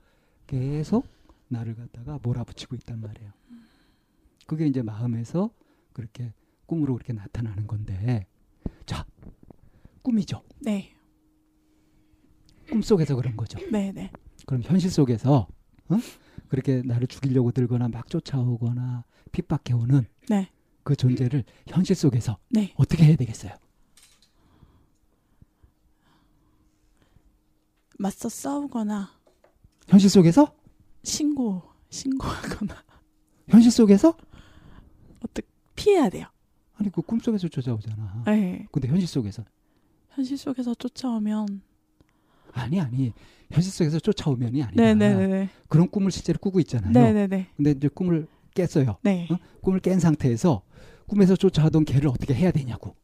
계속 0.48 1.08
나를 1.48 1.76
갖다가 1.76 2.20
몰아붙이고 2.22 2.76
있단 2.76 3.02
말이에요. 3.02 3.32
그게 4.46 4.66
이제 4.66 4.82
마음에서 4.82 5.52
그렇게 5.94 6.34
꿈으로 6.66 6.94
그렇게 6.94 7.14
나타나는 7.14 7.68
건데 7.68 8.28
자 8.86 9.06
꿈이죠. 10.02 10.44
네. 10.62 10.96
꿈 12.70 12.82
속에서 12.82 13.16
그런 13.16 13.36
거죠. 13.36 13.60
네. 13.72 13.92
네. 13.92 14.12
그럼 14.46 14.62
현실 14.64 14.92
속에서 14.92 15.48
어? 15.90 15.98
그렇게 16.48 16.82
나를 16.84 17.08
죽이려고 17.08 17.52
들거나 17.52 17.90
막 17.90 18.10
쫓아오거나 18.10 19.06
핍박해오는 19.32 20.06
네. 20.30 20.50
그 20.84 20.96
존재를 20.96 21.44
현실 21.68 21.96
속에서 21.96 22.38
네. 22.50 22.74
어떻게 22.78 23.06
해야 23.06 23.16
되겠어요? 23.16 23.54
맞서 28.00 28.30
싸우거나 28.30 29.10
현실 29.90 30.10
속에서 30.10 30.56
신고 31.04 31.62
신고하거나 31.90 32.74
현실 33.50 33.72
속에서 33.72 34.16
어떻게 35.20 35.46
피해야 35.76 36.08
돼요. 36.10 36.26
아니 36.76 36.90
그 36.90 37.02
꿈속에서 37.02 37.50
쫓아오잖아. 37.50 38.24
네. 38.26 38.66
근데 38.72 38.88
현실 38.88 39.06
속에서 39.06 39.44
현실 40.12 40.38
속에서 40.38 40.74
쫓아오면 40.74 41.62
아니 42.54 42.80
아니 42.80 43.12
현실 43.52 43.70
속에서 43.74 44.00
쫓아오면이 44.00 44.64
아니라 44.64 44.94
네네네 44.94 45.50
그런 45.68 45.90
꿈을 45.90 46.12
실제로 46.12 46.40
꾸고 46.40 46.62
있잖아요. 46.62 46.94
네네네 46.94 47.50
근데 47.58 47.72
이제 47.72 47.90
꿈을 47.90 48.28
깼어요. 48.54 48.98
네 49.04 49.28
어? 49.30 49.38
꿈을 49.62 49.82
깬 49.82 50.00
상태에서 50.00 50.64
꿈에서 51.06 51.36
쫓아오던 51.36 51.84
개를 51.84 52.08
어떻게 52.08 52.34
해야 52.34 52.52
되냐고. 52.52 52.96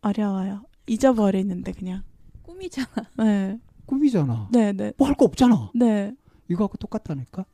어려워요 0.00 0.64
잊어버리는데 0.86 1.72
그냥 1.72 2.02
꿈이잖아. 2.42 2.88
네 3.18 3.58
꿈이잖아. 3.86 4.48
네 4.52 4.72
네 4.72 4.92
뭐 4.98 5.06
할 5.08 5.14
거 5.16 5.24
없잖아. 5.26 5.70
네 5.74 6.14
이거하고 6.48 6.76
똑같다니까. 6.78 7.44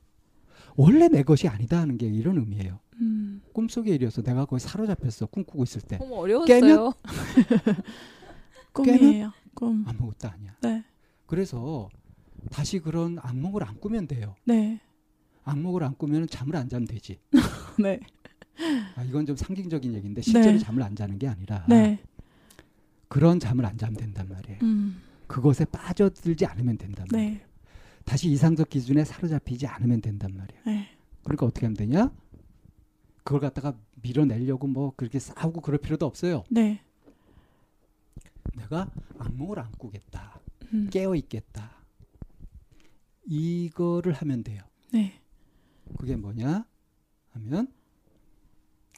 원래 0.76 1.08
내 1.08 1.22
것이 1.22 1.48
아니다 1.48 1.80
하는 1.80 1.98
게 1.98 2.06
이런 2.06 2.38
의미예요. 2.38 2.78
음, 3.00 3.42
꿈속의 3.52 3.94
일이어서 3.94 4.22
내가 4.22 4.44
거기 4.46 4.60
사로잡혔어. 4.60 5.26
꿈꾸고 5.26 5.62
있을 5.64 5.80
때 5.82 5.98
어머 6.00 6.16
어려웠어요. 6.16 6.92
꿈이에요 8.72 9.32
꿈 9.54 9.84
아무것도 9.86 10.28
아니야. 10.28 10.56
네. 10.62 10.82
그래서 11.26 11.88
다시 12.50 12.78
그런 12.78 13.18
악몽을 13.20 13.64
안 13.64 13.78
꾸면 13.80 14.06
돼요. 14.06 14.34
네. 14.44 14.80
악몽을 15.44 15.82
안 15.84 15.96
꾸면 15.96 16.28
잠을 16.28 16.56
안 16.56 16.68
자면 16.68 16.86
되지. 16.86 17.18
네. 17.82 18.00
아, 18.96 19.02
이건 19.02 19.26
좀 19.26 19.36
상징적인 19.36 19.92
얘기인데 19.94 20.20
실제로 20.22 20.52
네. 20.52 20.58
잠을 20.58 20.82
안 20.82 20.94
자는 20.94 21.18
게 21.18 21.26
아니라 21.28 21.64
네. 21.68 21.98
그런 23.12 23.38
잠을 23.38 23.66
안 23.66 23.76
자면 23.76 23.94
된단 23.98 24.26
말이에요. 24.26 24.58
음. 24.62 25.02
그것에 25.26 25.66
빠져들지 25.66 26.46
않으면 26.46 26.78
된단 26.78 27.06
말이에요. 27.12 27.30
네. 27.34 27.46
다시 28.06 28.30
이상적 28.30 28.70
기준에 28.70 29.04
사로잡히지 29.04 29.66
않으면 29.66 30.00
된단 30.00 30.34
말이에요. 30.34 30.62
네. 30.64 30.88
그러니까 31.22 31.44
어떻게 31.44 31.66
하면 31.66 31.76
되냐? 31.76 32.10
그걸 33.22 33.40
갖다가 33.40 33.76
밀어내려고 34.00 34.66
뭐 34.66 34.94
그렇게 34.96 35.18
싸우고 35.18 35.60
그럴 35.60 35.76
필요도 35.78 36.06
없어요. 36.06 36.44
네. 36.48 36.82
내가 38.56 38.90
악몽을 39.18 39.58
안 39.58 39.70
꾸겠다. 39.72 40.40
음. 40.72 40.88
깨어 40.90 41.14
있겠다. 41.16 41.70
이거를 43.26 44.14
하면 44.14 44.42
돼요. 44.42 44.62
네. 44.90 45.20
그게 45.98 46.16
뭐냐? 46.16 46.66
하면 47.32 47.70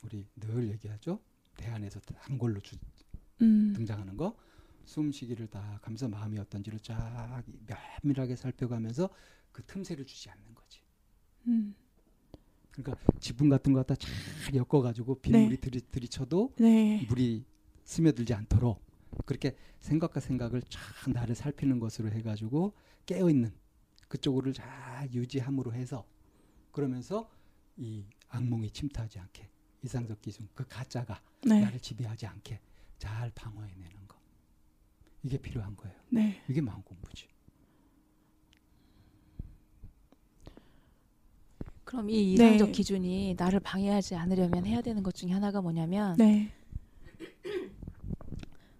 우리 0.04 0.24
늘 0.36 0.68
얘기하죠. 0.70 1.18
대 1.56 1.66
안에서 1.68 1.98
단골로 1.98 2.60
주- 2.60 2.76
음. 3.42 3.72
등장하는 3.74 4.16
거. 4.16 4.36
숨쉬기를 4.84 5.46
다 5.46 5.78
감서 5.82 6.08
마음이 6.08 6.38
어떤지를 6.38 6.78
쫙 6.80 7.42
면밀하게 8.02 8.36
살펴가면서 8.36 9.08
그 9.50 9.62
틈새를 9.64 10.04
주지 10.04 10.28
않는 10.30 10.54
거지. 10.54 10.80
음. 11.46 11.74
그러니까 12.70 13.00
지붕 13.20 13.48
같은 13.48 13.72
거 13.72 13.78
갖다 13.78 13.94
잘 13.94 14.12
엮어가지고 14.54 15.20
빗물이 15.20 15.58
들이, 15.58 15.80
들이쳐도 15.80 16.54
네. 16.58 17.06
물이 17.08 17.44
스며들지 17.84 18.34
않도록 18.34 18.84
그렇게 19.26 19.56
생각과 19.78 20.20
생각을 20.20 20.60
쫙 20.68 20.80
나를 21.10 21.34
살피는 21.34 21.78
것으로 21.78 22.10
해가지고 22.10 22.74
깨어 23.06 23.30
있는 23.30 23.52
그쪽으로 24.08 24.52
잘 24.52 25.12
유지함으로 25.12 25.72
해서 25.72 26.04
그러면서 26.72 27.30
이 27.76 28.04
악몽이 28.28 28.70
침투하지 28.70 29.20
않게 29.20 29.48
이상적 29.82 30.20
기준 30.20 30.48
그 30.54 30.64
가짜가 30.66 31.20
네. 31.46 31.60
나를 31.60 31.78
지배하지 31.78 32.26
않게 32.26 32.60
잘 32.98 33.30
방어해내는 33.34 34.08
거 34.08 34.16
이게 35.22 35.38
필요한 35.38 35.76
거예요. 35.76 35.94
네. 36.10 36.42
이게 36.48 36.60
마음 36.60 36.82
공부지. 36.82 37.28
그럼 41.84 42.10
이 42.10 42.32
이상적 42.32 42.68
네. 42.68 42.72
기준이 42.72 43.34
나를 43.38 43.60
방해하지 43.60 44.16
않으려면 44.16 44.66
해야 44.66 44.80
되는 44.80 45.02
것 45.02 45.14
중에 45.14 45.30
하나가 45.30 45.60
뭐냐면 45.60 46.16
네. 46.16 46.50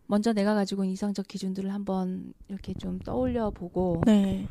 먼저 0.07 0.33
내가 0.33 0.55
가지고 0.55 0.85
있는 0.85 0.93
이상적 0.95 1.27
기준들을 1.29 1.73
한번 1.73 2.35
이렇게 2.49 2.75
좀 2.75 2.99
떠올려 2.99 3.51
보고 3.51 4.03
네. 4.05 4.49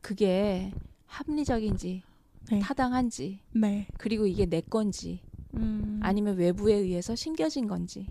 그게 0.00 0.72
합리적인지 1.06 2.02
네. 2.50 2.58
타당한지 2.60 3.40
네. 3.52 3.86
그리고 3.98 4.26
이게 4.26 4.46
내 4.46 4.60
건지 4.60 5.20
음. 5.54 6.00
아니면 6.02 6.36
외부에 6.36 6.74
의해서 6.74 7.14
심겨진 7.14 7.66
건지 7.66 8.06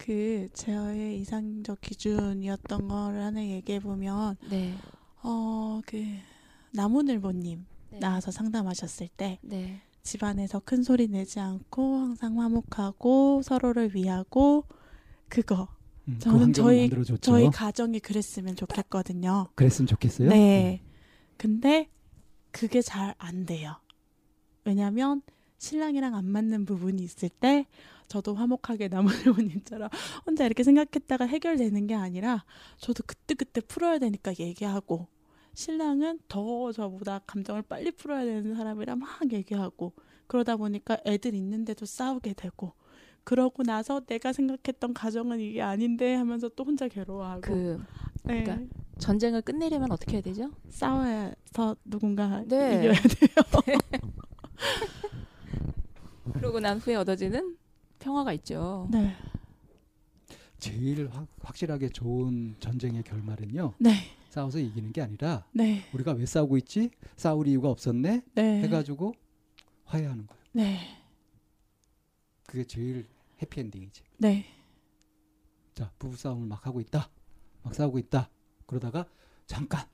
그 0.00 0.48
제어의 0.54 1.20
이상적 1.20 1.82
기준이었던 1.82 2.88
거를 2.88 3.22
하나 3.22 3.44
얘기해 3.44 3.80
보면 3.80 4.36
네. 4.48 4.74
어그 5.22 6.02
나무늘보님 6.72 7.66
네. 7.90 7.98
나와서 7.98 8.30
상담하셨을 8.30 9.08
때 9.08 9.38
네. 9.42 9.82
집안에서 10.02 10.60
큰 10.60 10.82
소리 10.82 11.06
내지 11.06 11.38
않고 11.38 11.96
항상 11.98 12.40
화목하고 12.40 13.42
서로를 13.42 13.94
위하고 13.94 14.64
그거 15.28 15.68
음, 16.08 16.14
그 16.14 16.18
저는 16.20 16.40
환경을 16.44 16.52
저희 16.54 16.80
만들어줬죠. 16.80 17.20
저희 17.20 17.50
가정이 17.50 18.00
그랬으면 18.00 18.56
좋겠거든요. 18.56 19.48
그랬으면 19.54 19.86
좋겠어요. 19.86 20.30
네. 20.30 20.82
근데 21.36 21.90
그게 22.52 22.80
잘 22.80 23.14
안 23.18 23.44
돼요. 23.44 23.76
왜냐면 24.64 25.20
신랑이랑 25.58 26.14
안 26.14 26.24
맞는 26.24 26.64
부분이 26.64 27.02
있을 27.02 27.28
때 27.28 27.66
저도 28.10 28.34
화목하게 28.34 28.88
나무늘보님처럼 28.88 29.88
혼자 30.26 30.44
이렇게 30.44 30.64
생각했다가 30.64 31.26
해결되는 31.26 31.86
게 31.86 31.94
아니라 31.94 32.44
저도 32.78 33.04
그때그때 33.06 33.60
풀어야 33.60 33.98
되니까 33.98 34.34
얘기하고 34.38 35.06
신랑은 35.54 36.18
더 36.26 36.72
저보다 36.72 37.20
감정을 37.26 37.62
빨리 37.62 37.92
풀어야 37.92 38.24
되는 38.24 38.56
사람이라 38.56 38.96
막 38.96 39.32
얘기하고 39.32 39.92
그러다 40.26 40.56
보니까 40.56 40.98
애들 41.06 41.34
있는데도 41.34 41.86
싸우게 41.86 42.34
되고 42.34 42.72
그러고 43.22 43.62
나서 43.62 44.00
내가 44.00 44.32
생각했던 44.32 44.92
가정은 44.92 45.38
이게 45.38 45.62
아닌데 45.62 46.16
하면서 46.16 46.48
또 46.48 46.64
혼자 46.64 46.88
괴로워하고 46.88 47.40
그 47.42 47.80
네. 48.24 48.42
그러니까 48.42 48.74
전쟁을 48.98 49.42
끝내려면 49.42 49.92
어떻게 49.92 50.14
해야 50.14 50.20
되죠? 50.20 50.50
싸워서 50.68 51.76
누군가 51.84 52.42
네. 52.48 52.78
이겨야 52.78 52.94
돼요. 52.94 53.28
그러고 56.34 56.58
난 56.58 56.78
후에 56.78 56.96
얻어지는 56.96 57.59
평화가 58.00 58.32
있죠. 58.34 58.88
네. 58.90 59.14
제일 60.58 61.08
확, 61.10 61.26
확실하게 61.40 61.88
좋은 61.90 62.56
전쟁의 62.58 63.02
결말은요. 63.04 63.74
네. 63.78 63.92
싸워서 64.30 64.58
이기는 64.58 64.92
게 64.92 65.00
아니라 65.02 65.44
네. 65.52 65.82
우리가 65.92 66.12
왜 66.12 66.26
싸우고 66.26 66.56
있지? 66.58 66.90
싸울 67.16 67.46
이유가 67.48 67.68
없었네. 67.70 68.22
네. 68.34 68.62
해가지고 68.62 69.14
화해하는 69.84 70.26
거예요. 70.26 70.42
네. 70.52 70.78
그게 72.46 72.64
제일 72.64 73.08
해피엔딩이지. 73.42 74.02
네. 74.18 74.44
자 75.74 75.90
부부 75.98 76.16
싸움을 76.16 76.46
막 76.46 76.66
하고 76.66 76.80
있다. 76.80 77.10
막 77.62 77.74
싸우고 77.74 77.98
있다. 77.98 78.28
그러다가 78.66 79.06
잠깐. 79.46 79.86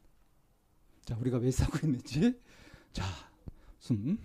자 1.05 1.17
우리가 1.17 1.39
왜 1.39 1.51
싸우고 1.51 1.79
있는지 1.87 2.41
자 2.93 3.05
숨 3.79 4.19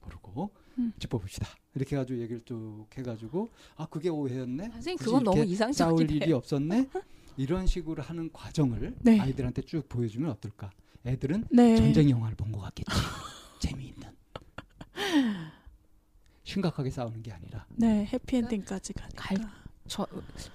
고르고 0.00 0.50
음. 0.78 0.92
짚어봅시다. 0.98 1.48
이렇게 1.76 1.94
해가지고 1.94 2.18
얘기를 2.20 2.40
쭉 2.44 2.86
해가지고 2.96 3.48
아 3.76 3.86
그게 3.86 4.08
오해였네. 4.08 4.70
선생님 4.70 4.96
굳이 4.98 5.04
그건 5.04 5.22
너무 5.24 5.38
이렇게 5.44 5.72
싸울. 5.72 6.10
일이 6.10 6.32
없었네. 6.32 6.88
이런 7.36 7.66
식으로 7.66 8.02
하는 8.02 8.30
과정을 8.32 8.94
네. 9.02 9.20
아이들한테 9.20 9.62
쭉 9.62 9.86
보여주면 9.88 10.30
어떨까? 10.30 10.70
애들은 11.04 11.44
네. 11.50 11.76
전쟁 11.76 12.08
영화를 12.10 12.34
본 12.36 12.50
것 12.50 12.60
같겠지. 12.60 12.90
재미있는. 13.60 14.08
심각하게 16.44 16.90
싸우는 16.90 17.22
게 17.22 17.32
아니라. 17.32 17.66
네. 17.70 18.06
해피엔딩까지 18.06 18.92
가니까. 18.94 19.22
갈- 19.22 19.46
저 19.88 20.04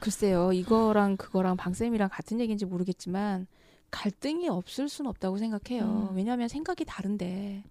글쎄요 0.02 0.52
이거랑 0.52 1.16
그거랑 1.16 1.56
방쌤이랑 1.56 2.10
같은 2.12 2.42
얘기인지 2.42 2.66
모르겠지만 2.66 3.48
갈등이 3.90 4.50
없을 4.50 4.90
수는 4.90 5.08
없다고 5.10 5.38
생각해요. 5.38 6.10
음. 6.12 6.16
왜냐하면 6.18 6.48
생각이 6.50 6.84
다른데 6.86 7.64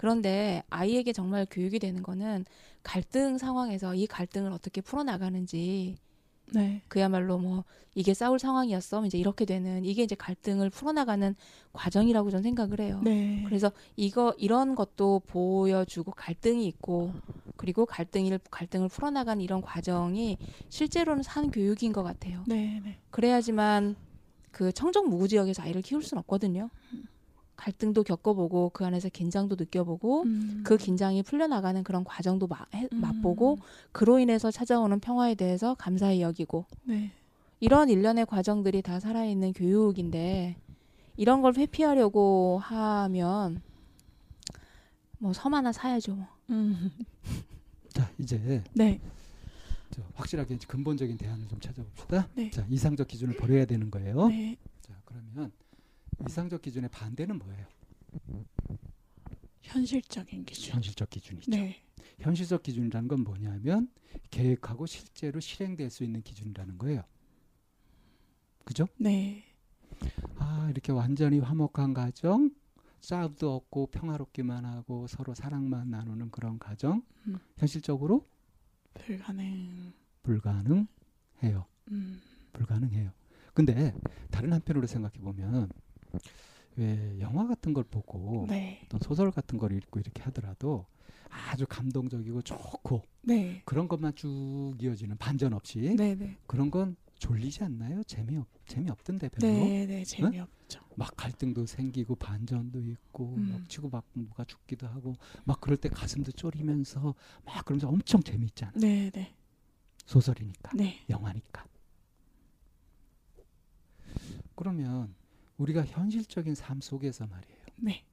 그런데 0.00 0.62
아이에게 0.70 1.12
정말 1.12 1.46
교육이 1.50 1.78
되는 1.78 2.02
거는 2.02 2.46
갈등 2.82 3.36
상황에서 3.36 3.94
이 3.94 4.06
갈등을 4.06 4.50
어떻게 4.50 4.80
풀어나가는지 4.80 5.94
네. 6.54 6.80
그야말로 6.88 7.36
뭐 7.36 7.64
이게 7.94 8.14
싸울 8.14 8.38
상황이었어 8.38 9.04
이제 9.04 9.18
이렇게 9.18 9.44
되는 9.44 9.84
이게 9.84 10.02
이제 10.02 10.14
갈등을 10.14 10.70
풀어나가는 10.70 11.36
과정이라고 11.74 12.30
저는 12.30 12.42
생각을 12.42 12.80
해요. 12.80 13.02
네. 13.04 13.44
그래서 13.46 13.70
이거 13.94 14.34
이런 14.38 14.74
것도 14.74 15.20
보여주고 15.26 16.12
갈등이 16.12 16.66
있고 16.68 17.12
그리고 17.58 17.84
갈등을 17.84 18.40
갈등을 18.50 18.88
풀어나가는 18.88 19.44
이런 19.44 19.60
과정이 19.60 20.38
실제로는 20.70 21.22
산 21.22 21.50
교육인 21.50 21.92
것 21.92 22.02
같아요. 22.02 22.42
네. 22.48 22.80
네. 22.82 22.96
그래야지만 23.10 23.96
그 24.50 24.72
청정 24.72 25.10
무구 25.10 25.28
지역에서 25.28 25.62
아이를 25.62 25.82
키울 25.82 26.02
수는 26.02 26.20
없거든요. 26.20 26.70
갈등도 27.64 28.02
겪어보고 28.04 28.70
그 28.72 28.86
안에서 28.86 29.10
긴장도 29.10 29.56
느껴보고 29.58 30.22
음. 30.22 30.62
그 30.64 30.78
긴장이 30.78 31.22
풀려나가는 31.22 31.84
그런 31.84 32.04
과정도 32.04 32.46
마- 32.46 32.64
해- 32.74 32.88
음. 32.90 33.00
맛보고 33.02 33.58
그로 33.92 34.18
인해서 34.18 34.50
찾아오는 34.50 34.98
평화에 34.98 35.34
대해서 35.34 35.74
감사히 35.74 36.22
여기고 36.22 36.64
네. 36.84 37.10
이런 37.60 37.90
일련의 37.90 38.24
과정들이 38.24 38.80
다 38.80 38.98
살아있는 38.98 39.52
교육인데 39.52 40.56
이런 41.18 41.42
걸 41.42 41.54
회피하려고 41.54 42.58
하면 42.62 43.60
뭐 45.18 45.32
섬 45.34 45.52
하나 45.52 45.70
사야죠. 45.70 46.14
뭐. 46.14 46.26
음. 46.48 46.90
자 47.92 48.10
이제 48.18 48.62
네. 48.72 48.98
저 49.90 50.00
확실하게 50.14 50.54
이제 50.54 50.66
근본적인 50.66 51.18
대안을 51.18 51.46
좀 51.48 51.60
찾아봅시다. 51.60 52.26
네. 52.34 52.50
자 52.50 52.64
이상적 52.70 53.06
기준을 53.06 53.36
버려야 53.36 53.66
되는 53.66 53.90
거예요. 53.90 54.28
네. 54.28 54.56
자 54.80 54.94
그러면 55.04 55.52
이상적 56.26 56.62
기준의 56.62 56.90
반대는 56.90 57.38
뭐예요? 57.38 57.66
현실적인 59.62 60.44
기준. 60.44 60.74
현실적 60.74 61.10
기준이죠. 61.10 61.50
네. 61.50 61.82
현실적 62.18 62.62
기준이라는 62.62 63.08
건 63.08 63.20
뭐냐면 63.20 63.90
계획하고 64.30 64.86
실제로 64.86 65.40
실행될 65.40 65.90
수 65.90 66.04
있는 66.04 66.22
기준이라는 66.22 66.78
거예요. 66.78 67.02
그죠? 68.64 68.86
네. 68.98 69.44
아 70.36 70.68
이렇게 70.70 70.92
완전히 70.92 71.38
화목한 71.38 71.94
가정, 71.94 72.50
싸움도 73.00 73.54
없고 73.54 73.88
평화롭기만 73.88 74.64
하고 74.64 75.06
서로 75.06 75.34
사랑만 75.34 75.90
나누는 75.90 76.30
그런 76.30 76.58
가정, 76.58 77.02
음. 77.26 77.38
현실적으로 77.56 78.26
불가능. 78.94 79.92
불가능해요. 80.22 80.86
음. 81.90 82.20
불가능해요. 82.52 83.12
근데 83.54 83.94
다른 84.30 84.52
한편으로 84.52 84.86
생각해 84.86 85.18
보면 85.18 85.70
왜 86.76 87.18
영화 87.20 87.46
같은 87.46 87.72
걸 87.72 87.84
보고 87.84 88.46
네. 88.48 88.80
어떤 88.84 89.00
소설 89.00 89.30
같은 89.30 89.58
걸 89.58 89.72
읽고 89.72 90.00
이렇게 90.00 90.22
하더라도 90.22 90.86
아주 91.28 91.66
감동적이고 91.66 92.42
좋고 92.42 93.02
네. 93.22 93.62
그런 93.64 93.88
것만 93.88 94.14
쭉 94.14 94.74
이어지는 94.80 95.16
반전 95.18 95.52
없이 95.52 95.94
네, 95.96 96.14
네. 96.14 96.36
그런 96.46 96.70
건 96.70 96.96
졸리지 97.18 97.64
않나요? 97.64 98.02
재미없 98.04 98.46
재미없던데 98.66 99.28
별로. 99.28 99.52
네, 99.52 99.86
네. 99.86 100.04
재미없죠. 100.04 100.80
막 100.96 101.14
갈등도 101.16 101.66
생기고 101.66 102.16
반전도 102.16 102.80
있고 102.80 103.34
음. 103.36 103.50
막 103.52 103.68
치고 103.68 103.90
막 103.90 104.04
누가 104.14 104.44
죽기도 104.44 104.86
하고 104.86 105.14
막 105.44 105.60
그럴 105.60 105.76
때 105.76 105.88
가슴도 105.88 106.32
쫄이면서 106.32 107.14
막 107.44 107.64
그러면서 107.64 107.88
엄청 107.88 108.22
재미있잖아. 108.22 108.72
네, 108.76 109.10
네. 109.10 109.34
소설이니까 110.06 110.72
네. 110.74 111.04
영화니까. 111.08 111.64
그러면 114.56 115.14
우리가 115.60 115.84
현실적인 115.84 116.54
삶 116.54 116.80
속에서 116.80 117.26
말이에요. 117.26 117.58
네. 117.76 118.04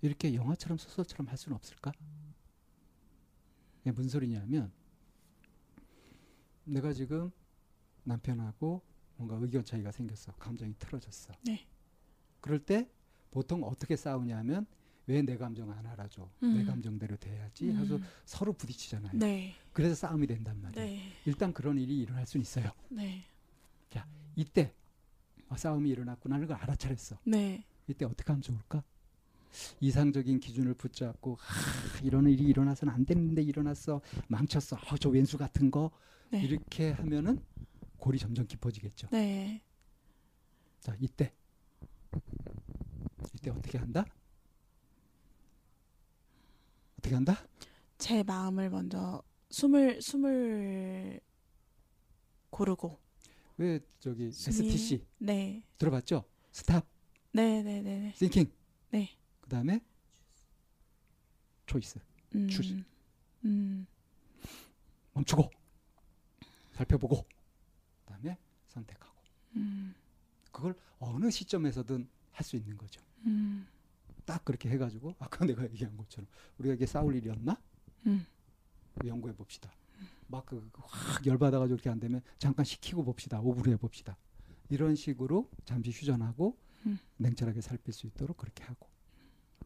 이렇게 0.00 0.34
영화처럼 0.34 0.78
소설처럼 0.78 1.28
할 1.28 1.36
수는 1.36 1.54
없을까? 1.54 1.92
이게 3.82 3.90
무슨 3.92 4.08
소리냐면 4.08 4.72
내가 6.64 6.94
지금 6.94 7.30
남편하고 8.04 8.82
뭔가 9.16 9.36
의견 9.36 9.64
차이가 9.64 9.92
생겼어. 9.92 10.32
감정이 10.36 10.74
틀어졌어. 10.78 11.34
네. 11.44 11.66
그럴 12.40 12.58
때 12.58 12.88
보통 13.30 13.62
어떻게 13.62 13.94
싸우냐면 13.94 14.66
왜 15.06 15.20
내 15.20 15.36
감정 15.36 15.70
안 15.70 15.84
알아줘? 15.86 16.26
내 16.40 16.46
음. 16.48 16.64
감정대로 16.64 17.16
돼야지. 17.18 17.70
해서 17.70 17.96
음. 17.96 18.04
서로 18.24 18.54
부딪히잖아요. 18.54 19.12
네. 19.18 19.54
그래서 19.74 19.94
싸움이 19.94 20.26
된단 20.26 20.58
말이에요. 20.62 20.86
네. 20.86 21.12
일단 21.26 21.52
그런 21.52 21.76
일이 21.76 21.98
일어날 22.00 22.26
수는 22.26 22.40
있어요. 22.40 22.72
네. 22.88 23.24
이때 24.36 24.72
아, 24.74 24.83
싸움이 25.56 25.88
일어났구나는 25.90 26.46
걸 26.46 26.56
알아차렸어. 26.56 27.18
네. 27.24 27.64
이때 27.86 28.04
어떻게 28.04 28.26
하면 28.28 28.42
좋을까? 28.42 28.82
이상적인 29.80 30.40
기준을 30.40 30.74
붙잡고 30.74 31.38
아, 31.40 32.00
이런 32.02 32.28
일이 32.28 32.44
일어나서는 32.44 32.92
안 32.92 33.04
되는데 33.04 33.42
일어났어 33.42 34.00
망쳤어 34.28 34.76
아, 34.76 34.96
저 34.98 35.08
왼수 35.10 35.38
같은 35.38 35.70
거 35.70 35.90
네. 36.30 36.42
이렇게 36.42 36.90
하면은 36.92 37.40
골이 37.98 38.18
점점 38.18 38.46
깊어지겠죠. 38.46 39.08
네. 39.12 39.62
자 40.80 40.94
이때 40.98 41.32
이때 43.34 43.50
어떻게 43.50 43.78
한다? 43.78 44.04
어떻게 46.98 47.14
한다? 47.14 47.36
제 47.98 48.22
마음을 48.22 48.70
먼저 48.70 49.22
숨을 49.50 50.02
숨을 50.02 51.20
고르고 52.50 52.98
왜 53.56 53.80
저기 54.00 54.28
숨이- 54.30 54.48
STC 54.48 55.06
네. 55.18 55.62
들어봤죠? 55.78 56.24
스탑, 56.52 56.86
네, 57.32 57.62
네, 57.62 57.80
네, 57.82 57.98
네. 58.00 58.12
thinking. 58.14 58.52
네. 58.90 59.16
그 59.40 59.48
다음에 59.48 59.80
초이스 61.66 61.98
음. 62.34 62.48
추스. 62.48 62.74
음. 63.44 63.86
멈추고 65.12 65.50
살펴보고 66.72 67.22
그 68.04 68.12
다음에 68.12 68.36
선택하고 68.68 69.14
음. 69.56 69.94
그걸 70.50 70.74
어느 70.98 71.30
시점에서든 71.30 72.08
할 72.32 72.44
수 72.44 72.56
있는 72.56 72.76
거죠. 72.76 73.00
음. 73.26 73.64
딱 74.24 74.44
그렇게 74.44 74.68
해가지고 74.70 75.14
아까 75.20 75.44
내가 75.44 75.62
얘기한 75.64 75.96
것처럼 75.96 76.26
우리가 76.58 76.74
이게 76.74 76.86
싸울 76.86 77.14
일이었나? 77.14 77.60
음. 78.06 78.26
연구해 79.04 79.32
봅시다. 79.34 79.72
막그확 80.28 81.26
열받아가지고 81.26 81.74
이렇게 81.74 81.90
안 81.90 82.00
되면 82.00 82.20
잠깐 82.38 82.64
식히고 82.64 83.04
봅시다. 83.04 83.40
오브를 83.40 83.72
해봅시다. 83.74 84.16
이런 84.70 84.94
식으로 84.94 85.50
잠시 85.64 85.90
휴전하고 85.90 86.56
음. 86.86 86.98
냉철하게 87.16 87.60
살필 87.60 87.92
수 87.92 88.06
있도록 88.06 88.36
그렇게 88.36 88.64
하고 88.64 88.88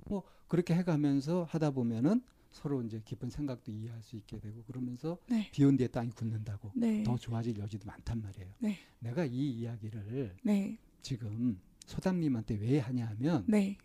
뭐 0.07 0.23
그렇게 0.49 0.75
해가면서 0.75 1.45
하다 1.45 1.71
보면은 1.71 2.23
서로 2.51 2.83
이제 2.83 3.01
깊은 3.05 3.31
생각도 3.31 3.71
이해할 3.71 4.03
수 4.03 4.17
있게 4.17 4.41
되고 4.41 4.63
그러면서 4.65 5.19
네. 5.29 5.51
비온 5.53 5.77
뒤에 5.77 5.89
땅이 5.89 6.11
굳는다고 6.11 6.73
네. 6.75 7.03
더 7.05 7.17
좋아질 7.17 7.59
여지도 7.59 7.87
많단 7.87 8.23
말이에요. 8.23 8.55
네. 8.59 8.79
내가 9.01 9.25
이 9.25 9.51
이야기를 9.51 10.37
네. 10.43 10.79
지금 11.03 11.61
소담님한테 11.87 12.57
왜 12.57 12.79
하냐 12.79 13.07
하면 13.09 13.45
네. 13.47 13.77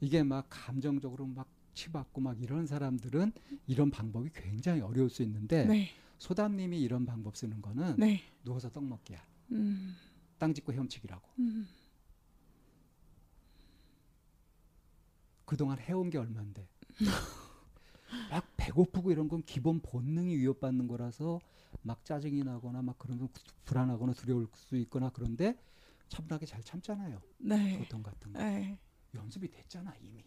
이게 0.00 0.22
막 0.22 0.46
감정적으로 0.48 1.26
막 1.26 1.48
치받고 1.74 2.20
막 2.20 2.40
이런 2.40 2.66
사람들은 2.66 3.32
이런 3.66 3.90
방법이 3.90 4.30
굉장히 4.34 4.80
어려울 4.80 5.10
수 5.10 5.22
있는데 5.22 5.64
네. 5.64 5.90
소담님이 6.18 6.80
이런 6.80 7.06
방법 7.06 7.36
쓰는 7.36 7.62
거는 7.62 7.96
네. 7.98 8.22
누워서 8.44 8.70
떡 8.70 8.84
먹기야. 8.84 9.24
음. 9.52 9.96
땅 10.38 10.54
짚고 10.54 10.72
헤엄치기라고. 10.72 11.28
음. 11.38 11.68
그동안 15.44 15.78
해온 15.80 16.10
게 16.10 16.18
얼만데. 16.18 16.68
막 18.30 18.44
배고프고 18.56 19.10
이런 19.10 19.28
건 19.28 19.42
기본 19.42 19.80
본능이 19.80 20.36
위협받는 20.36 20.86
거라서 20.88 21.40
막 21.82 22.04
짜증이 22.04 22.42
나거나 22.42 22.82
막 22.82 22.98
그런 22.98 23.18
건 23.18 23.28
불안하거나 23.64 24.12
두려울 24.12 24.46
수 24.54 24.76
있거나 24.76 25.10
그런데 25.10 25.58
차분하게 26.08 26.46
잘 26.46 26.62
참잖아요. 26.62 27.20
네. 27.38 27.78
소통 27.78 28.02
같은 28.02 28.32
거. 28.32 28.38
네. 28.38 28.78
연습이 29.14 29.50
됐잖아 29.50 29.94
이미. 30.02 30.24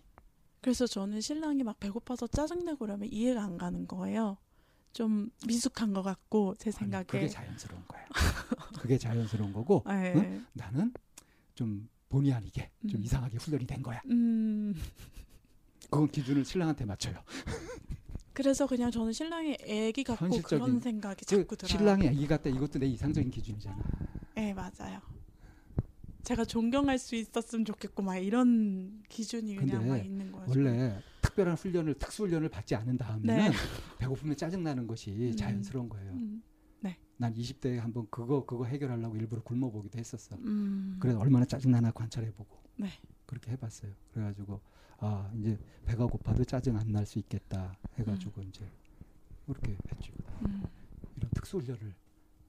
그래서 0.63 0.87
저는 0.87 1.19
신랑이 1.19 1.61
막 1.63 1.77
배고파서 1.81 2.25
짜증내고 2.27 2.77
그러면 2.79 3.09
이해가 3.11 3.43
안 3.43 3.57
가는 3.57 3.85
거예요. 3.85 4.37
좀 4.93 5.29
미숙한 5.45 5.91
것 5.93 6.03
같고 6.03 6.55
제 6.57 6.69
아니, 6.69 6.77
생각에. 6.77 7.03
그게 7.03 7.27
자연스러운 7.27 7.83
거야. 7.85 8.05
그게 8.79 8.97
자연스러운 8.97 9.51
거고 9.51 9.83
네. 9.85 10.13
응? 10.15 10.45
나는 10.53 10.93
좀 11.53 11.89
본의 12.07 12.31
아니게 12.31 12.71
좀 12.89 13.01
음. 13.01 13.03
이상하게 13.03 13.37
훈련이 13.39 13.67
된 13.67 13.81
거야. 13.83 14.01
음. 14.09 14.73
그건 15.91 16.07
기준을 16.09 16.45
신랑한테 16.45 16.85
맞춰요. 16.85 17.21
그래서 18.31 18.65
그냥 18.65 18.89
저는 18.89 19.11
신랑이 19.11 19.57
애기 19.63 20.05
같고 20.05 20.25
현실적인- 20.27 20.47
그런 20.49 20.79
생각이 20.79 21.25
그 21.25 21.41
자꾸 21.41 21.57
들어요. 21.57 21.77
신랑이 21.77 22.07
아기 22.07 22.25
같다 22.25 22.49
이것도 22.49 22.79
내 22.79 22.85
이상적인 22.87 23.29
기준이잖아. 23.31 23.77
네 24.35 24.53
맞아요. 24.53 25.01
제가 26.23 26.45
존경할 26.45 26.97
수 26.97 27.15
있었으면 27.15 27.65
좋겠고 27.65 28.01
막 28.01 28.17
이런 28.17 29.01
기준이 29.09 29.55
그냥 29.55 29.87
막 29.87 29.97
있는 29.97 30.31
거예요. 30.31 30.45
원래 30.49 30.99
특별한 31.21 31.55
훈련을 31.55 31.95
특수 31.95 32.23
훈련을 32.23 32.49
받지 32.49 32.75
않은 32.75 32.97
다음에는 32.97 33.51
네. 33.51 33.51
배고프면 33.99 34.35
짜증 34.37 34.63
나는 34.63 34.87
것이 34.87 35.11
음. 35.11 35.35
자연스러운 35.35 35.89
거예요. 35.89 36.11
음. 36.13 36.41
난 37.15 37.31
20대에 37.35 37.77
한번 37.77 38.07
그거 38.09 38.43
그거 38.43 38.65
해결하려고 38.65 39.15
일부러 39.15 39.41
굶어 39.43 39.69
보기도 39.69 39.97
했었어. 39.99 40.35
음. 40.37 40.97
그래서 40.99 41.19
얼마나 41.19 41.45
짜증 41.45 41.71
나나 41.71 41.91
관찰해 41.91 42.31
보고 42.33 42.57
네. 42.75 42.89
그렇게 43.27 43.51
해 43.51 43.55
봤어요. 43.55 43.91
그래 44.11 44.25
가지고 44.25 44.59
아 44.97 45.31
이제 45.37 45.57
배가 45.85 46.05
고파도 46.07 46.43
짜증 46.43 46.75
안 46.75 46.87
날 46.91 47.05
수 47.05 47.19
있겠다 47.19 47.77
해 47.99 48.03
가지고 48.03 48.41
이제 48.41 48.67
그렇게 49.45 49.77
했죠. 49.91 50.11
음. 50.47 50.63
이런 51.15 51.29
특수 51.35 51.59
훈련을 51.59 51.93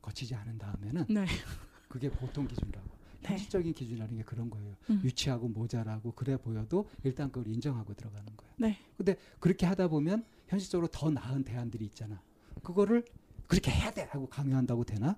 거치지 0.00 0.34
않은 0.34 0.58
다음에는 0.58 1.06
네. 1.10 1.26
그게 1.88 2.10
보통 2.10 2.48
기준이라고. 2.48 2.83
네. 3.24 3.30
현실적인 3.30 3.72
기준이라는 3.72 4.16
게 4.16 4.22
그런 4.22 4.50
거예요. 4.50 4.76
음. 4.90 5.00
유치하고 5.02 5.48
모자라고 5.48 6.12
그래 6.12 6.36
보여도 6.36 6.88
일단 7.02 7.32
그걸 7.32 7.52
인정하고 7.52 7.94
들어가는 7.94 8.36
거예요. 8.36 8.54
네. 8.58 8.78
근데 8.96 9.16
그렇게 9.40 9.66
하다 9.66 9.88
보면 9.88 10.24
현실적으로 10.48 10.88
더 10.88 11.10
나은 11.10 11.42
대안들이 11.44 11.84
있잖아. 11.86 12.20
그거를 12.62 13.04
그렇게 13.46 13.70
해야 13.70 13.90
돼 13.90 14.02
하고 14.02 14.28
강요한다고 14.28 14.84
되나? 14.84 15.16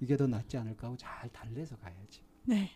이게 0.00 0.16
더 0.16 0.26
낫지 0.26 0.56
않을까 0.56 0.86
하고 0.86 0.96
잘 0.96 1.28
달래서 1.30 1.76
가야지. 1.76 2.22
네. 2.44 2.70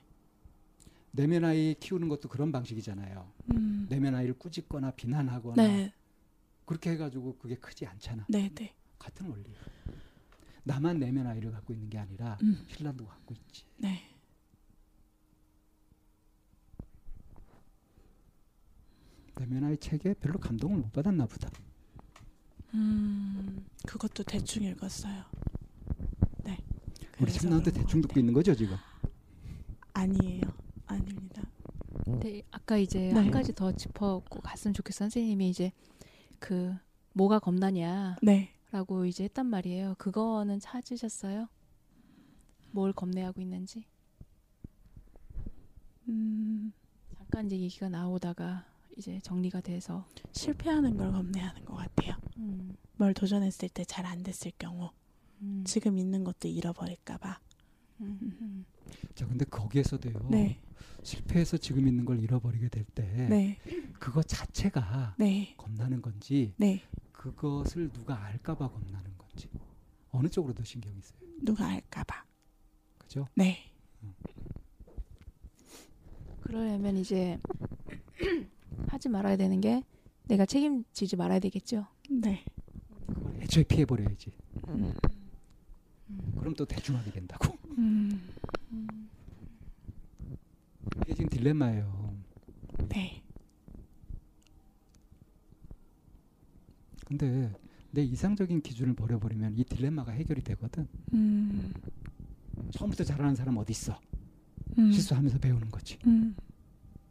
내면 1.10 1.44
아이 1.44 1.74
키우는 1.80 2.08
것도 2.08 2.28
그런 2.28 2.52
방식이잖아요. 2.52 3.32
음. 3.54 3.86
내면 3.88 4.14
아이를 4.14 4.34
꾸짖거나 4.38 4.90
비난하거나 4.90 5.62
네. 5.62 5.92
그렇게 6.66 6.90
해가지고 6.90 7.38
그게 7.38 7.56
크지 7.56 7.86
않잖아. 7.86 8.26
네. 8.28 8.50
네. 8.54 8.74
같은 8.98 9.26
원리예요. 9.26 9.58
나만 10.64 10.98
내면 10.98 11.26
아이를 11.26 11.52
갖고 11.52 11.72
있는 11.72 11.88
게 11.88 11.98
아니라 11.98 12.38
음. 12.42 12.64
신랑도 12.68 13.06
갖고 13.06 13.34
있지. 13.34 13.64
네. 13.78 14.13
내면 19.36 19.65
아이 19.65 19.77
책에 19.77 20.15
별로 20.15 20.39
감동을 20.39 20.78
못 20.78 20.93
받았나 20.93 21.27
보다. 21.27 21.51
음. 22.74 23.65
그것도 23.86 24.23
대충 24.24 24.62
읽었어요. 24.62 25.24
네. 26.44 26.59
우리 27.19 27.27
그래서 27.27 27.40
참나한테 27.40 27.73
대충 27.73 28.01
듣고. 28.01 28.19
있는 28.19 28.32
거죠 28.32 28.55
지금? 28.55 28.77
아니에요. 29.93 30.43
아닙니다. 30.86 31.43
네, 32.20 32.43
아까 32.51 32.77
이제 32.77 32.98
네. 32.98 33.12
한 33.12 33.31
가지 33.31 33.55
더 33.55 33.73
짚어고 33.73 34.40
갔으면 34.40 34.74
좋겠어. 34.74 34.98
선생님이 34.98 35.48
이제 35.48 35.73
그 36.39 36.74
뭐가 37.12 37.39
겁나냐라고 37.39 38.16
네. 38.23 38.51
이제 39.09 39.24
했단 39.24 39.47
말이에요. 39.47 39.94
그거는 39.98 40.61
찾으셨어요? 40.61 41.48
뭘 42.73 42.93
겁내하고 42.93 43.40
있는지? 43.40 43.86
음. 46.09 46.73
잠깐 47.16 47.47
이제 47.47 47.59
얘기가 47.59 47.89
나오다가 47.89 48.66
이제 48.96 49.18
정리가 49.20 49.60
돼서 49.60 50.06
실패하는 50.32 50.96
걸 50.96 51.12
겁내하는 51.12 51.64
것 51.64 51.74
같아요. 51.74 52.16
음, 52.38 52.76
뭘 52.96 53.12
도전했을 53.14 53.68
때 53.68 53.84
잘 53.84 54.06
안 54.06 54.22
됐을 54.22 54.52
경우 54.58 54.90
음, 55.42 55.64
지금 55.66 55.98
있는 55.98 56.22
것도 56.24 56.48
잃어버릴까봐 56.48 57.40
음. 58.00 58.64
자, 59.14 59.26
근데 59.26 59.44
거기에서도요. 59.44 60.28
네. 60.30 60.60
실패해서 61.02 61.56
지금 61.58 61.86
있는 61.86 62.04
걸 62.04 62.20
잃어버리게 62.20 62.68
될 62.68 62.84
때 62.94 63.02
네. 63.28 63.58
그거 63.98 64.22
자체가 64.22 65.16
네. 65.18 65.54
겁나는 65.58 66.00
건지 66.00 66.54
네. 66.56 66.82
그것을 67.12 67.90
누가 67.92 68.22
알까봐 68.24 68.68
겁나는 68.70 69.16
건지 69.18 69.48
어느 70.10 70.28
쪽으로 70.28 70.54
더 70.54 70.62
신경이 70.64 71.00
써요. 71.02 71.20
누가 71.42 71.66
알까봐. 71.68 72.24
그죠? 72.98 73.26
네. 73.34 73.70
그러려면 76.40 76.96
이제 76.98 77.38
하지 78.88 79.09
말아야 79.09 79.36
되는 79.36 79.60
게 79.60 79.82
내가 80.24 80.46
책임지지 80.46 81.16
말아야 81.16 81.38
되겠죠. 81.38 81.86
네. 82.10 82.44
애초에 83.40 83.64
피해 83.64 83.84
버려야지. 83.84 84.32
음. 84.68 84.94
그럼 86.38 86.55
또 86.55 86.64
대충하게 86.64 87.10
된다고. 87.10 87.56
음. 87.78 88.20
이게 91.02 91.14
지금 91.14 91.28
딜레마예요. 91.28 92.16
네. 92.88 93.22
근데 97.06 97.52
내 97.90 98.02
이상적인 98.02 98.62
기준을 98.62 98.94
버려버리면 98.94 99.56
이 99.56 99.64
딜레마가 99.64 100.12
해결이 100.12 100.42
되거든. 100.42 100.88
음. 101.12 101.72
처음부터 102.72 103.05
잘하는 103.05 103.34
사람 103.34 103.56
어디 103.59 103.72
있어? 103.72 104.01
음. 104.78 104.90
실수하면서 104.90 105.38
배우는 105.38 105.70
거지. 105.70 105.98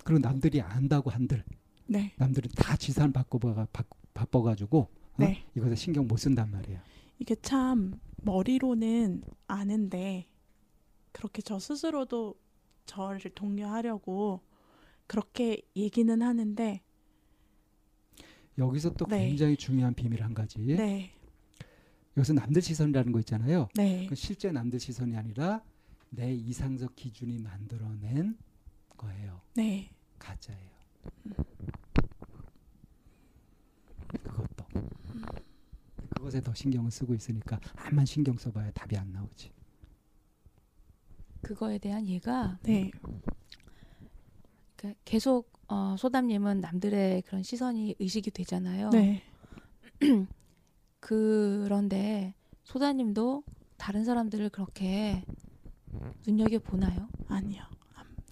음. 0.04 0.06
그리고 0.06 0.20
남들이 0.20 0.62
안다고 0.62 1.10
한들 1.10 1.44
네. 1.88 2.14
남들은 2.18 2.52
다 2.56 2.76
지산 2.76 3.12
바꿔봐 3.12 3.68
바빠가지고 4.14 4.80
어? 4.80 4.90
네. 5.18 5.46
이것에 5.56 5.76
신경 5.76 6.08
못 6.08 6.18
쓴단 6.18 6.52
말이야. 6.52 6.82
이게 7.20 7.36
참 7.42 8.00
머리로는 8.18 9.24
아는데 9.48 10.28
그렇게 11.12 11.42
저 11.42 11.60
스스로도 11.60 12.36
저를 12.86 13.32
독려하려고 13.32 14.42
그렇게 15.08 15.62
얘기는 15.76 16.22
하는데 16.22 16.82
여기서 18.58 18.94
또 18.94 19.06
네. 19.06 19.28
굉장히 19.28 19.56
중요한 19.56 19.94
비밀 19.94 20.24
한 20.24 20.34
가지. 20.34 20.60
네. 20.60 21.12
여기서 22.18 22.34
남들 22.34 22.62
시선이라는 22.62 23.12
거 23.12 23.20
있잖아요. 23.20 23.70
네. 23.76 24.06
그 24.08 24.16
실제 24.16 24.52
남들 24.52 24.80
시선이 24.80 25.16
아니라 25.16 25.64
내 26.10 26.34
이상적 26.34 26.96
기준이 26.96 27.40
만들어낸 27.40 28.38
거예요. 29.04 29.42
네. 29.56 29.90
가짜예요. 30.20 30.72
그것도 34.24 34.66
그것에 36.16 36.42
더 36.42 36.54
신경을 36.54 36.92
쓰고 36.92 37.14
있으니까 37.14 37.60
암만 37.76 38.06
신경 38.06 38.38
써봐야 38.38 38.72
답이 38.72 38.98
안 38.98 39.12
나오지. 39.12 39.52
그거에 41.42 41.78
대한 41.78 42.08
예가 42.08 42.60
네. 42.64 42.90
그러니까 44.76 45.00
계속 45.04 45.52
어, 45.68 45.96
소담님은 45.98 46.62
남들의 46.62 47.24
그런 47.24 47.44
시선이 47.44 47.96
의식이 48.00 48.32
되잖아요. 48.32 48.90
네. 48.90 49.24
그런데 51.00 52.34
소다님도 52.64 53.44
다른 53.78 54.06
사람들을 54.06 54.50
그렇게 54.50 55.24
눈여겨 56.26 56.60
보나요? 56.60 57.10
아니요. 57.28 57.64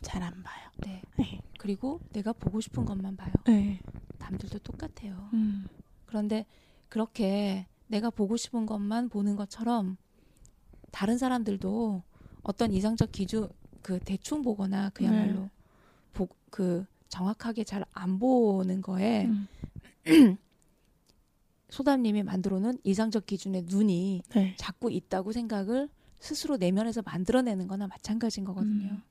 잘 0.02 0.24
안 0.24 0.44
봐요. 0.44 0.70
네. 0.78 1.02
네. 1.18 1.40
그리고 1.60 2.00
내가 2.12 2.34
보고 2.34 2.60
싶은 2.62 2.86
것만 2.86 3.16
봐요. 3.16 3.32
네. 3.46 3.80
남들도 4.20 4.60
똑같아요. 4.60 5.30
음. 5.34 5.68
그런데 6.06 6.46
그렇게 6.90 7.68
내가 7.88 8.10
보고 8.10 8.38
싶은 8.38 8.66
것만 8.66 9.10
보는 9.10 9.36
것처럼 9.36 9.98
다른 10.92 11.18
사람들도 11.18 12.04
어떤 12.44 12.72
이상적 12.72 13.12
기준 13.12 13.50
그 13.82 14.00
대충 14.00 14.42
보거나 14.42 14.90
그야말로 14.90 15.42
네. 15.42 15.50
보, 16.14 16.28
그 16.50 16.86
정확하게 17.10 17.64
잘 17.64 17.84
안 17.94 18.20
보는 18.20 18.82
거에 18.82 19.26
음. 19.26 19.48
소담님이 21.70 22.24
만들어 22.24 22.60
놓은 22.60 22.78
이상적 22.84 23.26
기준의 23.26 23.64
눈이 23.68 24.24
네. 24.34 24.56
자꾸 24.58 24.92
있다고 24.92 25.32
생각을 25.32 25.90
스스로 26.20 26.58
내면에서 26.58 27.02
만들어내는 27.04 27.68
거나 27.68 27.88
마찬가지인 27.88 28.46
거거든요. 28.46 28.90
음. 28.92 29.02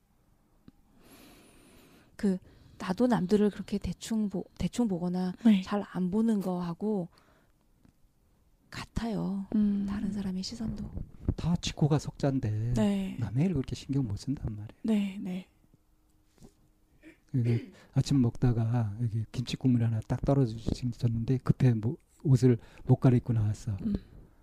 그 2.21 2.37
나도 2.77 3.07
남들을 3.07 3.49
그렇게 3.49 3.79
대충 3.79 4.29
보 4.29 4.45
대충 4.59 4.87
보거나 4.87 5.33
네. 5.43 5.63
잘안 5.63 6.11
보는 6.11 6.39
거하고 6.39 7.09
같아요. 8.69 9.47
음. 9.55 9.87
다른 9.89 10.11
사람의 10.11 10.43
시선도. 10.43 10.87
다 11.35 11.55
지코가 11.55 11.97
속자인데 11.97 12.73
네. 12.75 13.17
남의 13.19 13.45
일 13.45 13.53
그렇게 13.55 13.75
신경 13.75 14.07
못 14.07 14.17
쓴단 14.17 14.45
말이에요. 14.51 14.67
네. 14.83 15.17
네. 15.19 15.47
여기 17.33 17.73
아침 17.93 18.21
먹다가 18.21 18.95
여기 19.01 19.25
김치 19.31 19.55
국물 19.55 19.83
하나 19.83 19.99
딱 20.01 20.21
떨어졌는데 20.23 21.39
급해 21.39 21.73
뭐 21.73 21.97
옷을 22.21 22.59
못 22.85 22.97
갈아입고 22.97 23.33
나왔어. 23.33 23.75
음. 23.81 23.95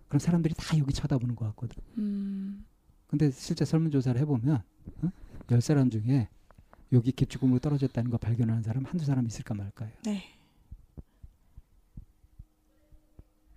그럼 0.09 0.19
사람들이 0.19 0.53
다 0.53 0.77
여기 0.77 0.91
쳐다보는 0.91 1.33
것 1.37 1.45
같거든. 1.45 1.81
음. 1.97 2.65
근데 3.07 3.31
실제 3.31 3.63
설문조사를 3.63 4.19
해보면 4.19 4.63
어? 5.03 5.11
열 5.51 5.61
사람 5.61 5.89
중에 5.89 6.27
여기 6.91 7.11
국물 7.11 7.59
떨어졌다는 7.59 8.09
거 8.09 8.17
발견하는 8.17 8.63
사람 8.63 8.85
한두 8.85 9.05
사람 9.05 9.25
있을까 9.27 9.53
말까요. 9.53 9.91
네. 10.03 10.23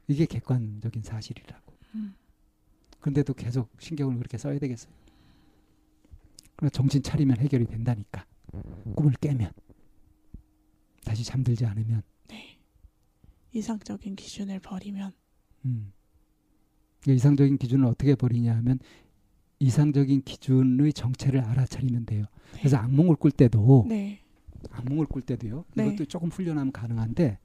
이게 0.08 0.26
객관적인 0.26 1.02
사실이라고. 1.02 1.72
음. 1.94 2.14
그런데도 3.00 3.34
계속 3.34 3.70
신경을 3.78 4.18
그렇게 4.18 4.36
써야 4.36 4.58
되겠어요. 4.58 4.92
그러나 6.56 6.70
정신 6.70 7.02
차리면 7.02 7.38
해결이 7.38 7.66
된다니까. 7.66 8.26
꿈을 8.94 9.12
깨면 9.20 9.50
다시 11.04 11.24
잠들지 11.24 11.64
않으면 11.64 12.02
네. 12.28 12.58
이상적인 13.52 14.16
기준을 14.16 14.60
버리면 14.60 15.12
음. 15.64 15.92
이 17.06 17.14
이상적인 17.14 17.58
기준을 17.58 17.86
어떻게 17.86 18.14
버리냐 18.14 18.54
하면 18.56 18.78
이상적인 19.62 20.22
기준의 20.22 20.92
정체를 20.92 21.40
알아차리면 21.40 22.04
돼요. 22.06 22.24
그래서 22.52 22.78
악몽을 22.78 23.14
꿀 23.14 23.30
때도 23.30 23.86
네. 23.88 24.20
악몽을 24.70 25.06
꿀 25.06 25.22
때도요. 25.22 25.64
네. 25.74 25.86
이것도 25.86 26.06
조금 26.06 26.30
훈련하면 26.30 26.72
가능한데 26.72 27.38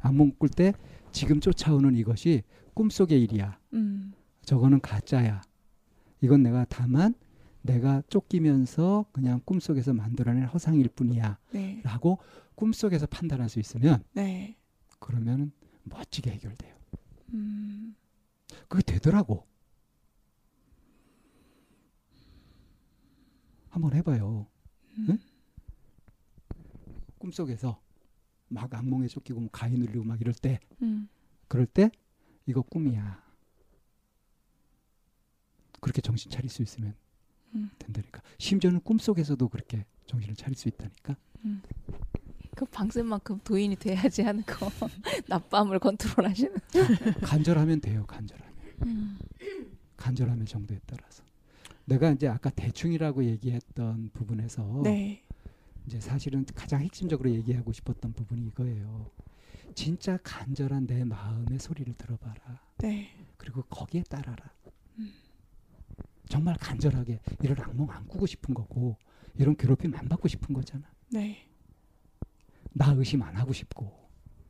악몽 0.00 0.32
꿀 0.38 0.48
때 0.48 0.72
지금 1.12 1.38
쫓아오는 1.38 1.94
이것이 1.94 2.42
꿈속의 2.74 3.22
일이야. 3.22 3.58
음. 3.74 4.12
저거는 4.44 4.80
가짜야. 4.80 5.40
이건 6.20 6.42
내가 6.42 6.66
다만 6.68 7.14
내가 7.60 8.02
쫓기면서 8.08 9.06
그냥 9.12 9.40
꿈속에서 9.44 9.92
만들어낸 9.92 10.46
허상일 10.46 10.88
뿐이야. 10.88 11.38
네. 11.52 11.80
라고 11.84 12.18
꿈속에서 12.56 13.06
판단할 13.06 13.48
수 13.48 13.60
있으면 13.60 14.02
네. 14.14 14.56
그러면 14.98 15.52
멋지게 15.84 16.32
해결돼요. 16.32 16.74
음. 17.34 17.94
그게 18.66 18.82
되더라고. 18.82 19.46
한번 23.72 23.94
해봐요. 23.94 24.46
음. 24.98 25.06
응? 25.08 25.18
꿈속에서 27.18 27.80
막 28.48 28.72
악몽에 28.72 29.08
쫓기고 29.08 29.40
뭐 29.40 29.48
가위 29.50 29.78
눌리고 29.78 30.04
막 30.04 30.20
이럴 30.20 30.34
때 30.34 30.60
음. 30.82 31.08
그럴 31.48 31.64
때 31.66 31.90
이거 32.44 32.60
꿈이야. 32.60 33.22
그렇게 35.80 36.02
정신 36.02 36.30
차릴 36.30 36.50
수 36.50 36.62
있으면 36.62 36.94
음. 37.54 37.70
된다니까. 37.78 38.20
심지어는 38.38 38.80
꿈속에서도 38.80 39.48
그렇게 39.48 39.86
정신을 40.06 40.36
차릴 40.36 40.54
수 40.54 40.68
있다니까. 40.68 41.16
그 42.54 42.66
방쌤만큼 42.66 43.40
도인이 43.42 43.76
돼야지 43.76 44.20
하는 44.20 44.42
거. 44.42 44.70
낮밤을 45.28 45.78
컨트롤하시는. 45.78 46.54
간절하면 47.22 47.80
돼요. 47.80 48.04
간절하면. 48.06 48.54
음. 48.82 49.18
간절함의 49.96 50.46
정도에 50.46 50.78
따라서. 50.86 51.24
내가 51.84 52.10
이제 52.10 52.28
아까 52.28 52.50
대충이라고 52.50 53.24
얘기했던 53.24 54.10
부분에서 54.12 54.82
네. 54.84 55.22
이제 55.86 56.00
사실은 56.00 56.44
가장 56.54 56.80
핵심적으로 56.80 57.30
얘기하고 57.30 57.72
싶었던 57.72 58.12
부분이 58.12 58.46
이거예요. 58.46 59.10
진짜 59.74 60.18
간절한 60.22 60.86
내 60.86 61.04
마음의 61.04 61.58
소리를 61.58 61.92
들어봐라. 61.94 62.60
네. 62.78 63.10
그리고 63.36 63.62
거기에 63.62 64.02
따라라. 64.04 64.52
음. 64.98 65.12
정말 66.28 66.56
간절하게 66.56 67.20
이런 67.42 67.58
악몽 67.60 67.90
안 67.90 68.06
꾸고 68.06 68.26
싶은 68.26 68.54
거고 68.54 68.96
이런 69.34 69.56
괴롭힘 69.56 69.94
안 69.96 70.08
받고 70.08 70.28
싶은 70.28 70.54
거잖아. 70.54 70.84
네. 71.10 71.48
나 72.74 72.92
의심 72.92 73.22
안 73.22 73.36
하고 73.36 73.52
싶고 73.52 73.90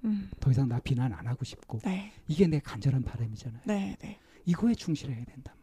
음. 0.05 0.31
더 0.39 0.51
이상 0.51 0.69
나 0.69 0.79
비난 0.81 1.13
안 1.13 1.27
하고 1.27 1.45
싶고 1.45 1.79
네. 1.79 2.13
이게 2.29 2.47
내 2.47 2.61
간절한 2.61 3.03
바람이잖아요. 3.03 3.63
네. 3.67 3.97
네. 4.01 4.19
이거에 4.45 4.75
충실해야 4.75 5.25
말이에요. 5.25 5.62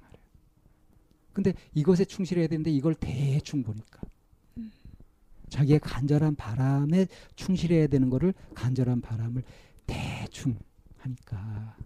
근데 1.42 1.54
이것에 1.74 2.04
충실해야 2.04 2.48
되는데 2.48 2.70
이걸 2.70 2.94
대충 2.96 3.64
보니까 3.64 4.02
음. 4.58 4.74
자기의 5.48 5.80
간절한 5.80 6.36
바람에 6.36 7.08
충실해야 7.38 7.88
되는 7.88 8.10
거를 8.10 8.34
간절한 8.54 9.00
바람을 9.00 9.44
대충 9.88 10.60
하니까 10.98 11.78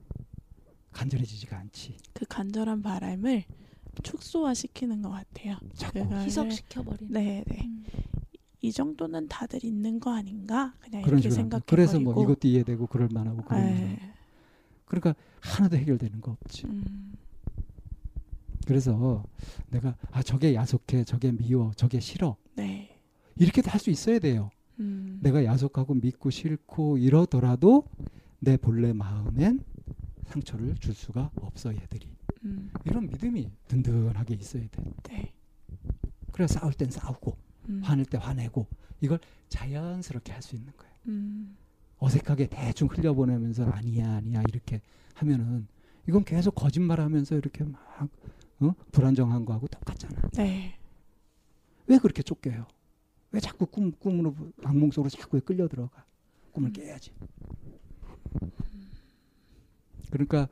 간절해지지가 0.91 1.55
않지. 1.55 1.97
그 2.13 2.25
간절한 2.27 2.81
바람을 2.81 3.43
축소화 4.01 4.55
시키는 4.55 5.03
것 5.03 5.11
같아요. 5.11 5.57
희석시켜버리는. 6.25 7.13
네, 7.13 7.43
네. 7.45 7.61
음. 7.63 7.85
이 8.61 8.71
정도는 8.71 9.27
다들 9.27 9.63
있는 9.63 9.99
거 9.99 10.15
아닌가? 10.15 10.73
그냥 10.79 11.03
그런 11.03 11.19
이렇게. 11.19 11.35
생각해 11.35 11.63
그래서 11.67 11.93
버리고. 11.93 12.13
뭐 12.13 12.23
이것도 12.23 12.47
이해되고 12.47 12.87
그럴 12.87 13.07
만하고 13.11 13.43
그런 13.43 13.61
네. 13.61 13.99
그러니까 14.85 15.13
하나도 15.41 15.77
해결되는 15.77 16.21
거 16.21 16.31
없지. 16.31 16.65
음, 16.65 17.13
그래서 18.65 19.23
내가 19.69 19.95
아 20.11 20.21
저게 20.23 20.53
야속해, 20.55 21.03
저게 21.03 21.31
미워, 21.31 21.71
저게 21.75 21.99
싫어 21.99 22.35
네. 22.55 22.99
이렇게도 23.35 23.69
할 23.71 23.79
수 23.79 23.89
있어야 23.89 24.19
돼요. 24.19 24.49
음, 24.79 25.19
내가 25.21 25.43
야속하고 25.45 25.95
믿고 25.95 26.29
싫고 26.29 26.97
이러더라도 26.97 27.85
내 28.39 28.57
본래 28.57 28.93
마음엔 28.93 29.63
상처를 30.25 30.75
줄 30.77 30.93
수가 30.93 31.31
없어 31.35 31.73
얘들이. 31.73 32.09
음, 32.45 32.69
이런 32.85 33.07
믿음이 33.07 33.49
든든하게 33.67 34.35
있어야 34.35 34.63
돼. 34.71 34.83
네. 35.09 35.33
그래 36.31 36.47
싸울 36.47 36.73
땐 36.73 36.89
싸우고 36.89 37.37
음, 37.69 37.81
화낼 37.83 38.05
때 38.05 38.17
화내고 38.17 38.67
이걸 39.01 39.19
자연스럽게 39.49 40.31
할 40.31 40.41
수 40.41 40.55
있는 40.55 40.71
거예요. 40.77 40.93
음, 41.07 41.55
어색하게 41.99 42.47
대충 42.47 42.87
흘려보내면서 42.89 43.65
아니야 43.69 44.13
아니야 44.15 44.41
이렇게 44.49 44.81
하면은 45.15 45.67
이건 46.07 46.23
계속 46.25 46.55
거짓말하면서 46.55 47.37
이렇게 47.37 47.63
막 47.63 48.09
어? 48.63 48.75
불안정한 48.91 49.45
거하고 49.45 49.67
똑같잖아. 49.67 50.29
네. 50.33 50.77
왜 51.87 51.97
그렇게 51.97 52.21
쫓겨요? 52.23 52.65
왜 53.31 53.39
자꾸 53.39 53.65
꿈 53.65 53.91
꿈으로 53.91 54.35
악몽 54.63 54.91
속으로 54.91 55.09
자꾸 55.09 55.39
끌려 55.41 55.67
들어가? 55.67 56.05
꿈을 56.51 56.69
음. 56.69 56.73
깨야지. 56.73 57.11
그러니까 60.11 60.47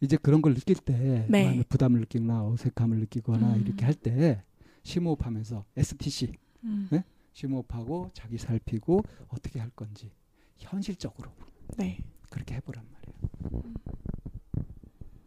이제 0.00 0.16
그런 0.16 0.40
걸 0.40 0.54
느낄 0.54 0.76
때 0.76 1.26
네. 1.28 1.44
마음에 1.44 1.62
부담을 1.68 2.00
느끼거나 2.00 2.46
어색함을 2.46 2.98
느끼거나 3.00 3.54
음. 3.56 3.60
이렇게 3.62 3.84
할 3.84 3.94
때 3.94 4.42
심호흡하면서 4.82 5.64
STC 5.76 6.32
음, 6.64 6.88
네? 6.90 7.04
심호흡하고 7.34 8.10
자기 8.14 8.38
살피고 8.38 9.02
어떻게 9.28 9.58
할 9.60 9.68
건지 9.70 10.10
현실적으로 10.58 11.30
네. 11.76 11.98
그렇게 12.30 12.54
해보란 12.54 12.86
말이에요. 12.90 13.74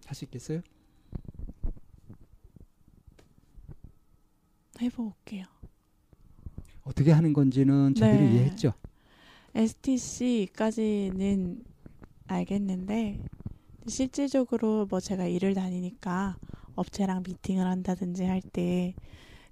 할 0.06 0.16
수 0.16 0.26
있겠어요? 0.26 0.62
해볼게요. 4.82 5.46
어떻게 6.84 7.12
하는 7.12 7.34
건지는 7.34 7.94
저희들이 7.96 8.30
네. 8.30 8.34
이해했죠. 8.36 8.74
STC까지는 9.56 11.64
알겠는데 12.28 13.20
실질적으로 13.88 14.88
뭐 14.90 15.00
제가 15.00 15.26
일을 15.28 15.54
다니니까 15.54 16.38
업체랑 16.76 17.24
미팅을 17.28 17.66
한다든지 17.68 18.24
할 18.24 18.42
때 18.42 18.96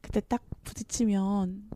그때 0.01 0.19
딱 0.21 0.43
부딪히면 0.63 1.69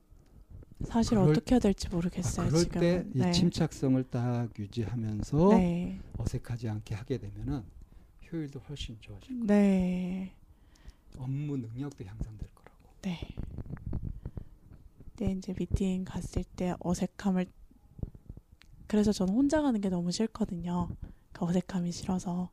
사실 0.86 1.12
그럴- 1.18 1.30
어떻게 1.30 1.56
해야 1.56 1.60
될지 1.60 1.88
아, 1.88 1.92
모르겠어요. 1.96 2.48
그럴 2.48 2.64
지금은. 2.64 3.12
때이 3.14 3.24
네. 3.24 3.32
침착성을 3.32 4.04
딱 4.10 4.50
유지하면서 4.58 5.50
네. 5.50 6.00
어색하지 6.18 6.68
않게 6.70 6.96
하게 6.96 7.18
되면은 7.20 7.64
효율도 8.32 8.60
훨씬 8.68 8.98
좋아질 9.00 9.28
거예요. 9.30 9.46
네. 9.46 10.34
업무 11.18 11.56
능력도 11.58 12.04
향상될. 12.04 12.50
네. 13.06 13.19
근데 15.15 15.32
이제 15.34 15.53
미팅 15.53 16.03
갔을 16.03 16.44
때 16.44 16.73
어색함을 16.80 17.45
그래서 18.88 19.11
저는 19.11 19.34
혼자 19.34 19.61
가는 19.61 19.80
게 19.80 19.90
너무 19.90 20.11
싫거든요. 20.11 20.90
그 21.32 21.45
어색함이 21.45 21.91
싫어서. 21.91 22.49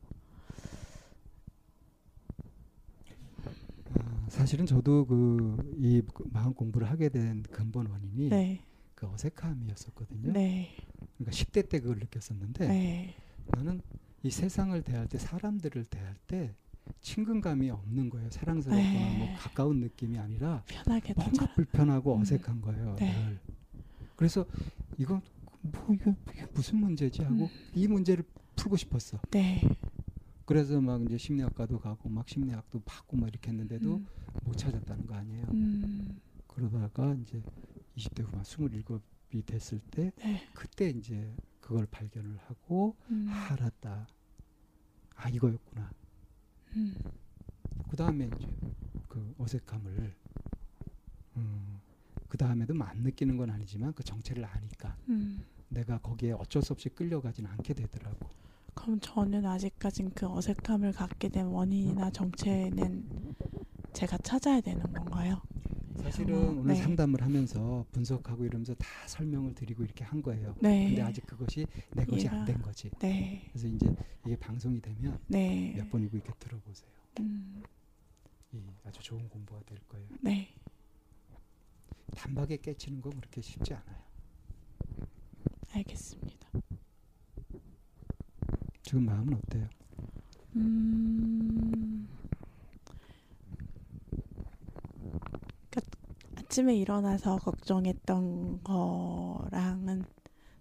아, 3.98 4.26
사실은 4.28 4.66
저도 4.66 5.06
그 5.06 5.56
이 5.82 6.00
마음 6.30 6.54
공부를 6.54 6.88
하게 6.88 7.08
된 7.08 7.42
근본 7.42 7.86
원인이 7.86 8.28
네. 8.28 8.62
그 8.94 9.06
어색함이었었거든요. 9.08 10.32
네. 10.32 10.76
그러니까 11.18 11.30
10대 11.32 11.68
때 11.68 11.80
그걸 11.80 11.98
느꼈었는데 11.98 12.68
네. 12.68 13.14
나는 13.46 13.80
이 14.22 14.30
세상을 14.30 14.80
대할 14.82 15.08
때 15.08 15.18
사람들을 15.18 15.84
대할 15.86 16.14
때 16.28 16.54
친근감이 17.00 17.70
없는 17.70 18.10
거예요. 18.10 18.30
사랑스럽거나 18.30 18.90
네. 18.90 19.18
뭐 19.18 19.36
가까운 19.36 19.80
느낌이 19.80 20.18
아니라 20.18 20.62
편하게 20.66 21.14
뭔가 21.14 21.46
되죠. 21.46 21.54
불편하고 21.54 22.16
음. 22.16 22.20
어색한 22.22 22.60
거예요. 22.60 22.96
네. 22.98 23.12
늘. 23.12 23.40
그래서 24.16 24.46
이건 24.98 25.20
뭐 25.62 25.86
이게, 25.92 26.14
이게 26.32 26.46
무슨 26.54 26.78
문제지 26.78 27.22
하고 27.22 27.44
음. 27.44 27.48
이 27.74 27.86
문제를 27.88 28.24
풀고 28.56 28.76
싶었어. 28.76 29.18
네. 29.30 29.62
그래서 30.44 30.80
막 30.80 31.02
이제 31.02 31.16
심리학과도 31.16 31.78
가고 31.78 32.08
막 32.08 32.28
심리학도 32.28 32.80
받고 32.80 33.16
막 33.16 33.28
이렇게 33.28 33.50
했는데도 33.50 33.96
음. 33.96 34.06
못 34.44 34.56
찾았다는 34.56 35.06
거 35.06 35.14
아니에요. 35.14 35.46
음. 35.52 36.20
그러다가 36.46 37.14
이제 37.14 37.42
20대 37.96 38.22
후반 38.24 38.42
27이 38.42 39.46
됐을 39.46 39.80
때 39.90 40.12
네. 40.18 40.48
그때 40.52 40.90
이제 40.90 41.34
그걸 41.60 41.86
발견을 41.86 42.38
하고 42.46 42.96
음. 43.10 43.26
아, 43.30 43.52
알았다. 43.52 44.08
아 45.16 45.28
이거였구나. 45.28 45.90
음. 46.76 46.94
그 47.90 47.96
다음에 47.96 48.26
이제 48.26 48.48
그 49.08 49.34
어색함을 49.38 50.14
음, 51.36 51.80
그 52.28 52.38
다음에도 52.38 52.74
안 52.82 52.98
느끼는 52.98 53.36
건 53.36 53.50
아니지만 53.50 53.92
그 53.94 54.02
정체를 54.02 54.44
아니까 54.44 54.96
음. 55.08 55.44
내가 55.68 55.98
거기에 55.98 56.32
어쩔 56.32 56.62
수 56.62 56.72
없이 56.72 56.88
끌려가지는 56.88 57.50
않게 57.50 57.74
되더라고. 57.74 58.30
그럼 58.74 58.98
저는 59.00 59.44
아직까진 59.46 60.10
그 60.14 60.26
어색함을 60.26 60.92
갖게 60.92 61.28
된 61.28 61.46
원인이나 61.46 62.10
정체는 62.10 63.34
제가 63.92 64.18
찾아야 64.18 64.60
되는 64.60 64.92
건가요? 64.92 65.40
사실은 65.96 66.34
어, 66.36 66.50
오늘 66.60 66.74
네. 66.74 66.82
상담을 66.82 67.20
하면서 67.22 67.84
분석하고 67.92 68.44
이러면서 68.44 68.74
다 68.74 68.86
설명을 69.06 69.54
드리고 69.54 69.84
이렇게 69.84 70.04
한 70.04 70.22
거예요. 70.22 70.54
네. 70.60 70.86
근데 70.88 71.02
아직 71.02 71.26
그것이 71.26 71.66
내 71.92 72.04
것이 72.04 72.28
안 72.28 72.44
된 72.44 72.60
거지. 72.62 72.90
네. 73.00 73.48
그래서 73.52 73.68
이제 73.68 73.94
이게 74.26 74.36
방송이 74.36 74.80
되면 74.80 75.18
네. 75.28 75.74
몇 75.76 75.90
번이고 75.90 76.16
이렇게 76.16 76.32
들어보세요. 76.38 76.90
음. 77.20 77.62
이 78.52 78.60
아주 78.84 79.00
좋은 79.00 79.28
공부가 79.28 79.60
될 79.66 79.78
거예요. 79.88 80.06
네. 80.20 80.54
단박에 82.16 82.56
깨치는 82.58 83.00
건 83.00 83.12
그렇게 83.18 83.40
쉽지 83.40 83.74
않아요. 83.74 84.02
알겠습니다. 85.72 86.48
지금 88.82 89.04
마음은 89.06 89.34
어때요? 89.34 89.68
음. 90.56 92.06
그러니까 95.70 96.41
아침에 96.52 96.76
일어나서 96.76 97.38
걱정했던 97.38 98.62
거랑은 98.62 100.04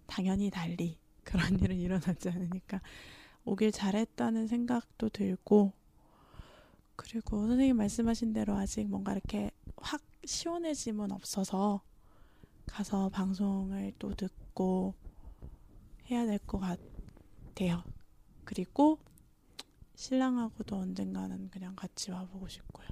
당연히 0.08 0.50
달리 0.50 0.98
그런 1.26 1.60
일은 1.60 1.76
일어나지 1.76 2.30
않으니까 2.30 2.80
오길 3.44 3.74
잘했다는 3.74 4.48
생각도 4.48 5.10
들고 5.10 5.74
그리고 6.96 7.46
선생님 7.46 7.76
말씀하신 7.76 8.32
대로 8.32 8.56
아직 8.56 8.88
뭔가 8.88 9.12
이렇게 9.12 9.52
확 9.76 10.02
시원해짐은 10.24 11.12
없어서 11.12 11.82
가서 12.68 13.10
방송을 13.10 13.92
또 14.00 14.16
듣고 14.16 14.96
해야 16.10 16.26
될 16.26 16.40
것 16.40 16.58
같아요. 16.58 17.84
그리고 18.46 18.98
신랑하고도 19.96 20.74
언젠가는 20.74 21.50
그냥 21.50 21.76
같이 21.76 22.12
와보고 22.12 22.48
싶고요. 22.48 22.88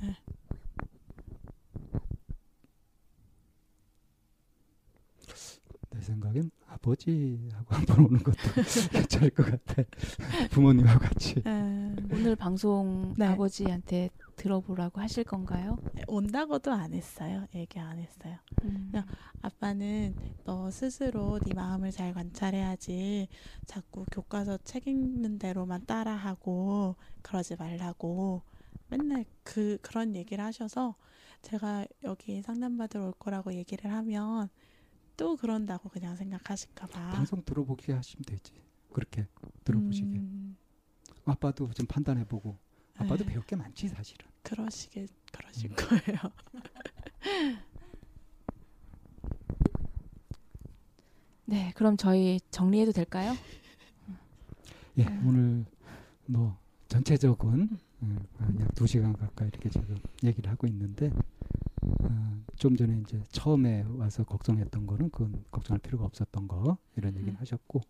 내 0.00 0.16
생각엔 6.02 6.50
아버지하고 6.66 7.66
한번 7.74 8.04
오는 8.06 8.22
것도 8.22 8.36
괜찮을 8.92 9.30
것 9.30 9.44
같아. 9.44 9.82
부모님하고 10.50 11.00
같이. 11.00 11.42
음, 11.46 11.96
오늘 12.12 12.36
방송 12.36 13.14
네. 13.16 13.26
아버지한테 13.26 14.10
들어보라고 14.36 15.00
하실 15.00 15.24
건가요? 15.24 15.78
온다고도 16.06 16.72
안 16.72 16.94
했어요. 16.94 17.46
얘기 17.54 17.78
안 17.78 17.98
했어요. 17.98 18.36
음. 18.64 18.92
야. 18.96 19.04
아빠는 19.42 20.14
너 20.44 20.70
스스로 20.70 21.38
네 21.40 21.52
마음을 21.54 21.90
잘 21.90 22.14
관찰해야지 22.14 23.28
자꾸 23.66 24.04
교과서 24.10 24.58
책 24.64 24.86
읽는 24.86 25.38
대로만 25.38 25.84
따라하고 25.84 26.96
그러지 27.22 27.56
말라고 27.56 28.42
맨날 28.88 29.24
그 29.42 29.78
그런 29.82 30.14
얘기를 30.14 30.44
하셔서 30.44 30.94
제가 31.42 31.86
여기 32.04 32.40
상담받으러 32.42 33.06
올 33.06 33.12
거라고 33.18 33.52
얘기를 33.54 33.92
하면 33.92 34.48
또 35.22 35.36
그런다고 35.36 35.88
그냥 35.88 36.16
생각하실까 36.16 36.88
봐. 36.88 37.10
방송 37.12 37.44
들어보게 37.44 37.92
하시면 37.92 38.24
되지. 38.26 38.52
그렇게 38.92 39.28
들어보시게. 39.62 40.18
음, 40.18 40.56
아빠도 41.24 41.72
좀 41.74 41.86
판단해보고. 41.86 42.58
아빠도 42.96 43.18
네. 43.24 43.30
배울 43.30 43.46
게 43.46 43.54
많지 43.54 43.86
사실은. 43.86 44.26
그러시게 44.42 45.06
그러실 45.30 45.70
음. 45.70 45.76
거예요. 45.76 46.18
네, 51.46 51.72
그럼 51.76 51.96
저희 51.96 52.40
정리해도 52.50 52.90
될까요? 52.90 53.36
예, 54.98 55.04
음. 55.04 55.24
오늘 55.24 55.64
뭐 56.26 56.58
전체적인 56.88 57.78
음, 58.02 58.26
약두 58.60 58.88
시간 58.88 59.12
가까이 59.12 59.46
이렇게 59.46 59.68
지금 59.68 59.96
얘기를 60.24 60.50
하고 60.50 60.66
있는데 60.66 61.12
어, 61.14 61.20
좀 62.56 62.76
전에 62.76 62.96
이제 63.00 63.20
처음에 63.32 63.84
와서 63.96 64.22
걱정했던 64.22 64.86
거는 64.86 65.10
그건 65.10 65.44
걱정할 65.50 65.80
필요가 65.80 66.04
없었던 66.04 66.46
거 66.46 66.78
이런 66.96 67.14
얘기를 67.16 67.34
음. 67.34 67.40
하셨고 67.40 67.80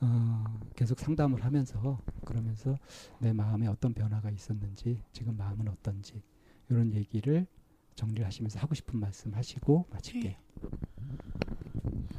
어, 0.00 0.60
계속 0.74 0.98
상담을 0.98 1.44
하면서 1.44 2.00
그러면서 2.24 2.78
내 3.18 3.34
마음에 3.34 3.66
어떤 3.66 3.92
변화가 3.92 4.30
있었는지 4.30 5.02
지금 5.12 5.36
마음은 5.36 5.68
어떤지 5.68 6.22
이런 6.70 6.94
얘기를 6.94 7.46
정리를 7.94 8.24
하시면서 8.24 8.58
하고 8.58 8.74
싶은 8.74 8.98
말씀 8.98 9.34
하시고 9.34 9.86
마칠게요. 9.90 10.36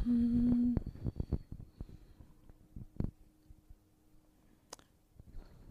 음, 0.05 0.75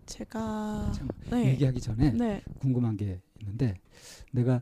제가 0.06 0.90
참, 0.92 1.08
네, 1.30 1.52
얘기하기 1.52 1.80
전에 1.80 2.10
네, 2.10 2.42
궁금한 2.58 2.96
게 2.96 3.20
있는데 3.38 3.74
내가 4.32 4.60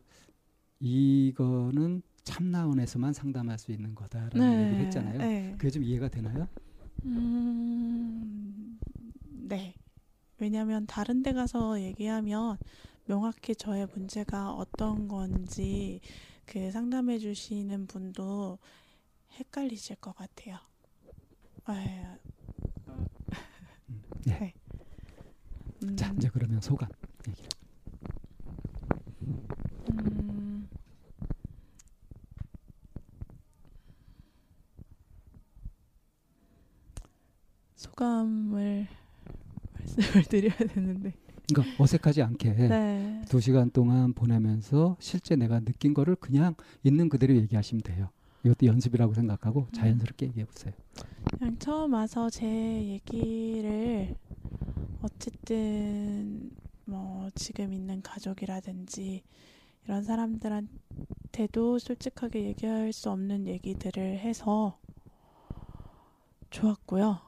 이거는 0.80 2.02
참나원에서만 2.24 3.12
상담할 3.12 3.59
수 3.59 3.72
있는 3.72 3.94
거다라는 3.94 4.38
네, 4.38 4.64
얘기를 4.64 4.84
했잖아요. 4.86 5.18
네. 5.18 5.55
그게 5.56 5.70
좀 5.70 5.82
이해가 5.82 6.09
되나요? 6.09 6.46
음, 7.05 8.78
네. 9.24 9.74
왜냐하면 10.38 10.86
다른 10.86 11.22
데 11.22 11.32
가서 11.32 11.80
얘기하면 11.80 12.59
명확히 13.06 13.55
저의 13.56 13.88
문제가 13.94 14.52
어떤 14.52 15.09
건지 15.09 16.00
그 16.44 16.70
상담해 16.70 17.18
주시는 17.18 17.86
분도 17.86 18.59
헷갈리실 19.32 19.96
것 19.96 20.14
같아요. 20.14 20.59
에, 21.70 22.18
음, 23.88 24.02
네. 24.26 24.38
네. 24.38 24.55
음, 25.82 25.96
자 25.96 26.12
이제 26.16 26.28
그러면 26.32 26.60
소감 26.60 26.88
얘기를. 27.26 27.48
음, 29.90 30.48
소감을 37.78 38.88
말씀을 39.78 40.24
드려야 40.24 40.56
되는데. 40.56 41.14
그러니까 41.48 41.82
어색하지 41.82 42.22
않게 42.22 42.52
네. 42.52 43.22
두 43.28 43.40
시간 43.40 43.70
동안 43.70 44.12
보내면서 44.12 44.96
실제 45.00 45.36
내가 45.36 45.60
느낀 45.60 45.94
거를 45.94 46.14
그냥 46.16 46.55
있는 46.82 47.09
그대로 47.09 47.34
얘기하시면 47.36 47.82
돼요. 47.82 48.10
이것도 48.44 48.66
연습이라고 48.66 49.14
생각하고 49.14 49.60
음. 49.60 49.72
자연스럽게 49.72 50.26
얘기해 50.26 50.44
보세요. 50.44 50.74
그냥 51.38 51.56
처음 51.59 51.94
와서 51.94 52.28
제 52.28 52.46
얘기를 52.46 54.14
어쨌든 55.00 56.50
뭐 56.84 57.30
지금 57.34 57.72
있는 57.72 58.02
가족이라든지 58.02 59.22
이런 59.84 60.02
사람들한테도 60.02 61.78
솔직하게 61.78 62.44
얘기할 62.44 62.92
수 62.92 63.10
없는 63.10 63.46
얘기들을 63.46 64.18
해서 64.18 64.78
좋았고요. 66.50 67.27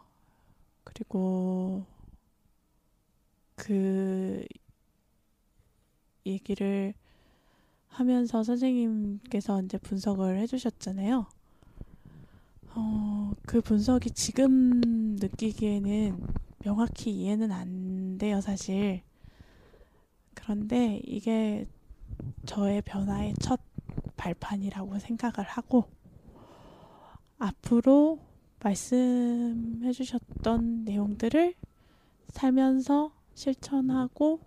그리고 0.92 1.84
그 3.56 4.44
얘기를 6.26 6.94
하면서 7.88 8.42
선생님께서 8.42 9.62
이제 9.62 9.78
분석을 9.78 10.38
해주셨잖아요. 10.38 11.26
어, 12.74 13.32
그 13.46 13.60
분석이 13.60 14.10
지금 14.12 14.80
느끼기에는 15.16 16.24
명확히 16.60 17.10
이해는 17.10 17.50
안 17.52 18.18
돼요, 18.18 18.40
사실. 18.40 19.02
그런데 20.34 21.00
이게 21.04 21.66
저의 22.46 22.82
변화의 22.82 23.34
첫 23.40 23.60
발판이라고 24.16 24.98
생각을 24.98 25.48
하고, 25.48 25.84
앞으로 27.38 28.20
말씀해 28.62 29.92
주셨던 29.92 30.84
내용들을 30.84 31.54
살면서 32.28 33.12
실천하고 33.34 34.40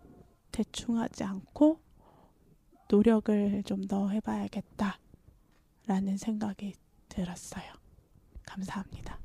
대충 0.51 0.99
하지 0.99 1.23
않고 1.23 1.79
노력을 2.89 3.63
좀 3.63 3.87
더 3.87 4.09
해봐야겠다 4.09 4.99
라는 5.87 6.15
생각이 6.17 6.73
들었어요. 7.09 7.63
감사합니다. 8.45 9.19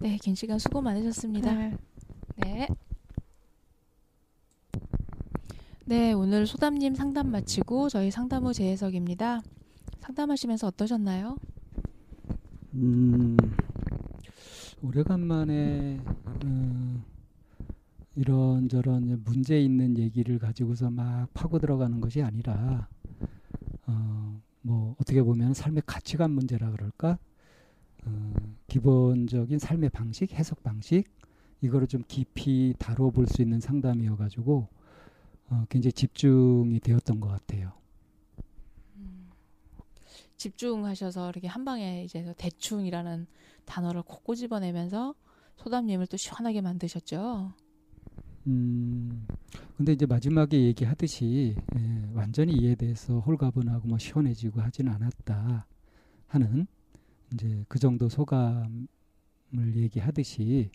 네, 0.00 0.18
긴 0.18 0.34
시간 0.34 0.58
수고 0.58 0.80
많으셨습니다. 0.82 1.54
네. 1.54 1.76
네. 2.36 2.68
네, 5.84 6.12
오늘 6.12 6.46
소담님 6.46 6.94
상담 6.94 7.30
마치고 7.30 7.88
저희 7.88 8.10
상담 8.10 8.44
후 8.44 8.52
재해석입니다. 8.52 9.42
상담하시면서 10.00 10.66
어떠셨나요? 10.68 11.36
음, 12.74 13.36
오래간만에 14.82 16.00
어, 16.46 17.04
이런저런 18.16 19.22
문제 19.24 19.60
있는 19.60 19.98
얘기를 19.98 20.38
가지고서 20.38 20.90
막 20.90 21.28
파고 21.34 21.58
들어가는 21.58 22.00
것이 22.00 22.22
아니라 22.22 22.88
어, 23.86 24.40
뭐 24.62 24.96
어떻게 24.98 25.22
보면 25.22 25.52
삶의 25.52 25.82
가치관 25.84 26.30
문제라 26.30 26.70
그럴까 26.70 27.18
어, 28.06 28.32
기본적인 28.68 29.58
삶의 29.58 29.90
방식 29.90 30.32
해석 30.32 30.62
방식 30.62 31.04
이거를 31.60 31.86
좀 31.86 32.02
깊이 32.08 32.74
다뤄볼 32.78 33.26
수 33.26 33.42
있는 33.42 33.60
상담이어가지고 33.60 34.68
어, 35.50 35.64
굉장히 35.68 35.92
집중이 35.92 36.80
되었던 36.80 37.20
것 37.20 37.28
같아요. 37.28 37.81
집중하셔서 40.42 41.30
이렇게 41.30 41.46
한 41.46 41.64
방에 41.64 42.02
이제 42.04 42.34
대충이라는 42.36 43.26
단어를 43.64 44.02
콕 44.02 44.24
꼬집어내면서 44.24 45.14
소담님을 45.56 46.08
또 46.08 46.16
시원하게 46.16 46.60
만드셨죠. 46.60 47.52
음, 48.48 49.26
근데 49.76 49.92
이제 49.92 50.04
마지막에 50.04 50.60
얘기하듯이 50.60 51.54
예, 51.76 52.10
완전히 52.12 52.54
이에 52.54 52.74
대해서 52.74 53.20
홀가분하고 53.20 53.86
뭐 53.86 53.98
시원해지고 53.98 54.60
하지는 54.60 54.92
않았다 54.92 55.66
하는 56.26 56.66
이제 57.32 57.64
그 57.68 57.78
정도 57.78 58.08
소감을 58.08 58.88
얘기하듯이 59.76 60.70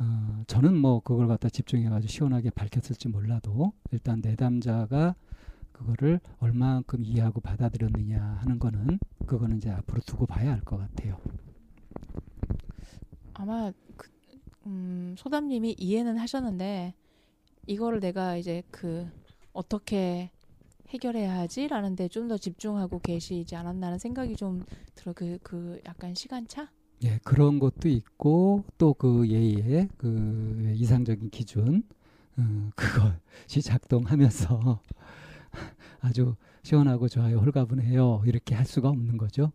어, 0.00 0.42
저는 0.48 0.76
뭐 0.76 0.98
그걸 0.98 1.28
갖다 1.28 1.48
집중해가지고 1.48 2.10
시원하게 2.10 2.50
밝혔을지 2.50 3.08
몰라도 3.08 3.72
일단 3.92 4.20
내담자가 4.20 5.14
그거를 5.72 6.20
얼마만큼 6.40 7.04
이해하고 7.04 7.40
받아들였느냐 7.40 8.20
하는 8.40 8.58
거는 8.58 8.98
그거는 9.26 9.56
이제 9.58 9.70
앞으로 9.70 10.00
두고 10.06 10.26
봐야 10.26 10.52
할 10.52 10.60
것 10.62 10.76
같아요. 10.78 11.18
아마 13.34 13.72
그, 13.96 14.08
음, 14.66 15.14
소담님이 15.18 15.76
이해는 15.78 16.18
하셨는데 16.18 16.94
이거를 17.66 18.00
내가 18.00 18.36
이제 18.36 18.62
그 18.70 19.08
어떻게 19.52 20.30
해결해야 20.88 21.38
하지라는 21.40 21.96
데 21.96 22.08
좀 22.08 22.28
더 22.28 22.36
집중하고 22.38 22.98
계시지 23.00 23.56
않았나는 23.56 23.98
생각이 23.98 24.36
좀 24.36 24.64
들어 24.94 25.12
그그 25.14 25.80
약간 25.86 26.14
시간차? 26.14 26.70
예, 27.04 27.18
그런 27.24 27.58
것도 27.58 27.88
있고 27.88 28.64
또 28.78 28.94
그 28.94 29.28
예의 29.28 29.88
그 29.96 30.72
이상적인 30.76 31.30
기준 31.30 31.82
어, 32.38 32.70
그것이 32.76 33.60
작동하면서 33.62 34.80
아주 36.02 36.34
시원하고 36.62 37.08
좋아요 37.08 37.38
홀가분해요 37.38 38.22
이렇게 38.26 38.54
할 38.54 38.66
수가 38.66 38.88
없는 38.90 39.16
거죠. 39.16 39.52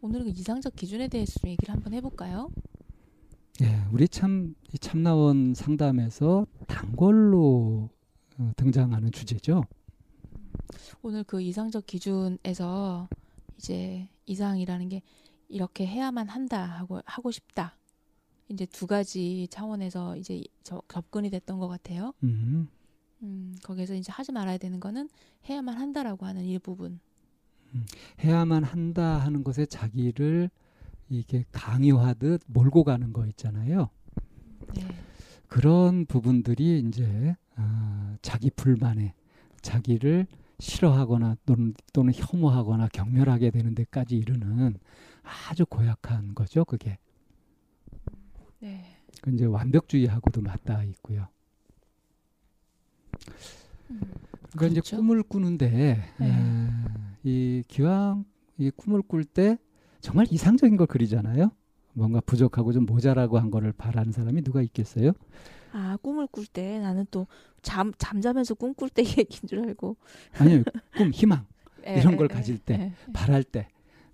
오늘은 0.00 0.24
그 0.24 0.30
이상적 0.30 0.74
기준에 0.74 1.08
대해서 1.08 1.38
좀 1.40 1.50
얘기를 1.50 1.74
한번 1.74 1.92
해볼까요? 1.92 2.50
예, 3.60 3.84
우리 3.92 4.08
참 4.08 4.54
이 4.72 4.78
참나원 4.78 5.54
상담에서 5.54 6.46
단골로 6.68 7.90
어, 8.38 8.52
등장하는 8.56 9.10
주제죠. 9.10 9.64
오늘 11.02 11.24
그 11.24 11.42
이상적 11.42 11.86
기준에서 11.86 13.08
이제 13.58 14.08
이상이라는 14.26 14.88
게 14.88 15.02
이렇게 15.48 15.86
해야만 15.86 16.28
한다 16.28 16.64
하고 16.64 17.00
하고 17.04 17.30
싶다. 17.32 17.76
이제 18.48 18.64
두 18.66 18.86
가지 18.86 19.48
차원에서 19.50 20.16
이제 20.16 20.42
저, 20.62 20.80
접근이 20.88 21.30
됐던 21.30 21.58
것 21.58 21.66
같아요. 21.66 22.12
음, 22.22 22.68
음, 23.22 23.56
거기서 23.62 23.94
이제 23.94 24.12
하지 24.12 24.32
말아야 24.32 24.58
되는 24.58 24.80
거는 24.80 25.08
해야만 25.48 25.76
한다라고 25.76 26.26
하는 26.26 26.44
일부분. 26.44 27.00
해야만 28.20 28.64
한다 28.64 29.18
하는 29.18 29.44
것에 29.44 29.66
자기를 29.66 30.50
이게 31.08 31.44
강요하듯 31.52 32.42
몰고 32.46 32.84
가는 32.84 33.12
거 33.12 33.26
있잖아요. 33.26 33.90
네. 34.74 34.82
그런 35.48 36.06
부분들이 36.06 36.80
이제 36.80 37.36
아, 37.56 38.16
자기 38.22 38.50
불만에 38.50 39.14
자기를 39.62 40.26
싫어하거나 40.60 41.36
또는, 41.46 41.74
또는 41.92 42.12
혐오하거나 42.14 42.88
경멸하게 42.88 43.50
되는 43.50 43.74
데까지 43.74 44.16
이르는 44.16 44.78
아주 45.22 45.66
고약한 45.66 46.34
거죠. 46.34 46.64
그게 46.64 46.98
네. 48.60 48.84
그 49.22 49.30
이제 49.32 49.44
완벽주의하고도 49.44 50.42
맞닿아 50.42 50.84
있고요. 50.84 51.28
그러니까 54.52 54.66
이제 54.66 54.80
그렇죠. 54.80 54.96
꿈을 54.96 55.22
꾸는데 55.22 56.02
네. 56.18 56.26
에, 56.26 56.70
이 57.22 57.62
기왕 57.68 58.24
이 58.58 58.70
꿈을 58.70 59.02
꿀 59.02 59.24
때 59.24 59.58
정말 60.00 60.26
이상적인 60.30 60.76
걸 60.76 60.86
그리잖아요. 60.86 61.50
뭔가 61.92 62.20
부족하고 62.20 62.72
좀 62.72 62.86
모자라고 62.86 63.38
한 63.38 63.50
거를 63.50 63.72
바라는 63.72 64.12
사람이 64.12 64.42
누가 64.42 64.62
있겠어요? 64.62 65.12
아 65.72 65.96
꿈을 66.02 66.26
꿀 66.28 66.46
때 66.46 66.78
나는 66.80 67.06
또 67.10 67.26
잠 67.62 67.92
잠자면서 67.98 68.54
꿈 68.54 68.72
꿀 68.74 68.88
때 68.88 69.02
얘기인 69.04 69.46
줄 69.46 69.60
알고 69.60 69.96
아니요, 70.38 70.62
꿈, 70.96 71.10
희망 71.12 71.46
이런 71.84 72.12
예, 72.12 72.16
걸 72.16 72.28
예, 72.30 72.34
가질 72.34 72.58
때, 72.58 72.74
예. 72.74 72.92
바랄 73.12 73.44
때. 73.44 73.68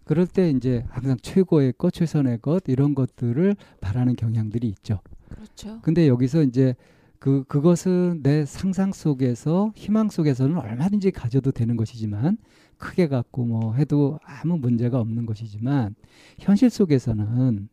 그럴 0.05 0.27
때 0.27 0.51
이제 0.51 0.85
항상 0.89 1.17
최고의 1.21 1.75
것, 1.79 1.93
최선의 1.93 2.41
것 2.41 2.63
이런 2.69 2.95
것들을 2.95 3.57
바라는 3.81 4.15
경향들이 4.17 4.69
있죠. 4.69 5.01
그렇죠. 5.29 5.81
근데 5.83 6.07
여기서 6.09 6.43
이제 6.43 6.75
그 7.19 7.45
그것은 7.45 8.23
내 8.23 8.45
상상 8.45 8.93
속에서 8.93 9.73
희망 9.75 10.09
속에서는 10.09 10.57
얼마든지 10.59 11.11
가져도 11.11 11.51
되는 11.51 11.77
것이지만 11.77 12.39
크게 12.79 13.09
갖고 13.09 13.45
뭐 13.45 13.75
해도 13.75 14.19
아무 14.25 14.59
문제가 14.59 15.01
없는 15.01 15.27
것이지만 15.27 15.95
현실 16.39 16.71
속에서는 16.71 17.69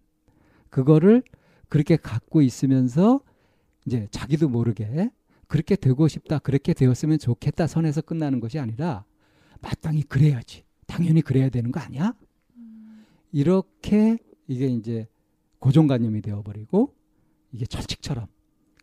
그거를 0.70 1.24
그렇게 1.70 1.98
갖고 1.98 2.42
있으면서 2.42 3.22
이제 3.86 4.08
자기도 4.12 4.50
모르게 4.50 5.10
그렇게 5.48 5.76
되고 5.76 6.08
싶다 6.08 6.40
그렇게 6.40 6.74
되었으면 6.74 7.20
좋겠다 7.20 7.68
선에서 7.68 8.02
끝나는 8.02 8.40
것이 8.40 8.60
아니라 8.60 9.06
마땅히 9.62 10.04
그래야지. 10.04 10.64
당연히 10.88 11.22
그래야 11.22 11.50
되는 11.50 11.72
거 11.72 11.80
아니야? 11.80 12.14
이렇게 13.32 14.18
이게 14.48 14.68
이제 14.68 15.08
고정관념이 15.60 16.22
되어버리고 16.22 16.94
이게 17.52 17.66
철칙처럼 17.66 18.28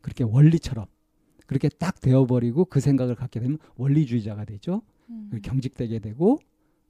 그렇게 0.00 0.24
원리처럼 0.24 0.86
그렇게 1.46 1.68
딱 1.68 2.00
되어버리고 2.00 2.66
그 2.66 2.80
생각을 2.80 3.14
갖게 3.14 3.40
되면 3.40 3.58
원리주의자가 3.76 4.44
되죠. 4.44 4.82
음. 5.08 5.30
경직되게 5.42 5.98
되고 5.98 6.38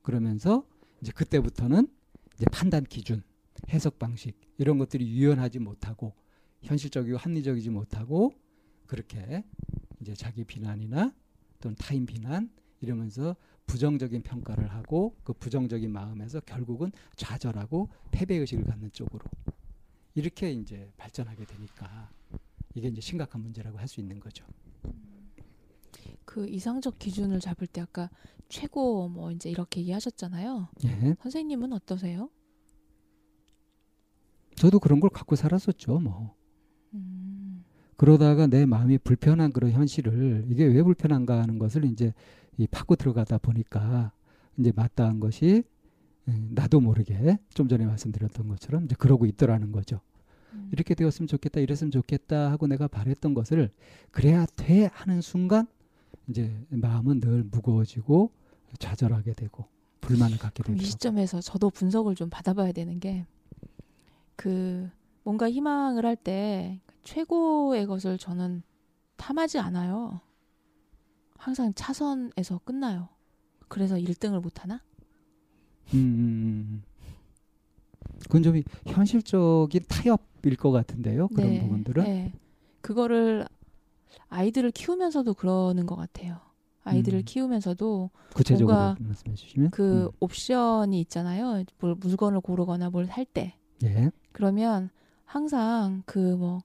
그러면서 0.03 0.67
이제 1.01 1.13
그때부터는 1.13 1.89
이제 2.35 2.45
판단 2.53 2.85
기준, 2.85 3.23
해석 3.71 3.99
방식 3.99 4.39
이런 4.59 4.79
것들이 4.79 5.09
유연하지 5.09 5.59
못하고 5.61 6.15
현실적이고 6.63 7.17
합리적이지 7.17 7.71
못하고 7.71 8.35
그렇게 8.87 9.45
이제 10.01 10.15
자기 10.15 10.45
비난이나 10.45 11.15
또는 11.61 11.77
타인 11.77 12.07
비난 12.07 12.51
이러면서 12.81 13.37
부정적인 13.67 14.23
평가를 14.23 14.73
하고 14.73 15.17
그 15.23 15.33
부정적인 15.33 15.91
마음에서 15.91 16.41
결국은 16.41 16.91
좌절하고 17.17 17.89
패배 18.11 18.37
의식을 18.37 18.65
갖는 18.65 18.91
쪽으로 18.93 19.25
이렇게 20.15 20.53
이제 20.53 20.91
발전하게 20.97 21.45
되니까 21.45 22.11
이게 22.75 22.89
이제 22.89 23.01
심각한 23.01 23.41
문제라고 23.43 23.79
할 23.79 23.89
수 23.89 24.01
있는 24.01 24.21
거죠. 24.21 24.45
그 26.25 26.49
이상적 26.49 26.99
기준을 26.99 27.41
잡을 27.41 27.67
때 27.67 27.81
아까 27.81 28.09
최고 28.49 29.09
뭐 29.09 29.33
이제 29.33 29.51
이렇게 29.51 29.81
얘기하셨잖아요. 29.81 30.69
예. 30.85 31.17
선생님은 31.23 31.73
어떠세요? 31.73 32.31
저도 34.55 34.79
그런 34.79 35.01
걸 35.01 35.11
갖고 35.11 35.35
살았었죠. 35.37 35.99
뭐. 35.99 36.37
음. 36.95 37.65
그러다가 37.97 38.47
내 38.47 38.65
마음이 38.67 38.99
불편한 38.99 39.53
그런 39.53 39.73
현실을 39.73 40.47
이게 40.49 40.65
왜 40.65 40.83
불편한가 40.83 41.41
하는 41.43 41.59
것을 41.59 41.85
이제 41.85 42.13
이 42.57 42.67
파고 42.67 42.95
들어가다 42.97 43.39
보니까 43.39 44.13
이제 44.59 44.73
마땅한 44.75 45.21
것이 45.21 45.65
음, 46.29 46.51
나도 46.55 46.81
모르게 46.81 47.39
좀 47.55 47.69
전에 47.69 47.87
말씀드렸던 47.87 48.49
것처럼 48.49 48.85
이제 48.85 48.95
그러고 48.99 49.27
있더라는 49.27 49.73
거죠. 49.73 50.01
음. 50.53 50.69
이렇게 50.73 50.95
되었으면 50.95 51.27
좋겠다, 51.29 51.61
이랬으면 51.61 51.91
좋겠다 51.91 52.51
하고 52.51 52.67
내가 52.67 52.89
바랬던 52.89 53.35
것을 53.35 53.71
그래야 54.11 54.47
돼 54.57 54.87
하는 54.93 55.21
순간 55.21 55.67
이제 56.29 56.55
마음은 56.71 57.21
늘 57.21 57.45
무거워지고 57.51 58.31
좌절하게 58.79 59.33
되고 59.35 59.65
불만을 60.01 60.39
갖게 60.39 60.63
그럼 60.63 60.77
이 60.77 60.79
되고. 60.81 60.89
시점에서 60.91 61.41
저도 61.41 61.71
분석을 61.71 62.15
좀 62.15 62.31
받아봐야 62.31 62.73
되는 62.73 62.99
게 63.01 63.27
그 64.37 64.89
뭔가 65.23 65.51
희망을 65.51 66.07
할 66.07 66.17
때 66.17 66.81
최고의 67.03 67.87
것을 67.87 68.17
저는 68.17 68.63
탐하지 69.17 69.59
않아요. 69.59 70.21
항상 71.37 71.75
차선에서 71.75 72.59
끝나요. 72.65 73.09
그래서 73.69 73.97
1등을 73.97 74.41
못 74.41 74.63
하나? 74.63 74.83
음, 75.93 75.99
음, 75.99 76.03
음. 76.71 76.83
그건 78.23 78.43
좀 78.43 78.63
현실적인 78.87 79.83
타협 79.89 80.23
일 80.47 80.57
것 80.57 80.71
같은데요. 80.71 81.29
그런 81.29 81.61
부분들은. 81.61 82.05
네. 82.05 82.33
그거를 82.81 83.47
아이들을 84.29 84.71
키우면서도 84.73 85.35
그러는 85.35 85.87
것 85.87 85.97
같아요. 85.97 86.39
아이들을 86.83 87.21
음. 87.21 87.25
키우면서도 87.25 88.11
구체적으로 88.35 88.77
뭔가 88.77 88.97
말씀해 89.01 89.35
주시면. 89.35 89.71
그 89.71 90.05
음. 90.07 90.11
옵션이 90.21 90.99
있잖아요. 91.01 91.65
뭘 91.79 91.95
물건을 91.95 92.41
고르거나 92.41 92.91
뭘 92.91 93.07
살 93.07 93.25
때. 93.25 93.55
예. 93.85 94.11
그러면 94.33 94.91
항상 95.25 96.03
그뭐 96.07 96.63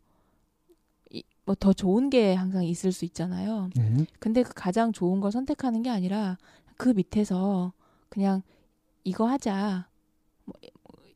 뭐더 1.45 1.73
좋은 1.73 2.10
게 2.10 2.34
항상 2.34 2.64
있을 2.64 2.91
수 2.91 3.06
있잖아요. 3.06 3.69
예. 3.77 4.06
근데 4.19 4.41
그 4.43 4.52
가장 4.56 4.91
좋은 4.91 5.19
걸 5.19 5.31
선택하는 5.31 5.84
게 5.84 5.89
아니라 5.89 6.38
그 6.77 6.89
밑에서 6.89 7.73
그냥 8.10 8.41
이거 9.03 9.27
하자. 9.27 9.88
뭐 10.45 10.53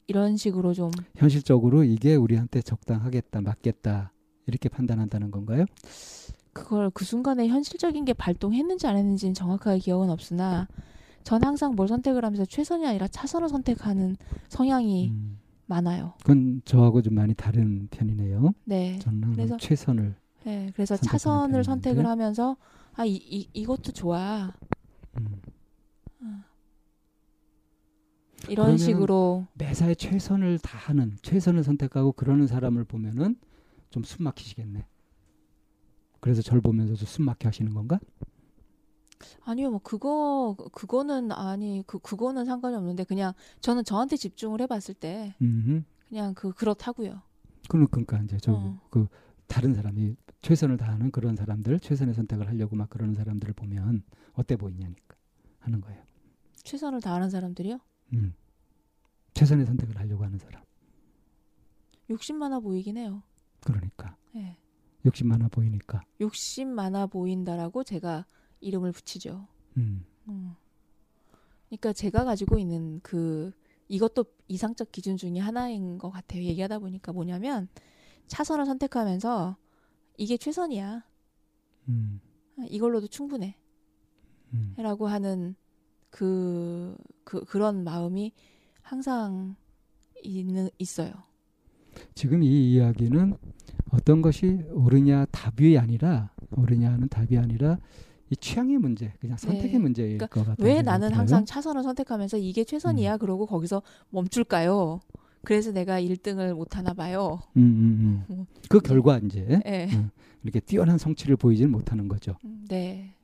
이런 0.09 0.37
식으로 0.37 0.73
좀 0.73 0.89
현실적으로 1.15 1.83
이게 1.83 2.15
우리한테 2.15 2.61
적당하겠다, 2.63 3.41
맞겠다 3.41 4.11
이렇게 4.47 4.67
판단한다는 4.67 5.29
건가요? 5.29 5.65
그걸 6.51 6.89
그 6.89 7.05
순간에 7.05 7.47
현실적인 7.47 8.05
게 8.05 8.13
발동했는지 8.13 8.87
안 8.87 8.97
했는지는 8.97 9.35
정확하게 9.35 9.77
기억은 9.77 10.09
없으나 10.09 10.67
전 11.23 11.43
항상 11.43 11.75
뭘 11.75 11.87
선택을 11.87 12.25
하면서 12.25 12.43
최선이 12.43 12.87
아니라 12.87 13.07
차선을 13.07 13.49
선택하는 13.49 14.17
성향이 14.47 15.09
음, 15.11 15.37
많아요. 15.67 16.13
그건 16.21 16.63
저하고 16.65 17.03
좀 17.03 17.13
많이 17.13 17.35
다른 17.35 17.87
편이네요. 17.91 18.51
네. 18.65 18.97
저는 18.99 19.33
그래서 19.33 19.57
최선을. 19.57 20.15
네. 20.45 20.71
그래서 20.73 20.97
차선을 20.97 21.49
편인데. 21.49 21.63
선택을 21.63 22.07
하면서 22.07 22.57
아, 22.95 23.05
이, 23.05 23.13
이, 23.13 23.47
이것도 23.53 23.91
좋아. 23.91 24.51
음, 25.19 25.39
이런 28.47 28.77
식으로 28.77 29.47
매사에 29.53 29.95
최선을 29.95 30.59
다하는, 30.59 31.17
최선을 31.21 31.63
선택하고 31.63 32.13
그러는 32.13 32.47
사람을 32.47 32.83
보면은 32.85 33.35
좀 33.89 34.03
숨 34.03 34.23
막히시겠네. 34.23 34.85
그래서 36.19 36.41
절 36.41 36.61
보면서도 36.61 37.05
숨 37.05 37.25
막혀 37.25 37.47
하시는 37.49 37.73
건가? 37.73 37.99
아니요, 39.43 39.71
뭐 39.71 39.79
그거 39.83 40.55
그거는 40.71 41.31
아니 41.31 41.83
그 41.85 41.99
그거는 41.99 42.45
상관이 42.45 42.75
없는데 42.75 43.03
그냥 43.03 43.33
저는 43.61 43.83
저한테 43.83 44.15
집중을 44.15 44.61
해봤을 44.61 44.93
때 44.99 45.35
음, 45.41 45.83
그냥 46.07 46.33
그 46.33 46.53
그렇다고요. 46.53 47.21
그러- 47.67 47.87
그러니까 47.87 48.19
이제 48.19 48.37
저 48.37 48.53
어. 48.53 48.79
그 48.89 49.07
다른 49.47 49.73
사람이 49.73 50.15
최선을 50.41 50.77
다하는 50.77 51.11
그런 51.11 51.35
사람들, 51.35 51.79
최선의 51.79 52.13
선택을 52.13 52.47
하려고 52.47 52.75
막 52.75 52.89
그러는 52.89 53.13
사람들을 53.15 53.53
보면 53.55 54.03
어때 54.33 54.55
보이냐니까 54.55 55.15
하는 55.59 55.81
거예요. 55.81 56.01
최선을 56.63 57.01
다하는 57.01 57.29
사람들이요. 57.29 57.79
음. 58.13 58.33
최선의 59.33 59.65
선택을 59.65 59.97
하려고 59.97 60.23
하는 60.23 60.37
사람. 60.37 60.63
욕심 62.09 62.37
많아 62.37 62.59
보이긴 62.59 62.97
해요. 62.97 63.23
그러니까 63.61 64.17
예. 64.35 64.57
욕심 65.05 65.27
많아 65.27 65.47
보이니까. 65.49 66.01
욕심 66.19 66.69
많아 66.69 67.07
보인다라고 67.07 67.83
제가 67.83 68.25
이름을 68.61 68.91
붙이죠. 68.91 69.47
음. 69.77 70.05
음. 70.27 70.55
그러니까 71.67 71.93
제가 71.93 72.25
가지고 72.25 72.57
있는 72.57 72.99
그 73.01 73.51
이것도 73.87 74.25
이상적 74.47 74.91
기준 74.91 75.17
중에 75.17 75.39
하나인 75.39 75.97
것 75.97 76.09
같아요. 76.09 76.43
얘기하다 76.43 76.79
보니까 76.79 77.13
뭐냐면 77.13 77.67
차선을 78.27 78.65
선택하면서 78.65 79.57
이게 80.17 80.37
최선이야. 80.37 81.05
음. 81.87 82.19
이걸로도 82.67 83.07
충분해. 83.07 83.57
음. 84.53 84.73
라고 84.77 85.07
하는 85.07 85.55
그, 86.09 86.95
그 87.23 87.43
그런 87.45 87.83
마음이 87.83 88.33
항상 88.81 89.55
있는 90.23 90.69
있어요. 90.77 91.11
지금 92.15 92.43
이 92.43 92.73
이야기는 92.73 93.35
어떤 93.91 94.21
것이 94.21 94.61
옳으냐 94.71 95.25
답이 95.25 95.77
아니라 95.77 96.31
옳으냐는 96.55 97.07
답이 97.09 97.37
아니라 97.37 97.77
이 98.29 98.35
취향의 98.35 98.77
문제, 98.77 99.11
그냥 99.19 99.37
선택의 99.37 99.71
네. 99.71 99.77
문제일 99.79 100.17
그러니까 100.17 100.27
것 100.27 100.45
같아요. 100.45 100.67
왜 100.67 100.81
나는 100.81 101.11
항상 101.13 101.45
차선을 101.45 101.81
선택하면서 101.81 102.37
이게 102.37 102.63
최선이야 102.63 103.13
음. 103.13 103.19
그러고 103.19 103.47
거기서 103.47 103.81
멈출까요? 104.11 104.99
그래서 105.43 105.71
내가 105.71 105.99
1등을 105.99 106.53
못 106.53 106.77
하나 106.77 106.93
봐요. 106.93 107.39
음, 107.57 107.61
음, 107.61 108.25
음. 108.29 108.45
그 108.67 108.79
결과 108.79 109.17
이제 109.17 109.61
네. 109.65 109.89
음. 109.93 110.11
이렇게 110.43 110.59
뛰어난 110.59 110.97
성취를 110.97 111.37
보이지는 111.37 111.71
못하는 111.71 112.07
거죠. 112.07 112.35
음, 112.45 112.65
네. 112.69 113.15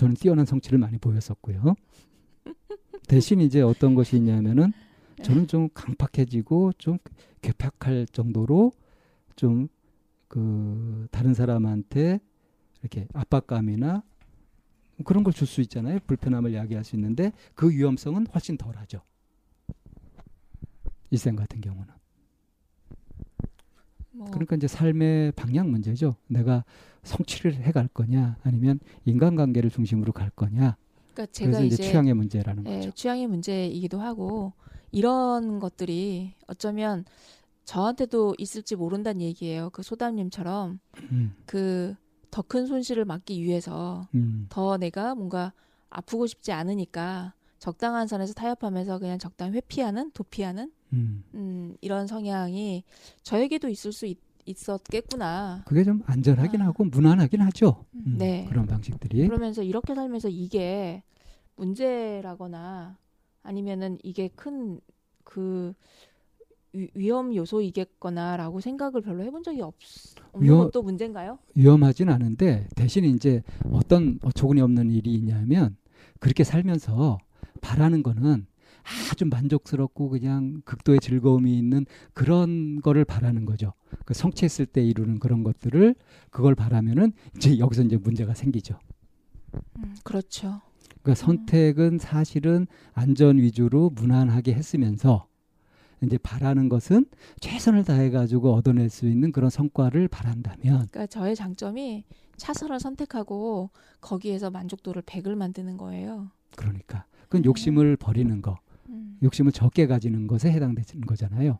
저는 0.00 0.14
뛰어난 0.14 0.46
성취를 0.46 0.78
많이 0.78 0.98
보였었고요. 0.98 1.74
대신 3.06 3.40
이제 3.40 3.60
어떤 3.60 3.94
것이 3.94 4.16
있냐면은 4.16 4.72
저는 5.22 5.46
좀 5.46 5.68
강팍해지고 5.74 6.72
좀 6.78 6.98
괴팍할 7.42 8.06
정도로 8.06 8.72
좀 9.36 9.68
그 10.30 11.08
다른 11.10 11.34
사람한테 11.34 12.20
이렇게 12.80 13.08
압박감이나 13.14 14.04
그런 15.04 15.24
걸 15.24 15.32
줄 15.32 15.44
수 15.48 15.60
있잖아요. 15.62 15.98
불편함을 16.06 16.54
야기할 16.54 16.84
수 16.84 16.94
있는데 16.94 17.32
그 17.54 17.68
위험성은 17.68 18.28
훨씬 18.28 18.56
덜하죠. 18.56 19.00
일생 21.10 21.34
같은 21.34 21.60
경우는. 21.60 21.92
뭐 24.12 24.30
그러니까 24.30 24.54
이제 24.54 24.68
삶의 24.68 25.32
방향 25.32 25.72
문제죠. 25.72 26.14
내가 26.28 26.64
성취를 27.02 27.54
해갈 27.54 27.88
거냐, 27.88 28.36
아니면 28.42 28.80
인간관계를 29.04 29.70
중심으로 29.70 30.12
갈 30.12 30.30
거냐. 30.30 30.76
그러니까 31.12 31.26
제가 31.32 31.50
그래서 31.50 31.64
이제, 31.64 31.74
이제 31.74 31.82
취향의 31.84 32.14
문제라는 32.14 32.66
예, 32.66 32.76
거죠. 32.76 32.90
취향의 32.92 33.26
문제이기도 33.26 34.00
하고 34.00 34.52
이런 34.92 35.58
것들이 35.58 36.34
어쩌면 36.46 37.04
저한테도 37.64 38.34
있을지 38.38 38.76
모른다는 38.76 39.20
얘기예요. 39.20 39.70
그 39.70 39.82
소담님처럼 39.82 40.80
음, 41.12 41.34
그더 41.46 42.42
큰 42.48 42.66
손실을 42.66 43.04
막기 43.04 43.42
위해서 43.42 44.08
음, 44.14 44.46
더 44.48 44.76
내가 44.76 45.14
뭔가 45.14 45.52
아프고 45.88 46.26
싶지 46.26 46.52
않으니까 46.52 47.34
적당한 47.58 48.06
선에서 48.06 48.32
타협하면서 48.32 48.98
그냥 48.98 49.18
적당히 49.18 49.52
회피하는 49.52 50.10
도피하는 50.12 50.72
음. 50.92 51.22
음, 51.34 51.76
이런 51.80 52.06
성향이 52.06 52.84
저에게도 53.22 53.68
있을 53.68 53.92
수 53.92 54.06
있, 54.06 54.18
있었겠구나. 54.46 55.62
그게 55.66 55.84
좀 55.84 56.02
안전하긴 56.06 56.62
아. 56.62 56.66
하고 56.66 56.84
무난하긴 56.84 57.40
하죠. 57.42 57.84
음, 57.94 58.16
네. 58.18 58.46
그런 58.48 58.66
방식들이. 58.66 59.26
그러면서 59.26 59.62
이렇게 59.62 59.94
살면서 59.94 60.28
이게 60.28 61.02
문제라거나 61.56 62.96
아니면은 63.42 63.98
이게 64.02 64.28
큰 64.28 64.80
그 65.22 65.74
위험 66.94 67.34
요소이겠거나라고 67.34 68.60
생각을 68.60 69.00
별로 69.02 69.22
해본 69.22 69.42
적이 69.44 69.60
없, 69.62 69.74
없는 70.32 70.48
위험- 70.48 70.64
것도 70.64 70.82
문제인가요? 70.82 71.38
위험하진 71.54 72.08
않은데 72.08 72.66
대신 72.74 73.04
이제 73.04 73.42
어떤 73.70 74.18
어처구니 74.22 74.60
없는 74.60 74.90
일이 74.90 75.14
있냐면 75.14 75.76
그렇게 76.18 76.42
살면서 76.42 77.18
바라는 77.60 78.02
거는 78.02 78.46
아주 79.10 79.26
만족스럽고 79.26 80.08
그냥 80.08 80.62
극도의 80.64 81.00
즐거움이 81.00 81.56
있는 81.56 81.86
그런 82.14 82.80
거를 82.80 83.04
바라는 83.04 83.44
거죠. 83.44 83.72
그 84.04 84.14
성취했을 84.14 84.66
때 84.66 84.82
이루는 84.82 85.18
그런 85.18 85.42
것들을 85.42 85.94
그걸 86.30 86.54
바라면은 86.54 87.12
이제 87.36 87.58
여기서 87.58 87.82
이제 87.82 87.96
문제가 87.96 88.34
생기죠. 88.34 88.78
음, 89.78 89.94
그렇죠. 90.04 90.60
그러니까 91.02 91.14
선택은 91.14 91.98
사실은 91.98 92.66
안전 92.92 93.38
위주로 93.38 93.90
무난하게 93.90 94.54
했으면서 94.54 95.26
이제 96.02 96.16
바라는 96.18 96.68
것은 96.68 97.06
최선을 97.40 97.84
다해 97.84 98.10
가지고 98.10 98.54
얻어낼 98.54 98.88
수 98.88 99.06
있는 99.06 99.32
그런 99.32 99.50
성과를 99.50 100.08
바란다면 100.08 100.88
그러니까 100.90 101.06
저의 101.06 101.36
장점이 101.36 102.04
차선을 102.36 102.80
선택하고 102.80 103.70
거기에서 104.00 104.50
만족도를 104.50 105.02
100을 105.02 105.34
만드는 105.34 105.76
거예요. 105.76 106.30
그러니까 106.56 107.04
그건 107.24 107.44
욕심을 107.44 107.96
버리는 107.96 108.40
거, 108.40 108.58
음, 108.90 109.18
욕심을 109.22 109.52
적게 109.52 109.86
가지는 109.86 110.26
것에 110.26 110.50
해당되는 110.50 111.06
거잖아요. 111.06 111.58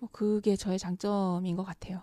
뭐 0.00 0.08
그게 0.12 0.56
저의 0.56 0.78
장점인 0.78 1.56
것 1.56 1.64
같아요. 1.64 2.02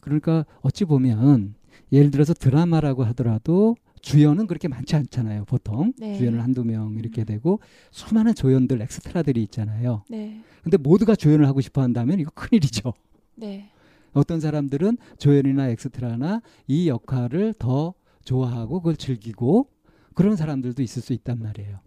그러니까 0.00 0.44
어찌 0.62 0.84
보면 0.84 1.54
예를 1.92 2.10
들어서 2.10 2.32
드라마라고 2.32 3.04
하더라도 3.04 3.76
주연은 4.00 4.46
그렇게 4.46 4.68
많지 4.68 4.96
않잖아요. 4.96 5.44
보통 5.46 5.92
네. 5.98 6.14
주연을 6.14 6.42
한두 6.42 6.64
명 6.64 6.94
이렇게 6.98 7.24
되고 7.24 7.60
수많은 7.90 8.34
조연들 8.34 8.82
엑스트라들이 8.82 9.42
있잖아요. 9.44 10.04
네, 10.10 10.42
근데 10.62 10.76
모두가 10.76 11.14
조연을 11.16 11.46
하고 11.46 11.60
싶어 11.60 11.80
한다면 11.80 12.20
이거 12.20 12.30
큰일이죠. 12.34 12.92
네, 13.34 13.70
어떤 14.12 14.40
사람들은 14.40 14.98
조연이나 15.18 15.68
엑스트라나 15.68 16.42
이 16.66 16.88
역할을 16.88 17.54
더 17.58 17.94
좋아하고 18.24 18.80
그걸 18.80 18.96
즐기고 18.96 19.68
그런 20.14 20.36
사람들도 20.36 20.82
있을 20.82 21.02
수 21.02 21.12
있단 21.14 21.38
말이에요. 21.40 21.80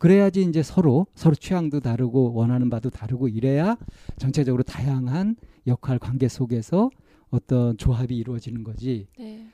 그래야지 0.00 0.42
이제 0.44 0.62
서로 0.62 1.06
서로 1.14 1.34
취향도 1.34 1.80
다르고 1.80 2.32
원하는 2.32 2.70
바도 2.70 2.88
다르고 2.88 3.28
이래야 3.28 3.76
전체적으로 4.16 4.62
다양한 4.62 5.36
역할 5.66 5.98
관계 5.98 6.26
속에서 6.26 6.88
어떤 7.28 7.76
조합이 7.76 8.16
이루어지는 8.16 8.64
거지. 8.64 9.08
네. 9.18 9.46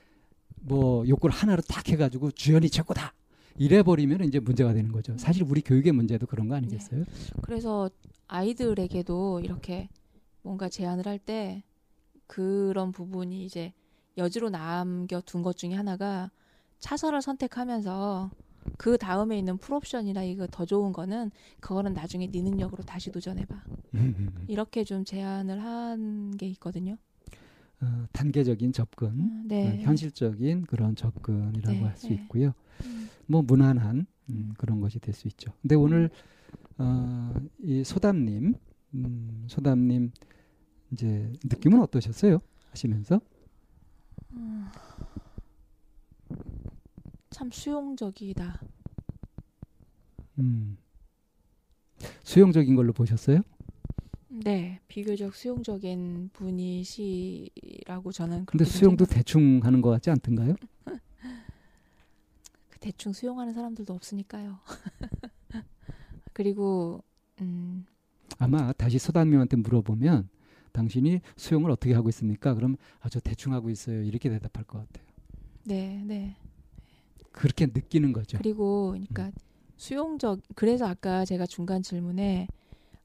뭐 0.61 1.05
욕구를 1.05 1.35
하나로 1.35 1.61
딱 1.67 1.89
해가지고 1.89 2.31
주연이 2.31 2.69
최고다. 2.69 3.13
이래 3.57 3.83
버리면 3.83 4.23
이제 4.23 4.39
문제가 4.39 4.71
되는 4.73 4.93
거죠. 4.93 5.17
사실 5.17 5.43
우리 5.43 5.59
교육의 5.61 5.91
문제도 5.91 6.25
그런 6.25 6.47
거 6.47 6.55
아니겠어요? 6.55 7.03
그래서 7.41 7.89
아이들에게도 8.27 9.41
이렇게 9.41 9.89
뭔가 10.43 10.69
제안을 10.69 11.05
할 11.07 11.19
때 11.19 11.61
그런 12.25 12.93
부분이 12.93 13.43
이제 13.43 13.73
여지로 14.17 14.49
남겨 14.49 15.19
둔 15.19 15.43
것 15.43 15.57
중에 15.57 15.73
하나가 15.73 16.31
차선을 16.79 17.21
선택하면서 17.21 18.31
그 18.77 18.97
다음에 18.97 19.37
있는 19.37 19.57
풀옵션이나 19.57 20.23
이거 20.23 20.47
더 20.49 20.65
좋은 20.65 20.91
거는 20.93 21.31
그거는 21.59 21.93
나중에 21.93 22.29
네 22.29 22.41
능력으로 22.41 22.83
다시 22.83 23.11
도전해봐. 23.11 23.63
이렇게 24.47 24.83
좀 24.83 25.03
제안을 25.05 25.63
한 25.63 26.31
게 26.37 26.47
있거든요. 26.49 26.97
어, 27.81 28.05
단계적인 28.11 28.73
접근. 28.73 29.07
음, 29.09 29.43
네. 29.47 29.69
어, 29.69 29.75
현실적인 29.85 30.63
그런 30.63 30.95
접근이라고 30.95 31.77
네, 31.79 31.83
할수 31.83 32.07
네. 32.09 32.15
있고요. 32.15 32.53
음, 32.85 33.09
뭐 33.27 33.41
무난한 33.41 34.05
음, 34.29 34.53
그런 34.57 34.81
것이 34.81 34.99
될 34.99 35.13
수 35.13 35.27
있죠. 35.27 35.51
근데 35.61 35.75
오늘 35.75 36.09
어, 36.77 37.33
이 37.59 37.83
소담님, 37.83 38.55
음, 38.95 39.43
소담님 39.47 40.11
이제 40.91 41.31
느낌은 41.43 41.81
어떠셨어요? 41.81 42.39
하시면서 42.71 43.21
참 47.37 47.51
수용적이다. 47.51 48.59
음, 50.39 50.75
수용적인 52.23 52.75
걸로 52.75 52.91
보셨어요? 52.93 53.41
네, 54.27 54.79
비교적 54.87 55.35
수용적인 55.35 56.31
분이시라고 56.33 58.11
저는 58.11 58.47
좀 58.51 58.65
수용도 58.65 59.05
생각- 59.05 59.17
대충 59.17 59.59
하는 59.61 59.81
것 59.81 59.91
같지 59.91 60.09
않던가요? 60.09 60.55
그 62.71 62.79
대충 62.79 63.13
수용하는 63.13 63.53
사람들도 63.53 63.93
없으니까요. 63.93 64.57
그리고 66.33 67.03
음, 67.41 67.85
아마 68.39 68.73
다시 68.73 68.97
소담님한테 68.97 69.57
물어보면 69.57 70.27
당신이 70.71 71.21
수용을 71.35 71.69
어떻게 71.69 71.93
하고 71.93 72.09
있습니까? 72.09 72.55
그럼 72.55 72.77
아주 72.99 73.21
대충 73.21 73.53
하고 73.53 73.69
있어요. 73.69 74.01
이렇게 74.01 74.27
대답할 74.27 74.63
것 74.63 74.79
같아요. 74.79 75.05
네, 75.65 76.01
네. 76.03 76.35
그렇게 77.37 77.67
느끼는 77.67 78.13
거죠. 78.13 78.37
그리고 78.39 78.89
그러니까 78.91 79.31
수용적 79.77 80.41
그래서 80.55 80.87
아까 80.87 81.23
제가 81.23 81.45
중간 81.45 81.83
질문에 81.83 82.47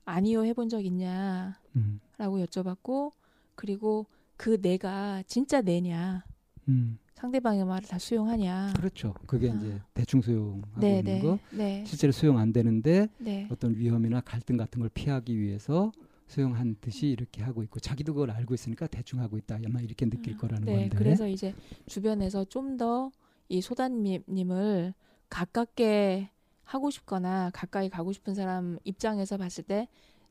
아니요 0.05 0.45
해본 0.45 0.69
적 0.69 0.85
있냐라고 0.85 1.55
음, 1.77 2.01
여쭤봤고 2.19 3.13
그리고 3.55 4.07
그 4.37 4.61
내가 4.61 5.23
진짜 5.27 5.61
내냐 5.61 6.25
음, 6.69 6.99
상대방의 7.15 7.65
말을 7.67 7.87
다 7.87 7.99
수용하냐. 7.99 8.73
그렇죠. 8.77 9.15
그게 9.27 9.51
아. 9.51 9.55
이제 9.55 9.81
대충 9.93 10.23
수용하고 10.23 10.81
네, 10.81 10.99
있는 11.01 11.05
네, 11.05 11.21
거. 11.21 11.39
네, 11.51 11.85
실제로 11.87 12.11
수용 12.11 12.39
안 12.39 12.53
되는데 12.53 13.09
네. 13.19 13.47
어떤 13.51 13.77
위험이나 13.77 14.23
갈등 14.23 14.57
같은 14.57 14.81
걸 14.81 14.89
피하기 14.89 15.39
위해서 15.39 15.93
수용한 16.27 16.77
듯이 16.81 17.09
이렇게 17.09 17.43
하고 17.43 17.63
있고 17.63 17.79
자기도 17.81 18.15
그걸 18.15 18.31
알고 18.31 18.55
있으니까 18.55 18.87
대충 18.87 19.21
하고 19.21 19.37
있다. 19.37 19.59
아마 19.67 19.81
이렇게 19.81 20.09
느낄 20.09 20.39
거라는 20.39 20.65
네, 20.65 20.73
건데. 20.73 20.97
그래서 20.97 21.29
이제 21.29 21.55
주변에서 21.87 22.47
좀 22.47 22.79
더 22.79 23.13
이 23.53 23.61
소단님을 23.61 24.95
가깝게 25.29 26.31
하고 26.65 26.91
싶거나 26.91 27.51
가까이 27.53 27.91
가고 27.91 28.13
싶은 28.13 28.35
사람 28.35 28.79
입장에서 28.85 29.37
봤을 29.37 29.65
때 29.65 29.89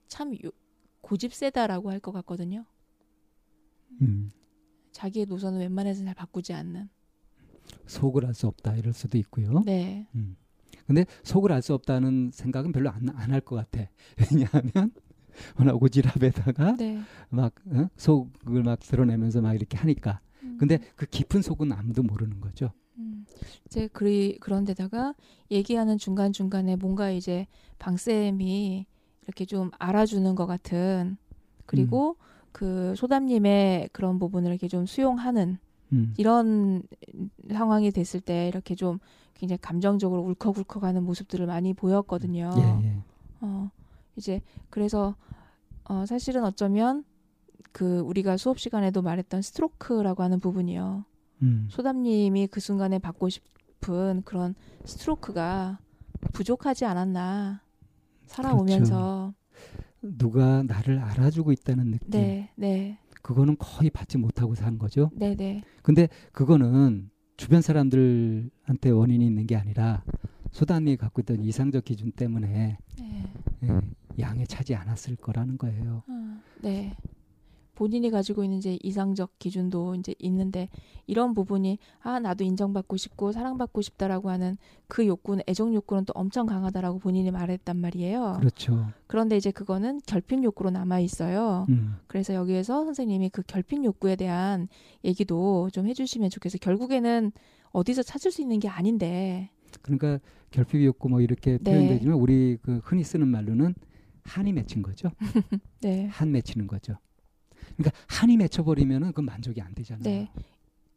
참 0.08 0.34
고집 1.02 1.34
세다라고 1.34 1.90
할 1.90 2.00
것 2.02 2.12
같거든요. 2.12 2.66
음, 4.02 4.30
자기의 4.92 5.26
노선은 5.28 5.60
웬만해서 5.60 6.04
잘 6.04 6.14
바꾸지 6.14 6.52
않는. 6.54 6.90
속을 7.86 8.26
알 8.26 8.34
수 8.34 8.48
없다 8.48 8.76
이럴 8.76 8.92
수도 8.92 9.18
있고요. 9.20 9.62
네, 9.66 10.08
음. 10.16 10.36
근데 10.86 11.06
속을 11.24 11.52
알 11.54 11.62
수 11.62 11.74
없다는 11.76 12.32
생각은 12.34 12.72
별로 12.74 12.90
안 12.90 13.08
안 13.10 13.32
할 13.32 13.40
것 13.42 13.56
같아. 13.56 13.88
왜냐하면 14.20 14.92
워낙 15.58 15.76
오지랖에다가 15.80 16.76
네. 16.78 17.00
막 17.30 17.54
어? 17.68 17.88
속을 17.96 18.64
막 18.64 18.80
드러내면서 18.80 19.42
막 19.42 19.54
이렇게 19.54 19.78
하니까. 19.78 20.20
음, 20.44 20.58
근데 20.60 20.80
그 20.98 21.06
깊은 21.06 21.42
속은 21.42 21.72
아무도 21.72 22.04
모르는 22.04 22.42
거죠. 22.42 22.74
음, 23.22 23.26
이제 23.66 23.88
그리 23.88 24.38
그런데다가 24.40 25.14
얘기하는 25.50 25.98
중간 25.98 26.32
중간에 26.32 26.76
뭔가 26.76 27.10
이제 27.10 27.48
방쌤이 27.80 28.86
이렇게 29.24 29.46
좀 29.46 29.72
알아주는 29.78 30.36
것 30.36 30.46
같은 30.46 31.18
그리고 31.66 32.18
그 32.52 32.94
소담님의 32.96 33.90
그런 33.92 34.20
부분을 34.20 34.52
이렇게 34.52 34.68
좀 34.68 34.86
수용하는 34.86 35.58
음. 35.94 36.14
이런 36.18 36.84
상황이 37.50 37.92
됐을 37.92 38.20
때 38.22 38.48
이렇게 38.48 38.76
좀 38.76 39.00
굉장히 39.36 39.60
감정적으로 39.62 40.22
울컥울컥하는 40.22 41.04
모습들을 41.04 41.46
많이 41.46 41.74
보였거든요. 41.74 42.54
예, 42.58 42.88
예. 42.88 42.98
어, 43.42 43.72
이제 44.16 44.42
그래서 44.70 45.16
어, 45.86 46.06
사실은 46.06 46.44
어쩌면 46.44 47.04
그 47.72 48.00
우리가 48.00 48.38
수업 48.38 48.60
시간에도 48.60 49.02
말했던 49.02 49.42
스트로크라고 49.42 50.24
하는 50.24 50.40
부분이요. 50.40 51.06
음. 51.42 51.68
소담님이 51.70 52.48
그 52.48 52.60
순간에 52.60 53.00
받고 53.00 53.30
싶은 53.30 54.22
그런 54.24 54.56
스트로크가 54.86 55.80
부족하지 56.34 56.86
않았나 56.86 57.62
살아오면서 58.26 59.34
누가 60.02 60.64
나를 60.64 61.00
알아주고 61.00 61.52
있다는 61.52 61.92
느낌. 61.92 62.10
네, 62.10 62.52
네, 62.56 63.00
그거는 63.22 63.56
거의 63.58 63.90
받지 63.90 64.18
못하고 64.18 64.56
산 64.56 64.78
거죠. 64.78 65.10
네, 65.14 65.36
네, 65.36 65.64
근데 65.84 66.08
그거는 66.32 67.10
주변 67.38 67.62
사람들한테 67.62 68.90
원인이 68.92 69.26
있는 69.26 69.48
게 69.48 69.56
아니라 69.56 70.04
소단이 70.52 70.98
갖고 70.98 71.22
있던 71.22 71.42
이상적 71.42 71.86
기준 71.86 72.12
때문에 72.12 72.78
네, 73.00 73.34
예, 73.64 73.82
양에 74.20 74.46
차지 74.46 74.76
않았을 74.76 75.16
거라는 75.16 75.58
거예요. 75.58 76.04
어, 76.08 76.42
네. 76.62 76.96
본인이 77.82 78.12
가지고 78.12 78.44
있는 78.44 78.60
이제 78.60 78.78
이상적 78.84 79.40
기준도 79.40 79.96
이제 79.96 80.14
있는데 80.20 80.70
이런 81.08 81.34
부분이 81.34 81.80
아 82.02 82.20
나도 82.20 82.44
인정받고 82.44 82.96
싶고 82.96 83.32
사랑받고 83.32 83.82
싶다라고 83.82 84.30
하는 84.30 84.56
그 84.88 85.08
욕구는 85.08 85.42
애정 85.48 85.74
욕구는 85.74 86.06
또 86.06 86.14
엄청 86.14 86.46
강하다라고 86.46 87.00
본인이 87.00 87.32
말했단 87.32 87.76
말이에요. 87.76 88.36
그렇죠. 88.38 88.86
그런데 89.08 89.36
이제 89.36 89.50
그거는 89.50 90.00
결핍 90.06 90.44
욕구로 90.44 90.70
남아 90.70 91.00
있어요. 91.00 91.66
음. 91.70 91.96
그래서 92.06 92.36
여기에서 92.36 92.86
선생님이 92.86 93.30
그 93.30 93.42
결핍 93.42 93.84
욕구에 93.84 94.16
대한 94.16 94.68
얘기도 95.04 95.72
좀 95.72 95.88
해주시면 95.88 96.30
좋겠어요. 96.30 96.60
결국에는 96.62 97.32
어디서 97.72 98.04
찾을 98.04 98.30
수 98.32 98.44
있는 98.44 98.60
게 98.60 98.68
아닌데, 98.68 99.50
그러니까 99.82 100.20
결핍 100.52 100.84
욕구 100.84 101.10
뭐 101.10 101.20
이렇게 101.20 101.58
네. 101.58 101.72
표현되지만 101.72 102.16
우리 102.16 102.60
그 102.62 102.80
흔히 102.84 103.04
쓰는 103.04 103.28
말로는 103.28 103.74
한이 104.24 104.54
맺힌 104.54 104.84
거죠. 104.84 105.10
네, 105.82 106.06
한 106.12 106.32
맺히는 106.32 106.68
거죠. 106.68 106.94
그러니까 107.78 107.92
한이 108.08 108.38
맺혀버리면은 108.38 109.14
그 109.14 109.22
만족이 109.22 109.62
안 109.62 109.74
되잖아요. 109.74 110.04
네, 110.04 110.30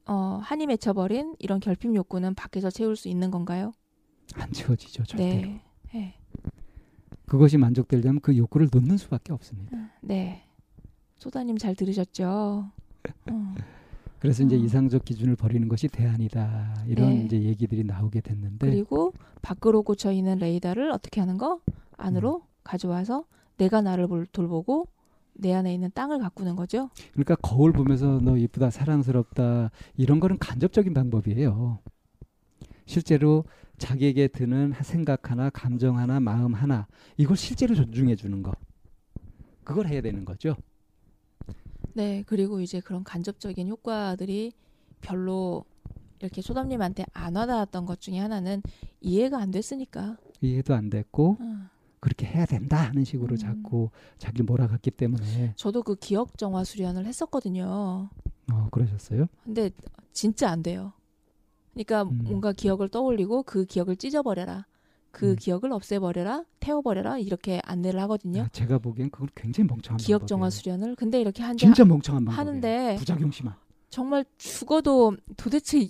어 0.06 0.38
한이 0.42 0.66
맺혀버린 0.66 1.34
이런 1.38 1.60
결핍 1.60 1.94
욕구는 1.94 2.34
밖에서 2.34 2.70
채울 2.70 2.96
수 2.96 3.08
있는 3.08 3.30
건가요? 3.30 3.72
안 4.34 4.50
채워지죠 4.52 5.04
절대로. 5.04 5.40
네, 5.48 5.60
네, 5.92 6.14
그것이 7.26 7.56
만족되려면 7.58 8.20
그 8.20 8.36
욕구를 8.36 8.68
놓는 8.72 8.96
수밖에 8.96 9.32
없습니다. 9.32 9.76
네. 10.00 10.42
소다님 11.16 11.56
잘 11.56 11.74
들으셨죠? 11.74 12.70
어, 13.30 13.54
그래서 14.18 14.42
이제 14.42 14.56
어. 14.56 14.58
이상적 14.58 15.04
기준을 15.04 15.36
버리는 15.36 15.66
것이 15.68 15.88
대안이다 15.88 16.84
이런 16.86 17.10
네. 17.10 17.24
이제 17.24 17.40
얘기들이 17.42 17.84
나오게 17.84 18.20
됐는데 18.20 18.66
그리고 18.66 19.12
밖으로 19.42 19.82
꽂혀 19.82 20.12
있는 20.12 20.38
레이더를 20.38 20.90
어떻게 20.90 21.20
하는 21.20 21.38
거? 21.38 21.60
안으로 21.96 22.36
음. 22.38 22.42
가져와서 22.64 23.24
내가 23.56 23.80
나를 23.82 24.06
볼- 24.08 24.26
돌보고 24.26 24.86
내 25.34 25.52
안에 25.52 25.74
있는 25.74 25.90
땅을 25.94 26.18
가꾸는 26.18 26.56
거죠. 26.56 26.90
그러니까 27.12 27.34
거울 27.36 27.72
보면서 27.72 28.20
너 28.20 28.36
이쁘다 28.36 28.70
사랑스럽다 28.70 29.70
이런 29.96 30.20
거는 30.20 30.38
간접적인 30.38 30.94
방법이에요. 30.94 31.80
실제로 32.86 33.44
자기에게 33.78 34.28
드는 34.28 34.74
생각 34.82 35.30
하나 35.30 35.50
감정 35.50 35.98
하나 35.98 36.20
마음 36.20 36.54
하나 36.54 36.86
이걸 37.16 37.36
실제로 37.36 37.74
존중해 37.74 38.14
주는 38.16 38.42
거 38.42 38.52
그걸 39.64 39.88
해야 39.88 40.00
되는 40.00 40.24
거죠. 40.24 40.56
네, 41.94 42.22
그리고 42.26 42.60
이제 42.60 42.80
그런 42.80 43.04
간접적인 43.04 43.68
효과들이 43.68 44.52
별로 45.00 45.64
이렇게 46.20 46.42
소담님한테 46.42 47.04
안 47.12 47.36
와닿았던 47.36 47.86
것 47.86 48.00
중에 48.00 48.18
하나는 48.18 48.62
이해가 49.00 49.38
안 49.38 49.50
됐으니까. 49.50 50.16
이해도 50.40 50.74
안 50.74 50.90
됐고 50.90 51.36
어. 51.40 51.73
그렇게 52.04 52.26
해야 52.26 52.44
된다 52.44 52.76
하는 52.76 53.02
식으로 53.02 53.32
음. 53.32 53.36
자꾸 53.38 53.88
자기를 54.18 54.44
몰아갔기 54.44 54.90
때문에 54.90 55.54
저도 55.56 55.82
그 55.82 55.94
기억 55.94 56.36
정화 56.36 56.62
수련을 56.62 57.06
했었거든요. 57.06 58.10
어 58.52 58.68
그러셨어요? 58.70 59.24
근데 59.42 59.70
진짜 60.12 60.50
안 60.50 60.62
돼요. 60.62 60.92
그러니까 61.72 62.02
음. 62.02 62.20
뭔가 62.24 62.52
기억을 62.52 62.90
떠올리고 62.90 63.44
그 63.44 63.64
기억을 63.64 63.96
찢어버려라. 63.96 64.66
그 65.12 65.30
음. 65.30 65.36
기억을 65.36 65.72
없애버려라, 65.72 66.44
태워버려라 66.60 67.18
이렇게 67.20 67.62
안내를 67.64 67.98
하거든요. 68.02 68.42
아, 68.42 68.48
제가 68.48 68.78
보기엔 68.78 69.08
그건 69.08 69.28
굉장히 69.34 69.66
멍청한 69.68 69.96
기억 69.96 70.26
정화. 70.26 70.50
수련을 70.50 70.96
근데 70.96 71.22
이렇게 71.22 71.42
한 71.42 71.56
진짜 71.56 71.86
멍청한 71.86 72.26
방법이에요. 72.26 72.48
하는데 72.50 72.96
부작용 72.98 73.30
심한. 73.30 73.54
정말 73.88 74.26
죽어도 74.36 75.16
도대체 75.38 75.78
이- 75.78 75.88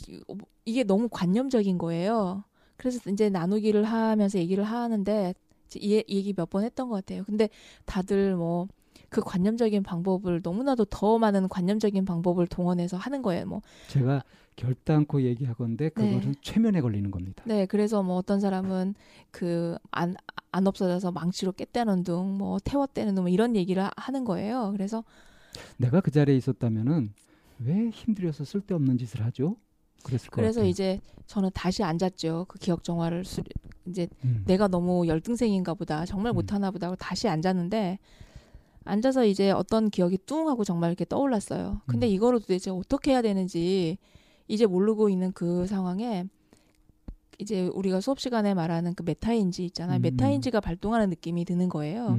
이게 0.64 0.84
너무 0.84 1.08
관념적인 1.10 1.76
거예요. 1.78 2.44
그래서 2.76 3.10
이제 3.10 3.30
나누기를 3.30 3.82
하면서 3.84 4.38
얘기를 4.38 4.62
하는데 4.62 5.34
이 5.76 5.94
얘- 5.96 6.04
얘기 6.08 6.32
몇 6.32 6.48
번 6.50 6.64
했던 6.64 6.88
것 6.88 6.96
같아요. 6.96 7.24
근데 7.24 7.48
다들 7.86 8.36
뭐 8.36 8.68
그 9.10 9.20
관념적인 9.20 9.84
방법을 9.84 10.40
너무나도 10.42 10.86
더 10.86 11.18
많은 11.18 11.48
관념적인 11.48 12.04
방법을 12.04 12.48
동원해서 12.48 12.96
하는 12.96 13.22
거예요. 13.22 13.46
뭐 13.46 13.60
제가 13.88 14.24
결단코 14.56 15.22
얘기하건데 15.22 15.88
그거는 15.90 16.20
네. 16.20 16.32
최면에 16.42 16.80
걸리는 16.80 17.10
겁니다. 17.12 17.44
네, 17.46 17.66
그래서 17.66 18.02
뭐 18.02 18.16
어떤 18.16 18.40
사람은 18.40 18.94
그 19.30 19.76
안 19.92 20.16
안 20.52 20.66
없어져서 20.66 21.10
망치로 21.12 21.52
깼다는 21.52 22.02
둥, 22.04 22.38
뭐 22.38 22.58
태웠다는 22.60 23.14
둥, 23.16 23.24
뭐 23.24 23.28
이런 23.28 23.54
얘기를 23.56 23.82
하- 23.84 23.90
하는 23.96 24.24
거예요. 24.24 24.70
그래서 24.72 25.04
내가 25.76 26.00
그 26.00 26.10
자리에 26.10 26.36
있었다면은 26.36 27.12
왜 27.60 27.90
힘들여서 27.90 28.44
쓸데없는 28.44 28.98
짓을 28.98 29.24
하죠? 29.24 29.56
그랬을 30.04 30.30
것 30.30 30.36
그래서 30.36 30.60
같아요. 30.60 30.70
이제 30.70 31.00
저는 31.26 31.50
다시 31.52 31.82
앉았죠. 31.82 32.46
그 32.48 32.58
기억 32.58 32.84
정화를 32.84 33.24
수, 33.24 33.42
이제 33.86 34.06
음. 34.24 34.44
내가 34.46 34.68
너무 34.68 35.06
열등생인가 35.08 35.74
보다. 35.74 36.04
정말 36.06 36.32
음. 36.32 36.36
못하나 36.36 36.70
보다 36.70 36.86
하고 36.86 36.96
다시 36.96 37.26
앉았는데 37.28 37.98
앉아서 38.84 39.24
이제 39.24 39.50
어떤 39.50 39.90
기억이 39.90 40.18
뚱 40.26 40.48
하고 40.48 40.62
정말 40.62 40.90
이렇게 40.90 41.04
떠올랐어요. 41.04 41.80
근데 41.86 42.06
음. 42.06 42.12
이거를 42.12 42.40
도대체 42.40 42.70
어떻게 42.70 43.12
해야 43.12 43.22
되는지 43.22 43.98
이제 44.46 44.66
모르고 44.66 45.08
있는 45.08 45.32
그 45.32 45.66
상황에 45.66 46.24
이제 47.38 47.66
우리가 47.68 48.00
수업 48.00 48.20
시간에 48.20 48.54
말하는 48.54 48.94
그 48.94 49.02
메타인지 49.02 49.64
있잖아요. 49.64 49.98
음, 49.98 50.02
메타인지가 50.02 50.60
발동하는 50.60 51.08
느낌이 51.08 51.44
드는 51.44 51.68
거예요. 51.68 52.18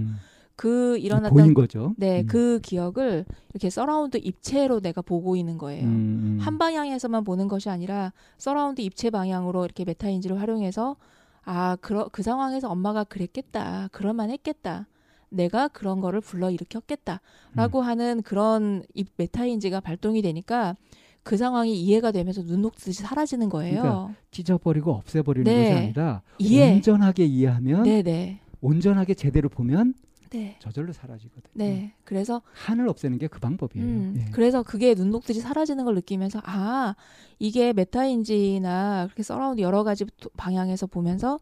음. 0.56 0.58
그 0.58 0.98
일어났던 0.98 1.32
보인 1.32 1.54
거죠. 1.54 1.94
네, 1.98 2.22
음. 2.22 2.28
그 2.28 2.60
기억을 2.62 3.26
이렇게 3.54 3.70
서라운드 3.70 4.18
입체로 4.18 4.80
내가 4.80 5.02
보고 5.02 5.36
있는 5.36 5.58
거예요. 5.58 5.84
음, 5.84 5.90
음. 5.90 6.38
한 6.40 6.58
방향에서만 6.58 7.24
보는 7.24 7.48
것이 7.48 7.70
아니라 7.70 8.14
서라운드 8.38 8.82
입체 8.82 9.10
방향으로 9.10 9.66
이렇게 9.66 9.84
메타인지를 9.86 10.40
활용해서 10.40 10.96
아, 11.44 11.78
그, 11.80 12.08
그 12.12 12.24
상황에서 12.24 12.70
엄마가 12.70 13.04
그랬겠다. 13.04 13.90
그럴만 13.92 14.32
했겠다. 14.32 14.88
내가 15.30 15.68
그런 15.68 16.00
거를 16.00 16.22
불러 16.22 16.50
일으켰겠다. 16.50 17.22
라고 17.54 17.80
음. 17.80 17.86
하는 17.86 18.22
그런 18.24 18.84
입 18.94 19.10
메타인지가 19.18 19.80
발동이 19.82 20.22
되니까 20.22 20.76
그 21.24 21.38
상황이 21.38 21.76
이해가 21.80 22.12
되면서 22.12 22.44
눈 22.44 22.62
녹듯이 22.62 23.02
사라지는 23.02 23.50
거예요. 23.50 23.82
그러니까 23.82 24.14
찢어버리고 24.32 24.92
없애버리는 24.92 25.44
네. 25.44 25.64
것이 25.64 25.84
아니라 25.84 26.22
이해. 26.40 26.76
온전하게 26.76 27.26
이해하면 27.26 27.84
네, 27.84 28.02
네. 28.02 28.40
온전하게 28.62 29.16
제대로 29.16 29.50
보면 29.50 29.94
네. 30.32 30.58
저절로 30.60 30.92
사라지거든요. 30.94 31.52
네. 31.54 31.94
그래서 32.04 32.42
한을 32.54 32.88
없애는 32.90 33.18
게 33.20 33.28
그 33.28 33.40
방법이에요. 33.40 33.86
음, 33.86 34.14
예. 34.18 34.26
그래서 34.32 34.64
그게 34.64 34.94
눈 34.96 35.10
녹듯이 35.12 35.40
사라지는 35.42 35.86
걸 35.86 35.96
느끼면서 35.96 36.42
아 36.44 36.96
이게 37.40 37.74
메타인지나 37.74 39.06
그렇게 39.08 39.24
서라운드 39.24 39.62
여러 39.62 39.84
가지 39.84 40.06
도- 40.20 40.30
방향에서 40.38 40.88
보면서 40.88 41.40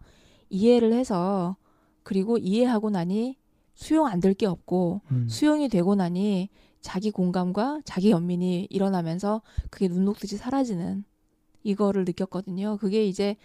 이해를 0.50 0.94
해서 0.94 1.56
그리고 2.04 2.38
이해하고 2.38 2.90
나니 2.90 3.38
수용 3.76 4.06
안 4.08 4.20
될 4.20 4.34
게 4.36 4.46
없고 4.46 5.02
음. 5.12 5.28
수용이 5.30 5.70
되고 5.70 5.96
나니 5.96 6.50
자기 6.82 7.12
공감과 7.12 7.82
자기 7.86 8.12
연민이 8.12 8.68
일어나면서 8.70 9.42
그게 9.70 9.88
눈 9.88 10.06
녹듯이 10.06 10.38
사라지는 10.38 11.06
이거를 11.64 12.04
느꼈거든요. 12.06 12.78
그게 12.78 13.06
이제 13.06 13.36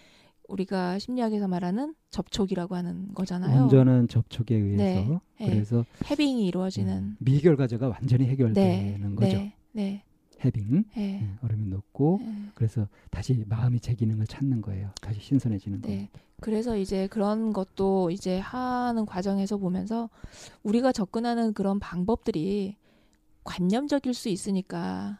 우리가 0.49 0.99
심리학에서 0.99 1.47
말하는 1.47 1.95
접촉이라고 2.09 2.75
하는 2.75 3.13
거잖아요. 3.13 3.63
온전한 3.63 4.07
접촉에 4.07 4.55
의해서 4.55 4.81
네, 4.83 5.19
네. 5.39 5.45
그래서 5.51 5.85
해빙이 6.09 6.45
이루어지는 6.47 6.93
음, 6.93 7.17
미결 7.19 7.55
과제가 7.55 7.87
완전히 7.87 8.25
해결되는 8.25 9.15
거죠. 9.15 9.37
네, 9.37 9.53
네, 9.71 10.03
해빙 10.43 10.85
네, 10.95 11.21
예, 11.23 11.45
얼음이 11.45 11.65
녹고 11.67 12.19
네. 12.21 12.33
그래서 12.55 12.87
다시 13.11 13.43
마음이 13.47 13.79
제 13.79 13.93
기능을 13.93 14.25
찾는 14.25 14.61
거예요. 14.61 14.91
다시 15.01 15.19
신선해지는 15.21 15.81
네. 15.81 15.87
거예요. 15.87 16.07
그래서 16.41 16.77
이제 16.77 17.07
그런 17.07 17.53
것도 17.53 18.11
이제 18.11 18.39
하는 18.39 19.05
과정에서 19.05 19.57
보면서 19.57 20.09
우리가 20.63 20.91
접근하는 20.91 21.53
그런 21.53 21.79
방법들이 21.79 22.77
관념적일 23.43 24.13
수 24.13 24.29
있으니까 24.29 25.19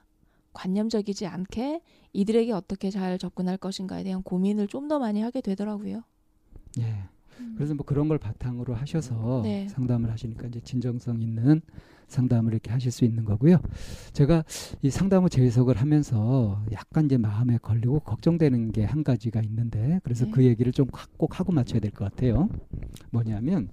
관념적이지 0.60 1.26
않게 1.26 1.81
이들에게 2.11 2.52
어떻게 2.52 2.90
잘 2.90 3.18
접근할 3.18 3.56
것인가에 3.57 4.03
대한 4.03 4.22
고민을 4.23 4.68
좀 4.68 4.90
더 4.90 4.98
많이 4.99 5.22
하게 5.22 5.40
되더라고요. 5.41 6.02
예. 6.80 7.03
그래서 7.56 7.76
뭐 7.76 7.86
그런 7.86 8.07
걸 8.10 8.18
바탕으로 8.18 8.73
하셔서 8.73 9.41
네. 9.44 9.68
상담을 9.69 10.11
하시니까 10.11 10.48
이제 10.48 10.60
진정성 10.61 11.22
있는 11.22 11.61
상담을 12.07 12.52
이렇게 12.53 12.72
하실 12.72 12.91
수 12.91 13.06
있는 13.06 13.23
거고요. 13.23 13.60
제가 14.14 14.44
이 14.81 14.90
상담 14.90 15.23
후 15.23 15.30
재해석을 15.30 15.77
하면서 15.77 16.61
약간 16.72 17.06
이제 17.06 17.18
마음에 17.18 17.57
걸리고 17.60 17.99
걱정되는 17.99 18.72
게 18.72 18.84
한 18.84 19.03
가지가 19.03 19.41
있는데 19.44 19.99
그래서 20.03 20.26
네. 20.26 20.31
그 20.31 20.44
얘기를 20.44 20.72
좀 20.73 20.88
꼭 21.18 21.40
하고 21.40 21.52
맞춰야 21.53 21.80
될 21.80 21.91
것 21.91 22.06
같아요. 22.10 22.49
뭐냐면 23.11 23.69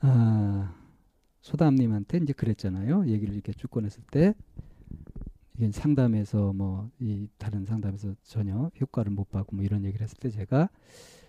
아, 0.00 0.74
소담님한테 1.42 2.18
이제 2.18 2.32
그랬잖아요. 2.32 3.06
얘기를 3.06 3.32
이렇게 3.34 3.52
쭉 3.52 3.70
꺼냈을 3.70 4.02
때 4.10 4.34
이게 5.58 5.70
상담에서 5.72 6.52
뭐 6.52 6.90
이 7.00 7.28
다른 7.38 7.64
상담에서 7.64 8.14
전혀 8.22 8.70
효과를 8.80 9.12
못 9.12 9.30
받고 9.30 9.56
뭐 9.56 9.64
이런 9.64 9.84
얘기를 9.84 10.04
했을 10.04 10.16
때 10.18 10.30
제가 10.30 10.68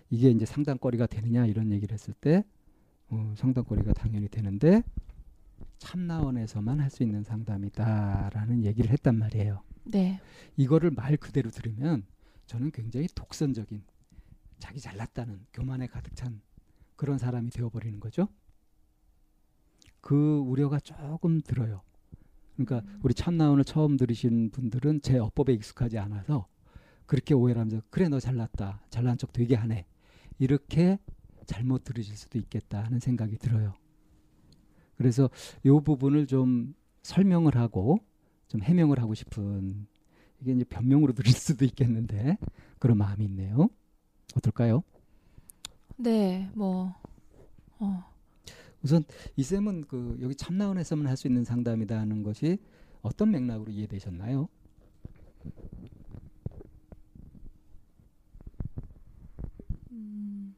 이게 0.08 0.30
이제 0.30 0.44
상담거리가 0.46 1.06
되느냐 1.06 1.46
이런 1.46 1.70
얘기를 1.72 1.92
했을 1.94 2.14
때 2.14 2.44
어, 3.08 3.34
상담거리가 3.36 3.92
당연히 3.92 4.28
되는데 4.28 4.82
참나원에서만 5.78 6.80
할 6.80 6.90
수 6.90 7.02
있는 7.02 7.22
상담이다라는 7.24 8.64
얘기를 8.64 8.90
했단 8.90 9.16
말이에요. 9.16 9.62
네. 9.84 10.20
이거를 10.56 10.90
말 10.90 11.16
그대로 11.16 11.50
들으면 11.50 12.04
저는 12.46 12.70
굉장히 12.72 13.08
독선적인 13.14 13.82
자기 14.58 14.80
잘났다는 14.80 15.46
교만에 15.52 15.86
가득 15.86 16.14
찬 16.16 16.40
그런 16.96 17.18
사람이 17.18 17.50
되어버리는 17.50 17.98
거죠. 18.00 18.28
그 20.00 20.38
우려가 20.38 20.78
조금 20.80 21.40
들어요. 21.40 21.82
그러니까 22.64 22.88
우리 23.02 23.14
참나원을 23.14 23.64
처음 23.64 23.96
들으신 23.96 24.50
분들은 24.50 25.00
제 25.02 25.18
어법에 25.18 25.52
익숙하지 25.54 25.98
않아서 25.98 26.46
그렇게 27.06 27.34
오해를 27.34 27.60
하면서 27.60 27.82
그래 27.90 28.08
너 28.08 28.20
잘났다 28.20 28.82
잘난 28.90 29.18
척 29.18 29.32
되게 29.32 29.54
하네 29.54 29.86
이렇게 30.38 30.98
잘못 31.46 31.84
들으실 31.84 32.16
수도 32.16 32.38
있겠다 32.38 32.84
하는 32.84 33.00
생각이 33.00 33.36
들어요. 33.36 33.74
그래서 34.96 35.30
이 35.64 35.68
부분을 35.68 36.26
좀 36.26 36.74
설명을 37.02 37.56
하고 37.56 37.98
좀 38.48 38.62
해명을 38.62 39.00
하고 39.00 39.14
싶은 39.14 39.86
이게 40.40 40.52
이제 40.52 40.64
변명으로 40.64 41.12
들릴 41.12 41.32
수도 41.32 41.64
있겠는데 41.64 42.38
그런 42.78 42.98
마음이 42.98 43.24
있네요. 43.24 43.68
어떨까요? 44.36 44.82
네. 45.96 46.50
뭐 46.54 46.94
어. 47.78 48.09
우선 48.82 49.04
이 49.36 49.42
쌤은 49.42 49.84
그 49.88 50.18
여기 50.22 50.34
참나원에서만 50.34 51.06
할 51.06 51.16
수 51.16 51.26
있는 51.26 51.44
상담이다 51.44 51.98
하는 51.98 52.22
것이 52.22 52.58
어떤 53.02 53.30
맥락으로 53.30 53.70
이해되셨나요? 53.70 54.48
음, 59.92 60.54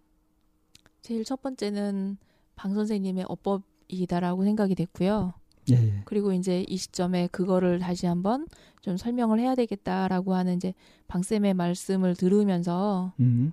제일 1.02 1.24
첫 1.24 1.40
번째는 1.42 2.16
방 2.54 2.74
선생님의 2.74 3.24
어법이다라고 3.28 4.44
생각이 4.44 4.74
됐고요. 4.74 5.34
예, 5.70 5.74
예. 5.74 6.02
그리고 6.06 6.32
이제 6.32 6.64
이 6.68 6.76
시점에 6.76 7.28
그거를 7.28 7.78
다시 7.78 8.06
한번 8.06 8.46
좀 8.80 8.96
설명을 8.96 9.38
해야 9.38 9.54
되겠다라고 9.54 10.34
하는 10.34 10.56
이제 10.56 10.74
방 11.06 11.22
쌤의 11.22 11.54
말씀을 11.54 12.16
들으면서 12.16 13.12
음, 13.20 13.52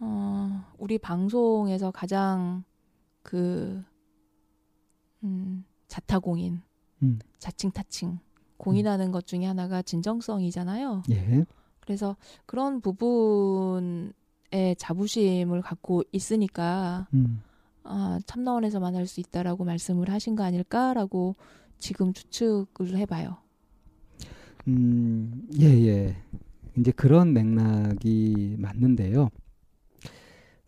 어, 0.00 0.64
우리 0.78 0.98
방송에서 0.98 1.90
가장 1.90 2.64
그 3.26 3.82
음, 5.24 5.64
자타공인, 5.88 6.62
음, 7.02 7.18
자칭 7.40 7.72
타칭 7.72 8.20
공인하는 8.56 9.10
것 9.10 9.26
중에 9.26 9.44
하나가 9.46 9.82
진정성이잖아요. 9.82 11.02
예, 11.10 11.44
그래서 11.80 12.16
그런 12.46 12.80
부분에 12.80 14.12
자부심을 14.78 15.60
갖고 15.60 16.04
있으니까 16.12 17.08
음, 17.14 17.42
아, 17.82 18.20
참나원에서만 18.26 18.94
할수 18.94 19.18
있다라고 19.18 19.64
말씀을 19.64 20.08
하신 20.08 20.36
거 20.36 20.44
아닐까라고 20.44 21.34
지금 21.80 22.12
추측을 22.12 22.96
해봐요. 22.96 23.38
음, 24.68 25.48
예, 25.58 25.66
예. 25.66 26.16
이제 26.76 26.92
그런 26.92 27.32
맥락이 27.32 28.54
맞는데요. 28.60 29.30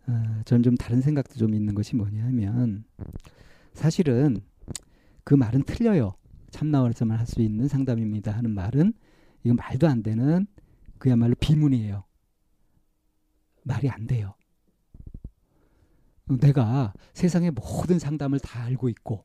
아, 0.09 0.41
저는 0.45 0.63
좀 0.63 0.75
다른 0.75 1.01
생각도 1.01 1.35
좀 1.35 1.53
있는 1.53 1.75
것이 1.75 1.95
뭐냐면 1.95 2.83
사실은 3.73 4.41
그 5.23 5.35
말은 5.35 5.63
틀려요. 5.63 6.13
참나원에서만 6.49 7.19
할 7.19 7.27
수 7.27 7.41
있는 7.41 7.67
상담입니다 7.67 8.31
하는 8.31 8.49
말은 8.51 8.93
이건 9.43 9.55
말도 9.57 9.87
안 9.87 10.01
되는 10.01 10.47
그야말로 10.97 11.35
비문이에요. 11.39 12.03
말이 13.63 13.87
안 13.89 14.07
돼요. 14.07 14.33
어, 16.27 16.37
내가 16.37 16.93
세상의 17.13 17.51
모든 17.51 17.99
상담을 17.99 18.39
다 18.39 18.63
알고 18.63 18.89
있고 18.89 19.23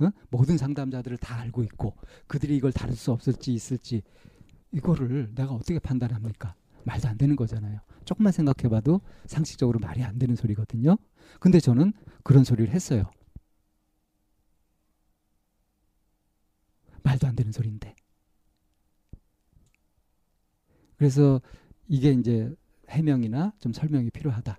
어? 0.00 0.10
모든 0.30 0.58
상담자들을 0.58 1.16
다 1.18 1.38
알고 1.40 1.62
있고 1.64 1.96
그들이 2.26 2.56
이걸 2.56 2.72
다룰 2.72 2.94
수 2.94 3.10
없을지 3.12 3.54
있을지 3.54 4.02
이거를 4.72 5.32
내가 5.34 5.52
어떻게 5.52 5.78
판단합니까? 5.78 6.54
말도 6.84 7.08
안 7.08 7.18
되는 7.18 7.36
거잖아요. 7.36 7.80
조금만 8.04 8.32
생각해봐도 8.32 9.00
상식적으로 9.26 9.78
말이 9.78 10.02
안 10.02 10.18
되는 10.18 10.36
소리거든요. 10.36 10.96
근데 11.40 11.60
저는 11.60 11.92
그런 12.22 12.44
소리를 12.44 12.72
했어요. 12.72 13.10
말도 17.02 17.26
안 17.26 17.36
되는 17.36 17.52
소리인데. 17.52 17.94
그래서 20.96 21.40
이게 21.88 22.12
이제 22.12 22.54
해명이나 22.88 23.52
좀 23.58 23.72
설명이 23.72 24.10
필요하다. 24.10 24.58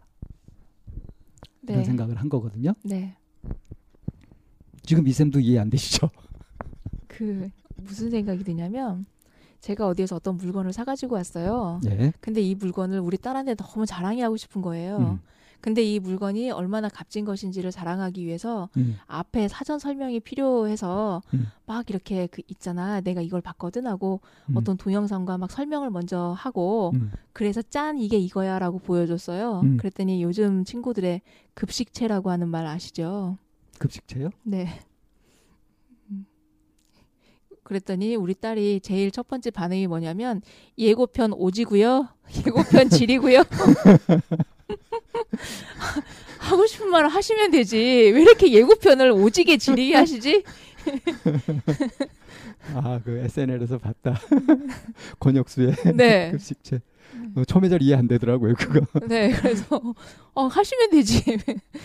이런 1.63 1.77
네. 1.79 1.83
생각을 1.83 2.17
한 2.17 2.29
거거든요. 2.29 2.73
네. 2.83 3.17
지금 4.83 5.07
이쌤도 5.07 5.39
이해 5.39 5.57
안 5.59 5.69
되시죠? 5.69 6.11
그 7.07 7.49
무슨 7.77 8.11
생각이 8.11 8.43
드냐면 8.43 9.05
제가 9.65 9.87
어디에서 9.87 10.17
어떤 10.17 10.37
물건을 10.37 10.73
사가지고 10.73 11.15
왔어요. 11.15 11.81
예. 11.87 12.13
근데 12.21 12.39
이 12.39 12.53
물건을 12.53 12.99
우리 12.99 13.17
딸한테 13.17 13.55
너무 13.55 13.87
자랑해 13.87 14.21
하고 14.21 14.37
싶은 14.37 14.61
거예요. 14.61 14.97
음, 14.97 15.19
근데 15.59 15.81
이 15.81 15.99
물건이 15.99 16.51
얼마나 16.51 16.87
값진 16.87 17.25
것인지를 17.25 17.71
자랑하기 17.71 18.23
위해서 18.23 18.69
음, 18.77 18.95
앞에 19.07 19.47
사전 19.47 19.79
설명이 19.79 20.19
필요해서 20.19 21.23
음. 21.33 21.47
막 21.65 21.89
이렇게 21.89 22.27
그 22.27 22.43
있잖아. 22.47 23.01
내가 23.01 23.21
이걸 23.21 23.41
봤거든 23.41 23.87
하고 23.87 24.21
음, 24.51 24.57
어떤 24.57 24.77
동영상과 24.77 25.39
막 25.39 25.49
설명을 25.49 25.89
먼저 25.89 26.35
하고 26.37 26.91
음, 26.93 27.11
그래서 27.33 27.63
짠 27.63 27.97
이게 27.97 28.19
이거야라고 28.19 28.77
보여줬어요. 28.77 29.61
음. 29.61 29.77
그랬더니 29.77 30.21
요즘 30.21 30.63
친구들의 30.63 31.21
급식체라고 31.55 32.29
하는 32.29 32.49
말 32.49 32.67
아시죠? 32.67 33.39
급식체요? 33.79 34.29
네. 34.43 34.67
음. 37.65 37.67
그랬더니 37.67 38.15
우리 38.15 38.33
딸이 38.33 38.79
제일 38.81 39.11
첫 39.11 39.27
번째 39.27 39.51
반응이 39.51 39.87
뭐냐면 39.87 40.41
예고편 40.77 41.33
오지고요. 41.33 42.07
예고편 42.45 42.89
질이고요. 42.89 43.43
하고 46.39 46.67
싶은 46.67 46.89
말을 46.89 47.09
하시면 47.09 47.51
되지. 47.51 47.77
왜 47.77 48.21
이렇게 48.21 48.51
예고편을 48.51 49.11
오지게 49.11 49.57
지리게 49.57 49.95
하시지? 49.95 50.43
아, 52.75 52.99
그 53.03 53.17
SNL에서 53.17 53.79
봤다. 53.79 54.19
권혁수의 55.19 55.75
네. 55.95 56.31
급식체. 56.31 56.79
어, 57.35 57.43
처음에 57.43 57.67
잘 57.69 57.81
이해 57.81 57.95
안 57.95 58.07
되더라고요, 58.07 58.53
그거. 58.55 58.79
네. 59.07 59.31
그래서 59.31 59.81
어 60.33 60.47
하시면 60.47 60.89
되지. 60.91 61.37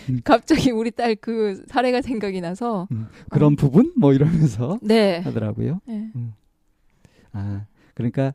음. 0.08 0.20
갑자기 0.24 0.70
우리 0.70 0.90
딸 0.90 1.16
그 1.16 1.64
사례가 1.66 2.02
생각이 2.02 2.40
나서 2.40 2.86
음, 2.92 3.08
그런 3.30 3.56
부분 3.56 3.92
뭐 3.96 4.12
이러면서 4.12 4.78
네. 4.82 5.18
하더라고요. 5.20 5.80
네. 5.86 6.10
아, 7.32 7.64
그러니까 7.94 8.32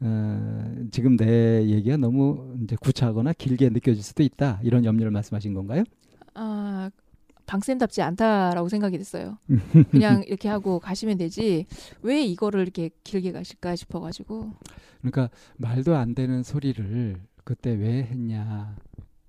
어, 0.00 0.74
지금 0.90 1.16
내 1.16 1.64
얘기가 1.64 1.96
너무 1.96 2.56
이제 2.62 2.76
구차하거나 2.80 3.32
길게 3.34 3.68
느껴질 3.70 4.02
수도 4.02 4.22
있다. 4.22 4.60
이런 4.62 4.84
염려를 4.84 5.10
말씀하신 5.12 5.54
건가요? 5.54 5.84
아, 6.34 6.90
방쌤답지 7.48 8.02
않다라고 8.02 8.68
생각이 8.68 8.98
됐어요. 8.98 9.38
그냥 9.90 10.22
이렇게 10.26 10.48
하고 10.48 10.78
가시면 10.78 11.16
되지. 11.16 11.66
왜 12.02 12.22
이거를 12.22 12.60
이렇게 12.60 12.90
길게 13.02 13.32
가실까 13.32 13.74
싶어가지고. 13.74 14.52
그러니까 15.00 15.30
말도 15.56 15.96
안 15.96 16.14
되는 16.14 16.42
소리를 16.42 17.16
그때 17.44 17.72
왜 17.72 18.04
했냐. 18.04 18.76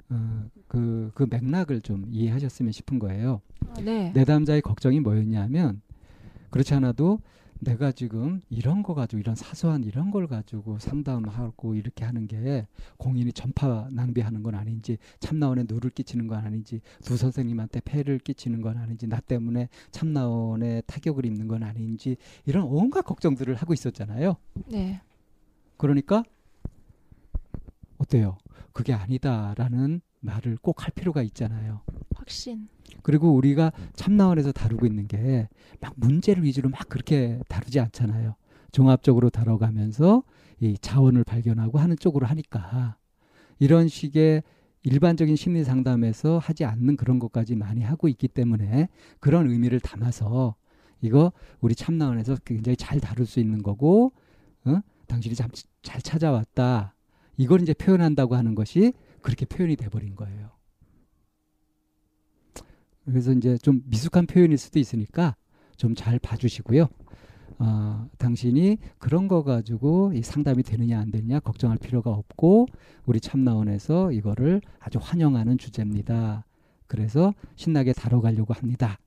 어, 0.09 0.45
그, 0.67 1.11
그 1.15 1.27
맥락을 1.29 1.81
좀 1.81 2.05
이해하셨으면 2.09 2.73
싶은 2.73 2.99
거예요. 2.99 3.41
아, 3.69 3.81
네. 3.81 4.11
내담자의 4.13 4.61
걱정이 4.61 4.99
뭐였냐면 4.99 5.81
그렇지 6.49 6.73
않아도 6.73 7.19
내가 7.59 7.91
지금 7.91 8.41
이런 8.49 8.83
거 8.83 8.93
가지고 8.93 9.19
이런 9.19 9.35
사소한 9.35 9.83
이런 9.83 10.11
걸 10.11 10.27
가지고 10.27 10.79
상담하고 10.79 11.75
이렇게 11.75 12.05
하는 12.05 12.25
게 12.27 12.67
공인이 12.97 13.31
전파 13.33 13.87
낭비하는 13.91 14.43
건 14.43 14.55
아닌지 14.55 14.97
참나원에 15.19 15.65
누를 15.67 15.89
끼치는 15.89 16.27
건 16.27 16.39
아닌지 16.39 16.81
두 17.03 17.17
선생님한테 17.17 17.81
폐를 17.81 18.19
끼치는 18.19 18.61
건 18.61 18.77
아닌지 18.77 19.07
나 19.07 19.19
때문에 19.19 19.67
참나원에 19.91 20.81
타격을 20.87 21.25
입는 21.25 21.47
건 21.47 21.63
아닌지 21.63 22.15
이런 22.45 22.63
온갖 22.63 23.01
걱정들을 23.01 23.55
하고 23.55 23.73
있었잖아요. 23.73 24.37
네. 24.67 25.01
그러니까 25.77 26.23
어때요? 27.97 28.37
그게 28.71 28.93
아니다라는 28.93 30.01
말을 30.21 30.57
꼭 30.61 30.83
할 30.83 30.91
필요가 30.93 31.21
있잖아요. 31.23 31.81
확신. 32.15 32.67
그리고 33.03 33.33
우리가 33.33 33.71
참나원에서 33.95 34.51
다루고 34.51 34.85
있는 34.85 35.07
게 35.07 35.47
막 35.81 35.93
문제를 35.95 36.43
위주로 36.43 36.69
막 36.69 36.89
그렇게 36.89 37.39
다루지 37.47 37.79
않잖아요. 37.79 38.35
종합적으로 38.71 39.29
다뤄가면서 39.29 40.23
이 40.59 40.77
자원을 40.79 41.23
발견하고 41.23 41.79
하는 41.79 41.95
쪽으로 41.97 42.25
하니까 42.27 42.97
이런 43.59 43.87
식의 43.87 44.43
일반적인 44.83 45.35
심리 45.35 45.63
상담에서 45.63 46.37
하지 46.37 46.65
않는 46.65 46.97
그런 46.97 47.19
것까지 47.19 47.55
많이 47.55 47.81
하고 47.81 48.07
있기 48.09 48.27
때문에 48.27 48.89
그런 49.19 49.49
의미를 49.49 49.79
담아서 49.79 50.55
이거 51.01 51.31
우리 51.61 51.75
참나원에서 51.75 52.37
굉장히 52.45 52.75
잘 52.75 52.99
다룰 52.99 53.25
수 53.25 53.39
있는 53.39 53.63
거고 53.63 54.11
어? 54.65 54.79
당신이 55.07 55.35
참 55.35 55.49
잘 55.81 56.01
찾아왔다. 56.01 56.93
이걸 57.37 57.61
이제 57.61 57.73
표현한다고 57.73 58.35
하는 58.35 58.53
것이 58.53 58.91
그렇게 59.21 59.45
표현이 59.45 59.75
돼버린 59.75 60.15
거예요. 60.15 60.51
그래서 63.05 63.31
이제 63.33 63.57
좀 63.57 63.81
미숙한 63.85 64.27
표현일 64.27 64.57
수도 64.57 64.79
있으니까 64.79 65.35
좀 65.77 65.95
잘 65.95 66.19
봐주시고요. 66.19 66.87
어, 67.59 68.09
당신이 68.17 68.77
그런 68.99 69.27
거 69.27 69.43
가지고 69.43 70.13
이 70.13 70.21
상담이 70.21 70.63
되느냐 70.63 70.99
안 70.99 71.11
되느냐 71.11 71.39
걱정할 71.39 71.77
필요가 71.77 72.11
없고 72.11 72.67
우리 73.05 73.19
참나원에서 73.19 74.11
이거를 74.11 74.61
아주 74.79 74.99
환영하는 75.01 75.57
주제입니다. 75.57 76.45
그래서 76.87 77.33
신나게 77.55 77.93
다뤄가려고 77.93 78.53
합니다. 78.53 78.97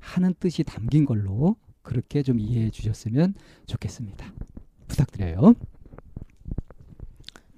하는 0.00 0.34
뜻이 0.38 0.64
담긴 0.64 1.04
걸로 1.04 1.56
그렇게 1.82 2.22
좀 2.22 2.38
이해해 2.38 2.70
주셨으면 2.70 3.34
좋겠습니다. 3.66 4.32
부탁드려요. 4.86 5.54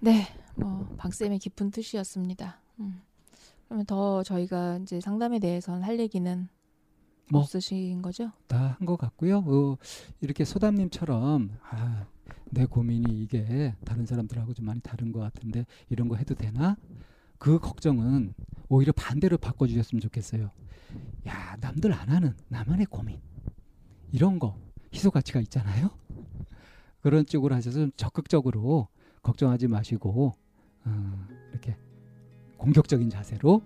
네, 0.00 0.26
뭐 0.60 0.86
박쌤의 0.98 1.38
깊은 1.38 1.70
뜻이었습니다. 1.70 2.60
음. 2.80 3.00
그러면 3.66 3.86
더 3.86 4.22
저희가 4.22 4.78
이제 4.82 5.00
상담에 5.00 5.38
대해서는 5.38 5.82
할 5.82 5.98
얘기는 5.98 6.48
뭐. 7.30 7.42
없으신 7.42 8.02
거죠? 8.02 8.32
다 8.48 8.76
한 8.78 8.86
것 8.86 8.96
같고요. 8.96 9.38
어, 9.46 9.76
이렇게 10.20 10.44
소담님처럼 10.44 11.50
아, 11.70 12.06
내 12.50 12.64
고민이 12.66 13.22
이게 13.22 13.74
다른 13.84 14.04
사람들하고 14.06 14.54
좀 14.54 14.66
많이 14.66 14.80
다른 14.80 15.12
것 15.12 15.20
같은데 15.20 15.64
이런 15.88 16.08
거 16.08 16.16
해도 16.16 16.34
되나? 16.34 16.76
그 17.38 17.58
걱정은 17.58 18.34
오히려 18.68 18.92
반대로 18.92 19.38
바꿔주셨으면 19.38 20.00
좋겠어요. 20.00 20.50
야, 21.28 21.56
남들 21.60 21.92
안 21.92 22.08
하는 22.08 22.34
나만의 22.48 22.86
고민 22.86 23.20
이런 24.12 24.38
거 24.40 24.58
희소 24.92 25.10
가치가 25.12 25.40
있잖아요. 25.40 25.90
그런 27.00 27.24
쪽으로 27.24 27.54
하셔서 27.54 27.78
좀 27.78 27.92
적극적으로 27.96 28.88
걱정하지 29.22 29.68
마시고 29.68 30.34
어, 30.84 31.26
이렇게 31.50 31.76
공격적인 32.56 33.10
자세로 33.10 33.62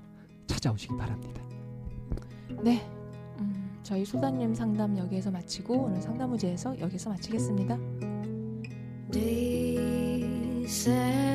찾아오시기 0.46 0.96
바랍니다. 0.96 1.42
네. 2.62 2.80
음, 3.40 3.78
저희 3.82 4.04
소다님 4.04 4.54
상담 4.54 4.96
여기에서 4.96 5.30
마치고 5.30 5.74
오늘 5.74 6.00
상담 6.00 6.32
의제에서 6.32 6.78
여기서 6.80 7.10
마치겠습니다. 7.10 7.76
December 9.10 11.34